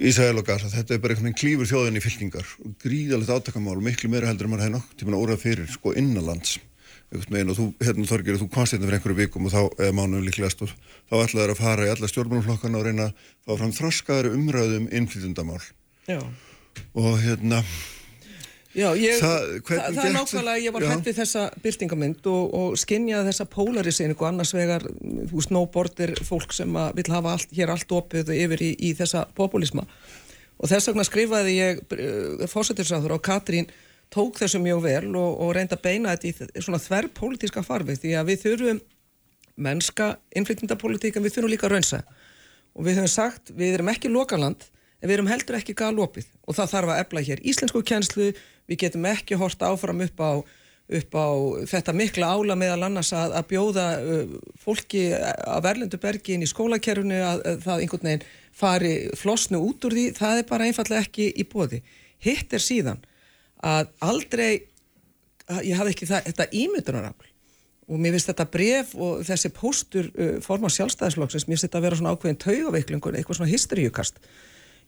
Ísæl 0.00 0.38
og 0.40 0.46
Gaza, 0.48 0.70
þetta 0.72 0.94
er 0.96 1.00
bara 1.02 1.12
einhvern 1.12 1.28
veginn 1.28 1.36
klífur 1.36 1.68
þjóðin 1.68 1.98
í 1.98 2.00
fylkingar. 2.00 2.46
Gríðalegt 2.80 3.32
átakamál 3.34 3.82
miklu 3.84 4.08
meira 4.08 4.30
heldur 4.30 4.46
en 4.48 4.54
maður 4.54 4.64
hefði 4.64 4.74
nokk 4.78 4.94
tíma 4.96 5.18
órað 5.20 5.42
fyrir, 5.42 5.66
sko 5.68 5.92
innanlands. 5.92 6.54
Einhvern 7.12 7.36
veginn 7.36 7.52
og 7.52 7.58
þú, 7.58 7.66
hérna 7.84 8.08
Þorgir, 8.08 8.38
þú 8.40 8.48
komst 8.54 8.72
hérna 8.72 8.88
fyrir 8.88 8.96
einhverju 8.96 9.18
vikum 9.18 9.50
og 9.50 9.52
þá, 9.52 9.60
eða 9.76 9.96
mánuðum 9.98 10.24
líklegast 10.30 10.64
og 10.64 10.72
þá 11.10 11.14
ætlaður 11.18 11.52
að 11.52 11.60
fara 11.60 11.84
í 11.84 11.92
alla 11.92 12.10
stjórnmálflokkana 12.14 12.80
og 12.80 12.88
reyna 12.88 13.10
að 13.10 13.28
fá 13.44 13.52
fram 13.60 13.76
þroskaðari 13.76 14.32
umræðum 14.38 14.88
innflytundamál 14.88 15.60
Já. 16.08 16.20
og 16.96 17.12
hérna 17.20 17.60
Já, 18.70 18.86
ég, 18.94 19.16
Það- 19.18 19.48
það, 19.66 19.80
það, 19.96 20.04
er 20.04 20.12
nákvæmlega, 20.14 20.62
ég 20.62 20.74
var 20.76 20.84
Já. 20.84 20.90
hætt 20.92 21.08
við 21.08 21.16
þessa 21.18 21.40
byrtingamynd 21.64 22.26
og, 22.30 22.54
og 22.54 22.78
skinjaði 22.78 23.32
þessa 23.32 23.46
polariseiningu 23.50 24.26
annars 24.28 24.54
vegar, 24.54 24.84
þú 24.86 25.34
veist, 25.40 25.50
no 25.50 25.64
border 25.66 26.12
fólk 26.22 26.54
sem 26.54 26.78
vil 26.94 27.06
hafa 27.10 27.32
allt, 27.34 27.50
hér 27.56 27.72
allt 27.74 27.94
opið 27.98 28.30
yfir 28.36 28.62
í, 28.62 28.70
í 28.78 28.92
þessa 28.94 29.24
populisma 29.34 29.86
og 30.60 30.68
þess 30.68 30.90
vegna 30.90 31.06
skrifaði 31.08 31.56
ég 31.56 31.82
uh, 31.96 32.46
fósættisráður 32.50 33.16
og 33.16 33.24
Katrín 33.26 33.70
tók 34.12 34.38
þessu 34.40 34.60
mjög 34.62 34.82
vel 34.84 35.10
og, 35.16 35.38
og 35.40 35.52
reyndi 35.56 35.76
að 35.76 35.84
beina 35.86 36.14
þetta 36.14 36.30
í 36.58 36.64
svona 36.64 36.80
þverr 36.82 37.10
pólitíska 37.16 37.62
farfið 37.66 38.02
því 38.02 38.16
að 38.18 38.32
við 38.32 38.42
þurfum 38.44 38.80
mennska 39.60 40.10
innflytjandapolítík 40.36 41.16
en 41.16 41.24
við 41.24 41.36
þurfum 41.36 41.52
líka 41.52 41.68
að 41.68 41.74
raunsa. 41.76 42.00
Og 42.76 42.86
við 42.86 43.00
höfum 43.00 43.12
sagt, 43.12 43.52
við 43.56 43.76
erum 43.76 43.90
ekki 43.92 44.10
lokaland 44.12 44.66
en 45.00 45.08
við 45.08 45.16
erum 45.16 45.30
heldur 45.30 45.58
ekki 45.58 45.76
galopið 45.78 46.28
og 46.46 46.56
það 46.56 46.72
þarf 46.74 46.94
að 46.94 47.02
efla 47.04 47.26
hér 47.28 47.44
íslensku 47.52 47.82
kjenslu 47.86 48.30
við 48.70 48.82
getum 48.84 49.06
ekki 49.10 49.38
hort 49.40 49.62
áfram 49.64 50.02
upp 50.04 50.20
á, 50.20 50.30
upp 51.00 51.16
á 51.16 51.28
þetta 51.72 51.94
mikla 51.96 52.32
ála 52.36 52.56
meðal 52.58 52.84
annars 52.88 53.12
að, 53.16 53.36
að 53.40 53.48
bjóða 53.52 53.86
uh, 54.00 54.34
fólki 54.60 55.06
að 55.16 55.64
verlendu 55.66 56.00
bergi 56.02 56.36
inn 56.36 56.46
í 56.46 56.50
skólakerfunu 56.50 57.22
að, 57.24 57.44
að 57.46 57.64
það 57.66 57.84
einhvern 57.84 58.10
veginn 58.10 58.28
fari 58.60 58.94
flosnu 59.16 59.62
út 59.64 59.86
úr 59.88 59.96
því, 59.96 60.06
það 60.18 60.42
er 60.42 60.48
bara 60.50 60.66
einfallega 60.68 61.06
ekki 61.06 61.30
í 61.32 61.46
bóði. 61.48 61.80
Hitt 62.20 62.52
er 62.52 62.62
síðan 62.62 63.00
að 63.64 63.92
aldrei 64.04 64.66
ég 65.64 65.76
hafði 65.78 65.94
ekki 65.94 66.08
það, 66.10 66.26
þetta 66.30 66.48
ímyndunarafl 66.60 67.28
og 67.90 67.98
mér 67.98 68.14
finnst 68.14 68.30
þetta 68.30 68.46
bref 68.52 68.92
og 68.94 69.24
þessi 69.26 69.50
póstur 69.54 70.10
uh, 70.12 70.36
forman 70.44 70.70
sjálfstæðisflokksins, 70.74 71.48
mér 71.48 71.56
finnst 71.56 71.66
þetta 71.66 71.80
að 71.80 71.86
vera 71.88 71.98
svona 71.98 72.14
ákveðin 72.14 72.40
taugaveiklungur, 72.44 73.18
eitthvað 73.18 73.40
svona 73.40 73.50
hysteríukast. 73.50 74.20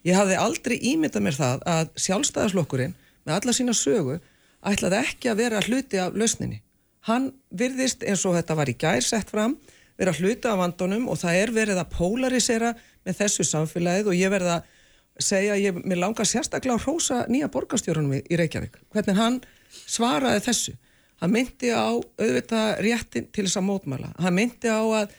Ég 0.07 0.19
hafði 0.19 0.39
aldrei 0.41 0.77
ímyndað 0.93 1.25
mér 1.27 1.39
það 1.39 1.65
að 1.71 1.91
sjálfstæðisflokkurinn 2.05 2.95
með 3.23 3.37
alla 3.37 3.55
sína 3.55 3.75
sögu 3.77 4.19
ætlaði 4.67 4.99
ekki 4.99 5.31
að 5.31 5.41
vera 5.43 5.63
hluti 5.63 6.01
af 6.03 6.17
lausninni. 6.19 6.61
Hann 7.07 7.33
virðist 7.51 8.05
eins 8.07 8.23
og 8.27 8.37
þetta 8.37 8.57
var 8.59 8.71
í 8.71 8.77
gær 8.79 9.03
sett 9.03 9.31
fram, 9.31 9.57
vera 9.99 10.15
hluti 10.15 10.51
af 10.51 10.61
vandunum 10.61 11.09
og 11.11 11.19
það 11.23 11.39
er 11.41 11.55
verið 11.55 11.81
að 11.83 11.91
polarisera 11.97 12.71
með 13.07 13.19
þessu 13.23 13.47
samfélagið 13.47 14.11
og 14.11 14.19
ég 14.19 14.33
verða 14.33 14.61
að 14.61 15.27
segja, 15.27 15.59
ég, 15.61 15.83
mér 15.87 16.01
langar 16.03 16.27
sérstaklega 16.29 16.79
að 16.79 16.87
hrósa 16.87 17.25
nýja 17.31 17.51
borgarstjórunum 17.53 18.15
í, 18.17 18.23
Reykjavík. 18.39 18.79
Hvernig 18.95 19.19
hann 19.19 19.41
svaraði 19.71 20.45
þessu. 20.47 20.77
Hann 21.23 21.35
myndi 21.35 21.71
á 21.71 21.95
auðvitað 21.95 22.71
réttin 22.83 23.29
til 23.31 23.45
þess 23.47 23.61
að 23.61 23.69
mótmæla. 23.69 24.15
Hann 24.23 24.39
myndi 24.39 24.73
á 24.73 24.83
að 24.83 25.13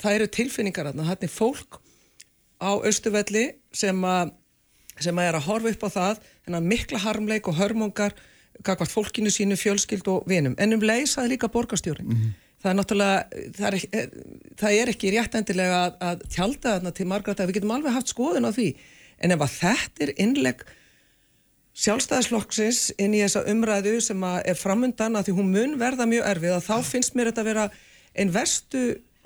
það 0.00 0.14
eru 0.14 0.28
tilfinningar 0.36 0.92
að 0.92 1.02
það 1.02 1.26
er 1.26 1.32
fólk 1.32 1.80
á 2.60 2.72
Östuvelli 2.88 3.46
sem 3.74 4.04
að, 4.04 4.32
sem 5.00 5.18
að 5.18 5.28
er 5.28 5.38
að 5.38 5.46
horfa 5.50 5.72
upp 5.74 5.86
á 5.86 5.90
það 5.96 6.24
þennan 6.46 6.70
mikla 6.72 7.02
harmleik 7.04 7.48
og 7.50 7.58
hörmungar 7.60 8.16
kakvart 8.64 8.92
fólkinu 8.92 9.30
sínu, 9.32 9.56
fjölskyld 9.60 10.08
og 10.08 10.26
vinum. 10.28 10.56
En 10.58 10.72
um 10.72 10.84
leysaði 10.84 11.34
líka 11.34 11.50
borgarstjórin. 11.52 12.08
Það 12.62 12.70
er 12.70 12.78
náttúrulega, 12.78 13.18
það 13.58 13.66
er, 13.68 14.14
það 14.56 14.76
er 14.80 14.90
ekki 14.94 15.12
rétt 15.12 15.36
endilega 15.36 15.82
að, 15.84 15.98
að 16.08 16.22
tjálta 16.32 16.72
þarna 16.76 16.92
til 16.96 17.06
margra 17.06 17.34
dag. 17.36 17.50
Við 17.50 17.58
getum 17.58 17.74
alveg 17.76 17.92
haft 17.92 18.12
skoðun 18.14 18.48
á 18.48 18.52
því. 18.56 18.70
En 19.20 19.34
ef 19.36 19.44
að 19.44 19.56
þetta 19.60 20.06
er 20.06 20.14
innlegg 20.24 20.64
sjálfstæðisflokksins 21.76 22.94
inn 22.96 23.14
í 23.16 23.20
þessa 23.20 23.44
umræðu 23.52 23.98
sem 24.04 24.22
að 24.24 24.38
er 24.48 24.56
framundan 24.56 25.18
að 25.18 25.28
því 25.28 25.36
hún 25.36 25.52
mun 25.52 25.76
verða 25.80 26.08
mjög 26.08 26.30
erfið 26.30 26.54
að 26.56 26.68
þá 26.70 26.76
finnst 26.88 27.16
mér 27.16 27.30
þetta 27.30 27.42
að 27.44 27.50
vera 27.50 27.66
einn 28.16 28.32
verstu 28.32 28.84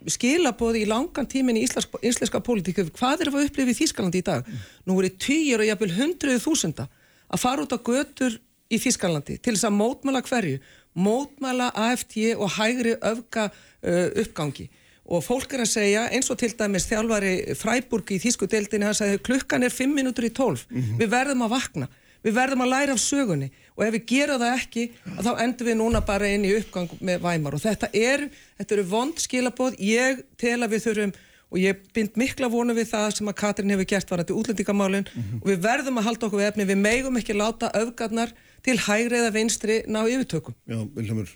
skilabóði 0.08 0.84
í 0.84 0.88
langan 0.88 1.28
tímin 1.28 1.58
í 1.58 1.64
íslenska, 1.66 2.00
íslenska 2.06 2.40
pólitíku. 2.44 2.86
Hvað 2.96 3.24
er 3.24 3.32
að 3.32 3.46
upplifa 3.46 3.74
í 3.74 3.78
Þýskalandi 3.80 4.22
í 4.22 4.26
dag? 4.26 4.48
Nú 4.86 4.96
voru 4.98 5.10
týjur 5.20 5.64
og 5.64 5.68
jafnvel 5.68 5.96
hundruðu 5.98 6.42
þúsunda 6.44 6.86
að 7.30 7.42
fara 7.42 7.64
út 7.66 7.74
á 7.74 7.78
götur 7.78 8.38
í 8.70 8.80
Þýskalandi 8.80 9.38
til 9.38 9.54
þess 9.56 9.68
að 9.68 9.78
mótmæla 9.78 10.22
hverju? 10.26 10.60
Mótmæla 10.98 11.70
AFT 11.76 12.16
og 12.36 12.54
hægri 12.56 12.96
öfga 12.98 13.50
uh, 13.50 14.08
uppgangi. 14.22 14.68
Og 15.10 15.24
fólk 15.26 15.54
er 15.56 15.64
að 15.64 15.72
segja, 15.72 16.04
eins 16.14 16.30
og 16.30 16.38
til 16.38 16.52
dæmis 16.54 16.86
þjálfari 16.86 17.56
Freiburg 17.58 18.12
í 18.14 18.20
Þýsku 18.22 18.46
deildinni, 18.50 18.86
hann 18.86 18.94
sagði 18.94 19.22
klukkan 19.26 19.66
er 19.66 19.74
5 19.74 19.90
minútur 19.96 20.28
í 20.28 20.30
12, 20.34 20.68
við 21.00 21.10
verðum 21.10 21.42
að 21.46 21.54
vakna. 21.56 21.88
Við 22.20 22.36
verðum 22.36 22.64
að 22.66 22.72
læra 22.74 22.94
af 22.96 23.00
sögunni 23.00 23.48
og 23.76 23.86
ef 23.86 23.94
við 23.96 24.04
gerum 24.10 24.42
það 24.42 24.58
ekki 24.58 24.84
að 25.16 25.24
þá 25.24 25.32
endur 25.46 25.70
við 25.70 25.78
núna 25.80 26.02
bara 26.04 26.28
inn 26.28 26.44
í 26.44 26.52
uppgang 26.58 26.90
með 27.00 27.22
væmar 27.24 27.56
og 27.56 27.64
þetta 27.64 27.88
eru, 27.96 28.28
þetta 28.60 28.76
eru 28.76 28.86
vond 28.90 29.22
skilabóð, 29.24 29.78
ég 29.80 30.22
tel 30.40 30.58
að 30.60 30.74
við 30.74 30.86
þurfum 30.88 31.14
og 31.50 31.58
ég 31.58 31.80
bind 31.96 32.14
mikla 32.20 32.46
vonu 32.52 32.74
við 32.76 32.92
það 32.92 33.08
sem 33.16 33.30
að 33.30 33.38
Katrin 33.40 33.72
hefur 33.74 33.88
gert 33.90 34.12
varandi 34.12 34.34
útlendingamálin 34.38 35.08
og 35.40 35.46
við 35.48 35.62
verðum 35.64 35.98
að 35.98 36.06
halda 36.06 36.28
okkur 36.28 36.42
við 36.42 36.50
efni, 36.52 36.66
við 36.68 36.78
megum 36.84 37.18
ekki 37.18 37.34
láta 37.34 37.72
öfgarnar 37.80 38.30
til 38.62 38.76
hægri 38.84 39.18
eða 39.18 39.32
vinstri 39.34 39.80
ná 39.90 40.04
yfirtökum. 40.04 40.54
Já, 40.70 40.78
Vilhelmur, 40.94 41.32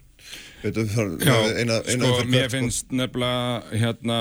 veitum 0.63 0.91
þar 0.93 1.11
Já, 1.25 1.35
eina, 1.59 1.81
eina 1.89 2.13
sko, 2.13 2.29
mér 2.31 2.47
sko. 2.47 2.53
finnst 2.55 2.95
nefnilega 2.95 3.81
hérna, 3.83 4.19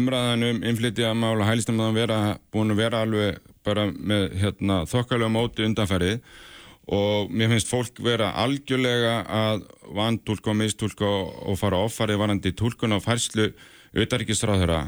umræðan 0.00 0.46
um 0.48 0.60
innflytjamál 0.72 1.36
og 1.36 1.46
hælistamæðan 1.52 2.00
vera 2.00 2.18
búin 2.50 2.74
að 2.74 2.82
vera 2.82 3.04
alveg 3.06 3.38
bara 3.68 3.88
með 3.92 4.28
hérna, 4.42 4.82
þokkalega 4.88 5.32
móti 5.32 5.66
undanfærið 5.68 6.20
og 6.88 7.32
mér 7.32 7.52
finnst 7.52 7.68
fólk 7.68 7.98
vera 8.00 8.30
algjörlega 8.40 9.18
að 9.28 9.66
vantúlka 9.96 10.54
og 10.54 10.60
mistúlka 10.62 11.08
og, 11.08 11.56
fara 11.60 11.82
offarið 11.84 12.22
varandi 12.22 12.54
túlkun 12.56 12.96
og 12.96 13.04
færslu 13.04 13.50
auðaríkisráðara 13.96 14.80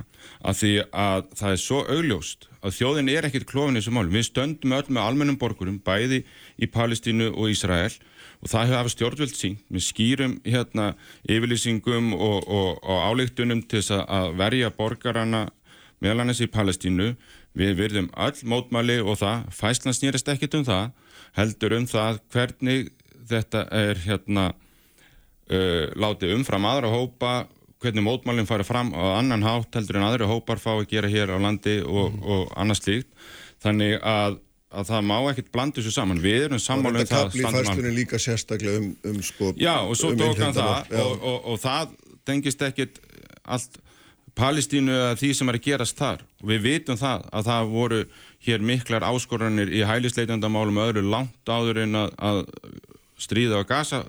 að 0.45 0.57
því 0.61 0.72
að 0.93 1.28
það 1.41 1.53
er 1.55 1.61
svo 1.61 1.81
augljóst 1.89 2.49
að 2.61 2.76
þjóðin 2.76 3.12
er 3.12 3.28
ekkit 3.28 3.47
klófin 3.49 3.76
í 3.76 3.81
þessu 3.81 3.95
mál. 3.97 4.09
Við 4.12 4.26
stöndum 4.28 4.74
öll 4.76 4.89
með 4.89 5.07
almennum 5.07 5.39
borgurum, 5.41 5.78
bæði 5.81 6.22
í 6.61 6.68
Palestínu 6.72 7.31
og 7.33 7.53
Ísrael 7.53 7.93
og 8.41 8.53
það 8.53 8.72
hefur 8.72 8.95
stjórnvöld 8.95 9.37
sínt 9.37 9.64
með 9.72 9.87
skýrum 9.89 10.37
hérna, 10.45 10.93
yfirlýsingum 11.28 12.12
og, 12.16 12.45
og, 12.45 12.81
og 12.85 13.03
álíktunum 13.09 13.64
til 13.64 13.81
þess 13.81 14.05
að 14.05 14.37
verja 14.41 14.72
borgarana 14.76 15.47
meðal 16.01 16.24
annars 16.24 16.41
í 16.45 16.49
Palestínu. 16.53 17.14
Við 17.59 17.76
virðum 17.80 18.11
öll 18.14 18.42
mótmæli 18.46 19.01
og 19.03 19.18
það, 19.18 19.46
fæslan 19.55 19.96
snýrist 19.96 20.28
ekkit 20.30 20.55
um 20.61 20.66
það, 20.68 20.90
heldur 21.38 21.74
um 21.78 21.86
það 21.90 22.20
hvernig 22.30 22.92
þetta 23.30 23.64
er 23.74 24.03
hérna 24.05 24.51
uh, 24.55 25.86
látið 25.98 26.36
umfram 26.36 26.68
aðra 26.70 26.92
hópa 26.92 27.32
hvernig 27.80 28.05
mótmálinn 28.05 28.48
fara 28.48 28.66
fram 28.66 28.92
á 28.92 29.16
annan 29.16 29.44
hátt 29.44 29.78
heldur 29.78 30.01
en 30.01 30.07
aðri 30.11 30.28
hópar 30.28 30.61
fá 30.61 30.74
að 30.74 30.88
gera 30.90 31.09
hér 31.09 31.32
á 31.32 31.38
landi 31.40 31.80
og, 31.80 32.16
og 32.20 32.51
annað 32.61 32.82
slíkt. 32.82 33.11
Þannig 33.64 33.96
að, 34.05 34.36
að 34.72 34.90
það 34.90 35.07
má 35.09 35.16
ekkert 35.30 35.53
blanda 35.55 35.80
þessu 35.80 35.94
saman. 35.94 36.20
Við 36.20 36.46
erum 36.46 36.61
Og 36.61 36.64
sammála 36.64 37.01
um 37.01 37.01
þetta 37.01 37.16
það 37.16 37.24
kapli 37.24 37.40
í 37.40 37.44
standa 37.44 37.57
mál. 37.57 37.68
færstunni 37.70 37.94
líka 37.96 38.20
sérstaklega 38.20 38.82
um, 38.82 38.90
um 39.12 39.22
sko 39.24 39.53
Já, 39.61 39.74
og 39.80 39.96
svo 39.96 40.12
um 40.12 40.20
tók 40.20 40.42
hann 40.44 40.57
það 40.57 40.98
og, 41.01 41.14
og, 41.32 41.38
og 41.53 41.62
það 41.64 41.94
tengist 42.28 42.66
ekkit 42.68 43.01
allt 43.48 43.80
Palestínu 44.41 44.95
eða 44.95 45.16
því 45.20 45.32
sem 45.36 45.51
er 45.51 45.59
að 45.59 45.66
gerast 45.66 45.99
þar. 45.99 46.22
Og 46.43 46.53
við 46.53 46.62
vitum 46.66 47.01
það 47.01 47.26
að 47.30 47.51
það 47.51 47.74
voru 47.74 47.99
hér 48.47 48.64
miklar 48.70 49.07
áskoranir 49.11 49.72
í 49.72 49.82
hælisleitandamálum 49.88 50.80
og 50.80 50.88
öðru 50.91 51.05
langt 51.12 51.53
áður 51.53 51.82
en 51.84 52.01
að, 52.01 52.14
að 52.16 52.41
stríða 53.20 53.61
á 53.61 53.68
Gaza 53.68 54.07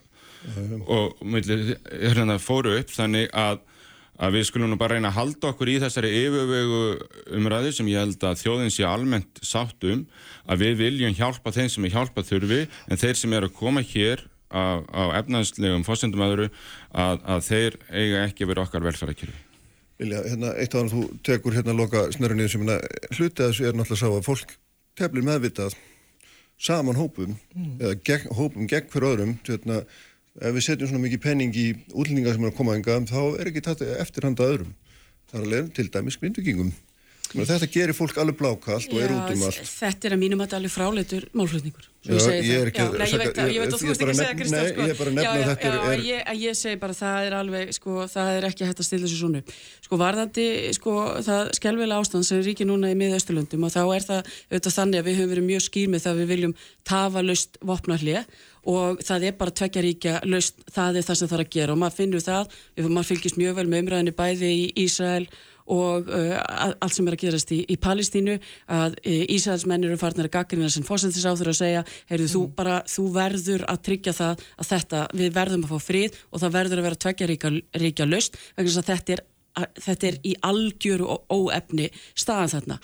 og 0.88 1.20
milli, 1.22 1.76
hérna 1.92 2.40
fóru 2.42 2.78
upp. 2.80 2.96
Þannig 2.96 3.30
að, 3.38 3.60
að 4.22 4.38
við 4.38 4.48
skulum 4.50 4.78
bara 4.80 4.98
reyna 4.98 5.12
að 5.12 5.20
halda 5.20 5.52
okkur 5.52 5.74
í 5.74 5.78
þessari 5.84 6.14
yfirvegu 6.24 6.82
umræðu 7.38 7.76
sem 7.76 7.92
ég 7.92 8.06
held 8.06 8.28
að 8.32 8.42
þjóðin 8.46 8.74
sé 8.74 8.88
almennt 8.88 9.44
sátt 9.46 9.88
um 9.92 10.06
að 10.48 10.66
við 10.66 10.82
viljum 10.86 11.16
hjálpa 11.18 11.54
þeim 11.54 11.70
sem 11.76 11.88
er 11.88 11.96
hjálpa 11.98 12.26
þurfi 12.26 12.66
en 12.88 13.02
þeir 13.04 13.20
sem 13.20 13.38
eru 13.38 13.52
að 13.52 13.58
koma 13.60 13.84
hér 13.86 14.26
á, 14.52 14.80
á 14.84 15.04
efnaðslegum 15.22 15.86
fórsendum 15.88 16.26
öðru 16.26 16.50
að, 16.92 17.24
að 17.24 17.48
þeir 17.48 17.80
eiga 17.92 18.28
ekki 18.28 18.50
verið 18.50 18.68
okkar 18.68 18.90
velferðarkjörfi. 18.90 19.51
Vilja, 20.02 20.24
hérna, 20.26 20.56
eitt 20.58 20.74
af 20.74 20.82
hann 20.82 20.90
þú 20.90 21.02
tekur 21.22 21.54
hérna 21.54 21.76
loka 21.78 22.08
snörunni 22.16 22.48
sem 22.50 22.64
hérna, 22.64 22.80
hluti 23.14 23.44
að 23.44 23.52
þessu 23.52 23.66
er 23.70 23.76
náttúrulega 23.78 24.02
sá 24.02 24.08
að 24.10 24.24
fólk 24.26 24.56
teflir 24.98 25.26
meðvitað 25.28 25.76
saman 26.62 26.98
hópum 26.98 27.36
eða 27.78 27.98
gegn, 28.08 28.32
hópum 28.34 28.70
gegn 28.70 28.90
hver 28.90 29.06
öðrum 29.12 29.36
hérna, 29.46 29.84
ef 30.42 30.56
við 30.56 30.66
setjum 30.66 30.90
svona 30.90 31.04
mikið 31.06 31.22
penning 31.22 31.54
í 31.54 31.68
útlendingar 31.94 32.34
sem 32.34 32.48
er 32.48 32.54
að 32.54 32.58
koma 32.58 32.78
enga 32.80 32.98
þá 33.12 33.22
er 33.28 33.52
ekki 33.52 33.64
þetta 33.68 33.92
eftirhanda 34.02 34.48
öðrum. 34.50 34.74
Þar 35.30 35.44
að 35.44 35.52
leiðum 35.54 35.70
til 35.78 35.88
dæmis 35.94 36.18
grindvikingum 36.22 36.74
þetta 37.32 37.68
gerir 37.72 37.96
fólk 37.98 38.18
alveg 38.22 38.38
blákalt 38.42 38.92
og 38.92 39.00
er 39.02 39.14
út 39.16 39.32
um 39.36 39.44
allt 39.48 39.62
Þetta 39.72 40.08
er 40.10 40.16
að 40.18 40.22
mínum 40.22 40.42
að 40.42 40.48
þetta 40.48 40.60
alveg 40.62 40.74
fráleitur 40.76 41.26
málflutningur. 41.38 41.88
Já, 42.02 42.14
ég 42.34 42.56
er 42.58 42.70
ekki 42.72 42.82
að 42.82 42.96
ég 42.98 43.20
veit 43.22 43.38
að, 43.38 43.50
ég 43.54 43.62
veit 43.62 43.70
ég- 43.70 43.74
að 43.76 43.82
þú 43.82 43.88
veist 43.92 44.02
ekki 44.02 44.10
að 44.10 44.18
segja 44.18 44.34
nefn- 44.34 44.40
Kristján 44.42 44.64
nei, 44.64 44.72
sko. 44.72 44.82
ég 44.82 44.90
er 44.90 44.98
bara 44.98 45.10
að 45.12 45.16
nefna 45.18 45.32
að 45.32 45.50
þetta 45.52 45.68
er- 45.70 45.76
já, 45.78 45.92
er- 45.92 46.02
Ég, 46.02 46.22
að 46.32 46.38
ég 46.42 46.56
segi 46.58 46.80
bara 46.82 46.94
það 46.98 47.26
er 47.28 47.34
alveg, 47.38 47.74
sko, 47.78 47.92
það 48.10 48.30
er 48.38 48.44
ekki 48.50 48.66
hægt 48.66 48.80
að 48.82 48.88
stilla 48.88 49.06
þessu 49.06 49.20
svona. 49.22 49.42
Sko, 49.86 49.98
varðandi, 50.02 50.46
sko, 50.74 50.92
það 51.22 51.52
skelvilega 51.60 52.00
ástand 52.02 52.26
sem 52.26 52.42
ríkir 52.42 52.66
núna 52.66 52.90
í 52.90 52.98
miðausturlöndum 52.98 53.64
og 53.64 53.72
þá 53.72 53.82
er 53.96 54.02
það 54.10 54.22
auðvitað 54.50 54.78
þannig 54.80 54.98
að 54.98 55.06
við 55.12 55.18
höfum 55.22 55.32
verið 55.36 55.46
mjög 55.52 55.62
skýr 55.70 55.88
með 55.94 56.02
það 56.02 56.12
að 56.12 56.20
við 56.24 56.28
viljum 56.34 56.56
tafa 56.84 57.22
laust 57.22 57.58
vopnarlið 57.62 58.26
og 58.66 59.00
það 59.02 59.24
er 59.30 59.32
bara 59.38 59.52
tvekja 59.52 59.82
ríkja 59.86 60.20
laust, 60.26 60.56
það 60.74 60.98
er 60.98 61.06
það 61.06 61.16
sem 61.18 61.28
það 61.28 61.38
er 61.40 61.46
að 61.46 61.50
gera 61.54 61.72
og 61.74 61.80
maður 61.82 61.98
finnur 62.02 62.22
það, 62.26 62.44
maður 62.90 63.10
fylgist 63.12 63.38
mjög 63.38 63.56
vel 63.62 63.68
með 63.70 63.82
umræðinni 63.86 64.14
bæði 64.18 64.50
í 64.58 64.74
Ísrael 64.86 65.28
og 65.72 66.10
uh, 66.12 66.36
allt 66.84 66.96
sem 66.96 67.08
er 67.08 67.16
að 67.16 67.24
gerast 67.24 67.52
í, 67.56 67.62
í 67.72 67.78
Palestínu 67.82 68.38
að 68.72 68.98
uh, 69.00 69.24
Ísraelsmenn 69.36 69.88
eru 69.88 70.00
farnir 70.00 70.28
að 70.28 70.36
gaggrina 70.36 70.72
sem 70.72 70.86
fósendis 70.88 71.24
á 71.24 71.32
þeirra 71.32 71.56
að 71.56 71.60
segja 71.62 71.84
heyrðu 72.12 72.30
þú 72.34 72.44
bara, 72.58 72.80
þú 72.92 73.06
verður 73.16 73.66
að 73.72 73.84
tryggja 73.88 74.16
það 74.18 74.46
að 74.58 74.72
þetta, 74.72 75.04
við 75.22 75.36
verðum 75.38 75.68
að 75.68 75.74
fá 75.74 75.88
frið 75.88 76.20
og 76.30 76.44
það 76.44 76.58
verður 76.58 76.82
að 76.82 76.88
vera 76.90 77.02
tveggja 77.06 77.30
ríkja, 77.86 78.10
löst 78.10 78.40
vegna 78.58 78.68
þess 78.68 78.82
að 78.82 78.92
þetta 78.92 79.16
er, 79.16 79.24
að, 79.62 79.70
þetta 79.88 80.12
er 80.12 80.20
í 80.24 80.36
algjöru 80.52 81.10
og 81.16 81.36
óefni 81.40 81.92
staðan 82.14 82.56
þarna. 82.56 82.80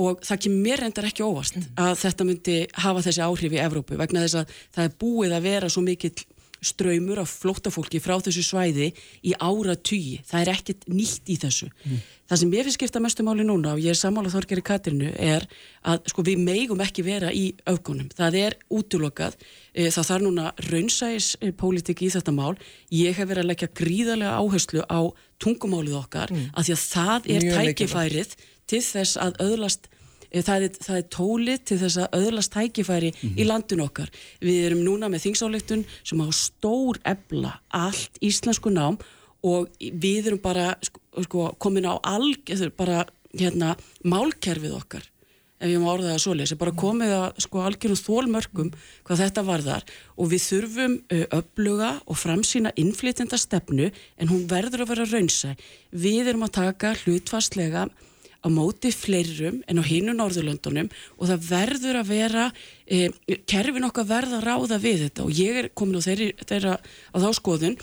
Og 0.00 0.20
það 0.22 0.42
kemur 0.44 0.66
mér 0.68 0.84
reyndar 0.84 1.08
ekki 1.08 1.26
óvast 1.26 1.56
að 1.74 1.96
þetta 2.04 2.26
myndi 2.28 2.58
hafa 2.78 3.02
þessi 3.08 3.24
áhrif 3.26 3.56
í 3.56 3.58
Evrópu 3.58 3.98
vegna 3.98 4.22
þess 4.22 4.38
að 4.38 4.52
það 4.76 4.84
er 4.86 5.00
búið 5.02 5.34
að 5.34 5.48
vera 5.48 5.70
svo 5.72 5.82
mikill 5.82 6.14
ströymur 6.62 7.18
af 7.22 7.30
flóttafólki 7.42 8.00
frá 8.02 8.16
þessu 8.20 8.42
svæði 8.44 8.90
í 9.24 9.32
ára 9.40 9.74
tugi. 9.76 10.20
Það 10.28 10.40
er 10.44 10.50
ekkert 10.54 10.88
nýtt 10.92 11.30
í 11.32 11.36
þessu. 11.40 11.68
Það 12.30 12.38
sem 12.42 12.52
ég 12.54 12.66
finnst 12.68 12.78
skipta 12.78 13.00
mestu 13.02 13.24
máli 13.26 13.42
núna 13.46 13.72
og 13.74 13.80
ég 13.82 13.90
er 13.90 13.98
sammála 13.98 14.30
Þorgeri 14.30 14.62
Katrinu 14.62 15.08
er 15.18 15.46
að 15.82 16.04
sko 16.12 16.22
við 16.22 16.38
megum 16.46 16.80
ekki 16.84 17.02
vera 17.02 17.32
í 17.34 17.48
öfgunum. 17.66 18.10
Það 18.14 18.36
er 18.44 18.56
útilokað. 18.70 19.34
Eh, 19.74 19.90
Það 19.90 20.08
þarf 20.10 20.22
núna 20.28 20.52
raunsæis 20.70 21.32
pólitik 21.58 22.02
í 22.06 22.10
þetta 22.14 22.32
mál. 22.36 22.54
Ég 22.94 23.16
hef 23.18 23.28
verið 23.28 23.42
að 23.44 23.50
leggja 23.50 23.68
gríðarlega 23.80 24.36
áherslu 24.38 24.84
á 24.86 25.00
tungumálið 25.42 25.96
okkar 26.04 26.30
af 26.54 26.66
því 26.68 26.76
að 26.76 26.84
það 26.86 27.30
er 27.34 27.40
Mjög 27.40 27.56
mikilvægt. 27.56 27.78
tækifærið 27.80 28.36
til 28.70 28.80
þess 28.86 29.16
að 29.18 29.40
öðlast 29.42 29.88
það 30.32 30.66
er, 30.66 30.74
það 30.86 30.98
er 30.98 31.06
tólið 31.16 31.62
til 31.68 31.78
þess 31.82 32.00
að 32.04 32.18
öðlast 32.20 32.54
tækifæri 32.54 33.12
í 33.34 33.46
landin 33.46 33.84
okkar. 33.84 34.10
Við 34.42 34.68
erum 34.70 34.84
núna 34.86 35.10
með 35.10 35.26
þingsáleiktun 35.26 35.86
sem 36.02 36.22
á 36.22 36.28
stór 36.34 37.00
ebla 37.08 37.56
allt 37.74 38.20
íslensku 38.24 38.72
nám 38.74 39.00
og 39.46 39.70
við 39.78 40.30
erum 40.30 40.42
bara 40.42 40.74
sko, 40.84 41.00
sko, 41.24 41.46
komin 41.58 41.88
á 41.88 41.96
alg, 42.04 42.52
bara 42.76 43.06
hérna, 43.32 43.76
málkerfið 44.04 44.76
okkar 44.76 45.08
ef 45.60 45.68
ég 45.68 45.80
má 45.80 45.90
orða 45.92 46.14
það 46.14 46.22
svo 46.24 46.34
leysi, 46.36 46.56
bara 46.60 46.76
komið 46.76 47.14
að 47.14 47.40
sko 47.44 47.64
algjörum 47.66 48.00
þólmörkum 48.00 48.70
hvað 49.06 49.22
þetta 49.24 49.44
varðar 49.44 49.88
og 50.16 50.30
við 50.32 50.44
þurfum 50.46 50.94
uh, 50.96 51.24
öfluga 51.36 51.90
og 52.06 52.20
framsýna 52.20 52.72
innflytjenda 52.80 53.38
stefnu 53.40 53.90
en 53.90 54.32
hún 54.32 54.46
verður 54.50 54.86
að 54.86 54.92
vera 54.94 55.08
raunsæ. 55.10 55.52
Við 55.92 56.32
erum 56.32 56.46
að 56.48 56.56
taka 56.56 56.94
hlutfastlega 57.02 57.88
á 58.40 58.48
móti 58.48 58.92
fleirum 58.94 59.60
en 59.68 59.80
á 59.80 59.84
hinu 59.84 60.14
Norðurlöndunum 60.16 60.88
og 61.18 61.28
það 61.28 61.46
verður 61.50 62.00
að 62.00 62.10
vera 62.14 62.48
eh, 62.86 63.12
kerfin 63.48 63.86
okkar 63.88 64.08
verða 64.08 64.40
að 64.40 64.48
ráða 64.48 64.80
við 64.80 65.06
þetta. 65.06 65.26
Og 65.26 65.36
ég 65.36 65.60
er 65.60 65.70
komin 65.76 66.00
á 66.00 66.06
þeirri, 66.08 66.32
þeirra 66.48 66.76
á 66.80 67.16
þá 67.20 67.30
skoðun 67.36 67.78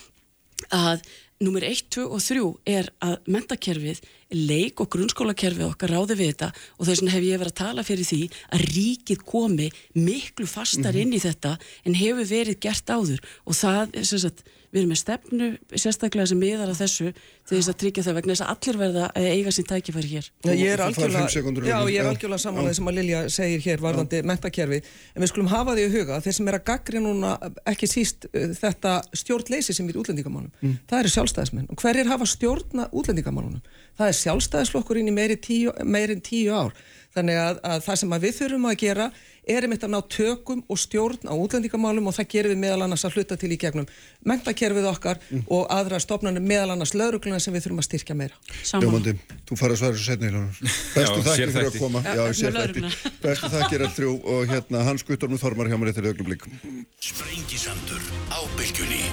að 0.73 1.05
nummer 1.43 1.61
1, 1.61 1.85
2 1.93 2.05
og 2.09 2.21
3 2.23 2.45
er 2.65 2.87
að 3.05 3.17
mentakerfið, 3.29 3.99
leik 4.33 4.81
og 4.81 4.89
grunnskólakerfið 4.93 5.67
okkar 5.67 5.93
ráði 5.93 6.17
við 6.17 6.31
þetta. 6.31 6.49
Og 6.77 6.87
þess 6.87 7.03
vegna 7.03 7.13
hef 7.13 7.27
ég 7.27 7.41
verið 7.41 7.53
að 7.53 7.59
tala 7.61 7.85
fyrir 7.85 8.09
því 8.09 8.21
að 8.57 8.63
ríkið 8.73 9.25
komi 9.27 9.67
miklu 9.93 10.47
fastar 10.49 10.97
inn 10.97 11.13
í 11.13 11.21
þetta 11.21 11.53
en 11.85 11.97
hefur 11.99 12.29
verið 12.31 12.61
gert 12.65 12.89
áður. 12.89 13.21
Og 13.45 13.59
það, 13.59 13.93
er 13.93 14.09
sem 14.09 14.23
sagt, 14.25 14.41
við 14.73 14.81
erum 14.81 14.91
með 14.91 14.99
stefnu 14.99 15.47
sérstaklega 15.79 16.29
sem 16.29 16.39
miðar 16.41 16.71
að 16.71 16.81
þessu 16.81 17.11
til 17.15 17.55
þess 17.55 17.71
að 17.71 17.77
tryggja 17.83 18.03
það 18.03 18.17
vegna 18.17 18.33
þess 18.33 18.43
að 18.43 18.51
allir 18.53 18.79
verða 18.81 19.05
að 19.07 19.27
eiga 19.31 19.53
sín 19.55 19.67
tækifæri 19.69 20.11
hér. 20.11 20.27
Já, 20.43 20.51
ég 20.51 20.73
er 20.73 20.83
algjörlega, 20.83 21.29
sekúndur, 21.31 21.67
já, 21.67 21.77
ég 21.87 22.01
er 22.01 22.09
algjörlega 22.11 22.43
samanlega 22.43 22.77
sem 22.77 22.91
að 22.91 22.97
Lilja 22.97 23.21
segir 23.31 23.63
hér 23.63 23.83
varðandi 23.85 24.21
mentakerfi, 24.27 24.81
en 25.15 25.23
við 25.23 25.31
skulum 25.31 25.51
hafa 25.53 25.77
því 25.77 25.87
í 25.87 25.93
huga 25.95 26.17
að 26.17 26.27
þeir 26.27 26.37
sem 26.39 26.51
er 26.51 26.59
að 26.59 26.65
gaggri 26.67 27.03
núna 27.03 27.33
ekki 27.71 27.91
síst 27.91 28.27
uh, 28.33 28.51
þetta 28.59 28.97
stjórnleysi 29.23 29.77
sem 29.77 29.87
er 29.87 29.95
í 29.95 30.01
útlendingamálum, 30.03 30.75
það 30.91 31.03
eru 31.03 31.15
sjálfstæðismenn. 31.15 31.71
Og 31.71 31.81
hverjir 31.83 32.11
hafa 32.11 32.27
stjórna 32.27 32.89
útlendingamálunum? 32.91 33.63
Það 33.97 34.11
er 34.11 34.19
sjálfstæðisflokkurinn 34.19 35.09
í 35.09 35.15
meiri, 35.15 35.39
tíu, 35.41 35.71
meiri 35.87 36.17
en 36.17 36.25
tíu 36.25 36.51
ár 36.53 36.75
þannig 37.17 37.41
að, 37.41 37.59
að 37.65 37.83
það 37.87 37.99
sem 38.03 38.15
að 38.15 38.27
við 38.27 38.37
þurfum 38.41 38.69
að 38.69 38.79
gera 38.85 39.09
er 39.47 39.63
einmitt 39.63 39.83
að 39.85 39.93
ná 39.93 40.01
tökum 40.11 40.63
og 40.67 40.79
stjórn 40.79 41.23
á 41.23 41.33
útlendingamálum 41.35 42.09
og 42.09 42.15
það 42.17 42.27
gerum 42.33 42.51
við 42.51 42.59
meðal 42.65 42.81
annars 42.83 43.05
að 43.07 43.13
hluta 43.17 43.37
til 43.39 43.51
í 43.55 43.57
gegnum 43.59 43.87
mentakerfið 44.27 44.87
okkar 44.91 45.21
og 45.45 45.63
aðra 45.71 45.99
stofnanir 46.03 46.43
meðal 46.43 46.73
annars 46.75 46.91
laurugluna 46.97 47.39
sem 47.39 47.55
við 47.55 47.67
þurfum 47.67 47.79
að 47.79 47.87
styrkja 47.87 48.17
meira. 48.19 48.35
Saman. 48.59 48.83
Ljómandi, 48.87 49.13
þú 49.47 49.59
farið 49.61 49.77
að 49.77 49.81
svara 49.81 49.95
þessu 49.95 50.07
setni 50.11 50.27
Bestu 50.97 50.99
Já, 50.99 51.25
þakkir 51.29 51.53
fyrir 51.55 51.69
að 51.69 51.79
koma. 51.79 51.99
Já, 52.03 52.11
Já, 52.11 52.23
með 52.23 52.37
sérþætti 52.41 52.57
lögregluna. 52.57 52.91
Bestu 53.23 53.47
þakkir 53.55 53.85
að 53.85 53.95
þrjú 53.97 54.11
og 54.35 54.41
hérna 54.51 54.83
Hans 54.87 55.07
Guttorm 55.07 55.39
Þormar 55.39 55.71
hjá 55.71 55.77
mér 55.79 55.93
eftir 55.93 56.09
augnumblík 56.11 56.43
Sprengisandur 57.07 58.03
á 58.27 58.39
bylgjunni 58.59 59.03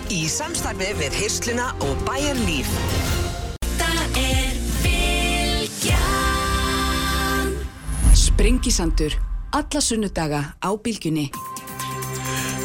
Sprengisandur. 8.34 9.14
Alla 9.54 9.80
sunnudaga 9.80 10.40
á 10.58 10.70
bylgjunni. 10.74 11.28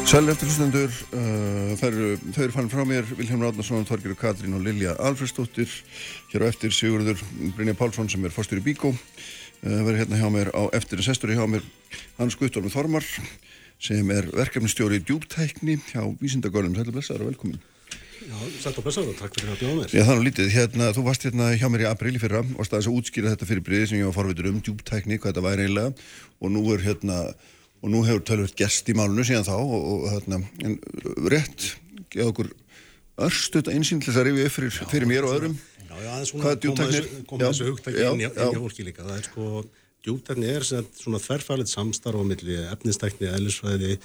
Sælir 0.02 0.32
eftir 0.32 0.48
hlustendur, 0.48 0.90
uh, 1.14 1.76
þau 1.78 1.86
eru, 1.86 2.50
fann 2.50 2.70
frá 2.72 2.82
mér, 2.82 3.06
Vilhelm 3.14 3.44
Ráðnarsson, 3.44 3.86
Þorgir 3.86 4.16
Katrín 4.18 4.56
og 4.58 4.64
Lilja 4.66 4.96
Alfredsdóttir, 4.98 5.70
hér 6.32 6.42
á 6.42 6.50
eftir 6.50 6.74
Sigurður 6.74 7.22
Brynja 7.54 7.76
Pálsson 7.78 8.10
sem 8.10 8.26
er 8.26 8.34
fórstjóri 8.34 8.66
Bíkó, 8.66 8.90
uh, 8.90 9.78
verður 9.86 10.02
hérna 10.02 10.18
hjá 10.18 10.26
mér 10.34 10.50
á 10.50 10.74
eftir 10.74 10.98
en 10.98 11.06
sestur 11.06 11.36
hjá 11.38 11.46
mér 11.46 11.62
Hans 12.18 12.34
Guttorm 12.34 12.66
Þormar 12.66 13.06
sem 13.78 14.10
er 14.10 14.26
verkefnistjóri 14.26 14.98
í 14.98 15.06
djúptækni 15.06 15.78
hjá 15.92 16.02
Vísindagörnum, 16.18 16.74
sælir 16.74 16.98
blessaður 16.98 17.28
og 17.28 17.36
velkomin. 17.36 17.62
Já, 18.20 18.36
sætt 18.60 18.76
og 18.80 18.84
blessaður 18.84 19.12
og 19.14 19.18
takk 19.20 19.36
fyrir 19.38 19.52
að 19.54 19.60
bjóða 19.62 19.76
mér. 19.78 19.92
Já, 19.94 20.02
það 20.04 20.12
er 20.12 20.18
nú 20.20 20.24
lítið, 20.26 20.48
hérna, 20.52 20.88
þú 20.96 21.04
varst 21.06 21.22
hérna 21.24 21.46
hjá 21.56 21.66
mér 21.72 21.84
í 21.86 21.88
april 21.88 22.12
í 22.16 22.20
fyrra 22.20 22.42
og 22.44 22.66
staðis 22.68 22.88
að 22.90 22.98
útskýra 23.00 23.32
þetta 23.32 23.48
fyrirbriði 23.48 23.86
sem 23.90 24.00
ég 24.02 24.10
var 24.10 24.16
forvitur 24.18 24.50
um, 24.50 24.58
djúptækni, 24.66 25.16
hvað 25.22 25.32
þetta 25.32 25.44
væri 25.46 25.64
eiginlega 25.64 25.94
og 26.44 26.52
nú 26.52 26.64
er 26.74 26.84
hérna, 26.84 27.18
og 27.80 27.94
nú 27.94 28.02
hefur 28.04 28.24
tölvöld 28.28 28.56
gest 28.60 28.92
í 28.92 28.96
málunu 28.98 29.24
síðan 29.24 29.46
þá 29.48 29.54
og, 29.56 29.88
og 29.94 30.06
hérna, 30.12 30.42
en 30.68 30.76
rétt, 31.32 31.70
geða 32.12 32.28
okkur 32.34 32.52
örstuðt 33.24 33.72
einsýn 33.72 34.00
til 34.04 34.10
þess 34.12 34.20
að 34.20 34.28
rifja 34.30 34.48
upp 34.50 34.56
fyrir, 34.58 34.78
fyrir 34.92 35.08
mér 35.10 35.28
og 35.28 35.36
öðrum. 35.38 35.56
Já, 35.80 35.94
já, 36.04 36.10
aðeins 36.14 36.30
Hvað 36.36 36.64
svona 36.64 36.88
er 37.00 37.06
koma 37.28 37.48
þessu, 37.50 37.72
já, 37.96 38.10
inn, 38.12 38.20
í- 38.24 38.60
fólki 38.62 38.84
líka. 38.86 39.04
Það 39.08 39.16
er 39.16 39.26
sko, 39.26 39.48
djúptækni 40.06 40.52
er 40.54 40.64
svona 40.70 41.20
þverfælið 41.20 41.72
samstarf 41.72 42.20
á 42.20 42.24
milli 42.24 42.56
efnistækni, 42.70 43.28
eðlisfræði, 43.34 43.96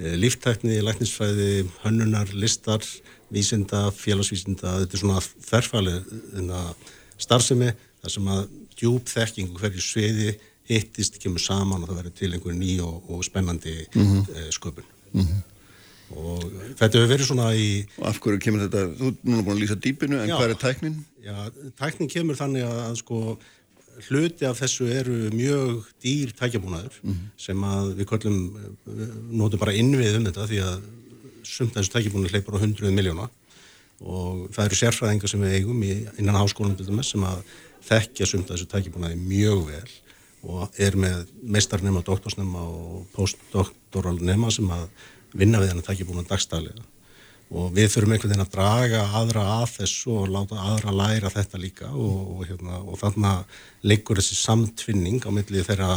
líftækni, 0.00 0.78
læknisfræði, 0.84 1.66
hönnunar, 1.84 2.30
listar, 2.32 2.84
vísinda, 3.30 3.88
félagsvísinda, 3.94 4.78
þetta 4.82 4.96
er 4.96 5.02
svona 5.02 5.20
þverfælið 5.20 6.14
starfsemi 7.20 7.72
þar 8.00 8.14
sem 8.14 8.30
að 8.32 8.42
djúp 8.80 9.12
þekking 9.12 9.52
og 9.52 9.60
hverju 9.60 9.84
sviði 9.84 10.34
hittist, 10.70 11.18
kemur 11.20 11.42
saman 11.42 11.82
og 11.82 11.90
það 11.90 12.00
verður 12.00 12.16
til 12.20 12.32
einhver 12.32 12.56
ný 12.56 12.74
og, 12.84 13.08
og 13.10 13.24
spennandi 13.26 13.76
mm 13.94 14.50
sköpun. 14.54 14.86
Og 16.10 16.42
þetta 16.78 16.98
hefur 16.98 17.10
verið 17.12 17.28
svona 17.28 17.50
í 17.54 17.66
Og 18.00 18.06
af 18.10 18.18
hverju 18.22 18.40
kemur 18.42 18.64
þetta, 18.64 18.80
þú 18.98 19.10
ert 19.12 19.20
núna 19.28 19.44
búin 19.46 19.54
að 19.54 19.60
lýsa 19.62 19.76
dýpinu, 19.78 20.18
en 20.18 20.30
Já. 20.30 20.36
hvað 20.40 20.54
er 20.54 20.60
tæknin? 20.64 20.96
Já, 21.22 21.36
tæknin 21.78 22.10
kemur 22.10 22.38
þannig 22.38 22.66
að, 22.66 22.80
að 22.88 22.96
sko, 22.98 23.20
hluti 24.08 24.46
af 24.48 24.60
þessu 24.60 24.88
eru 24.92 25.16
mjög 25.34 25.88
dýr 26.02 26.32
tækjabúnaður 26.38 26.96
sem 27.40 27.66
að 27.66 27.92
við 27.98 28.08
köllum, 28.12 28.38
við 28.86 29.12
notum 29.40 29.62
bara 29.62 29.76
innvið 29.76 30.18
um 30.18 30.26
þetta 30.28 30.48
því 30.50 30.60
að 30.66 30.86
sumt 31.50 31.76
þessu 31.76 31.94
tækjabúnaður 31.94 32.36
hleypur 32.36 32.58
á 32.58 32.62
hundruð 32.64 32.96
miljóna 32.96 33.28
og 34.00 34.46
það 34.54 34.64
eru 34.66 34.78
sérfræðingar 34.80 35.32
sem 35.32 35.42
við 35.44 35.56
eigum 35.58 35.82
í, 35.84 35.94
innan 36.18 36.38
háskólanum 36.40 36.78
til 36.78 36.88
dæmis 36.88 37.10
sem 37.12 37.24
að 37.26 37.42
þekkja 37.88 38.28
sumt 38.28 38.52
þessu 38.52 38.68
tækjabúnaði 38.70 39.18
mjög 39.20 39.66
vel 39.68 39.90
og 40.50 40.80
er 40.80 40.96
með 40.96 41.26
meistarnema, 41.42 42.00
doktorsnema 42.04 42.62
og 42.64 43.02
postdoktoralnema 43.12 44.52
sem 44.54 44.70
að 44.72 44.86
vinna 45.36 45.60
við 45.60 45.74
hennar 45.74 45.86
tækjabúnaði 45.90 46.30
dagstælega 46.32 46.89
og 47.50 47.72
við 47.74 47.88
þurfum 47.90 48.12
einhvern 48.14 48.30
veginn 48.30 48.44
að 48.44 48.52
draga 48.54 49.00
aðra 49.18 49.42
að 49.56 49.72
þessu 49.80 50.12
og 50.20 50.28
láta 50.30 50.58
aðra 50.70 50.92
læra 50.94 51.32
þetta 51.34 51.58
líka 51.58 51.88
og, 51.90 52.20
og, 52.36 52.44
hérna, 52.46 52.78
og 52.78 53.00
þannig 53.00 53.56
leikur 53.90 54.20
þessi 54.20 54.38
samtvinning 54.38 55.18
á 55.26 55.30
milli 55.34 55.64
þeirra 55.66 55.96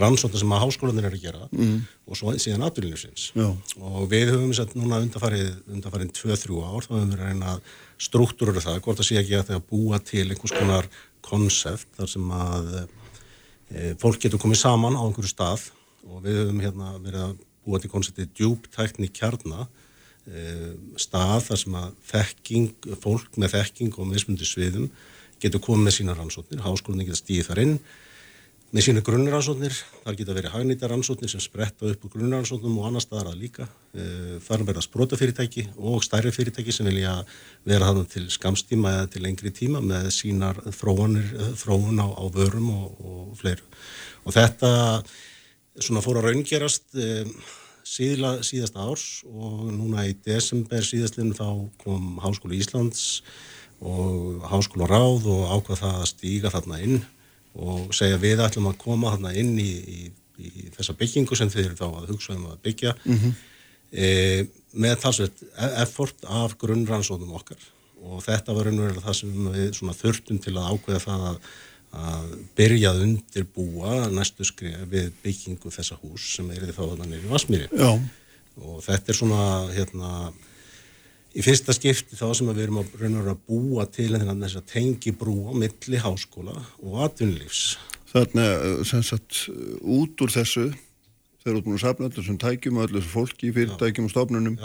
rannsóta 0.00 0.40
sem 0.40 0.54
að 0.56 0.64
háskólanir 0.64 1.10
eru 1.10 1.20
að 1.20 1.26
gera 1.26 1.50
mm. 1.50 1.76
og 2.08 2.18
svo 2.18 2.32
síðan 2.40 2.64
atvinnljósins 2.70 3.26
Já. 3.36 3.50
og 3.84 4.08
við 4.14 4.32
höfum 4.32 4.56
sett 4.56 4.72
núna 4.78 5.02
undarfarið 5.04 5.52
undarfarið 5.76 6.14
2-3 6.22 6.64
ár 6.64 6.88
þá 6.88 6.92
höfum 6.94 7.12
við 7.12 7.20
reyna 7.20 7.52
að 7.52 7.72
struktúrur 8.08 8.64
það, 8.64 8.80
hvort 8.86 9.02
það 9.02 9.10
sé 9.10 9.20
ekki 9.20 9.38
að 9.38 9.48
það 9.52 9.64
búa 9.68 10.00
til 10.00 10.24
einhvers 10.24 10.56
konar 10.56 10.92
konsept 11.24 11.88
þar 11.98 12.12
sem 12.16 12.36
að 12.40 12.74
e, 12.80 13.92
fólk 14.00 14.24
getur 14.24 14.40
komið 14.40 14.64
saman 14.64 14.96
á 14.96 15.04
einhverju 15.04 15.36
stað 15.36 15.68
og 16.08 16.24
við 16.24 16.42
höfum 16.42 16.64
hérna 16.64 16.96
verið 16.96 17.26
að 17.28 17.40
búa 17.64 17.80
til 17.80 17.92
konseptið 17.92 18.32
djúptækni 18.40 19.12
kjarna 19.12 19.68
stað 20.96 21.42
þar 21.48 21.58
sem 21.60 21.74
að 21.76 21.90
þekking, 22.08 22.86
fólk 23.02 23.36
með 23.36 23.58
þekking 23.58 23.98
og 24.00 24.08
mismundi 24.08 24.46
sviðum 24.48 24.86
getur 25.42 25.60
komið 25.60 25.84
með 25.84 25.96
sína 25.98 26.14
rannsóknir, 26.16 26.62
háskólinni 26.64 27.04
getur 27.04 27.20
stíðið 27.20 27.50
þar 27.50 27.62
inn 27.64 27.76
með 28.74 28.88
sínu 28.88 29.02
grunnrannsóknir, 29.06 29.74
þar 30.02 30.16
geta 30.18 30.34
verið 30.34 30.50
hagnýta 30.56 30.88
rannsóknir 30.90 31.30
sem 31.30 31.42
spretta 31.42 31.86
upp 31.86 32.06
úr 32.08 32.10
grunnrannsóknum 32.16 32.80
og 32.80 32.88
annar 32.88 33.04
staðar 33.04 33.28
að 33.30 33.44
líka. 33.44 33.66
Eh, 33.94 34.40
Þar 34.42 34.64
verða 34.66 34.82
sprótafyrirtæki 34.82 35.68
og 35.78 36.02
stærri 36.02 36.32
fyrirtæki 36.34 36.74
sem 36.74 36.88
vilja 36.90 37.12
vera 37.62 37.92
þannig 37.92 38.08
til 38.10 38.24
skamstíma 38.34 38.96
eða 38.96 39.12
til 39.12 39.22
lengri 39.22 39.52
tíma 39.54 39.78
með 39.84 40.08
sínar 40.16 40.58
þróunir, 40.74 41.28
eh, 41.38 41.52
þróun 41.60 42.02
á, 42.02 42.08
á 42.18 42.24
vörum 42.34 42.72
og, 42.74 42.98
og 42.98 43.36
fleiru. 43.38 43.62
Og 44.26 44.34
þetta 44.34 44.72
svona 45.78 46.02
fór 46.02 46.18
að 46.18 46.32
raungerast 46.32 46.98
eh, 46.98 47.30
síðla, 47.84 48.38
síðasta 48.46 48.84
árs 48.88 49.06
og 49.28 49.66
núna 49.74 50.06
í 50.08 50.14
desember 50.24 50.84
síðastlinn 50.86 51.34
þá 51.36 51.46
kom 51.84 52.18
Háskóli 52.24 52.58
Íslands 52.62 53.22
og 53.84 54.44
Háskóla 54.48 54.88
Ráð 54.88 55.26
og 55.28 55.42
ákvað 55.58 55.82
það 55.82 55.98
að 56.00 56.08
stíga 56.12 56.52
þarna 56.54 56.78
inn 56.86 57.00
og 57.54 57.92
segja 57.94 58.18
við 58.22 58.40
ætlum 58.42 58.70
að 58.72 58.78
koma 58.82 59.12
þarna 59.14 59.34
inn 59.38 59.52
í, 59.60 59.68
í, 59.70 59.98
í 60.40 60.68
þessa 60.74 60.96
byggingu 60.98 61.36
sem 61.38 61.50
þeir 61.52 61.68
eru 61.68 61.78
þá 61.78 61.86
að 61.90 62.08
hugsa 62.14 62.34
um 62.38 62.46
að 62.50 62.62
byggja 62.66 62.94
Mhm. 63.04 63.34
e, 63.92 64.08
með 64.74 64.96
talsveit 65.04 65.44
effort 65.84 66.24
af 66.26 66.56
grunnrannsóðum 66.58 67.36
okkar 67.38 67.60
og 68.04 68.24
þetta 68.24 68.56
var 68.56 68.66
raunverulega 68.66 69.04
það 69.04 69.14
sem 69.20 69.36
við 69.54 69.68
svona 69.78 69.94
þurftum 69.96 70.40
til 70.42 70.56
að 70.58 70.72
ákveða 70.74 71.04
það 71.04 71.22
að, 71.28 71.36
að 71.94 72.32
byrja 72.58 72.90
að 72.90 73.04
undirbúa 73.06 74.08
næstu 74.12 74.46
skrif 74.46 74.82
við 74.90 75.12
byggingu 75.22 75.70
þessa 75.70 75.98
hús 76.02 76.34
sem 76.36 76.50
er 76.54 76.66
þá 76.72 76.82
þarna 76.82 77.10
nýri 77.10 77.30
Vasmýri 77.30 77.68
Já. 77.70 77.92
og 78.60 78.82
þetta 78.84 79.12
er 79.12 79.18
svona 79.20 79.44
hérna 79.74 80.10
í 81.34 81.42
fyrsta 81.42 81.74
skipti 81.74 82.18
þá 82.18 82.28
sem 82.38 82.50
að 82.50 82.58
við 82.58 82.66
erum 82.68 82.80
að 82.82 82.96
raunverulega 83.00 83.34
að 83.34 83.44
búa 83.50 83.86
til 83.90 84.10
þennan 84.14 84.42
þess 84.44 84.60
að 84.60 84.70
tengi 84.70 85.12
brúa 85.18 85.54
milli 85.58 86.00
háskóla 86.02 86.54
og 86.82 86.98
atvinnulífs. 87.08 87.76
Þarna, 88.14 88.44
eh, 88.54 88.82
sem 88.86 89.02
sagt, 89.02 89.48
út 89.82 90.22
úr 90.22 90.30
þessu, 90.30 90.68
þeir 91.42 91.52
eru 91.52 91.62
búin 91.66 91.78
að 91.78 91.86
safna 91.86 92.10
sem 92.24 92.38
tækjum 92.38 92.78
og 92.78 92.88
öllu 92.88 93.02
sem 93.02 93.10
fólki, 93.10 93.50
fyrirtækjum 93.52 94.06
og 94.06 94.12
stofnunum, 94.12 94.58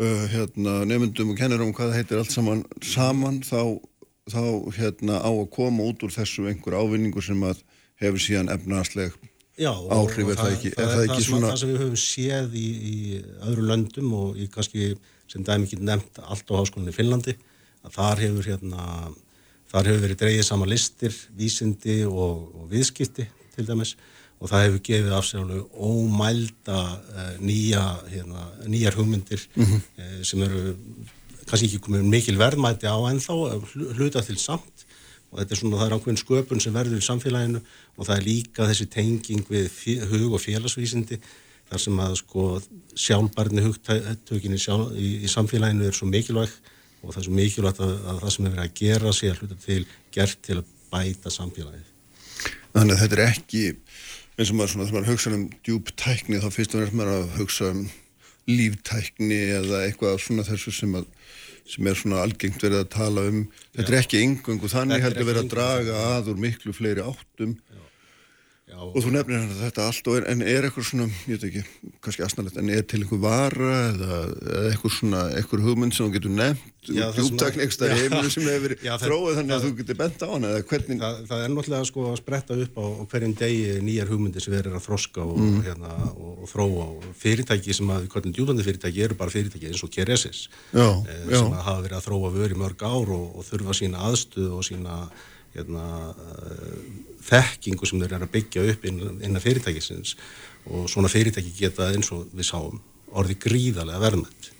uh, 0.00 0.26
hérna, 0.30 0.84
nefndum 0.86 1.32
og 1.32 1.40
kennurum, 1.40 1.74
hvað 1.74 1.96
heitir 1.98 2.20
allt 2.22 2.30
saman, 2.30 2.62
saman, 2.80 3.42
þá, 3.42 3.80
þá 4.32 4.42
hérna, 4.78 5.18
á 5.20 5.30
að 5.30 5.50
koma 5.54 5.86
út 5.90 6.02
úr 6.06 6.14
þessu 6.14 6.46
einhver 6.50 6.76
ávinningur 6.80 7.24
sem 7.26 7.42
að 7.46 7.62
hefur 8.00 8.22
síðan 8.24 8.52
efnaðsleg 8.54 9.16
áhrif, 9.60 10.28
er 10.32 10.38
það 10.40 10.52
ekki, 10.54 10.70
er 10.72 10.78
það 10.78 10.92
það 10.94 11.02
ekki 11.04 11.22
sem, 11.22 11.30
svona, 11.34 11.48
það 11.50 11.58
sem 11.60 11.72
við 11.72 11.80
höfum 11.82 11.98
séð 12.00 12.54
í, 12.56 12.68
í 12.90 12.94
öðru 13.50 13.66
löndum 13.68 14.12
og 14.16 14.38
í 14.40 14.46
kannski 14.54 14.86
sem 15.30 15.44
dæmi 15.46 15.68
ekki 15.68 15.80
nefnt 15.84 16.22
allt 16.24 16.48
á 16.48 16.54
háskólinni 16.56 16.94
Finnlandi 16.96 17.34
að 17.84 17.98
þar 17.98 18.22
hefur 18.24 18.48
hérna 18.48 18.86
þar 19.70 19.90
hefur 19.90 20.00
verið 20.06 20.18
dreigið 20.22 20.46
saman 20.48 20.72
listir, 20.72 21.14
vísindi 21.36 22.00
og, 22.08 22.48
og 22.56 22.64
viðskipti 22.72 23.28
til 23.54 23.66
dæmis 23.68 23.94
og 24.40 24.48
það 24.48 24.64
hefur 24.64 24.82
gefið 24.88 25.14
af 25.18 25.26
sér 25.28 25.42
alveg 25.44 25.78
ómælda 25.90 26.80
uh, 26.80 27.32
nýja 27.44 27.84
hérna, 28.08 28.46
nýjar 28.66 28.96
hugmyndir 28.96 29.44
Mhm. 29.60 29.82
uh, 30.00 30.20
sem 30.24 30.42
eru 30.48 30.74
kannski 31.50 31.68
ekki 31.68 31.82
komið 31.86 32.08
mikil 32.14 32.36
verðmæti 32.40 32.88
á 32.88 32.96
ennþá 33.10 33.36
hl- 33.36 33.92
hluta 33.98 34.22
til 34.24 34.38
samt 34.40 34.86
og 35.30 35.38
þetta 35.38 35.54
er 35.54 35.60
svona, 35.60 35.78
það 35.78 35.86
er 35.86 35.94
ákveðin 35.98 36.20
sköpun 36.24 36.62
sem 36.62 36.74
verður 36.74 36.98
í 36.98 37.06
samfélaginu 37.06 37.60
og 37.60 38.06
það 38.06 38.16
er 38.16 38.26
líka 38.26 38.66
þessi 38.70 38.88
tenging 38.90 39.46
við 39.50 39.68
hug 40.10 40.34
og 40.34 40.42
félagsvísindi 40.42 41.20
þar 41.70 41.82
sem 41.84 42.02
að 42.02 42.16
sko 42.18 42.46
sjálfbarni 42.98 43.62
hugtökin 43.62 44.56
í, 44.56 44.60
sjálf, 44.60 44.90
í, 44.98 45.10
í 45.22 45.30
samfélaginu 45.30 45.86
er 45.86 45.94
svo 45.94 46.08
mikilvæg 46.10 46.50
og 47.00 47.14
það 47.14 47.20
er 47.20 47.28
svo 47.28 47.36
mikilvægt 47.36 47.82
að, 47.84 47.94
að 48.10 48.18
það 48.24 48.34
sem 48.34 48.48
er 48.48 48.54
verið 48.56 48.66
að 48.66 48.80
gera 48.80 49.14
sé 49.16 49.30
að 49.30 49.42
hluta 49.42 49.58
til 49.62 49.80
gert 50.16 50.42
til 50.46 50.58
að 50.58 50.72
bæta 50.90 51.30
samfélagið. 51.30 51.86
þannig 52.74 52.96
að 52.96 53.02
þetta 53.04 53.16
er 53.16 53.24
ekki, 53.28 53.64
eins 54.34 54.50
og 54.50 54.58
maður 54.58 54.72
svona, 54.74 54.88
þegar 54.88 54.98
maður 54.98 55.12
hugsa 55.12 55.34
um 55.36 55.46
djúb 55.66 55.92
tækni, 55.94 56.42
þá 56.42 56.50
fyrst 56.56 56.74
og 56.74 56.82
verður 56.82 56.98
maður 56.98 57.20
að 57.20 57.36
hugsa 57.38 57.70
um 57.70 57.84
líftækni 58.48 59.40
eða 59.60 59.84
eitthvað 59.86 60.20
svona 60.24 60.46
þessu 60.46 60.72
sem 60.74 60.94
að 60.98 61.08
sem 61.70 61.86
er 61.86 61.98
svona 61.98 62.22
algengt 62.24 62.62
verið 62.64 62.82
að 62.82 62.88
tala 62.94 63.26
um. 63.30 63.42
Þetta 63.76 63.92
er 63.92 63.98
ekki 64.00 64.22
yngungu, 64.24 64.70
þannig 64.72 65.04
heldur 65.04 65.28
verið 65.28 65.44
að 65.44 65.52
draga 65.52 66.00
að 66.16 66.32
úr 66.32 66.40
miklu 66.42 66.74
fleiri 66.74 67.04
áttum. 67.04 67.52
Já, 67.70 67.82
og 68.78 68.96
þú 69.02 69.10
nefnir 69.14 69.38
hérna 69.40 69.56
þetta 69.64 69.84
allt 69.90 70.08
og 70.10 70.16
er, 70.20 70.24
en 70.30 70.42
er 70.42 70.66
eitthvað 70.68 70.86
svona, 70.90 71.06
ég 71.26 71.36
veit 71.38 71.46
ekki, 71.50 71.62
kannski 72.04 72.22
asnalegt 72.26 72.56
en 72.60 72.70
er 72.70 72.82
til 72.88 73.00
einhver 73.02 73.20
vara 73.22 73.70
eða, 73.90 74.18
eða 74.40 74.70
eitthvað 74.70 74.94
svona, 74.96 75.22
eitthvað 75.38 75.64
hugmynd 75.66 75.94
sem 75.96 76.06
þú 76.06 76.14
getur 76.18 76.34
nefnt 76.38 76.66
Já, 76.90 77.10
djúbtakni 77.12 77.60
að- 77.60 77.64
eitthvað 77.66 77.90
Já. 77.90 77.96
heiminu 78.00 78.30
sem 78.32 78.46
hefur 78.48 78.74
Já, 78.80 78.92
þróið 79.02 79.34
þannig 79.40 79.54
að 79.56 79.64
þú 79.66 79.70
getur 79.80 79.96
bent 80.00 80.22
á 80.24 80.28
hana 80.32 80.48
eða 80.54 80.62
hvernig 80.70 81.00
það, 81.02 81.16
það 81.28 81.42
er 81.44 81.50
náttúrulega 81.54 81.88
sko 81.90 82.04
að 82.10 82.16
spretta 82.22 82.56
upp 82.64 82.78
á, 82.80 82.84
á 82.88 83.02
hverjum 83.10 83.34
degi 83.36 83.64
nýjar 83.84 84.08
hugmyndir 84.14 84.40
sem 84.46 84.54
verður 84.54 84.76
að 84.78 84.86
þroska 84.88 85.20
og, 85.26 85.36
Mhm. 85.40 85.60
hérna, 85.66 85.90
og, 86.16 86.32
og 86.40 86.48
þróa 86.54 86.86
og 86.96 87.04
fyrirtæki 87.20 87.74
sem 87.76 87.86
að, 87.92 88.06
hvernig 88.08 88.32
djúlandi 88.38 88.64
fyrirtæki 88.64 89.04
eru 89.04 89.14
bara 89.20 89.30
fyrirtæki 89.30 89.68
eins 89.68 89.84
og 89.84 89.90
Keresis 89.92 90.48
Já, 90.72 90.88
eh, 91.04 91.26
já. 91.28 91.36
sem 91.36 91.52
að 91.52 91.62
hafa 91.68 91.82
verið 91.84 91.98
að 92.00 92.06
þróa 92.08 92.32
vör 92.38 92.50
í 92.56 92.60
mörg 92.64 92.80
ár 92.80 93.12
og, 93.12 93.26
og 93.36 93.44
þurfa 93.44 93.76
sína 93.76 94.00
aðstuð 94.08 94.50
og 94.56 94.64
sína 94.64 95.10
hérna, 95.54 95.84
uh, 96.10 96.76
þekkingu 97.26 97.88
sem 97.88 98.00
þeir 98.00 98.16
eru 98.16 98.28
að 98.28 98.34
byggja 98.36 98.64
upp 98.72 98.86
innan, 98.90 99.18
innan 99.24 99.42
fyrirtækisins. 99.42 100.14
Og 100.70 100.86
svona 100.92 101.10
fyrirtæki 101.10 101.52
geta 101.56 101.90
eins 101.94 102.12
og 102.14 102.28
við 102.36 102.50
sáum 102.50 102.80
orði 103.16 103.36
gríðarlega 103.42 104.02
verðmætt. 104.04 104.50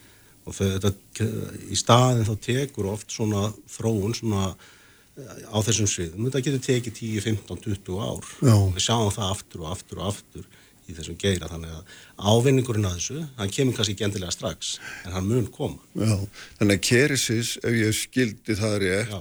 Og 0.49 0.57
þau, 0.57 0.67
þetta, 0.83 1.29
í 1.71 1.79
staðin 1.79 2.27
þá 2.27 2.35
tekur 2.43 2.89
oft 2.95 3.12
svona 3.15 3.51
þróun 3.71 4.17
svona 4.17 4.49
eh, 4.51 5.45
á 5.47 5.59
þessum 5.67 5.91
sviðum, 5.91 6.27
þetta 6.27 6.43
getur 6.47 6.65
tekið 6.65 6.97
10, 6.97 7.27
15, 7.29 7.61
20 7.69 8.01
ár. 8.01 8.33
Já. 8.41 8.57
við 8.75 8.87
sjáum 8.87 9.12
það 9.15 9.37
aftur 9.37 9.65
og 9.65 9.75
aftur 9.77 10.01
og 10.01 10.11
aftur 10.15 10.49
í 10.91 10.97
þessum 10.97 11.19
geira, 11.21 11.47
þannig 11.51 11.75
að 11.77 11.99
ávinningurinn 12.33 12.89
að 12.89 12.97
þessu, 12.99 13.21
hann 13.39 13.53
kemur 13.55 13.77
kannski 13.77 13.95
ekki 13.95 14.07
endilega 14.09 14.35
strax 14.35 14.73
en 15.05 15.15
hann 15.15 15.29
mun 15.29 15.47
koma. 15.55 15.79
Já, 15.95 16.17
þannig 16.59 16.81
að 16.81 16.89
Keresis, 16.89 17.53
ef 17.62 17.77
ég 17.77 17.95
skildi 17.95 18.57
það 18.59 18.77
rétt, 18.83 19.15
Já. 19.15 19.21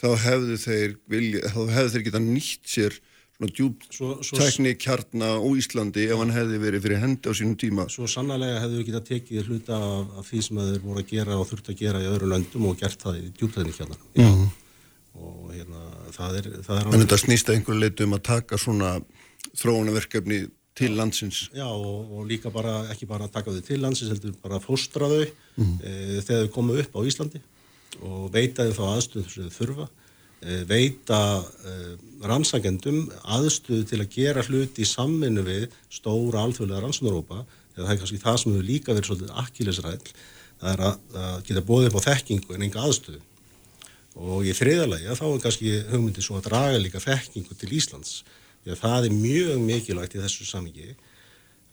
Þá 0.00 0.08
hefðu 0.24 0.56
þeir, 0.64 0.96
vilja, 1.12 1.40
þá 1.52 1.60
hefðu 1.76 1.92
þeir 1.94 2.04
geta 2.08 2.22
nýtt 2.24 2.74
sér 2.74 2.98
tækni 3.40 4.74
kjarna 4.76 5.28
á 5.40 5.48
Íslandi 5.56 6.04
ef 6.12 6.18
hann 6.20 6.32
hefði 6.34 6.58
verið 6.60 6.82
fyrir 6.84 7.00
hendi 7.00 7.30
á 7.30 7.32
sínum 7.36 7.56
tíma. 7.56 7.86
Svo 7.88 8.08
sannlega 8.10 8.60
hefðu 8.60 8.80
við 8.82 8.90
getað 8.90 9.06
tekið 9.10 9.48
hluta 9.48 9.78
af, 9.80 10.10
af 10.20 10.28
því 10.28 10.40
sem 10.44 10.60
þeir 10.60 10.82
voru 10.84 11.00
að 11.00 11.12
gera 11.14 11.38
og 11.40 11.46
þurft 11.48 11.70
að 11.72 11.78
gera 11.80 12.02
í 12.04 12.08
öðru 12.10 12.28
löndum 12.34 12.66
og 12.68 12.76
gert 12.80 13.00
það 13.00 13.20
í 13.22 13.30
djúptæðinni 13.38 13.76
hérna. 13.78 14.00
Mhm. 14.20 14.48
Og 15.20 15.50
hérna, 15.52 15.80
það 16.14 16.36
er, 16.38 16.48
það 16.64 16.76
er 16.80 16.90
En 16.94 17.02
þetta 17.04 17.20
snýst 17.24 17.48
að 17.50 17.56
einhverju 17.58 17.80
leitu 17.82 18.04
um 18.06 18.16
að 18.16 18.22
taka 18.28 18.58
svona 18.60 18.92
þróunaverkefni 19.58 20.40
til 20.80 20.92
landsins. 20.96 21.48
Já, 21.56 21.66
og, 21.66 22.12
og 22.14 22.28
líka 22.30 22.52
bara, 22.52 22.76
ekki 22.92 23.08
bara 23.10 23.26
að 23.26 23.34
taka 23.34 23.52
þau 23.56 23.64
til 23.66 23.80
landsins, 23.82 24.12
heldur 24.12 24.36
bara 24.40 24.60
að 24.60 24.68
fóstra 24.68 25.08
þau 25.10 25.24
Mhm. 25.60 25.74
e, 25.82 26.20
þegar 26.24 26.44
þau 26.46 26.52
koma 26.54 26.76
upp 26.80 26.94
á 26.96 27.00
Íslandi 27.04 27.40
og 27.98 28.28
veita 28.34 28.66
þau 28.68 28.76
þá 28.76 28.84
aðstöðu 28.94 29.32
sem 29.32 29.48
þau 29.48 29.56
þurfa, 29.58 29.86
e, 30.40 30.58
veita 30.70 31.20
e, 31.40 31.76
rannsagendum 32.30 33.00
aðstöðu 33.36 33.86
til 33.90 34.00
að 34.00 34.12
gera 34.14 34.44
hluti 34.46 34.84
í 34.84 34.90
samvinnu 34.90 35.44
við 35.46 35.66
stóra 35.92 36.44
alþjóðlega 36.46 36.84
rannsóknarópa, 36.84 37.42
eða 37.74 37.86
það 37.86 37.94
er 37.94 38.02
kannski 38.04 38.22
það 38.22 38.38
sem 38.42 38.54
hefur 38.54 38.70
líka 38.70 38.94
verið 38.94 39.10
svolítið 39.10 39.34
akkilesræll, 39.44 40.14
það 40.60 40.72
er 40.72 40.86
að, 40.86 41.02
að 41.24 41.36
geta 41.48 41.66
bóðið 41.66 41.90
upp 41.90 42.00
á 42.00 42.06
þekkingu 42.08 42.56
en 42.56 42.66
enga 42.68 42.86
aðstöðu. 42.86 43.22
Og 44.20 44.44
í 44.44 44.52
þriðalagi 44.56 45.14
þá 45.16 45.26
er 45.28 45.42
kannski 45.44 45.76
hugmyndi 45.92 46.24
svo 46.24 46.40
að 46.40 46.48
draga 46.50 46.80
líka 46.82 47.00
þekkingu 47.02 47.56
til 47.56 47.70
Íslands. 47.76 48.20
Því 48.64 48.74
að 48.74 48.82
það 48.82 49.06
er 49.06 49.14
mjög 49.16 49.62
mikilvægt 49.64 50.16
í 50.18 50.20
þessu 50.20 50.46
samingi 50.48 50.90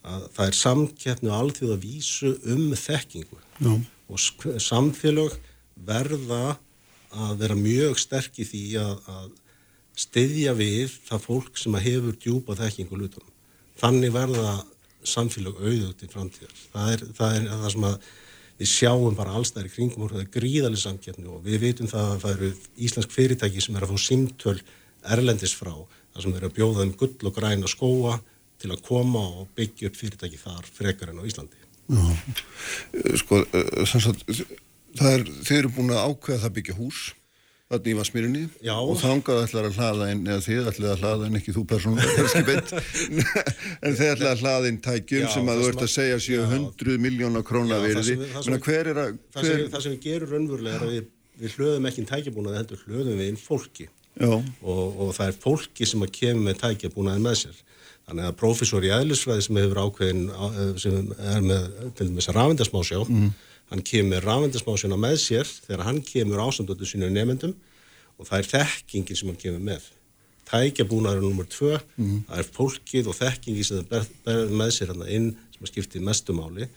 að 0.07 0.27
það 0.37 0.43
er 0.45 0.57
samkeppnu 0.61 1.33
alþjóða 1.35 1.77
vísu 1.81 2.33
um 2.47 2.69
þekkingu. 2.77 3.39
Já. 3.59 3.73
Og 4.07 4.21
samfélög 4.63 5.35
verða 5.85 6.57
að 7.17 7.35
vera 7.41 7.57
mjög 7.57 7.99
sterk 8.01 8.39
í 8.41 8.45
því 8.47 8.63
að, 8.81 8.95
að 9.13 9.27
styðja 9.97 10.53
við 10.57 10.93
það 11.07 11.25
fólk 11.25 11.59
sem 11.59 11.77
hefur 11.81 12.17
djúpa 12.21 12.57
þekkingu 12.59 12.99
lutunum. 12.99 13.33
Þannig 13.77 14.13
verða 14.13 14.53
samfélög 15.07 15.59
auðvögt 15.61 16.03
í 16.03 16.09
framtíðar. 16.11 16.55
Það 16.73 16.93
er 16.93 17.03
það, 17.17 17.35
er 17.37 17.51
það 17.51 17.69
sem 17.73 17.87
að 17.87 18.09
við 18.57 18.71
sjáum 18.71 19.17
bara 19.17 19.35
allstæðir 19.37 19.73
kringum 19.73 20.05
og 20.05 20.13
það 20.13 20.23
er 20.23 20.31
gríðaleg 20.33 20.81
samkeppni 20.81 21.29
og 21.29 21.43
við 21.45 21.61
vitum 21.61 21.89
það 21.91 22.09
að 22.13 22.23
það 22.23 22.33
eru 22.35 22.49
íslensk 22.87 23.13
fyrirtæki 23.13 23.63
sem 23.63 23.77
er 23.77 23.85
að 23.85 23.93
fá 23.93 24.03
símtöl 24.07 24.57
erlendis 25.13 25.53
frá, 25.55 25.73
það 26.13 26.25
sem 26.25 26.37
er 26.39 26.47
að 26.47 26.55
bjóða 26.57 26.83
þeim 26.83 26.95
gull 26.99 27.29
og 27.29 27.37
græna 27.37 27.69
skóa 27.69 28.17
til 28.57 28.71
að 28.73 28.83
koma 28.87 29.23
og 29.41 29.51
byggja 29.57 29.91
upp 29.91 29.99
fyrirtæki 29.99 30.41
þar 30.41 30.69
frekar 30.73 31.13
en 31.13 31.21
á 31.21 31.29
Íslandi. 31.29 31.61
Já, 31.87 32.01
sko, 33.21 33.43
eh, 33.53 33.85
sem 33.85 34.01
sagt, 34.01 34.25
er, 35.05 35.23
þeir 35.47 35.57
eru 35.63 35.69
búin 35.77 35.91
að 35.93 36.03
ákveða 36.11 36.39
það 36.41 36.49
að 36.49 36.55
byggja 36.57 36.75
hús 36.77 36.99
þarna 37.67 37.91
í 37.91 37.95
Vasmýrinni 37.97 38.41
Já. 38.63 38.73
og 38.79 38.95
þangað 39.01 39.41
ætlar 39.43 39.65
að 39.67 39.75
hlaða 39.75 40.05
inn, 40.13 40.21
eða 40.27 40.43
þið 40.45 40.67
ætlar 40.71 40.91
að 40.93 41.01
hlaða 41.03 41.25
inn, 41.27 41.35
ekki 41.41 41.51
þú 41.57 41.63
persónulega, 41.67 42.77
en 43.83 43.97
þið 43.97 44.11
ætlar 44.13 44.29
að 44.31 44.41
hlaða 44.43 44.69
inn 44.71 44.77
tækjum 44.85 45.25
Já, 45.25 45.29
sem 45.33 45.49
að 45.51 45.59
þú 45.61 45.67
ert 45.71 45.81
að 45.81 45.87
að- 45.87 45.93
segja 45.97 46.19
séu 46.23 46.39
Já. 46.39 46.47
100 46.55 46.97
miljóna 47.03 47.41
króna 47.43 47.75
Já, 47.75 47.81
það 47.81 47.87
verði. 47.89 48.03
sem 48.07 48.21
við- 48.23 48.31
það 48.37 48.47
sem 48.47 48.59
hver 48.67 48.87
er 48.93 49.01
að, 49.03 49.17
Það 49.35 49.43
sem, 49.49 49.57
hver, 49.57 49.69
það 49.75 49.83
sem 49.87 49.91
við 49.97 50.01
gerum 50.07 50.31
raunverulega 50.31 50.75
er 50.79 50.85
að 50.87 50.93
við, 50.95 51.05
við 51.43 51.57
hlöðum 51.57 51.89
ekki 51.91 52.05
tækjabúnaði 52.13 52.57
heldur 52.61 52.83
hlöðum 52.87 53.19
við 53.21 53.27
inn 53.33 53.41
fólki 53.41 53.89
og, 54.17 54.47
og 54.63 55.11
það 55.19 55.27
er 55.27 55.35
fólki 55.43 55.85
sem 55.91 56.01
að 56.07 56.13
kemur 56.21 56.47
með 56.47 56.61
tækja 56.63 56.93
búnaðin 56.95 57.27
með 57.27 57.35
sér 57.43 57.59
þannig 58.07 58.29
að 58.31 58.37
prófessor 58.39 58.87
í 58.87 58.93
eðlisfræði 58.95 59.43
sem 59.45 59.59
hefur 59.59 59.81
ákveðin 59.83 60.23
sem 60.79 61.11
er 61.19 61.43
með 61.43 61.67
til 61.99 62.07
dæmis 62.13 62.29
rafindasmásjá 62.31 63.03
Mhm. 63.03 63.27
Hann 63.71 63.81
kemur 63.83 64.13
með 64.15 64.23
rafindasmásjána 64.27 64.97
með 64.99 65.17
sér 65.23 65.45
þegar 65.67 65.83
hann 65.87 66.01
kemur 66.07 66.39
ásandöldu 66.45 66.87
sínu 66.87 67.09
nefndum 67.11 67.55
og 68.17 68.25
það 68.29 68.39
er 68.39 68.49
þekkingin 68.53 69.17
sem 69.19 69.27
hann 69.31 69.41
kemur 69.41 69.63
með. 69.67 69.81
Tækjabúnaður 70.47 71.21
nummer 71.25 71.45
tvö 71.45 71.79
Mhm. 71.97 72.21
það 72.29 72.37
er 72.39 72.51
fólkið 72.55 73.07
og 73.11 73.15
þekkingin 73.15 73.65
sem 73.65 73.77
það 73.83 73.89
ber, 73.89 74.05
ber 74.25 74.47
með 74.47 74.71
sér 74.71 74.87
hann 74.93 75.07
inn 75.07 75.27
sem 75.51 75.63
að 75.65 75.71
skipti 75.73 75.99
mestu 75.99 76.33
máli. 76.33 76.67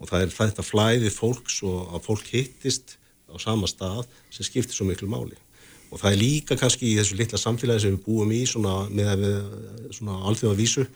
Og 0.00 0.08
það 0.10 0.22
er 0.22 0.28
þetta 0.34 0.62
flæði 0.66 1.10
fólks 1.10 1.62
og 1.62 1.94
að 1.94 2.02
fólk 2.04 2.26
hittist 2.34 2.96
á 3.32 3.36
sama 3.40 3.66
stað 3.66 4.04
sem 4.30 4.44
skiptir 4.44 4.74
svo 4.76 4.84
miklu 4.86 5.08
máli. 5.08 5.36
Og 5.90 6.00
það 6.00 6.12
er 6.12 6.18
líka 6.20 6.56
kannski 6.58 6.90
í 6.92 6.96
þessu 6.98 7.16
litla 7.16 7.38
samfélagi 7.38 7.80
sem 7.80 7.96
við 7.96 8.04
búum 8.04 8.30
í 8.34 8.42
svona, 8.44 8.88
með 8.90 9.24
svona 9.94 10.18
alþjóða 10.28 10.56
vísu 10.58 10.86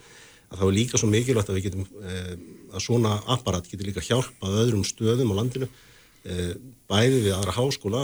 að 0.48 0.62
það 0.62 0.68
er 0.68 0.76
líka 0.78 1.00
svo 1.00 1.10
mikilvægt 1.12 1.50
að 1.50 1.58
við 1.58 1.68
getum 1.68 1.84
eh, 2.08 2.32
að 2.72 2.84
svona 2.84 3.18
apparat 3.34 3.68
getur 3.68 3.88
líka 3.88 4.04
hjálpað 4.04 4.58
öðrum 4.62 4.84
stöðum 4.86 5.32
á 5.36 5.38
landinu 5.38 5.68
eh, 5.68 6.52
bæði 6.88 7.22
við 7.26 7.34
aðra 7.36 7.56
háskóla 7.56 8.02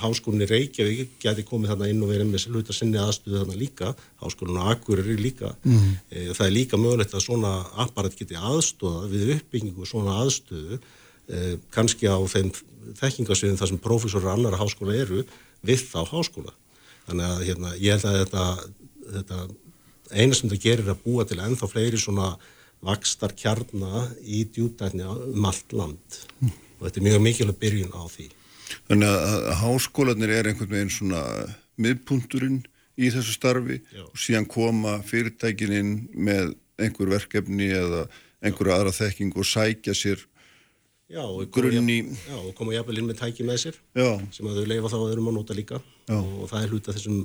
háskólinni 0.00 0.48
Reykjavík 0.48 1.16
geti 1.22 1.44
komið 1.48 1.74
þarna 1.74 1.90
inn 1.92 2.04
og 2.04 2.12
verið 2.12 2.30
með 2.30 2.46
hluta 2.54 2.76
sinni 2.76 3.00
aðstöðu 3.00 3.42
þarna 3.42 3.58
líka 3.60 3.92
háskólinu 4.22 4.62
Akureyri 4.72 5.18
líka. 5.20 5.52
Eh, 5.66 6.32
það 6.32 6.46
er 6.46 6.54
líka 6.54 6.80
mögulegt 6.80 7.16
að 7.16 7.26
svona 7.26 7.52
apparat 7.84 8.16
geti 8.16 8.38
aðstóða 8.40 9.10
við 9.12 9.34
uppbyggingu 9.36 9.88
svona 9.88 10.20
aðstöðu 10.22 10.80
kannski 11.74 12.06
á 12.06 12.22
þeim 12.30 12.52
þekkingasviðin 12.94 13.58
þar 13.58 13.70
sem 13.72 13.80
prófessor 13.82 14.28
annara 14.30 14.60
háskóla 14.60 14.94
eru 14.94 15.24
við 15.66 15.82
þá 15.90 16.04
háskóla. 16.12 16.52
Þannig 17.08 17.26
að 17.26 17.42
hérna, 17.48 17.72
ég 17.82 17.96
held 17.96 18.06
að 18.06 18.18
þetta, 18.20 18.44
þetta 19.16 19.40
eina 20.12 20.34
sem 20.38 20.50
það 20.52 20.62
gerir 20.66 20.84
er 20.86 20.94
að 20.94 21.02
búa 21.06 21.24
til 21.26 21.38
ennþá 21.42 21.68
fleiri 21.72 21.98
svona 22.00 22.36
vakstar 22.86 23.32
kjarna 23.34 24.04
í 24.22 24.44
djúptækni 24.52 25.06
um 25.34 25.46
allt 25.48 25.72
land 25.72 26.18
og 26.46 26.82
þetta 26.84 27.00
er 27.00 27.06
mjög 27.08 27.22
mikilvæg 27.24 27.60
byrjun 27.62 27.94
á 27.96 28.04
því 28.12 28.28
Þannig 28.90 29.08
að, 29.08 29.34
að 29.50 29.58
háskólanir 29.62 30.32
er 30.34 30.48
einhvern 30.50 30.72
veginn 30.74 30.90
svona 30.92 31.20
miðpunturinn 31.80 32.60
í 32.98 33.10
þessu 33.14 33.34
starfi 33.36 33.80
og 34.02 34.16
síðan 34.18 34.46
koma 34.50 34.96
fyrirtækin 35.06 35.74
inn 35.76 35.92
með 36.14 36.54
einhver 36.82 37.10
verkefni 37.14 37.68
eða 37.76 38.06
einhverja 38.44 38.78
aðra 38.80 38.94
þekking 38.96 39.34
og 39.38 39.46
sækja 39.48 39.94
sér 39.96 40.22
Já, 41.06 41.22
og 41.22 41.46
koma 41.54 41.70
grunn 41.70 41.90
í 41.92 41.98
jafn- 42.00 42.16
Já, 42.26 42.36
og 42.42 42.54
koma 42.58 42.74
jafnvel 42.74 42.98
inn 42.98 43.06
með 43.06 43.20
tæki 43.22 43.44
með 43.46 43.60
sér 43.62 43.76
Já. 43.94 44.08
sem 44.34 44.48
að 44.50 44.58
þau 44.58 44.66
leifa 44.72 44.90
þá 44.90 44.96
öðrum 45.06 45.28
að 45.30 45.36
nota 45.38 45.54
líka 45.54 45.78
Já. 46.10 46.16
og 46.18 46.48
það 46.50 46.62
er 46.64 46.72
hluta 46.74 46.94
þessum 46.96 47.20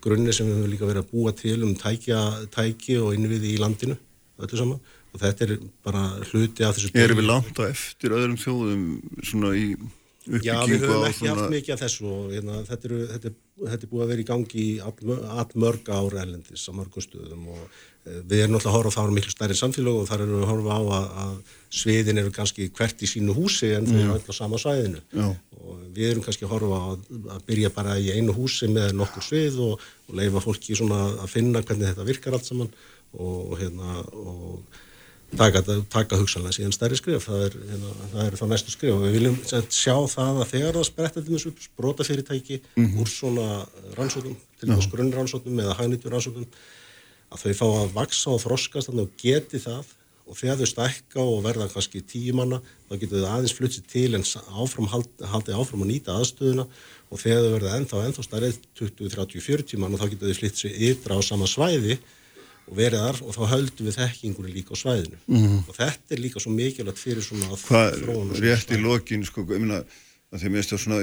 grunni 0.00 0.32
sem 0.32 0.48
við 0.48 0.56
höfum 0.56 0.72
líka 0.72 0.88
verið 0.88 1.04
að 1.04 1.12
búa 1.12 1.34
til 1.36 1.58
um 1.66 1.74
tækja, 1.76 2.20
tæki 2.54 2.96
og 3.02 3.14
innviði 3.16 3.54
í 3.54 3.60
landinu 3.60 3.96
öllu 4.40 4.60
saman. 4.60 4.80
Og 5.10 5.18
þetta 5.20 5.46
er 5.46 5.56
bara 5.84 6.04
hluti 6.30 6.62
af 6.64 6.76
þessu 6.76 6.92
Erum 6.94 7.18
við 7.18 7.26
langt 7.26 7.58
á 7.58 7.66
eftir 7.66 8.14
öðrum 8.14 8.38
þjóðum 8.38 8.84
svona 9.26 9.50
í 9.58 9.72
Já, 10.30 10.60
við 10.68 10.84
uppbyggingu 10.84 10.86
höfum 10.86 11.02
á 11.02 11.08
ekki 11.08 11.18
svona 11.18 11.34
haft 11.40 11.54
mikið 11.54 11.74
af 11.74 11.80
þessu 11.80 12.08
og 12.10 12.26
hérna, 12.34 12.58
þetta, 12.68 12.88
eru, 12.88 12.98
þetta, 13.10 13.30
er, 13.30 13.36
þetta 13.64 13.86
er 13.86 13.90
búið 13.90 14.04
að 14.04 14.10
vera 14.12 14.22
í 14.22 14.26
gangi 14.28 14.60
í 14.62 14.74
all- 14.84 15.22
allmörg 15.42 15.88
ára 15.96 16.20
erlendis 16.22 16.66
á 16.68 16.72
mörgum 16.76 17.04
stöðum 17.04 17.48
og 17.50 17.62
e, 18.04 18.20
við 18.28 18.44
erum 18.44 18.54
náttúrulega 18.54 18.70
að 18.70 18.76
horfa 18.76 18.92
á 18.92 18.96
það 18.98 19.10
á 19.10 19.16
miklu 19.16 19.34
stærri 19.34 19.56
samfélag 19.58 19.96
og 19.96 20.06
þar 20.10 20.24
erum 20.26 20.36
við 20.36 20.44
að 20.44 20.52
horfa 20.52 20.76
á 20.76 20.82
að, 21.00 21.08
að 21.24 21.56
sviðin 21.70 22.18
eru 22.18 22.32
kannski 22.34 22.68
hvert 22.74 23.02
í 23.02 23.06
sínu 23.06 23.34
húsi 23.36 23.70
en 23.76 23.86
þau 23.86 23.94
eru 23.94 24.08
Mm. 24.10 24.16
öll 24.18 24.30
á 24.30 24.34
sama 24.34 24.58
svæðinu 24.58 25.00
Já. 25.14 25.28
og 25.60 25.78
við 25.94 26.10
erum 26.10 26.22
kannski 26.26 26.44
að 26.46 26.52
horfa 26.56 26.78
að, 26.90 27.00
að 27.36 27.44
byrja 27.46 27.70
bara 27.74 27.98
í 27.98 28.10
einu 28.16 28.32
húsi 28.34 28.66
með 28.68 28.92
nokkur 28.98 29.22
svið 29.22 29.58
og, 29.68 29.80
og 30.08 30.14
leifa 30.18 30.40
fólki 30.42 30.74
svona 30.76 31.00
að 31.22 31.28
finna 31.30 31.62
hvernig 31.62 31.92
þetta 31.92 32.06
virkar 32.08 32.34
allt 32.34 32.44
saman 32.50 32.72
og, 33.14 33.54
hérna 33.60 34.00
og 34.10 34.62
taka, 35.38 35.62
taka 35.94 36.18
hugsanlega 36.18 36.56
síðan 36.58 36.74
stærri 36.74 36.98
skrif 36.98 37.28
það 37.28 37.44
er, 37.46 37.56
hérna, 37.70 37.92
það 38.16 38.24
er 38.26 38.36
þá 38.40 38.44
næstu 38.50 38.74
skrif 38.74 38.94
og 38.96 39.04
við 39.06 39.14
viljum 39.20 39.38
sjá 39.70 39.94
það 40.10 40.40
að 40.42 40.50
þegar 40.56 40.74
það 40.80 40.88
spretta 40.90 41.22
til 41.22 41.36
þessu 41.36 41.52
sprótafyrirtæki 41.68 42.60
Mhm. 42.76 42.98
úr 42.98 43.06
svona 43.14 43.46
rannsóknum, 43.94 44.34
til 44.58 44.68
þess 44.74 44.90
grunnrannsóknum 44.90 45.62
eða 45.62 45.78
hagnýttur 45.78 46.10
rannsóknum 46.16 46.46
að 47.30 47.46
þau 47.46 47.54
fá 47.54 47.66
að 47.84 47.92
vaksa 47.94 48.30
og 48.34 48.40
þroskast 48.42 48.88
og 48.90 49.10
geti 49.22 49.58
það 49.62 49.84
og 50.30 50.38
þegar 50.38 50.60
þau 50.60 50.68
stækka 50.70 51.20
og 51.26 51.40
verða 51.42 51.66
kannski 51.72 52.00
tíu 52.06 52.32
manna 52.38 52.60
þá 52.88 52.94
getur 53.02 53.24
þau 53.24 53.32
aðeins 53.34 53.54
fluttið 53.58 53.88
til 53.90 54.14
en 54.14 54.22
áfram 54.62 54.86
hald, 54.92 55.08
haldið 55.32 55.58
áfram 55.58 55.82
að 55.82 55.90
nýta 55.90 56.14
aðstöðuna 56.20 56.66
og 57.10 57.18
þegar 57.18 57.42
þau 57.42 57.54
verða 57.56 57.74
ennþá 57.80 58.04
ennþá 58.06 58.24
stærrið 58.28 58.60
20, 58.78 59.10
30, 59.16 59.42
40 59.48 59.82
manna 59.82 59.98
þá 59.98 60.06
getur 60.14 60.30
þau 60.30 60.38
flytt 60.40 60.62
sig 60.62 60.76
ytra 60.90 61.18
á 61.18 61.20
sama 61.26 61.48
svæði 61.50 61.98
og 62.70 62.76
verið 62.78 63.02
þar 63.02 63.18
og 63.26 63.34
þá 63.34 63.40
höldum 63.50 63.88
við 63.90 63.96
þekkingunni 63.98 64.52
líka 64.54 64.76
á 64.78 64.82
svæðinu 64.84 65.18
Mhm. 65.26 65.56
og 65.66 65.74
þetta 65.74 66.14
er 66.14 66.22
líka 66.22 66.38
svo 66.44 66.52
mikilvægt 66.54 67.02
fyrir 67.02 67.24
svona 67.26 67.50
hvað 67.50 68.06
og 68.14 68.36
rétt 68.38 68.70
í 68.70 68.78
lokin 68.78 69.24
sko, 69.26 69.42
ég 69.50 69.58
meina 69.58 69.82
því 70.38 70.50
minnst 70.54 70.70
það 70.70 70.82
svona 70.84 70.98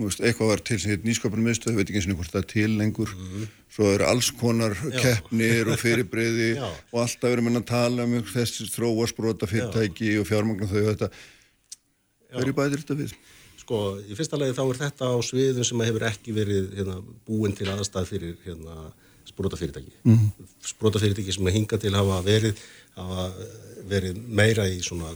veist, 0.00 0.22
eitthvað 0.24 0.48
var 0.54 0.62
til 0.64 0.78
sem 0.80 0.94
heit 0.94 1.02
nýskapunum 1.04 1.50
miðstöð, 1.50 1.74
veit 1.76 1.90
ekki 1.90 2.00
eins 2.00 2.06
og 2.08 2.20
hvort 2.20 2.32
það 2.32 2.40
er 2.40 2.46
til 2.54 2.76
lengur 2.78 3.10
svo 3.70 3.90
eru 3.92 4.06
alls 4.08 4.30
konar. 4.40 4.72
Já. 4.88 5.02
keppnir 5.02 5.68
og 5.68 5.76
fyrirbreyði 5.82 6.54
Já. 6.62 6.70
og 6.70 7.02
alltaf 7.02 7.28
erum 7.34 7.50
við 7.50 7.60
að 7.60 7.68
tala 7.68 8.06
um 8.08 8.16
þessi 8.30 8.70
þróasbrota 8.72 9.50
fyrirtæki 9.50 10.14
og 10.22 10.26
fjármagna 10.30 10.70
þau 10.70 10.80
og 10.80 10.88
þetta 10.94 11.10
hverju 12.38 12.56
bætir 12.56 12.82
þetta 12.82 12.98
við? 13.02 13.14
Sko, 13.60 13.78
í 14.00 14.16
fyrsta 14.18 14.38
lagi 14.40 14.56
þá 14.56 14.62
er 14.64 14.80
þetta 14.80 15.12
á 15.12 15.16
sviðum 15.22 15.66
sem 15.66 15.82
hefur 15.84 16.06
ekki 16.08 16.34
verið 16.34 16.72
hérna, 16.78 16.96
búin 17.28 17.54
til 17.56 17.68
aðstæð 17.70 18.08
fyrir 18.08 18.36
hérna, 18.46 18.90
sprótafyrirtæki. 19.28 19.92
Mhm. 20.08 20.48
Sprótafyrirtæki 20.72 21.34
sem 21.36 21.50
hinga 21.54 21.78
til 21.78 21.92
hafa 21.94 22.22
verið, 22.26 22.62
hafa 22.96 23.28
verið 23.90 24.22
meira 24.26 24.66
í 24.70 24.80
svona 24.82 25.12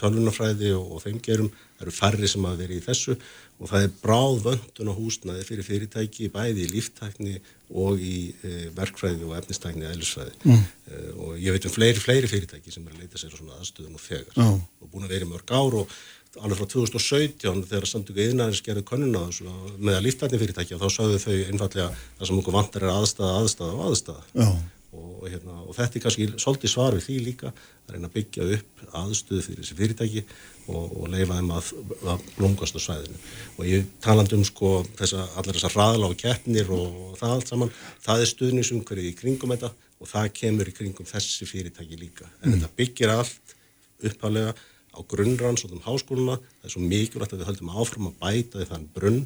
tölvunafræði 0.00 0.74
og, 0.76 0.96
og 0.96 1.04
þeim 1.04 1.20
gerum. 1.24 1.50
Það 1.84 1.90
eru 1.90 1.96
færri 1.98 2.30
sem 2.30 2.46
hafa 2.48 2.60
verið 2.60 2.80
í 2.80 2.84
þessu 2.84 3.16
og 3.60 3.70
það 3.70 3.84
er 3.86 3.92
bráð 4.02 4.40
vöndun 4.48 4.90
á 4.90 4.94
húsnaði 4.96 5.44
fyrir 5.46 5.66
fyrirtæki 5.66 6.30
bæði 6.32 6.64
í 6.64 6.72
líftækni 6.72 7.36
og 7.74 8.02
í 8.02 8.16
e, 8.42 8.52
verkfræði 8.74 9.28
og 9.28 9.36
efnistækni 9.38 9.86
eðlisfræði. 9.90 10.34
Mm. 10.48 10.64
E, 10.88 11.04
og 11.14 11.38
ég 11.42 11.54
veit 11.54 11.68
um 11.68 11.74
fleiri, 11.74 12.02
fleiri 12.02 12.30
fyrirtæki 12.30 12.74
sem 12.74 12.84
er 12.88 12.96
að 12.96 13.04
leita 13.04 13.20
sér 13.20 13.34
á 13.34 13.38
svona 13.38 13.60
aðstöðum 13.60 13.96
og 13.98 14.04
þegar 14.04 14.36
Já. 14.40 14.50
og 14.50 14.90
búin 14.90 15.06
að 15.06 15.16
vera 15.16 15.28
í 15.28 15.30
mörg 15.30 15.54
ár 15.54 15.78
og 15.82 15.96
alveg 16.42 16.58
frá 16.58 16.68
2017 16.72 17.64
þegar 17.68 17.86
samtöku 17.86 18.22
yðnaðins 18.24 18.62
gerði 18.66 18.82
þessu 18.88 19.50
með 19.78 19.98
að 19.98 20.06
líftækni 20.08 20.40
fyrirtækja 20.40 20.80
þá 20.80 20.88
sagðu 20.90 21.20
þau 21.22 21.34
einfallega 21.34 21.90
það 22.18 22.30
sem 22.30 22.40
okkur 22.40 22.56
vantar 22.56 22.86
er 22.86 22.94
aðstæða, 22.94 23.34
aðstæða 23.42 23.76
og 23.76 23.84
aðstæða 23.90 24.24
Já. 24.34 24.48
Og, 24.94 25.28
hérna, 25.28 25.56
og 25.64 25.76
þetta 25.76 25.98
er 25.98 26.04
kannski 26.04 26.26
svolítið 26.32 26.72
svar 26.72 26.96
við 26.96 27.06
því 27.06 27.16
líka 27.24 27.50
að 27.50 27.94
reyna 27.94 28.10
að 28.10 28.16
byggja 28.18 28.48
upp 28.56 28.82
aðstöðu 29.00 29.44
fyrir 29.46 29.62
þessi 29.62 29.78
fyrirtæki 29.78 30.24
og, 30.24 30.84
og 30.84 31.08
leifa 31.12 31.38
þeim 31.38 31.54
að, 31.54 31.70
að 32.14 32.26
blómgast 32.36 32.78
á 32.78 32.80
svæðinu. 32.84 33.22
Og 33.58 33.70
ég 33.70 33.88
talandi 34.04 34.38
um 34.38 34.44
sko 34.48 34.74
þessa, 34.98 35.24
allar 35.34 35.58
þessar 35.58 35.76
hraðla 35.76 36.10
og 36.10 36.20
keppnir 36.20 36.70
og, 36.74 37.00
það 37.20 37.34
allt 37.38 37.52
saman, 37.52 37.74
það 38.04 38.24
er 38.24 38.32
stuðnisumhverfið 38.32 39.10
í 39.10 39.16
kringum 39.18 39.56
þetta 39.56 39.72
og 40.00 40.10
það 40.10 40.30
kemur 40.40 40.70
í 40.70 40.76
kringum 40.76 41.08
þessi 41.08 41.48
fyrirtæki 41.48 41.98
líka. 42.00 42.28
En 42.42 42.56
þetta 42.56 42.72
byggir 42.78 43.14
allt 43.14 43.56
upphalega 44.04 44.54
á 44.94 45.00
grunnrannsóknum 45.10 45.82
háskóluna 45.84 46.38
það 46.38 46.68
er 46.68 46.74
svo 46.74 46.82
mikilvægt 46.84 47.34
að 47.34 47.42
við 47.42 47.48
höldum 47.50 47.72
áfram 47.74 48.10
að 48.10 48.18
bæta 48.20 48.60
því 48.60 48.68
þann 48.70 48.88
brunn 48.94 49.22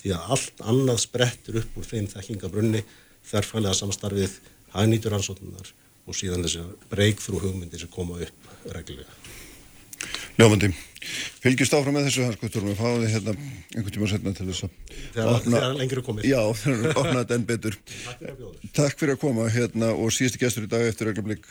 því 0.00 0.12
að 0.16 0.34
allt 0.36 0.62
annað 0.72 1.00
sprettur 1.02 1.60
upp 1.60 1.78
úr 1.78 1.88
þeim 1.88 2.08
þekkingabrunni 2.12 2.82
þerrfælega 3.30 3.76
samstarfið 3.76 4.36
hagnýtur 4.74 5.14
rannsóknunar 5.14 5.72
og 6.06 6.16
síðan 6.16 6.44
þessi 6.46 6.62
breykfrú 6.90 7.40
hugmyndir 7.42 7.82
sem 7.82 7.90
koma 7.92 8.18
upp 8.24 8.72
reglulega. 8.74 9.12
Ljómandi, 10.40 10.70
fylgjast 11.44 11.74
áfram 11.76 11.96
með 11.98 12.06
þessu 12.08 12.22
hanskvöldur 12.24 12.68
og 12.70 12.78
fáum 12.78 13.02
þið 13.02 13.12
hérna 13.12 13.34
einhvern 13.76 13.94
tíma 13.96 14.08
setna 14.08 14.32
til 14.36 14.46
þess 14.48 14.64
að 14.64 14.72
Þegar- 15.12 15.42
þegar 15.44 15.74
lengra 15.76 16.00
er 16.00 16.06
komið. 16.06 16.28
Já, 16.30 16.40
þegar 16.62 16.80
að 16.94 17.00
opna 17.02 17.18
þetta 17.20 17.36
enn 17.36 17.46
betur 17.50 17.76
Takk 18.80 18.96
fyrir 19.02 19.14
að 19.16 19.20
koma 19.26 19.48
hérna 19.52 19.90
og 19.92 20.14
síðusti 20.16 20.40
gestur 20.40 20.64
í 20.64 20.70
dag 20.72 20.86
eftir 20.88 21.10
reglablik 21.10 21.44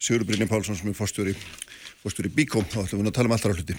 Sigur 0.00 0.24
Brynni 0.24 0.48
Pálsson 0.48 0.78
sem 0.78 0.88
er 0.88 0.96
fórstjóri 0.96 1.34
fórstjóri 2.00 2.32
Bíkó, 2.32 2.62
þá 2.64 2.86
ætlum 2.86 3.02
við 3.04 3.10
að 3.12 3.16
tala 3.18 3.28
um 3.28 3.36
allra 3.36 3.52
hluti 3.58 3.76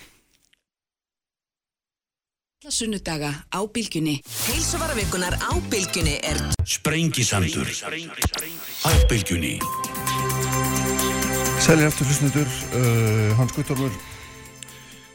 Alla 2.61 2.69
sunnudaga 2.69 3.29
á 3.49 3.59
bylgjunni. 3.73 4.21
Heilsuvaravíkunar 4.21 5.33
á 5.33 5.49
bylgjunni 5.65 6.19
er 6.21 6.37
Sprengisandur 6.61 7.65
á 8.85 8.91
bylgjunni 9.09 9.57
Sælir 11.57 11.89
aftur 11.89 12.05
hlustundur, 12.05 12.45
uh, 12.45 13.33
Hans 13.39 13.55
Guttormur 13.57 13.89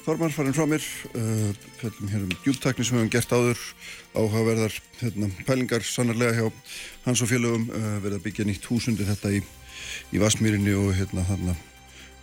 Þormar 0.03 0.35
farin 0.35 0.59
frá 0.59 0.67
mér 0.67 0.83
uh, 1.15 1.55
fjöllum 1.79 2.11
hér 2.11 2.27
um 2.27 2.35
djúptækni 2.43 2.83
sem 2.83 2.99
við 2.99 3.05
hefum 3.05 3.15
gert 3.15 3.37
áður 3.39 3.63
áhugaverðar 4.19 4.75
hérna, 5.05 5.31
pælingar 5.47 5.87
sannarlega 5.87 6.35
hjá 6.41 6.51
Hans 7.07 7.23
og 7.23 7.31
félögum 7.31 7.71
uh, 7.71 7.89
verið 8.03 8.19
að 8.19 8.27
byggja 8.27 8.51
nýtt 8.51 8.67
húsundi 8.67 9.07
þetta 9.07 9.37
í, 9.39 9.45
í 10.11 10.19
Vasmýrinni 10.19 10.75
og 10.83 10.97
hérna 10.99 11.23
þarna 11.31 11.55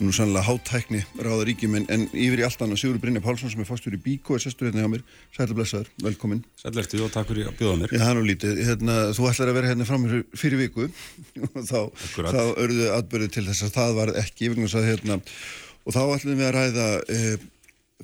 nú 0.01 0.13
sannlega 0.15 0.45
hátækni 0.47 1.01
ráða 1.21 1.45
ríkjum 1.47 1.77
en, 1.77 1.85
en 1.93 2.05
yfir 2.09 2.41
í 2.41 2.45
allt 2.47 2.61
annað. 2.65 2.81
Sigur 2.81 2.99
Brynja 3.01 3.21
Pálsson 3.23 3.51
sem 3.51 3.61
er 3.61 3.67
fastur 3.67 3.95
í 3.95 3.99
Bíko 4.01 4.37
er 4.37 4.43
sestur 4.43 4.69
hérna 4.69 4.83
hjá 4.85 4.91
mér, 4.95 5.03
sætla 5.35 5.57
blessaður, 5.57 5.91
velkomin. 6.03 6.43
Sællertu 6.59 7.03
og 7.05 7.13
takk 7.13 7.29
fyrir 7.29 7.49
að 7.51 7.57
bjóða 7.61 7.79
mér. 7.81 7.93
Já, 7.93 8.01
það 8.01 8.11
er 8.11 8.19
nú 8.19 8.25
lítið, 8.27 8.61
hérna, 8.69 8.97
þú 9.13 9.29
ætlar 9.29 9.51
að 9.51 9.59
vera 9.59 9.71
hérna 9.71 9.89
fram 9.89 10.07
fyrir, 10.09 10.59
viku. 10.63 10.89
Og 11.53 11.65
þá, 11.69 11.79
þá 12.17 12.43
örðu 12.63 12.89
atbyrðu 12.97 13.31
til 13.37 13.45
þess 13.49 13.67
að 13.67 13.75
það 13.77 13.97
var 13.99 14.13
ekki 14.23 14.51
að 14.53 14.87
hérna, 14.87 15.19
og 15.83 15.95
þá 15.95 16.01
ætlum 16.03 16.39
við 16.39 16.47
að 16.47 16.55
ræða 16.55 16.87
e, 17.11 17.19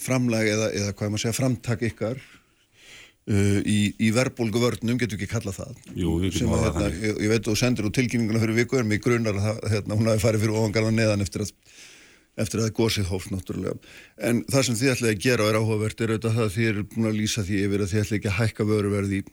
framlag 0.03 0.49
eða, 0.49 0.67
eða 0.75 0.93
hvað 0.97 1.13
maður 1.13 1.23
segja, 1.23 1.37
framtak 1.37 1.85
ykkar 1.89 2.19
uh, 3.29 3.59
í, 3.63 3.77
í 3.99 4.11
verbulgu 4.15 4.61
vörnum, 4.61 4.99
getur 4.99 5.19
ekki 5.19 5.29
kallað 5.31 5.61
það. 5.61 5.79
Jú, 5.93 6.15
við 6.23 6.35
getum 6.35 6.55
að, 6.55 6.59
að 6.59 6.65
hérna, 6.65 6.81
það 6.81 7.07
ég, 7.07 7.21
ég 7.25 7.33
veit 7.33 7.41
að 7.41 7.49
þú 7.49 7.57
sendir 7.61 7.89
úr 7.89 7.95
tilkynninguna 7.97 8.43
fyrir 8.43 8.59
viku 8.59 8.79
en 8.79 8.89
mig 8.89 9.03
grunar 9.03 9.39
að 9.39 9.61
hérna, 9.73 9.99
hún 9.99 10.11
hafi 10.11 10.23
farið 10.23 10.45
fyrir 10.45 10.59
ofangarða 10.61 10.95
neðan 10.95 11.25
eftir 11.25 11.45
að 11.45 11.53
eftir 12.39 12.63
að 12.63 12.71
gósið 12.77 13.09
hófst 13.11 13.33
náttúrulega. 13.33 13.75
En 14.17 14.43
það 14.49 14.65
sem 14.67 14.79
þið 14.79 14.93
ætlaði 14.93 15.15
að 15.15 15.25
gera 15.25 15.49
er 15.49 15.59
áhugavert 15.59 16.03
er 16.03 16.13
auðvitað 16.13 16.37
það 16.37 16.45
að 16.45 16.55
þið 16.55 16.69
eru 16.71 16.85
búin 16.93 17.09
að 17.09 17.19
lýsa 17.19 17.45
því 17.47 17.59
yfir 17.65 17.83
að 17.83 17.91
þið 17.91 18.01
ætlaði 18.03 18.19
ekki 18.19 18.31
að 18.31 18.39
hækka 18.39 18.69
vöruverði 18.69 19.19
í 19.19 19.25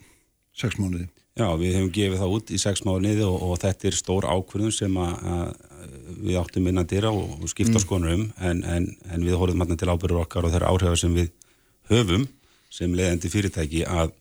sex 0.57 0.81
mánuði. 0.81 1.09
Já, 1.37 1.51
við 1.61 1.75
hefum 1.77 1.91
gefið 1.93 2.21
það 2.23 2.35
út 2.39 2.51
í 2.51 2.59
sex 2.61 2.85
mánuði 2.87 3.25
og, 3.27 3.35
og 3.45 3.59
þetta 3.61 3.89
er 3.91 3.97
stór 3.99 4.25
ákvörðun 4.25 4.73
sem 4.73 4.95
að, 4.97 5.27
að 5.29 5.51
við 6.25 6.39
áttum 6.41 6.71
innan 6.71 6.89
dýra 6.89 7.11
og, 7.13 7.35
og 7.43 7.51
skipta 7.53 7.77
mm. 7.77 7.83
skonur 7.85 8.15
um. 8.15 8.23
En, 8.41 8.63
en, 8.65 8.87
en 9.13 9.27
við 9.27 9.37
horfum 9.37 9.61
hérna 9.61 9.77
til 9.77 9.91
ábyrður 9.93 10.23
okkar 10.23 10.49
og 10.49 10.55
þeirra 10.55 10.71
áhrifa 10.73 11.01
sem 11.03 11.17
við 11.17 11.29
höfum 11.91 12.25
sem 12.73 12.97
leiðandi 12.97 13.31
fyrirtæki 13.33 13.85
að, 13.85 14.15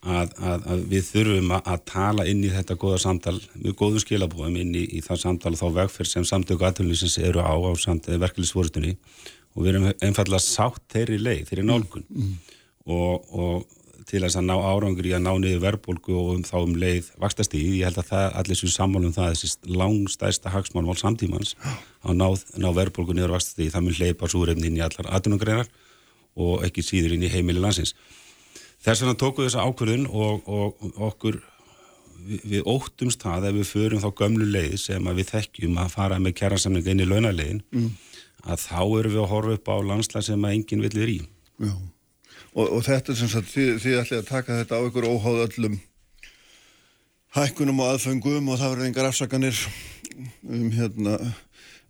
að, 0.00 0.30
að, 0.40 0.62
að 0.72 0.84
við 0.90 1.08
þurfum 1.10 1.50
að, 1.56 1.66
að 1.74 1.82
tala 1.90 2.26
inn 2.30 2.44
í 2.44 2.52
þetta 2.52 2.76
góða 2.80 3.00
samtal 3.02 3.36
með 3.54 3.74
góðum 3.80 4.04
skilabóðum 4.04 4.60
inn 4.62 4.72
í, 4.78 4.84
í 4.96 5.02
það 5.04 5.24
samtal 5.24 5.56
þá 5.60 5.66
vegferð 5.76 6.12
sem 6.12 6.28
samtöku 6.28 6.64
aðtölunisins 6.64 7.18
eru 7.20 7.44
á 7.44 7.52
á 7.52 7.72
samt 7.80 8.08
verkefliðsvorutunni 8.08 8.94
og 9.54 9.64
við 9.64 9.74
erum 9.74 9.90
einfallega 9.98 10.40
sátt 10.44 10.82
þeirri 10.92 11.18
leið, 11.20 11.44
þeirri 11.50 11.66
nálgun. 11.66 12.06
Og, 12.90 13.28
og 13.34 13.80
til 14.08 14.22
þess 14.24 14.38
að 14.40 14.46
ná 14.48 14.54
árangur 14.56 15.06
í 15.06 15.12
að 15.14 15.24
ná 15.26 15.30
niður 15.38 15.62
verðbólgu 15.66 16.16
og 16.16 16.30
um 16.34 16.44
þá 16.46 16.56
um 16.62 16.72
leið 16.80 17.10
vakstastíð, 17.20 17.66
ég 17.78 17.90
held 17.90 18.00
að 18.00 18.08
það, 18.08 18.24
allir 18.40 18.58
sem 18.58 18.72
sammálum 18.72 19.14
það 19.14 19.34
þessi 19.34 19.74
langstæsta 19.76 20.54
hagsmálmál 20.54 20.96
samtímans 20.98 21.54
að 22.06 22.16
ná, 22.18 22.26
ná 22.62 22.68
verðbólgu 22.78 23.14
niður 23.14 23.36
vakstastíð, 23.36 23.70
það 23.74 23.86
mun 23.86 23.98
hleypa 24.00 24.30
súrefni 24.32 24.70
inn 24.70 24.80
í 24.80 24.84
allar 24.86 25.12
aðtunugreinar 25.12 25.70
og 26.40 26.64
ekki 26.66 26.86
síður 26.86 27.14
inn 27.16 27.26
í 27.26 27.30
heimili 27.30 27.62
landsins. 27.62 27.94
Þess 28.80 29.02
vegna 29.04 29.16
tókum 29.20 29.44
við 29.44 29.50
þessa 29.50 29.64
ákvörðun 29.68 30.06
og, 30.08 30.46
og 30.48 31.00
okkur 31.10 31.40
við, 32.24 32.40
við 32.54 32.68
óttumst 32.70 33.20
það 33.26 33.50
ef 33.50 33.58
við 33.58 33.68
förum 33.74 34.00
þá 34.04 34.08
gömlu 34.22 34.46
leið 34.48 34.76
sem 34.80 35.10
að 35.10 35.20
við 35.20 35.32
þekkjum 35.34 35.80
að 35.82 35.92
fara 35.96 36.20
með 36.22 36.36
kjærasamninga 36.40 36.94
inn 36.94 37.04
í 37.04 37.08
launalegin 37.10 37.62
Mm. 37.70 37.90
að 38.46 38.62
þá 38.64 38.80
erum 38.80 39.12
við 39.12 39.20
að 39.20 39.30
horfa 39.34 39.56
upp 39.58 39.68
á 39.68 39.76
landslæð 39.90 40.24
sem 40.30 40.44
að 40.48 40.54
enginn 40.56 40.84
vill 40.86 40.96
er 41.04 41.12
í. 41.12 41.18
Já. 41.60 41.74
Og, 42.56 42.66
og 42.66 42.80
þetta 42.86 43.12
er 43.12 43.18
sem 43.20 43.28
sagt, 43.30 43.50
þið, 43.52 43.68
þið 43.84 43.98
ætlaði 44.00 44.22
að 44.22 44.30
taka 44.30 44.56
þetta 44.62 44.78
á 44.80 44.86
ykkur 44.88 45.08
óháð 45.12 45.42
öllum 45.44 45.76
hækkunum 47.36 47.82
og 47.84 47.92
aðföngum 47.94 48.48
og 48.50 48.58
það 48.58 48.72
verður 48.72 48.88
engar 48.88 49.08
afsakanir 49.10 49.60
um 50.48 50.70
hérna 50.74 51.18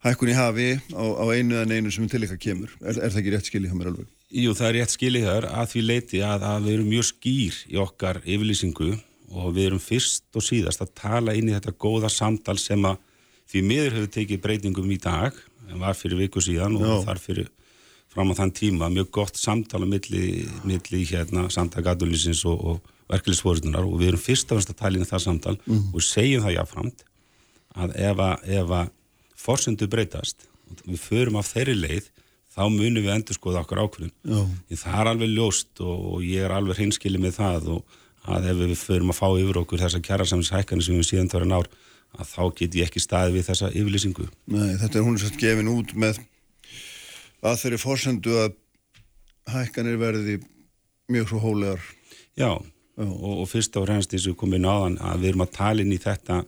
hækkun 0.05 0.33
í 0.33 0.37
hafi 0.37 0.71
á, 0.97 1.05
á 1.05 1.25
einu 1.35 1.61
en 1.61 1.75
einu 1.77 1.93
sem 1.93 2.09
til 2.09 2.23
ykkar 2.25 2.41
kemur. 2.41 2.73
Er, 2.81 2.97
er 2.97 3.13
það 3.13 3.21
ekki 3.23 3.35
rétt 3.35 3.51
skilið 3.51 3.73
hjá 3.73 3.79
mér 3.79 3.93
alveg? 3.93 4.09
Jú, 4.31 4.55
það 4.57 4.69
er 4.69 4.77
rétt 4.79 4.95
skilið 4.95 5.29
þar 5.29 5.47
að 5.51 5.71
því 5.73 5.85
leiti 5.87 6.25
að, 6.25 6.47
að 6.47 6.67
við 6.67 6.77
erum 6.77 6.91
mjög 6.95 7.07
skýr 7.11 7.61
í 7.69 7.79
okkar 7.83 8.21
yfirlýsingu 8.25 8.91
og 9.31 9.55
við 9.55 9.69
erum 9.69 9.83
fyrst 9.83 10.39
og 10.39 10.47
síðast 10.47 10.83
að 10.85 10.93
tala 10.99 11.35
inn 11.39 11.51
í 11.51 11.55
þetta 11.55 11.77
góða 11.79 12.11
samtal 12.13 12.57
sem 12.59 12.85
að 12.87 13.01
því 13.51 13.65
miður 13.67 13.97
hefur 13.99 14.13
tekið 14.15 14.45
breytingum 14.45 14.93
í 14.95 14.99
dag, 15.03 15.35
en 15.71 15.83
var 15.83 15.99
fyrir 15.99 16.19
viku 16.23 16.43
síðan 16.43 16.79
og 16.79 16.87
Já. 16.87 16.95
þar 17.09 17.21
fyrir 17.23 17.51
fram 18.11 18.31
á 18.31 18.39
þann 18.39 18.55
tíma, 18.55 18.89
mjög 18.91 19.11
gott 19.15 19.39
samtal 19.39 19.85
á 19.87 19.89
milli, 19.91 20.47
milli 20.67 21.03
hérna 21.07 21.47
samtakaðurlýsins 21.53 22.43
og, 22.51 22.59
og 22.59 22.97
verkefliðsfóruðunar 23.11 23.87
og 23.87 23.99
við 24.01 24.13
erum 24.13 24.23
fyrst 24.23 24.51
og 24.51 24.59
fremst 24.59 24.73
að 24.73 24.81
tala 24.81 24.99
inn 24.99 25.07
í 25.07 25.11
það 25.11 25.23
samtal 25.27 25.57
og 25.95 26.03
segjum 26.03 26.47
það 26.47 26.59
ef 27.95 28.19
að, 28.19 28.49
ef 28.51 28.73
að 28.75 28.91
forsendu 29.41 29.89
breytast 29.91 30.47
og 30.71 30.83
við 30.87 31.03
förum 31.03 31.39
af 31.41 31.51
þeirri 31.55 31.77
leið 31.79 32.11
þá 32.51 32.63
munum 32.67 33.05
við 33.05 33.13
endur 33.15 33.39
skoða 33.39 33.63
okkur 33.65 33.83
því 34.69 34.79
það 34.83 35.01
er 35.01 35.11
alveg 35.13 35.35
ljóst 35.35 35.83
og, 35.85 35.99
og 36.15 36.25
ég 36.27 36.47
er 36.47 36.55
alveg 36.55 36.83
hinskili 36.83 37.21
með 37.23 37.39
það 37.39 37.71
og 37.77 37.99
að 38.31 38.51
ef 38.53 38.59
við 38.61 38.75
förum 38.81 39.13
að 39.15 39.21
fá 39.21 39.29
yfir 39.41 39.61
okkur 39.63 39.81
þessa 39.81 40.03
kjærasamshækkanir 40.07 40.87
sem 40.87 40.99
við 40.99 41.09
síðan 41.09 41.31
tóra 41.33 41.49
nár 41.49 41.71
að 42.19 42.27
þá 42.27 42.43
get 42.59 42.75
ég 42.77 42.91
ekki 42.91 43.01
staðið 43.03 43.39
við 43.39 43.47
þessa 43.49 43.71
yfirlýsingu 43.71 44.27
Nei, 44.51 44.75
þetta 44.83 44.99
er 44.99 45.07
hún 45.07 45.17
er 45.17 45.25
sett 45.25 45.39
gefin 45.41 45.71
út 45.71 45.95
með 45.95 46.19
að 47.41 47.63
þeirri 47.63 47.81
forsendu 47.81 48.35
að 48.43 48.57
hækkanir 49.51 49.99
verði 50.01 50.41
mjög 51.11 51.31
svo 51.33 51.41
hólegar. 51.43 51.85
Já, 52.39 52.51
og, 53.01 53.15
og 53.43 53.47
fyrst 53.51 53.77
eins 53.81 54.27
og 54.27 54.35
við 54.35 54.39
komum 54.43 54.63
náðan 54.63 54.99
að 55.03 55.23
við 55.23 55.33
erum 55.33 55.47
að 55.47 55.55
tala 55.57 55.85
inn 55.85 55.95
í 55.95 56.01
þetta 56.01 56.43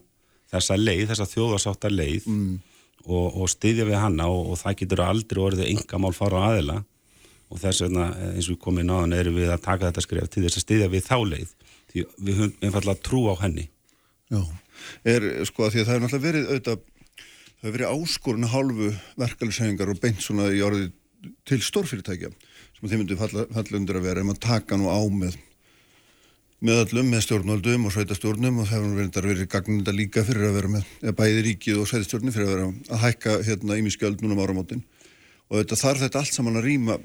þessa 0.53 0.77
leið, 0.77 1.07
þessa 1.11 1.29
þjóðarsáttar 1.33 1.95
leið 1.95 2.29
Mm. 2.29 2.61
Og, 3.05 3.35
og 3.35 3.51
styðja 3.51 3.87
við 3.89 3.99
hana 3.99 4.29
og, 4.31 4.53
og 4.53 4.59
það 4.61 4.79
getur 4.81 5.03
aldrei 5.05 5.43
orðið 5.43 5.69
engamál 5.73 6.13
fara 6.15 6.39
á 6.39 6.47
aðila. 6.51 6.79
Og 7.53 7.61
þess 7.61 7.83
vegna 7.85 8.07
eh, 8.15 8.31
eins 8.33 8.47
og 8.47 8.55
við 8.55 8.63
komum 8.63 8.87
náðan 8.87 9.17
erum 9.17 9.37
við 9.37 9.53
að 9.53 9.65
taka 9.67 9.89
þetta 9.89 10.05
skref 10.05 10.31
til 10.31 10.45
þess 10.45 10.59
að 10.59 10.65
styðja 10.65 10.89
við 10.93 11.05
þá 11.09 11.17
leið. 11.33 11.53
Því 11.91 12.05
við 12.17 12.41
höfum 12.41 12.67
einfallega 12.67 13.05
trú 13.05 13.23
á 13.29 13.33
henni. 13.43 13.67
Já, 14.33 14.41
er 15.13 15.29
sko 15.45 15.67
að 15.67 15.75
því 15.75 15.83
að 15.83 15.87
það 15.89 15.95
er 15.95 16.03
náttúrulega 16.03 16.27
verið 16.27 16.49
auðvitað, 16.49 16.83
það 17.53 17.67
hefur 17.67 17.75
verið 17.77 17.93
áskorun 17.93 18.51
hálfu 18.53 18.89
verkefliðshefingar 19.21 19.91
og 19.93 20.01
beint 20.01 20.23
svona 20.23 20.49
í 20.49 20.63
orðið 20.65 20.89
til 21.47 21.59
stórfyrirtækja 21.63 22.31
sem 22.31 22.89
þeim 22.89 23.03
myndu 23.03 23.17
falla, 23.19 23.45
falla 23.53 23.79
undir 23.79 23.99
að 23.99 24.07
vera 24.09 24.23
um 24.25 24.33
að 24.33 24.41
taka 24.43 24.79
nú 24.79 24.89
á 24.91 24.99
með 25.13 25.37
með 26.63 26.81
öllum, 26.85 27.11
með 27.11 27.25
stjórnvaldum 27.25 27.89
og 27.89 27.93
sveitastjórnum 27.95 28.61
og 28.61 28.69
það 28.69 28.77
hefur 28.77 28.95
verið, 29.01 29.27
verið 29.27 29.51
gagnunda 29.51 29.95
líka 29.95 30.23
fyrir 30.23 30.47
að 30.47 30.57
vera 30.59 30.71
með, 30.77 30.95
bæði 31.19 31.43
ríkið 31.49 31.81
og 31.81 31.89
sveitastjórnum 31.91 32.35
fyrir 32.35 32.47
að 32.47 32.53
vera 32.53 32.69
að 32.87 33.03
hækka 33.03 33.35
hérna 33.49 33.77
ímiskjöld 33.81 34.23
núna 34.23 34.37
um 34.37 34.43
áramótin 34.45 34.83
og 35.49 35.59
þetta 35.59 35.79
þarf 35.81 36.05
þetta 36.05 36.23
allt 36.23 36.37
saman 36.37 36.59
að 36.61 36.67
rýma 36.69 36.97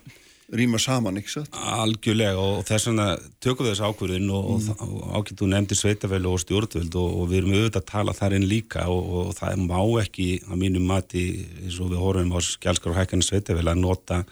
rýma 0.48 0.78
saman, 0.80 1.18
ekki 1.20 1.32
satt? 1.34 1.56
Algjörlega 1.74 2.40
og 2.40 2.62
þess 2.68 2.88
vegna 2.88 3.08
tökum 3.44 3.66
við 3.66 3.74
þessu 3.74 3.88
ákvörðin 3.90 4.30
og, 4.32 4.46
mm. 4.54 4.68
og, 4.78 4.94
og 4.96 5.18
ágættu 5.18 5.48
nefndi 5.50 5.76
sveitafælu 5.76 6.30
og 6.32 6.40
stjórnvöld 6.40 6.96
og, 6.96 7.18
og 7.18 7.28
við 7.28 7.42
erum 7.42 7.56
auðvitað 7.56 7.82
að 7.82 7.90
tala 7.90 8.14
þar 8.16 8.36
inn 8.38 8.46
líka 8.48 8.86
og, 8.88 9.10
og 9.20 9.34
það 9.36 9.66
má 9.66 9.82
ekki 10.00 10.28
að 10.46 10.62
mínum 10.62 10.88
mati 10.88 11.26
eins 11.66 11.76
og 11.82 11.92
við 11.92 12.00
horfum 12.00 12.32
á 12.32 12.40
skjálskar 12.46 12.94
og 12.94 13.00
hækkanir 13.02 13.28
sveitafælu 13.28 13.74
að 13.74 13.82
nota 13.82 14.22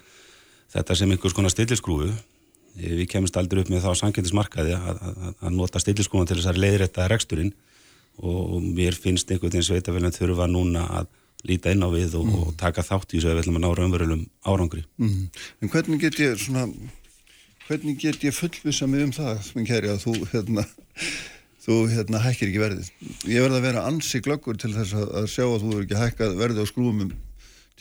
þetta 0.73 0.97
sem 0.97 1.13
einhvers 1.13 1.37
konar 1.37 1.53
stilliskrúfu 1.53 2.15
við 2.77 3.07
kemumst 3.13 3.37
aldrei 3.41 3.63
upp 3.63 3.71
með 3.73 3.85
það 3.85 3.97
á 3.97 4.03
sankendismarkaði 4.03 4.75
að, 4.77 4.99
að, 5.11 5.31
að 5.41 5.55
nota 5.57 5.83
stilliskrúfuna 5.83 6.31
til 6.31 6.39
þess 6.41 6.51
að 6.53 6.61
leiðrætta 6.65 7.09
reksturinn. 7.13 7.55
Og, 8.17 8.41
og 8.57 8.65
mér 8.65 8.97
finnst 8.97 9.31
einhvern 9.31 9.53
veginn 9.53 9.67
sveitafælun 9.67 10.15
þurfa 10.15 10.49
núna 10.49 10.87
að 11.01 11.11
líta 11.47 11.73
inn 11.75 11.85
á 11.85 11.89
við 11.93 12.17
og, 12.19 12.31
og 12.41 12.53
taka 12.59 12.85
þátt 12.85 13.13
í 13.13 13.19
þessu 13.19 13.31
ef 13.31 13.37
við 13.37 13.43
ætlum 13.45 13.59
að 13.59 13.65
ná 13.65 13.71
raunverulegum 13.77 14.23
árangri. 14.49 14.85
Mm. 14.97 15.27
En 15.63 15.73
hvernig 15.73 16.01
get 16.03 16.21
ég 16.23 16.41
svona 16.41 16.65
hvernig 17.67 17.99
get 18.01 18.25
ég 18.25 18.35
fullvisa 18.35 18.89
mig 18.91 19.05
um 19.05 19.15
það 19.15 19.51
minn 19.57 19.69
kæri 19.69 19.91
að 19.93 20.05
þú 20.07 20.15
hérna 20.33 20.65
þú 21.67 21.79
hérna 21.91 22.23
hækkir 22.23 22.51
ekki 22.51 22.63
verðið? 22.63 22.91
Ég 23.27 23.45
verð 23.45 23.59
að 23.59 23.67
vera 23.67 23.87
ansi 23.91 24.23
glöggur 24.23 24.59
til 24.61 24.73
þess 24.75 24.95
að, 24.97 25.09
að 25.21 25.31
sjá 25.33 25.45
að 25.47 25.57
þú 25.63 25.73
hefur 25.73 25.87
ekki 25.87 26.03
hækkað 26.03 26.37
verðið 26.41 26.63
á 26.63 26.71
skrúum 26.71 27.01
um 27.07 27.15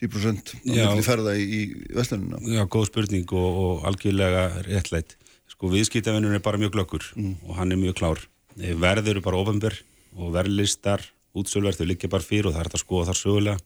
10% 0.02 0.54
á 0.56 0.76
Já. 0.76 0.88
milli 0.92 1.04
ferða 1.06 1.34
í, 1.40 1.46
í 1.46 1.62
vestlununa 1.96 2.40
Já, 2.52 2.64
góð 2.68 2.88
spurning 2.90 3.30
og, 3.32 3.60
og 3.64 3.86
algjörlega 3.90 4.42
réttlætt. 4.68 5.16
Sko 5.48 5.70
viðskiptavinnur 5.72 6.36
er 6.36 6.44
bara 6.44 6.60
mjög 6.60 6.74
glöggur 6.76 7.06
og 7.16 7.54
hann 7.56 7.72
er 7.72 7.80
mjög 7.80 7.96
klár. 8.02 8.24
Eh, 8.60 8.74
Verður 8.76 9.14
eru 9.16 9.22
bara 9.24 9.40
ofenbyr 9.40 9.78
og 10.20 10.34
verðlistar, 10.36 11.04
útsölverð, 11.36 11.80
þau 11.80 11.88
liggja 11.92 12.10
bara 12.12 12.24
fyrir 12.26 12.50
og 12.50 12.56
það 12.56 12.60
er 12.64 12.68
hægt 12.70 12.78
að 12.80 12.84
skoða 12.84 13.08
þar 13.12 13.20
sögulega. 13.22 13.60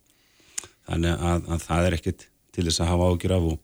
Þannig 0.90 1.26
að, 1.32 1.50
að 1.54 1.66
það 1.66 1.88
er 1.90 1.98
ekkit 2.00 2.28
til 2.54 2.66
þess 2.68 2.82
að 2.84 2.92
hafa 2.94 3.10
ágjur 3.14 3.34
af 3.36 3.48
og, 3.50 3.58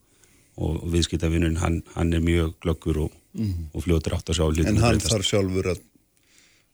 og, 0.56 0.72
og 0.84 0.90
viðskiptavinnun, 0.94 1.58
hann, 1.62 1.80
hann 1.96 2.14
er 2.14 2.26
mjög 2.26 2.58
glöggur 2.66 3.04
og, 3.06 3.22
Mhm. 3.36 3.66
og 3.76 3.84
fljótur 3.84 4.14
átt 4.16 4.30
að 4.32 4.38
sjá 4.38 4.46
hlutum 4.48 4.68
en 4.72 4.78
hann 4.80 5.00
þarf 5.04 5.26
sjálfur 5.28 5.66
að 5.74 5.80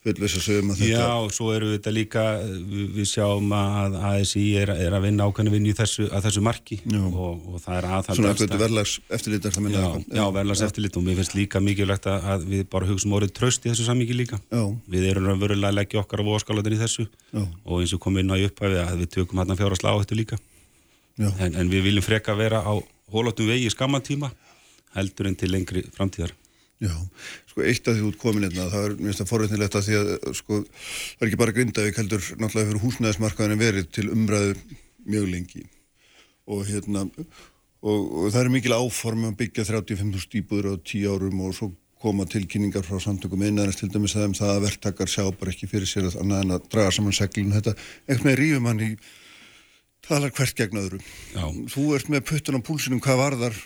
fullvisa 0.01 0.39
sig 0.41 0.57
um 0.61 0.71
að 0.73 0.79
þetta 0.81 0.99
Já, 1.03 1.33
svo 1.35 1.47
við 1.51 1.73
þetta 1.75 1.91
líka, 1.93 2.21
við, 2.41 3.03
sjáum 3.11 3.51
að 3.53 3.97
ASI 4.09 4.45
er, 4.57 4.71
er 4.73 4.95
að 4.97 5.03
vinna 5.05 5.27
ákveðinu 5.29 5.53
vinni 5.53 5.73
þessu, 5.77 6.07
að 6.09 6.25
þessu 6.25 6.41
marki 6.45 6.79
og, 6.97 7.43
og 7.51 7.59
það 7.61 7.77
er 7.77 7.87
aðhald 7.89 8.17
svona 8.17 8.31
eitthvað 8.31 8.49
staðar. 8.49 8.63
verðlags 8.63 8.95
eftirlit 9.17 9.45
er 9.45 9.55
það 9.55 9.65
minna 9.67 9.83
Já, 9.83 10.17
já 10.17 10.23
verðlags 10.37 10.63
eftirlit 10.67 10.97
og 10.97 11.05
mér 11.05 11.19
finnst 11.21 11.37
líka 11.37 11.61
mikilvægt 11.61 12.09
að, 12.09 12.27
að 12.33 12.47
við 12.55 12.65
bara 12.73 12.89
hugsaum 12.89 13.15
orðið 13.19 13.35
tröst 13.37 13.67
í 13.67 13.71
þessu 13.71 13.85
sammingi 13.91 14.17
líka. 14.17 14.41
Já. 14.49 14.63
Við 14.95 15.07
erum 15.11 15.29
raunverulega 15.29 15.69
að 15.69 15.77
leggja 15.83 16.01
okkar 16.01 16.25
á 16.25 16.29
vóskálatin 16.31 16.77
í 16.77 16.81
þessu 16.81 17.05
Já. 17.05 17.43
og 17.45 17.75
eins 17.77 17.93
og 17.93 18.01
komum 18.01 18.23
inn 18.23 18.33
á 18.33 18.41
í 18.41 18.47
upphæfi 18.49 18.81
að 18.81 19.03
við 19.03 19.13
tökum 19.19 19.43
hann 19.43 19.53
að 19.53 19.61
fjára 19.61 19.77
slá 19.77 19.91
þetta 20.01 20.17
líka. 20.17 20.41
Já. 21.21 21.29
En, 21.37 21.53
en 21.61 21.69
við 21.69 21.91
viljum 21.91 22.05
freka 22.09 22.33
vera 22.39 22.65
á 22.65 22.73
hólatum 23.13 23.53
vegi 23.53 23.69
í 23.69 23.73
skamman 23.73 24.01
tíma 24.01 24.33
heldur 24.95 25.29
en 25.29 25.37
til 25.37 25.53
lengri 25.53 25.85
framtíðar. 25.93 26.33
Já, 26.81 26.95
sko 27.51 27.61
eitt 27.61 27.85
af 27.85 27.97
því 27.97 28.07
út 28.07 28.17
komin 28.17 28.47
hérna, 28.47 28.65
það 28.71 28.85
er 28.87 28.93
minnst 28.97 29.21
að 29.21 29.29
forveitnilegt 29.29 29.75
að 29.77 29.83
því 29.85 29.97
að 29.99 30.07
sko, 30.39 30.61
það 30.65 31.21
er 31.21 31.29
ekki 31.29 31.39
bara 31.41 31.53
Grindavík 31.57 31.99
heldur 32.01 32.23
náttúrulega 32.41 32.69
fyrir 32.71 32.81
húsnæðismarkaðin 32.85 33.61
verið 33.61 33.91
til 33.93 34.07
umræðu 34.09 34.55
mjög 35.05 35.27
lengi. 35.29 35.61
Og 36.49 36.63
hérna 36.65 37.05
og, 37.05 37.19
og 37.85 38.25
það 38.33 38.39
er 38.41 38.49
mikil 38.55 38.73
áform 38.73 39.27
að 39.29 39.37
byggja 39.43 39.67
35.000 39.69 40.41
íbúður 40.41 40.71
á 40.73 40.75
10 40.81 41.05
árum 41.13 41.43
og 41.45 41.53
svo 41.57 41.69
koma 42.01 42.25
tilkynningar 42.25 42.85
frá 42.85 42.97
samtökum 43.01 43.43
einarins 43.45 43.77
til 43.77 43.91
dæmis 43.93 44.15
að, 44.17 44.33
það 44.39 44.55
að 44.55 44.63
verktakar 44.65 45.11
sjá 45.11 45.27
bara 45.37 45.53
ekki 45.53 45.69
fyrir 45.69 45.89
sér 45.89 46.07
að 46.09 46.17
annað 46.23 46.45
en 46.45 46.55
að 46.55 46.65
draga 46.73 46.95
saman 46.95 47.13
seglun 47.13 47.53
þetta, 47.53 47.75
eitthvað 48.07 48.29
með 48.29 48.39
rífum 48.39 48.69
hann 48.71 48.81
í 48.81 48.89
talar 50.07 50.33
hvert 50.33 50.57
gegn 50.57 50.81
öðru. 50.81 51.01
Já. 51.35 51.45
þú 51.69 51.85
ert 51.99 52.09
með 52.09 52.25
puttun 52.31 52.57
á 52.57 52.65
púlsinum 52.65 53.03
hvað 53.05 53.21
varðar 53.21 53.61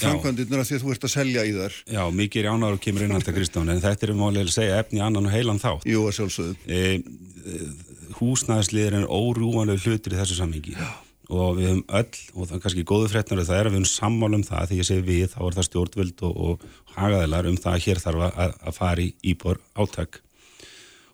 framkvæmdirnar 0.00 0.62
af 0.62 0.68
því 0.68 0.78
að 0.78 0.84
þú 0.84 0.92
ert 0.94 1.06
að 1.06 1.12
selja 1.12 1.44
í 1.44 1.52
þar 1.56 1.78
Já, 1.92 2.02
mikið 2.16 2.40
er 2.40 2.48
jánar 2.48 2.76
og 2.76 2.82
kemur 2.82 3.04
inn 3.04 3.14
alltaf 3.16 3.36
Kristján 3.36 3.72
en 3.72 3.82
þetta 3.82 4.08
er 4.08 4.14
málega 4.16 4.46
að 4.48 4.54
segja 4.54 4.80
efni 4.80 5.02
annan 5.04 5.28
og 5.28 5.34
heilan 5.34 5.60
þátt. 5.60 5.86
Jú, 5.88 6.06
að 6.08 6.16
sjálfsögðu. 6.18 6.56
E, 6.66 6.80
e, 7.44 7.60
Húsnæðisliðir 8.16 8.98
er 9.00 9.08
órúanlega 9.08 9.82
hlutur 9.84 10.14
í 10.14 10.20
þessu 10.20 10.38
sammingi 10.38 10.76
og 11.32 11.56
við 11.56 11.68
höfum 11.70 11.84
öll, 11.96 12.18
og 12.34 12.48
það 12.48 12.56
er 12.56 12.62
kannski 12.64 12.84
góðu 12.88 13.08
fréttnar 13.12 13.44
það 13.46 13.58
er 13.58 13.68
að 13.68 13.72
við 13.72 13.78
höfum 13.80 13.90
sammál 13.92 14.36
um 14.36 14.44
það, 14.44 14.66
því 14.68 14.80
ég 14.80 14.88
segi 14.88 15.04
við 15.06 15.30
þá 15.32 15.38
er 15.46 15.56
það 15.56 15.68
stjórnvöld 15.68 16.24
og, 16.28 16.42
og 16.46 16.66
hagaðilar 16.96 17.48
um 17.48 17.56
það 17.60 17.76
að 17.76 17.86
hér 17.86 18.02
þarf 18.02 18.24
að, 18.28 18.56
að 18.58 18.76
fara 18.76 19.04
í 19.04 19.08
íbor 19.32 19.60
áttak 19.72 20.20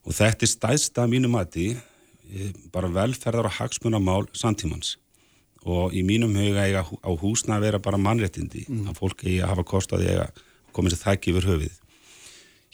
og 0.09 0.17
þetta 0.17 0.47
er 0.47 0.53
stæðsta 0.55 1.05
að 1.05 1.13
mínu 1.15 1.31
mati 1.33 1.69
e, 1.77 2.51
bara 2.75 2.91
velferðar 2.93 3.51
og 3.51 3.57
hagsmunamál 3.61 4.25
samtímans 4.37 4.97
og 5.67 5.95
í 5.97 6.05
mínum 6.07 6.37
huga 6.37 6.67
eiga 6.67 6.85
á 6.85 7.11
húsna 7.19 7.59
að 7.59 7.67
vera 7.67 7.83
bara 7.83 8.01
mannréttindi 8.01 8.67
að 8.69 8.99
fólk 8.99 9.25
eigi 9.25 9.43
að 9.43 9.53
hafa 9.53 9.67
kost 9.73 9.93
að 9.93 10.05
því 10.05 10.17
að 10.23 10.43
koma 10.73 10.93
sér 10.93 11.03
þækki 11.05 11.35
yfir 11.35 11.49
höfuð 11.51 11.79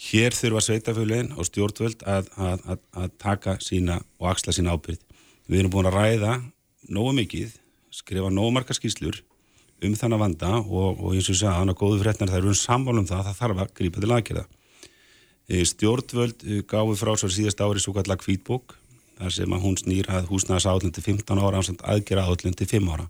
hér 0.04 0.34
þurfa 0.36 0.64
sveitafölin 0.66 1.32
og 1.38 1.48
stjórnvöld 1.48 2.02
að, 2.02 2.30
að, 2.36 2.64
að, 2.66 2.80
að 3.00 3.12
taka 3.22 3.58
sína 3.62 4.00
og 4.18 4.30
axla 4.32 4.52
sína 4.52 4.74
ábyrð 4.74 5.00
við 5.46 5.60
erum 5.60 5.74
búin 5.74 5.88
að 5.88 6.00
ræða 6.00 6.34
nógu 6.90 7.14
mikið 7.20 7.54
skrifa 7.94 8.32
nógu 8.32 8.52
marga 8.56 8.76
skýslur 8.76 9.22
um 9.84 9.96
þannig 9.98 10.20
vanda 10.20 10.50
og, 10.60 11.00
og 11.00 11.14
eins 11.14 11.28
og 11.28 11.34
ég 11.34 11.40
sagði 11.40 11.56
hann 11.58 11.72
að 11.72 11.80
góðu 11.80 12.00
fréttnar 12.02 12.30
það 12.30 12.40
eru 12.40 12.52
um 12.52 12.58
sammála 12.58 13.02
um 13.02 13.08
það 13.08 13.20
að 13.20 13.26
það 13.28 13.40
þarf 13.40 13.62
að 13.64 13.72
grípa 13.80 14.02
til 14.02 14.12
aðgerða. 14.16 14.44
Eh, 15.44 15.64
stjórnvöld 15.68 16.44
eh, 16.46 16.62
gáfu 16.68 16.96
frá 16.96 17.12
svo 17.20 17.30
síðast 17.32 17.60
ári 17.60 17.82
svo 17.82 17.94
kallar 17.96 18.20
kvítbók 18.20 18.76
þar 19.18 19.32
sem 19.36 19.52
að 19.56 19.64
hún 19.66 19.76
snýr 19.80 20.08
að 20.10 20.28
húsnæðas 20.32 20.66
átlun 20.70 20.92
til 20.96 21.02
15 21.06 21.38
ára 21.44 21.60
ásamt 21.62 21.82
aðgerða 21.86 22.26
átlun 22.32 22.56
til 22.58 22.66
5 22.70 22.92
ára 22.94 23.06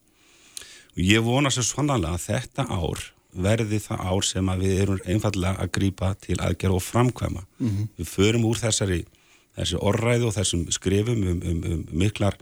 og 0.95 1.03
ég 1.03 1.25
vona 1.27 1.51
svo 1.51 1.65
svonanlega 1.67 2.15
að 2.19 2.27
þetta 2.29 2.67
ár 2.71 3.05
verði 3.35 3.81
það 3.83 4.03
ár 4.13 4.23
sem 4.29 4.49
að 4.53 4.61
við 4.63 4.81
erum 4.85 5.01
einfallega 5.11 5.59
að 5.65 5.71
grípa 5.75 6.13
til 6.23 6.37
aðgerða 6.39 6.77
og 6.79 6.85
framkvæma 6.87 7.43
Mhm. 7.59 7.89
við 7.99 8.07
förum 8.13 8.45
úr 8.47 8.61
þessari 8.61 9.01
þessi 9.57 9.79
orræðu 9.81 10.29
og 10.29 10.35
þessum 10.37 10.67
skrifum 10.71 11.23
um, 11.33 11.41
um, 11.43 11.65
um 11.73 11.81
miklar 11.93 12.37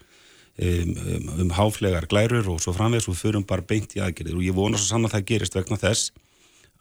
um, 0.58 0.90
um, 1.14 1.30
um 1.40 1.50
háflegar 1.56 2.06
glærur 2.08 2.48
og 2.52 2.60
svo 2.60 2.72
framvegis 2.76 3.08
og 3.08 3.14
við 3.16 3.22
förum 3.24 3.46
bara 3.46 3.62
beint 3.62 3.96
í 3.96 4.00
aðgerðir 4.04 4.36
og 4.36 4.44
ég 4.44 4.52
vona 4.56 4.76
svo 4.80 4.90
saman 4.90 5.08
að 5.10 5.16
það 5.16 5.26
gerist 5.32 5.54
vegna 5.56 5.76
þess 5.80 6.10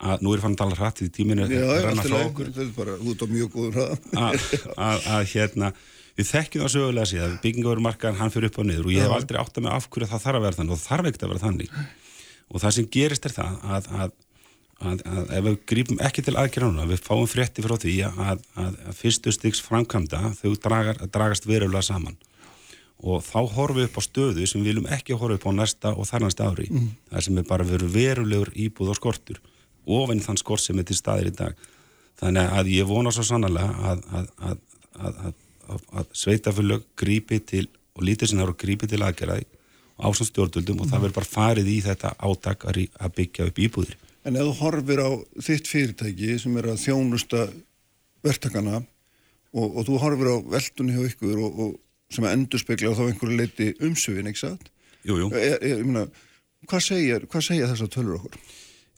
að 0.01 0.21
nú 0.25 0.33
er 0.33 0.41
fann 0.41 0.55
að 0.55 0.61
tala 0.63 0.75
hratt 0.79 1.01
í 1.05 1.09
tíminu 1.13 1.45
Já, 1.47 1.61
að 1.61 1.75
já, 1.77 1.81
renna 1.85 2.01
allt 2.01 2.07
í 2.07 2.09
frá 2.09 2.17
lagi. 2.17 2.29
okkur 2.31 2.45
þetta 2.51 2.61
er 2.67 2.71
bara 2.75 2.95
út 2.99 3.21
á 3.21 3.27
mjög 3.31 3.57
að, 4.17 4.45
að, 4.75 5.07
að 5.15 5.25
hérna 5.35 5.71
við 6.22 6.30
þekkjum 6.30 6.64
það 6.64 6.73
sögulega 6.76 7.10
síðan 7.10 7.38
byggingaverumarkaðan 7.43 8.19
hann 8.22 8.34
fyrir 8.34 8.52
upp 8.52 8.60
og 8.61 8.68
niður 8.69 8.88
og 8.88 8.95
ég 8.95 9.06
hef 9.06 9.15
aldrei 9.18 9.39
átt 9.41 9.57
að 9.57 9.65
með 9.65 9.76
af 9.76 9.88
hverju 9.91 10.10
það 10.11 10.26
þarf 10.26 10.39
að 10.39 10.45
vera 10.45 10.60
þannig 10.60 10.76
og 10.76 10.81
þarf 10.81 11.10
ekkert 11.10 11.26
að 11.26 11.31
vera 11.34 11.43
þannig. 11.45 11.77
Og 12.52 12.64
það 12.64 12.76
sem 12.77 12.89
gerist 12.95 13.27
er 13.27 13.35
það 13.35 13.61
að, 13.76 13.88
að, 14.02 14.15
að, 14.81 15.06
að 15.11 15.31
ef 15.38 15.45
við 15.48 15.60
grípum 15.72 16.02
ekki 16.07 16.26
til 16.26 16.35
aðgerðanuna 16.39 16.89
við 16.89 17.06
fáum 17.06 17.30
frétti 17.31 17.65
frá 17.65 17.76
því 17.81 17.95
að, 18.10 18.43
að 18.65 18.81
fyrstu 18.98 19.34
stygs 19.35 19.64
framkvæmda 19.65 20.34
þau 20.39 20.52
dragar, 20.65 21.02
dragast 21.11 21.48
verulega 21.49 21.85
saman. 21.88 22.19
Og 23.02 23.23
þá 23.26 23.39
horfum 23.56 23.80
við 23.80 23.88
upp 23.88 23.95
á 23.98 24.02
stöðu 24.06 24.43
sem 24.45 24.61
við 24.61 24.76
viljum 24.76 24.91
ekki 24.93 25.18
horfa 25.18 25.39
upp 25.39 25.48
á 25.49 25.52
næsta 25.57 25.93
og 25.95 26.06
þar 26.06 26.27
næsta 26.27 26.52
ári. 26.52 26.68
Mm. 26.69 26.91
það 27.10 27.23
sem 27.26 27.39
er 27.41 27.48
bara 27.49 27.65
verið 27.65 27.95
verulegur 27.95 28.52
íbúð 28.53 28.93
og 28.93 28.99
skortur 28.99 29.41
ofinn 29.85 30.22
þann 30.22 30.39
skort 30.39 30.61
sem 30.61 30.80
er 30.80 30.88
til 30.88 30.98
staðir 30.98 31.31
í 31.31 31.35
dag. 31.35 31.56
Þannig 32.22 32.52
að 32.60 32.69
ég 32.76 32.89
vona 32.89 33.14
svo 33.14 33.26
sannlega 33.26 33.72
að, 33.81 34.03
að, 35.72 35.80
að, 35.80 35.81
að, 35.81 35.88
að, 35.88 35.98
að, 35.98 36.06
að 36.06 36.22
sveitafélög 36.22 36.85
grípi 36.99 37.39
til 37.39 37.65
og 37.91 38.06
lítið 38.07 38.31
sinna 38.31 38.48
og 38.48 38.57
grípi 38.60 38.88
til 38.88 39.02
aðgerðaði 39.03 39.48
ásand 40.02 40.31
stjórnvöldum 40.31 40.81
og 40.81 40.89
það 40.89 41.03
verður 41.06 41.18
bara 41.19 41.30
farið 41.30 41.68
í 41.69 41.77
þetta 41.85 42.14
átak 42.18 42.65
að, 42.65 42.80
að 42.98 43.14
byggja 43.19 43.48
upp 43.49 43.61
íbúðir 43.61 43.98
En 44.22 44.38
ef 44.38 44.45
þú 44.45 44.53
horfir 44.60 45.02
á 45.02 45.10
þitt 45.41 45.69
fyrirtæki 45.69 46.35
sem 46.41 46.57
er 46.61 46.68
að 46.73 46.81
þjónusta 46.84 47.48
verktakana 48.22 48.81
og, 49.53 49.68
og 49.68 49.85
þú 49.88 50.02
horfir 50.03 50.30
á 50.30 50.38
veldunni 50.53 50.93
hjá 50.93 51.07
ykkur 51.10 51.39
og, 51.41 51.61
og 51.65 51.72
sem 52.14 52.27
að 52.27 52.35
endur 52.38 52.61
spekla 52.61 52.93
þá 52.93 53.06
einhverju 53.07 53.38
leiti 53.39 53.69
umsöfin, 53.81 54.30
ekki 54.30 54.43
satt? 54.43 54.69
Jú, 55.07 55.18
jú. 55.18 55.30
Er, 55.34 55.57
er, 55.57 55.80
ég 55.80 55.88
meina, 55.88 56.06
hvað 56.69 56.84
segja, 56.85 57.18
hvað 57.26 57.45
segja 57.48 57.69
þessar 57.72 57.89
tölur 57.95 58.19
okkur? 58.19 58.38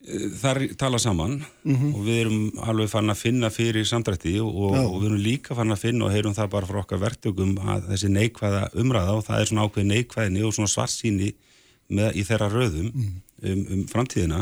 Þar 0.04 0.58
tala 0.78 1.00
saman 1.00 1.38
Mhm. 1.64 1.94
og 1.96 2.02
við 2.04 2.18
erum 2.26 2.52
alveg 2.60 2.90
fann 2.92 3.08
að 3.10 3.22
finna 3.22 3.50
fyrir 3.50 3.86
samdrætti 3.88 4.34
og, 4.44 4.52
og, 4.76 5.02
við 5.02 5.06
erum 5.08 5.22
líka 5.24 5.56
fann 5.56 5.72
að 5.72 5.80
finna 5.80 6.06
og 6.06 6.12
heyrum 6.12 6.34
það 6.36 6.50
bara 6.50 6.68
frá 6.68 6.80
okkar 6.84 7.00
verktökum 7.00 7.54
að 7.64 7.88
þessi 7.94 8.10
neikvæða 8.12 8.64
umræða 8.76 9.14
og 9.16 9.24
það 9.26 9.40
er 9.40 9.46
svona 9.48 9.64
ákveð 9.68 9.88
neikvæðinni 9.94 10.44
og 10.44 10.54
svona 10.54 10.74
svarsýni 10.74 11.30
með, 11.90 12.16
í 12.20 12.24
þeirra 12.28 12.50
röðum 12.52 12.92
Mhm. 12.92 13.22
um, 13.44 13.66
um 13.72 13.86
framtíðina 13.88 14.42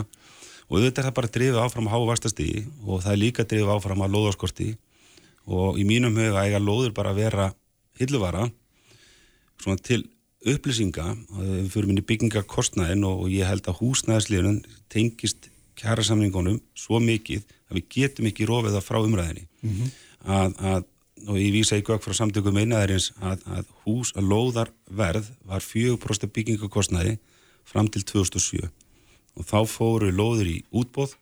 og 0.72 0.78
auðvitað 0.80 0.98
er 1.04 1.06
það 1.12 1.14
bara 1.20 1.28
drifið 1.36 1.62
áfram 1.62 1.88
að 1.88 1.94
háa 1.94 2.10
vastastíði 2.10 2.66
og 2.88 3.04
það 3.04 3.12
er 3.14 3.22
líka 3.22 3.46
drifið 3.46 3.76
áfram 3.76 4.02
að 4.02 4.14
lóðaskorti 4.18 4.70
og 5.48 5.78
í 5.78 5.86
mínum 5.86 6.16
huga 6.18 6.42
eiga 6.48 6.58
lóður 6.60 6.94
bara 6.94 7.12
að 7.14 7.22
vera 7.22 7.54
hilluvara 8.00 8.50
svona 9.62 9.78
til 9.78 10.08
upplýsinga 10.42 11.06
að 11.38 11.70
fyrir 11.70 11.86
minni 11.86 12.02
byggingarkostnaðin 12.02 13.04
og, 13.06 13.26
og 13.26 13.30
ég 13.30 13.46
held 13.46 13.68
að 13.70 13.78
húsnæðisliðunum 13.78 14.64
tengist 14.90 15.51
kjærasamningunum 15.82 16.60
svo 16.78 17.02
mikið 17.04 17.44
að 17.70 17.80
við 17.80 17.88
getum 17.96 18.30
ekki 18.30 18.48
rofið 18.50 18.78
það 18.78 18.88
frá 18.88 19.00
umræðinni 19.02 19.46
að, 20.26 20.56
að, 20.72 20.86
og 21.28 21.40
ég 21.40 21.56
vísa 21.56 21.80
í 21.80 21.86
gögg 21.86 22.04
frá 22.04 22.14
samtökum 22.18 22.58
einaðarins 22.62 23.12
að, 23.20 23.44
að 23.46 23.66
hús 23.86 24.14
að 24.16 24.30
lóðarverð 24.32 25.32
var 25.50 25.66
4% 25.66 26.32
byggingarkostnaði 26.36 27.18
fram 27.66 27.90
til 27.90 28.04
2007 28.04 28.70
og 29.38 29.48
þá 29.48 29.60
fóru 29.70 30.12
lóður 30.12 30.50
í 30.52 30.58
útbóð 30.72 31.16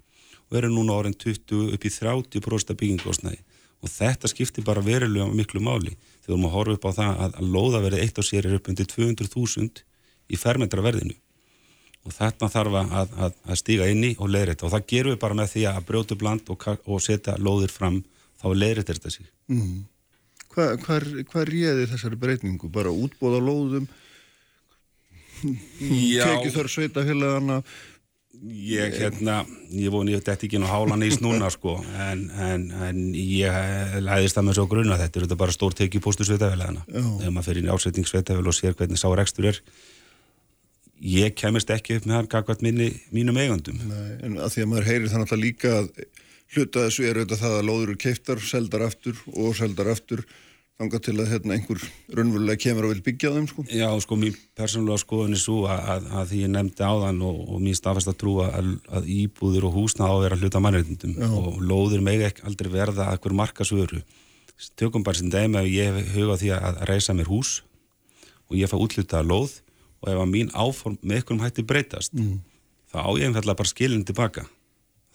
og 0.49 0.57
eru 0.57 0.71
núna 0.73 0.97
orðin 0.97 1.17
20 1.17 1.75
upp 1.75 1.85
í 1.85 1.93
30% 1.93 2.75
byggingarkostnaði 2.79 3.43
og 3.79 3.91
þetta 3.93 4.27
skiptir 4.27 4.65
bara 4.67 4.83
verulega 4.83 5.29
miklu 5.31 5.61
máli. 5.63 5.93
Þegar 6.25 6.41
að 6.43 6.55
horfa 6.55 6.75
upp 6.75 6.87
á 6.89 6.91
það 6.97 7.21
að, 7.23 7.37
að 7.39 7.51
lóða 7.53 7.83
verið 7.85 8.03
eitt 8.03 8.19
á 8.19 8.23
sér 8.27 8.47
er 8.49 8.57
upp 8.57 8.67
undir 8.71 8.89
200.000 8.91 9.83
í 10.29 10.39
fermetra 10.39 10.83
verðinu 10.83 11.15
og 12.07 12.15
þarna 12.15 12.49
þarf 12.53 12.77
að, 12.79 13.13
að, 13.25 13.37
að 13.49 13.59
stíga 13.59 13.87
inn 13.91 14.05
í 14.07 14.15
og 14.17 14.31
leiðrætta 14.31 14.67
og 14.67 14.73
það 14.75 14.87
gerum 14.93 15.15
við 15.15 15.21
bara 15.23 15.39
með 15.39 15.53
því 15.53 15.65
að 15.71 15.85
brjóta 15.89 16.15
upp 16.15 16.25
land 16.25 16.51
og, 16.53 16.67
og 16.85 17.03
setja 17.03 17.37
lóðir 17.39 17.73
fram 17.73 18.01
þá 18.39 18.47
leiðrættir 18.55 19.01
þetta 19.01 19.15
sig 19.17 19.31
Mm. 19.49 19.87
Hvað 20.53 20.83
hva, 20.85 20.95
hva 21.31 21.43
réði 21.49 21.87
þessari 21.89 22.17
breytingu? 22.21 22.67
Bara 22.69 22.91
útbóð 22.93 23.37
á 23.37 23.41
lóðum? 23.41 23.87
Tekið 25.79 26.53
þar 26.53 26.69
sveitafélagana? 26.69 27.57
Ég, 28.39 28.93
hérna, 28.95 29.41
ég 29.73 29.91
voni 29.91 30.13
ég 30.13 30.21
þetta 30.21 30.45
ekki 30.45 30.61
á 30.63 30.69
hálan 30.69 31.01
ís 31.03 31.17
núna 31.19 31.49
sko, 31.51 31.73
en, 32.05 32.21
en, 32.39 32.67
en 32.85 32.99
ég 33.17 33.97
læðist 34.05 34.37
það 34.37 34.45
með 34.47 34.59
svo 34.59 34.65
grunna 34.71 34.99
þetta 35.01 35.19
er 35.19 35.25
þetta 35.25 35.37
bara 35.41 35.55
stór 35.55 35.75
teki 35.75 35.99
póstu 36.03 36.27
sveitafélagana 36.27 36.85
Já. 36.85 37.01
ef 37.03 37.33
maður 37.33 37.49
fyrir 37.49 37.63
inn 37.63 37.67
í 37.67 37.73
ásetning 37.73 38.07
sveitafélag 38.07 38.53
og 38.53 38.55
sér 38.55 38.77
hvernig 38.79 39.01
sá 39.01 39.09
rekstur 39.17 39.49
er 39.49 39.59
ég 40.99 41.35
kemist 41.39 41.69
ekki 41.73 41.99
upp 41.99 42.07
með 42.09 42.19
hann 42.19 42.65
minni, 42.65 42.89
mínum 43.15 43.37
eigandum 43.39 43.79
Nei, 43.87 44.17
en 44.25 44.37
að 44.37 44.55
því 44.55 44.65
að 44.65 44.69
maður 44.73 44.89
heyrir 44.89 45.11
það 45.11 45.23
náttúrulega 45.23 45.45
líka 45.45 45.73
að 45.77 45.89
hluta 46.55 46.85
þessu 46.87 47.07
er 47.07 47.19
auðvitað 47.19 47.41
það 47.43 47.57
að 47.57 47.67
lóður 47.69 47.87
eru 47.87 47.97
keiftar, 48.03 48.43
seldar 48.43 48.85
aftur 48.89 49.25
og 49.35 49.57
seldar 49.57 49.91
aftur 49.93 50.23
þangað 50.79 51.01
til 51.03 51.15
að 51.19 51.31
hérna, 51.33 51.55
einhver 51.57 51.81
raunverulega 52.15 52.61
kemur 52.63 52.85
og 52.87 52.93
vil 52.93 53.01
byggja 53.03 53.31
á 53.31 53.35
þeim 53.35 53.47
sko. 53.51 53.65
Já, 53.67 53.87
sko, 53.99 54.17
mín 54.19 54.37
persónulega 54.55 55.01
skoðun 55.01 55.35
er 55.35 55.41
svo 55.41 55.57
að, 55.67 55.81
að, 55.93 56.05
að 56.21 56.29
því 56.29 56.39
ég 56.45 56.51
nefndi 56.53 56.85
áðan 56.87 57.19
og, 57.27 57.41
og 57.43 57.63
mín 57.65 57.75
staðfast 57.75 58.11
að 58.13 58.17
trúa 58.21 58.45
að, 58.55 58.69
að 58.95 59.09
íbúður 59.11 59.67
og 59.67 59.75
húsna 59.75 60.07
á 60.07 60.11
að 60.13 60.23
vera 60.23 60.37
hluta 60.39 60.61
mannreitindum 60.63 61.17
og 61.27 61.59
lóður 61.59 62.05
megi 62.05 62.29
ekki 62.29 62.45
aldrei 62.47 62.71
verða 62.71 63.09
að 63.11 63.19
hver 63.25 63.35
markasvöru. 63.41 63.99
Tökum 64.79 65.03
bara 65.03 65.19
sem 65.19 65.31
dæmi 65.31 65.59
að 65.59 65.71
ég 65.73 65.91
hef 65.91 66.15
huga 66.15 66.39
á 66.39 66.41
því 66.41 66.53
að, 66.55 66.69
að 66.69 66.87
reisa 66.93 67.17
mér 67.17 67.31
hús 67.31 67.51
og 68.47 68.55
ég 68.59 68.71
fæ 68.71 68.79
útlutað 68.79 69.27
lóð 69.27 69.59
og 70.01 70.11
ef 70.13 70.19
að 70.23 70.29
mín 70.33 70.51
áform 70.55 70.97
með 71.03 71.19
einhverjum 71.21 71.43
hætti 71.45 71.65
breytast 71.67 72.13
Mm. 72.15 72.39
þá 72.91 72.97
á 73.05 73.09
ég 73.19 73.25
einfallega 73.29 73.57
bara 73.59 73.69
skilin 73.73 74.05
tilbaka. 74.05 74.45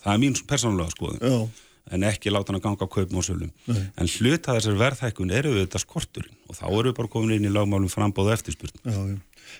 Það 0.04 0.12
er 0.14 0.20
mín 0.22 0.34
persónulega 0.46 0.92
skoðun. 0.92 1.20
Já. 1.20 1.48
En 1.92 2.00
ekki 2.08 2.30
láta 2.32 2.48
hann 2.52 2.60
að 2.60 2.64
ganga 2.64 2.84
á 2.84 2.88
kaupum 2.88 3.18
og 3.20 3.24
sölum. 3.26 3.50
Nei. 3.68 3.80
En 4.00 4.06
hluta 4.08 4.54
þessar 4.56 4.76
verðhækkun 4.80 5.32
eru 5.36 5.50
þetta 5.58 5.80
skorturinn 5.82 6.36
og 6.48 6.56
þá 6.56 6.64
eru 6.70 6.92
við 6.92 6.96
bara 6.96 7.08
komin 7.12 7.34
inn 7.36 7.44
í 7.44 7.52
lagmálum 7.52 7.90
frambóð 7.92 8.30
og 8.30 8.36
eftirspurn. 8.38 8.78
Já. 8.84 9.18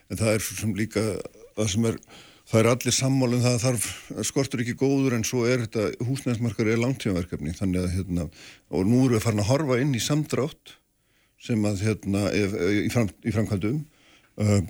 En 0.09 0.17
það 0.17 0.31
er 0.35 0.41
svo 0.41 0.57
sem 0.61 0.73
líka 0.79 1.03
það 1.57 1.69
sem 1.75 1.85
er, 1.91 1.99
það 2.49 2.61
er 2.63 2.69
allir 2.71 2.97
sammálum 2.97 3.43
það 3.45 3.59
þarf, 3.65 3.89
skortur 4.25 4.63
ekki 4.65 4.77
góður 4.81 5.17
en 5.19 5.25
svo 5.29 5.45
er 5.49 5.67
þetta, 5.67 5.85
húsnæðismarkar 6.09 6.71
er 6.73 6.81
langtímaverkefni 6.81 7.53
þannig 7.59 7.83
að 7.85 7.93
hérna, 7.99 8.27
og 8.73 8.87
nú 8.89 9.03
erum 9.05 9.19
við 9.19 9.25
farin 9.27 9.45
að 9.45 9.51
horfa 9.53 9.81
inn 9.85 9.93
í 9.95 10.01
samdrátt 10.01 10.75
sem 11.45 11.61
að 11.69 11.83
hérna, 11.85 12.25
ef, 12.33 12.57
í, 12.57 12.89
fram, 12.93 13.11
í 13.21 13.33
framkvæmdum 13.37 13.83
uh, 14.41 14.61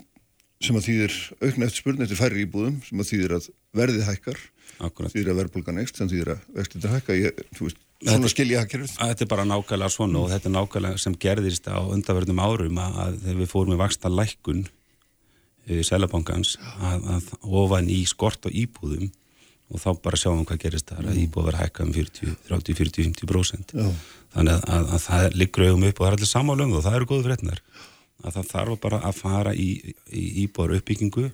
sem 0.63 0.77
að 0.79 0.87
þýðir 0.89 1.17
aukna 1.43 1.67
eftir 1.69 1.81
spurning 1.81 2.07
eftir 2.07 2.21
færri 2.21 2.45
íbúðum 2.45 2.77
sem 2.87 3.01
að 3.03 3.11
þýðir 3.11 3.35
að 3.39 3.49
verðið 3.75 4.07
hækkar 4.11 4.39
Akkurat. 4.85 5.13
þýðir 5.15 5.33
að 5.33 5.41
verðbólgan 5.43 5.81
ekst 5.83 5.99
sem 6.01 6.11
þýðir 6.11 6.31
að 6.35 6.47
vextir 6.59 6.87
hækka. 6.95 7.19
Ég, 7.19 7.43
veist, 7.61 7.83
svona 8.05 8.31
skil 8.33 8.49
ég 8.51 8.63
hagkerfið. 8.63 8.95
Að 8.99 9.13
Þetta 9.13 9.27
er 9.27 9.31
bara 9.35 9.49
nákvæmlega 9.49 9.95
svona 9.95 10.23
og 10.23 10.31
þetta 10.33 10.51
er 10.51 10.55
nákvæmlega 10.57 11.03
sem 11.05 11.19
gerðist 11.25 11.69
á 11.71 11.79
undarverðnum 11.83 12.43
árum 12.43 12.81
að, 12.83 12.97
að 13.05 13.21
þegar 13.27 13.43
við 13.43 13.53
fórum 13.53 13.75
með 13.75 13.83
vaksta 13.85 14.13
lækkun 14.13 14.65
í 15.65 15.85
Sælabankans 15.87 16.57
að, 16.77 17.07
að 17.17 17.29
ofan 17.63 17.93
í 17.93 18.03
skort 18.09 18.49
og 18.49 18.57
íbúðum 18.65 19.13
og 19.73 19.81
þá 19.81 19.89
bara 20.05 20.19
sjáum 20.21 20.43
við 20.43 20.51
hvað 20.51 20.61
gerist 20.67 20.91
þar 20.91 21.09
að 21.09 21.21
íbúð 21.23 21.47
verður 21.49 21.63
hækkað 21.63 21.87
um 21.87 21.95
40, 21.97 22.35
30, 22.51 22.77
40, 22.81 23.07
50% 23.09 23.75
Já. 23.79 23.87
þannig 24.35 24.59
að, 24.59 24.67
að, 24.77 24.91
að 24.93 25.05
það 25.07 25.39
liggur 25.41 25.67
augum 25.69 25.87
upp 25.89 26.01
og 26.01 26.05
það 26.05 26.11
er 26.11 26.17
allir 26.19 26.31
samála 26.31 26.67
um 26.67 26.75
það 26.75 26.81
og 26.81 26.85
það 26.85 26.99
eru 26.99 27.09
góðu 27.11 27.27
fréttnar 27.29 27.63
að 28.23 28.37
það 28.39 28.51
þarf 28.53 28.79
bara 28.85 29.01
að 29.09 29.19
fara 29.19 29.55
í, 29.59 29.69
í 30.15 30.23
íbúðar 30.45 30.77
uppbyggingu 30.79 31.25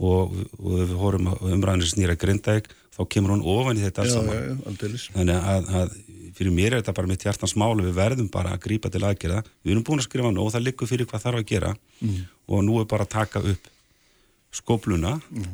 og, 0.00 0.32
og 0.58 0.72
ef 0.80 0.88
við 0.90 0.96
horfum 1.02 1.28
umræðinir 1.52 1.90
snýra 1.92 2.16
grindæk 2.18 2.70
þá 2.94 3.00
kemur 3.10 3.34
hún 3.34 3.44
ofan 3.46 3.78
í 3.78 3.84
þetta 3.84 4.02
alls 4.04 4.14
Já, 4.14 4.18
saman. 4.18 4.34
já, 4.34 4.42
já, 4.48 5.10
þannig 5.14 5.48
að, 5.52 5.68
að 5.82 5.94
fyrir 6.34 6.54
mér 6.54 6.72
er 6.74 6.80
þetta 6.82 6.94
bara 6.98 7.10
mitt 7.12 7.22
hjartans 7.26 7.54
mál 7.60 7.74
við 7.78 7.92
verðum 7.94 8.28
bara 8.34 8.56
að 8.56 8.62
grípa 8.64 8.90
til 8.90 9.04
aðgerða. 9.06 9.44
Við 9.62 9.70
erum 9.76 9.84
búin 9.86 10.00
að 10.02 10.08
skrifa 10.08 10.32
nú 10.34 10.42
og 10.42 10.50
það 10.54 10.64
liggur 10.66 10.90
fyrir 10.90 11.06
hvað 11.10 11.22
þarf 11.28 11.42
að 11.42 11.48
gera 11.52 11.74
Mm. 12.02 12.24
og 12.50 12.64
nú 12.66 12.80
er 12.82 12.88
bara 12.90 13.04
að 13.06 13.12
taka 13.14 13.40
upp 13.40 13.68
skopluna 14.54 15.12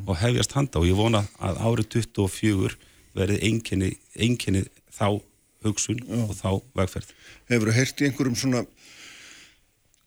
og 0.09 0.17
hefjast 0.21 0.51
handa 0.57 0.81
og 0.81 0.87
ég 0.89 0.97
vona 0.97 1.21
að 1.41 1.59
árið 1.63 1.87
24 2.01 2.75
verði 3.17 3.37
einkenni, 3.47 3.91
einkenni 4.17 4.63
þá 4.93 5.21
hugsun 5.65 6.01
og 6.25 6.33
þá 6.37 6.49
vegferð. 6.77 7.13
Hefur 7.49 7.69
þú 7.71 7.75
heyrt 7.77 8.01
í 8.01 8.07
einhverjum 8.09 8.37
svona 8.41 8.63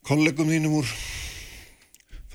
kollegum 0.04 0.50
þínum 0.52 0.78
úr 0.80 0.90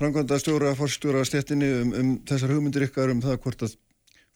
framkvæmda 0.00 0.38
stjóra, 0.40 0.74
fórstjóra 0.78 1.22
stéttinni 1.28 1.68
um, 1.82 1.94
um 1.94 2.12
þessar 2.28 2.54
hugmyndir 2.54 2.88
ykkar 2.88 3.12
um 3.12 3.22
það 3.24 3.40
hvort 3.44 3.64
að 3.66 3.76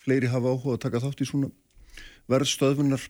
fleiri 0.04 0.28
hafa 0.28 0.52
áhuga 0.52 0.76
að 0.76 0.82
taka 0.84 1.00
þátt 1.04 1.22
í 1.24 1.28
svona 1.28 1.50
verðstöðvunar. 2.30 3.06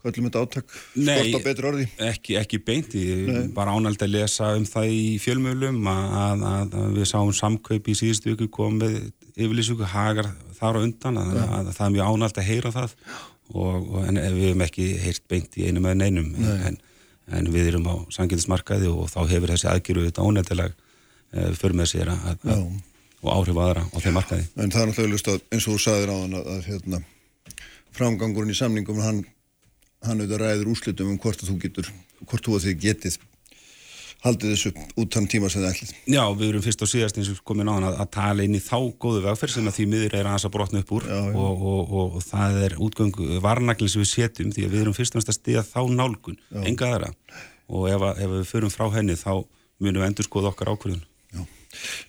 Hvað 0.00 0.14
ætlum 0.14 0.26
þetta 0.30 0.42
átak 0.46 0.70
skort 0.72 1.34
á 1.36 1.40
betri 1.44 1.66
orði. 1.68 1.86
ekki, 2.00 2.36
ekki 2.40 2.60
beint, 2.64 2.94
ég 2.96 3.26
Nei. 3.28 3.48
bara 3.52 3.74
ánæld 3.76 4.00
að 4.00 4.14
lesa 4.14 4.54
um 4.56 4.64
það 4.64 4.94
í 4.96 5.02
fjölmjölum 5.20 5.90
að, 5.92 6.14
að, 6.22 6.44
að 6.80 6.94
við 6.96 7.10
sáum 7.10 7.32
samkaup 7.36 7.90
í 7.92 7.96
síðustu 7.98 8.32
viku 8.32 8.48
komið 8.54 8.96
yfirlýsingu 9.34 9.90
hagar 9.92 10.30
þar 10.56 10.80
á 10.80 10.84
undan 10.86 11.20
að, 11.20 11.34
að, 11.44 11.68
það 11.76 11.84
er 11.86 11.92
mjög 11.98 12.14
ánæld 12.14 12.40
að 12.40 12.48
heyra 12.48 12.72
það. 12.78 12.96
Og, 13.50 13.76
og 13.90 14.06
en 14.06 14.22
við 14.22 14.46
hefum 14.46 14.64
ekki 14.64 14.88
heyrt 15.04 15.26
beint 15.28 15.60
í 15.60 15.68
einum 15.68 15.90
eða 15.90 16.00
neinum. 16.00 16.32
En, 16.70 16.80
en 17.30 17.50
við 17.54 17.70
erum 17.72 17.88
á 17.90 17.94
sangilismarkaði 18.14 18.90
og 18.90 19.10
þá 19.12 19.20
hefur 19.30 19.52
þessi 19.54 19.68
aðgjöru 19.70 20.06
þetta 20.08 20.26
ónefnileg 20.26 20.76
uh, 20.76 21.50
fyrir 21.58 21.78
með 21.78 21.90
sér 21.92 22.12
að, 22.12 22.28
að, 22.32 22.46
Já. 22.50 22.58
og 23.20 23.32
áhrif 23.36 23.60
aðra 23.64 23.86
á 23.86 23.96
þeim 23.98 24.16
markaði 24.18 24.46
En 24.56 24.74
það 24.74 24.82
er 24.82 24.90
náttúrulega 24.90 25.14
lust 25.14 25.32
að 25.32 25.40
eins 25.50 25.66
og 25.66 25.76
þú 25.76 25.82
sagðir 25.86 26.12
á 26.12 26.16
hann 26.16 26.38
að, 26.38 26.52
að 26.54 26.68
hérna, 26.70 27.02
framgangurinn 27.96 28.54
í 28.54 28.58
samningum 28.58 29.02
hann, 29.04 29.24
hann 30.06 30.22
auðvitað 30.22 30.44
ræður 30.44 30.72
úrslitum 30.74 31.12
um 31.14 31.20
hvort 31.22 31.44
að 31.44 31.52
þú 31.52 31.58
getur, 31.66 31.92
hvort 32.26 32.46
þú 32.46 32.58
að 32.58 32.68
þið 32.68 32.80
getið 32.86 33.20
haldið 34.24 34.52
þessu 34.52 34.72
út 35.00 35.16
þann 35.16 35.28
tíma 35.32 35.50
sem 35.50 35.62
þið 35.62 35.70
ætlið. 35.70 35.92
Já, 36.12 36.22
við 36.36 36.48
erum 36.50 36.64
fyrst 36.64 36.84
og 36.84 36.90
síðast 36.90 37.20
eins 37.20 37.30
og 37.32 37.38
komin 37.48 37.70
á 37.70 37.74
hann 37.76 37.86
að, 37.88 38.00
tala 38.14 38.44
inn 38.44 38.56
í 38.58 38.62
þá 38.62 38.76
góðu 39.00 39.22
vegferð 39.24 39.54
sem 39.54 39.70
að 39.70 39.76
því 39.78 39.86
miður 39.94 40.16
er 40.18 40.28
aðeins 40.30 40.46
að 40.48 40.54
brotna 40.56 40.82
upp 40.84 40.92
úr 40.96 41.06
Já, 41.08 41.16
já. 41.16 41.36
Og, 41.40 41.64
og, 41.72 41.94
og, 42.00 42.18
og 42.18 42.26
það 42.26 42.58
er 42.66 42.76
útgöngu 42.86 43.40
varnaglinn 43.44 43.92
sem 43.92 44.04
við 44.04 44.10
setjum 44.12 44.52
því 44.56 44.66
að 44.66 44.74
við 44.74 44.84
erum 44.84 44.96
fyrst 44.98 45.16
og 45.16 45.22
næst 45.22 45.32
að 45.32 45.38
stiða 45.38 45.64
þá 45.70 45.80
nálgun, 45.94 46.40
Já. 46.50 46.60
enga 46.68 46.90
aðra 46.90 47.12
og 47.70 47.86
ef, 47.88 48.04
að, 48.10 48.24
ef 48.26 48.34
við 48.34 48.50
förum 48.50 48.74
frá 48.74 48.86
henni 48.98 49.16
þá 49.16 49.32
munum 49.80 50.02
við 50.02 50.08
endur 50.10 50.28
skoða 50.28 50.52
okkar 50.52 50.74
ákvörðun 50.74 51.06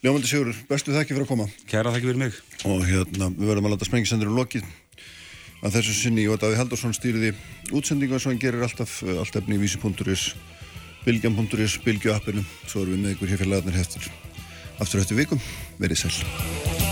Ljómandi 0.02 0.26
Sigur, 0.26 0.56
bestu 0.66 0.90
þakki 0.90 1.14
fyrir 1.14 1.28
að 1.28 1.30
koma. 1.30 1.44
Kæra 1.70 1.92
þakki 1.94 2.08
fyrir 2.10 2.18
mig 2.18 2.38
Og 2.66 2.82
hérna, 2.88 3.28
við 3.30 3.52
verðum 3.52 3.68
að 3.70 3.76
láta 3.76 3.86
sprengisendur 3.86 4.32
um 4.32 4.40
lokið 4.40 4.66
að 5.62 5.76
þessu 5.78 5.94
sinni 5.94 6.26
og 6.32 6.40
Daví 6.42 6.58
Haldursson 6.58 6.96
stýriði 6.98 7.36
útsendingu 7.70 8.18
eins 8.18 8.26
og 8.26 8.34
hann 8.34 8.42
gerir 8.42 8.66
alltaf 8.66 9.02
eh, 9.06 9.20
allt 9.22 9.38
efni 9.38 9.60
í 9.60 9.62
vísi.is 9.62 10.32
bilgjam.is, 11.06 11.80
bilgju 11.86 12.14
appinu 12.16 12.46
svo 12.66 12.86
erum 12.86 12.98
við 12.98 13.04
með 13.06 13.16
ykkur 13.16 13.34
hér 13.34 13.44
fyrir 13.44 13.54
lagarnir 13.56 13.82
heftur 13.82 14.08
aftur 14.82 15.04
eftir 15.04 15.22
vikum, 15.22 15.44
verið 15.82 16.06
sæl 16.06 16.91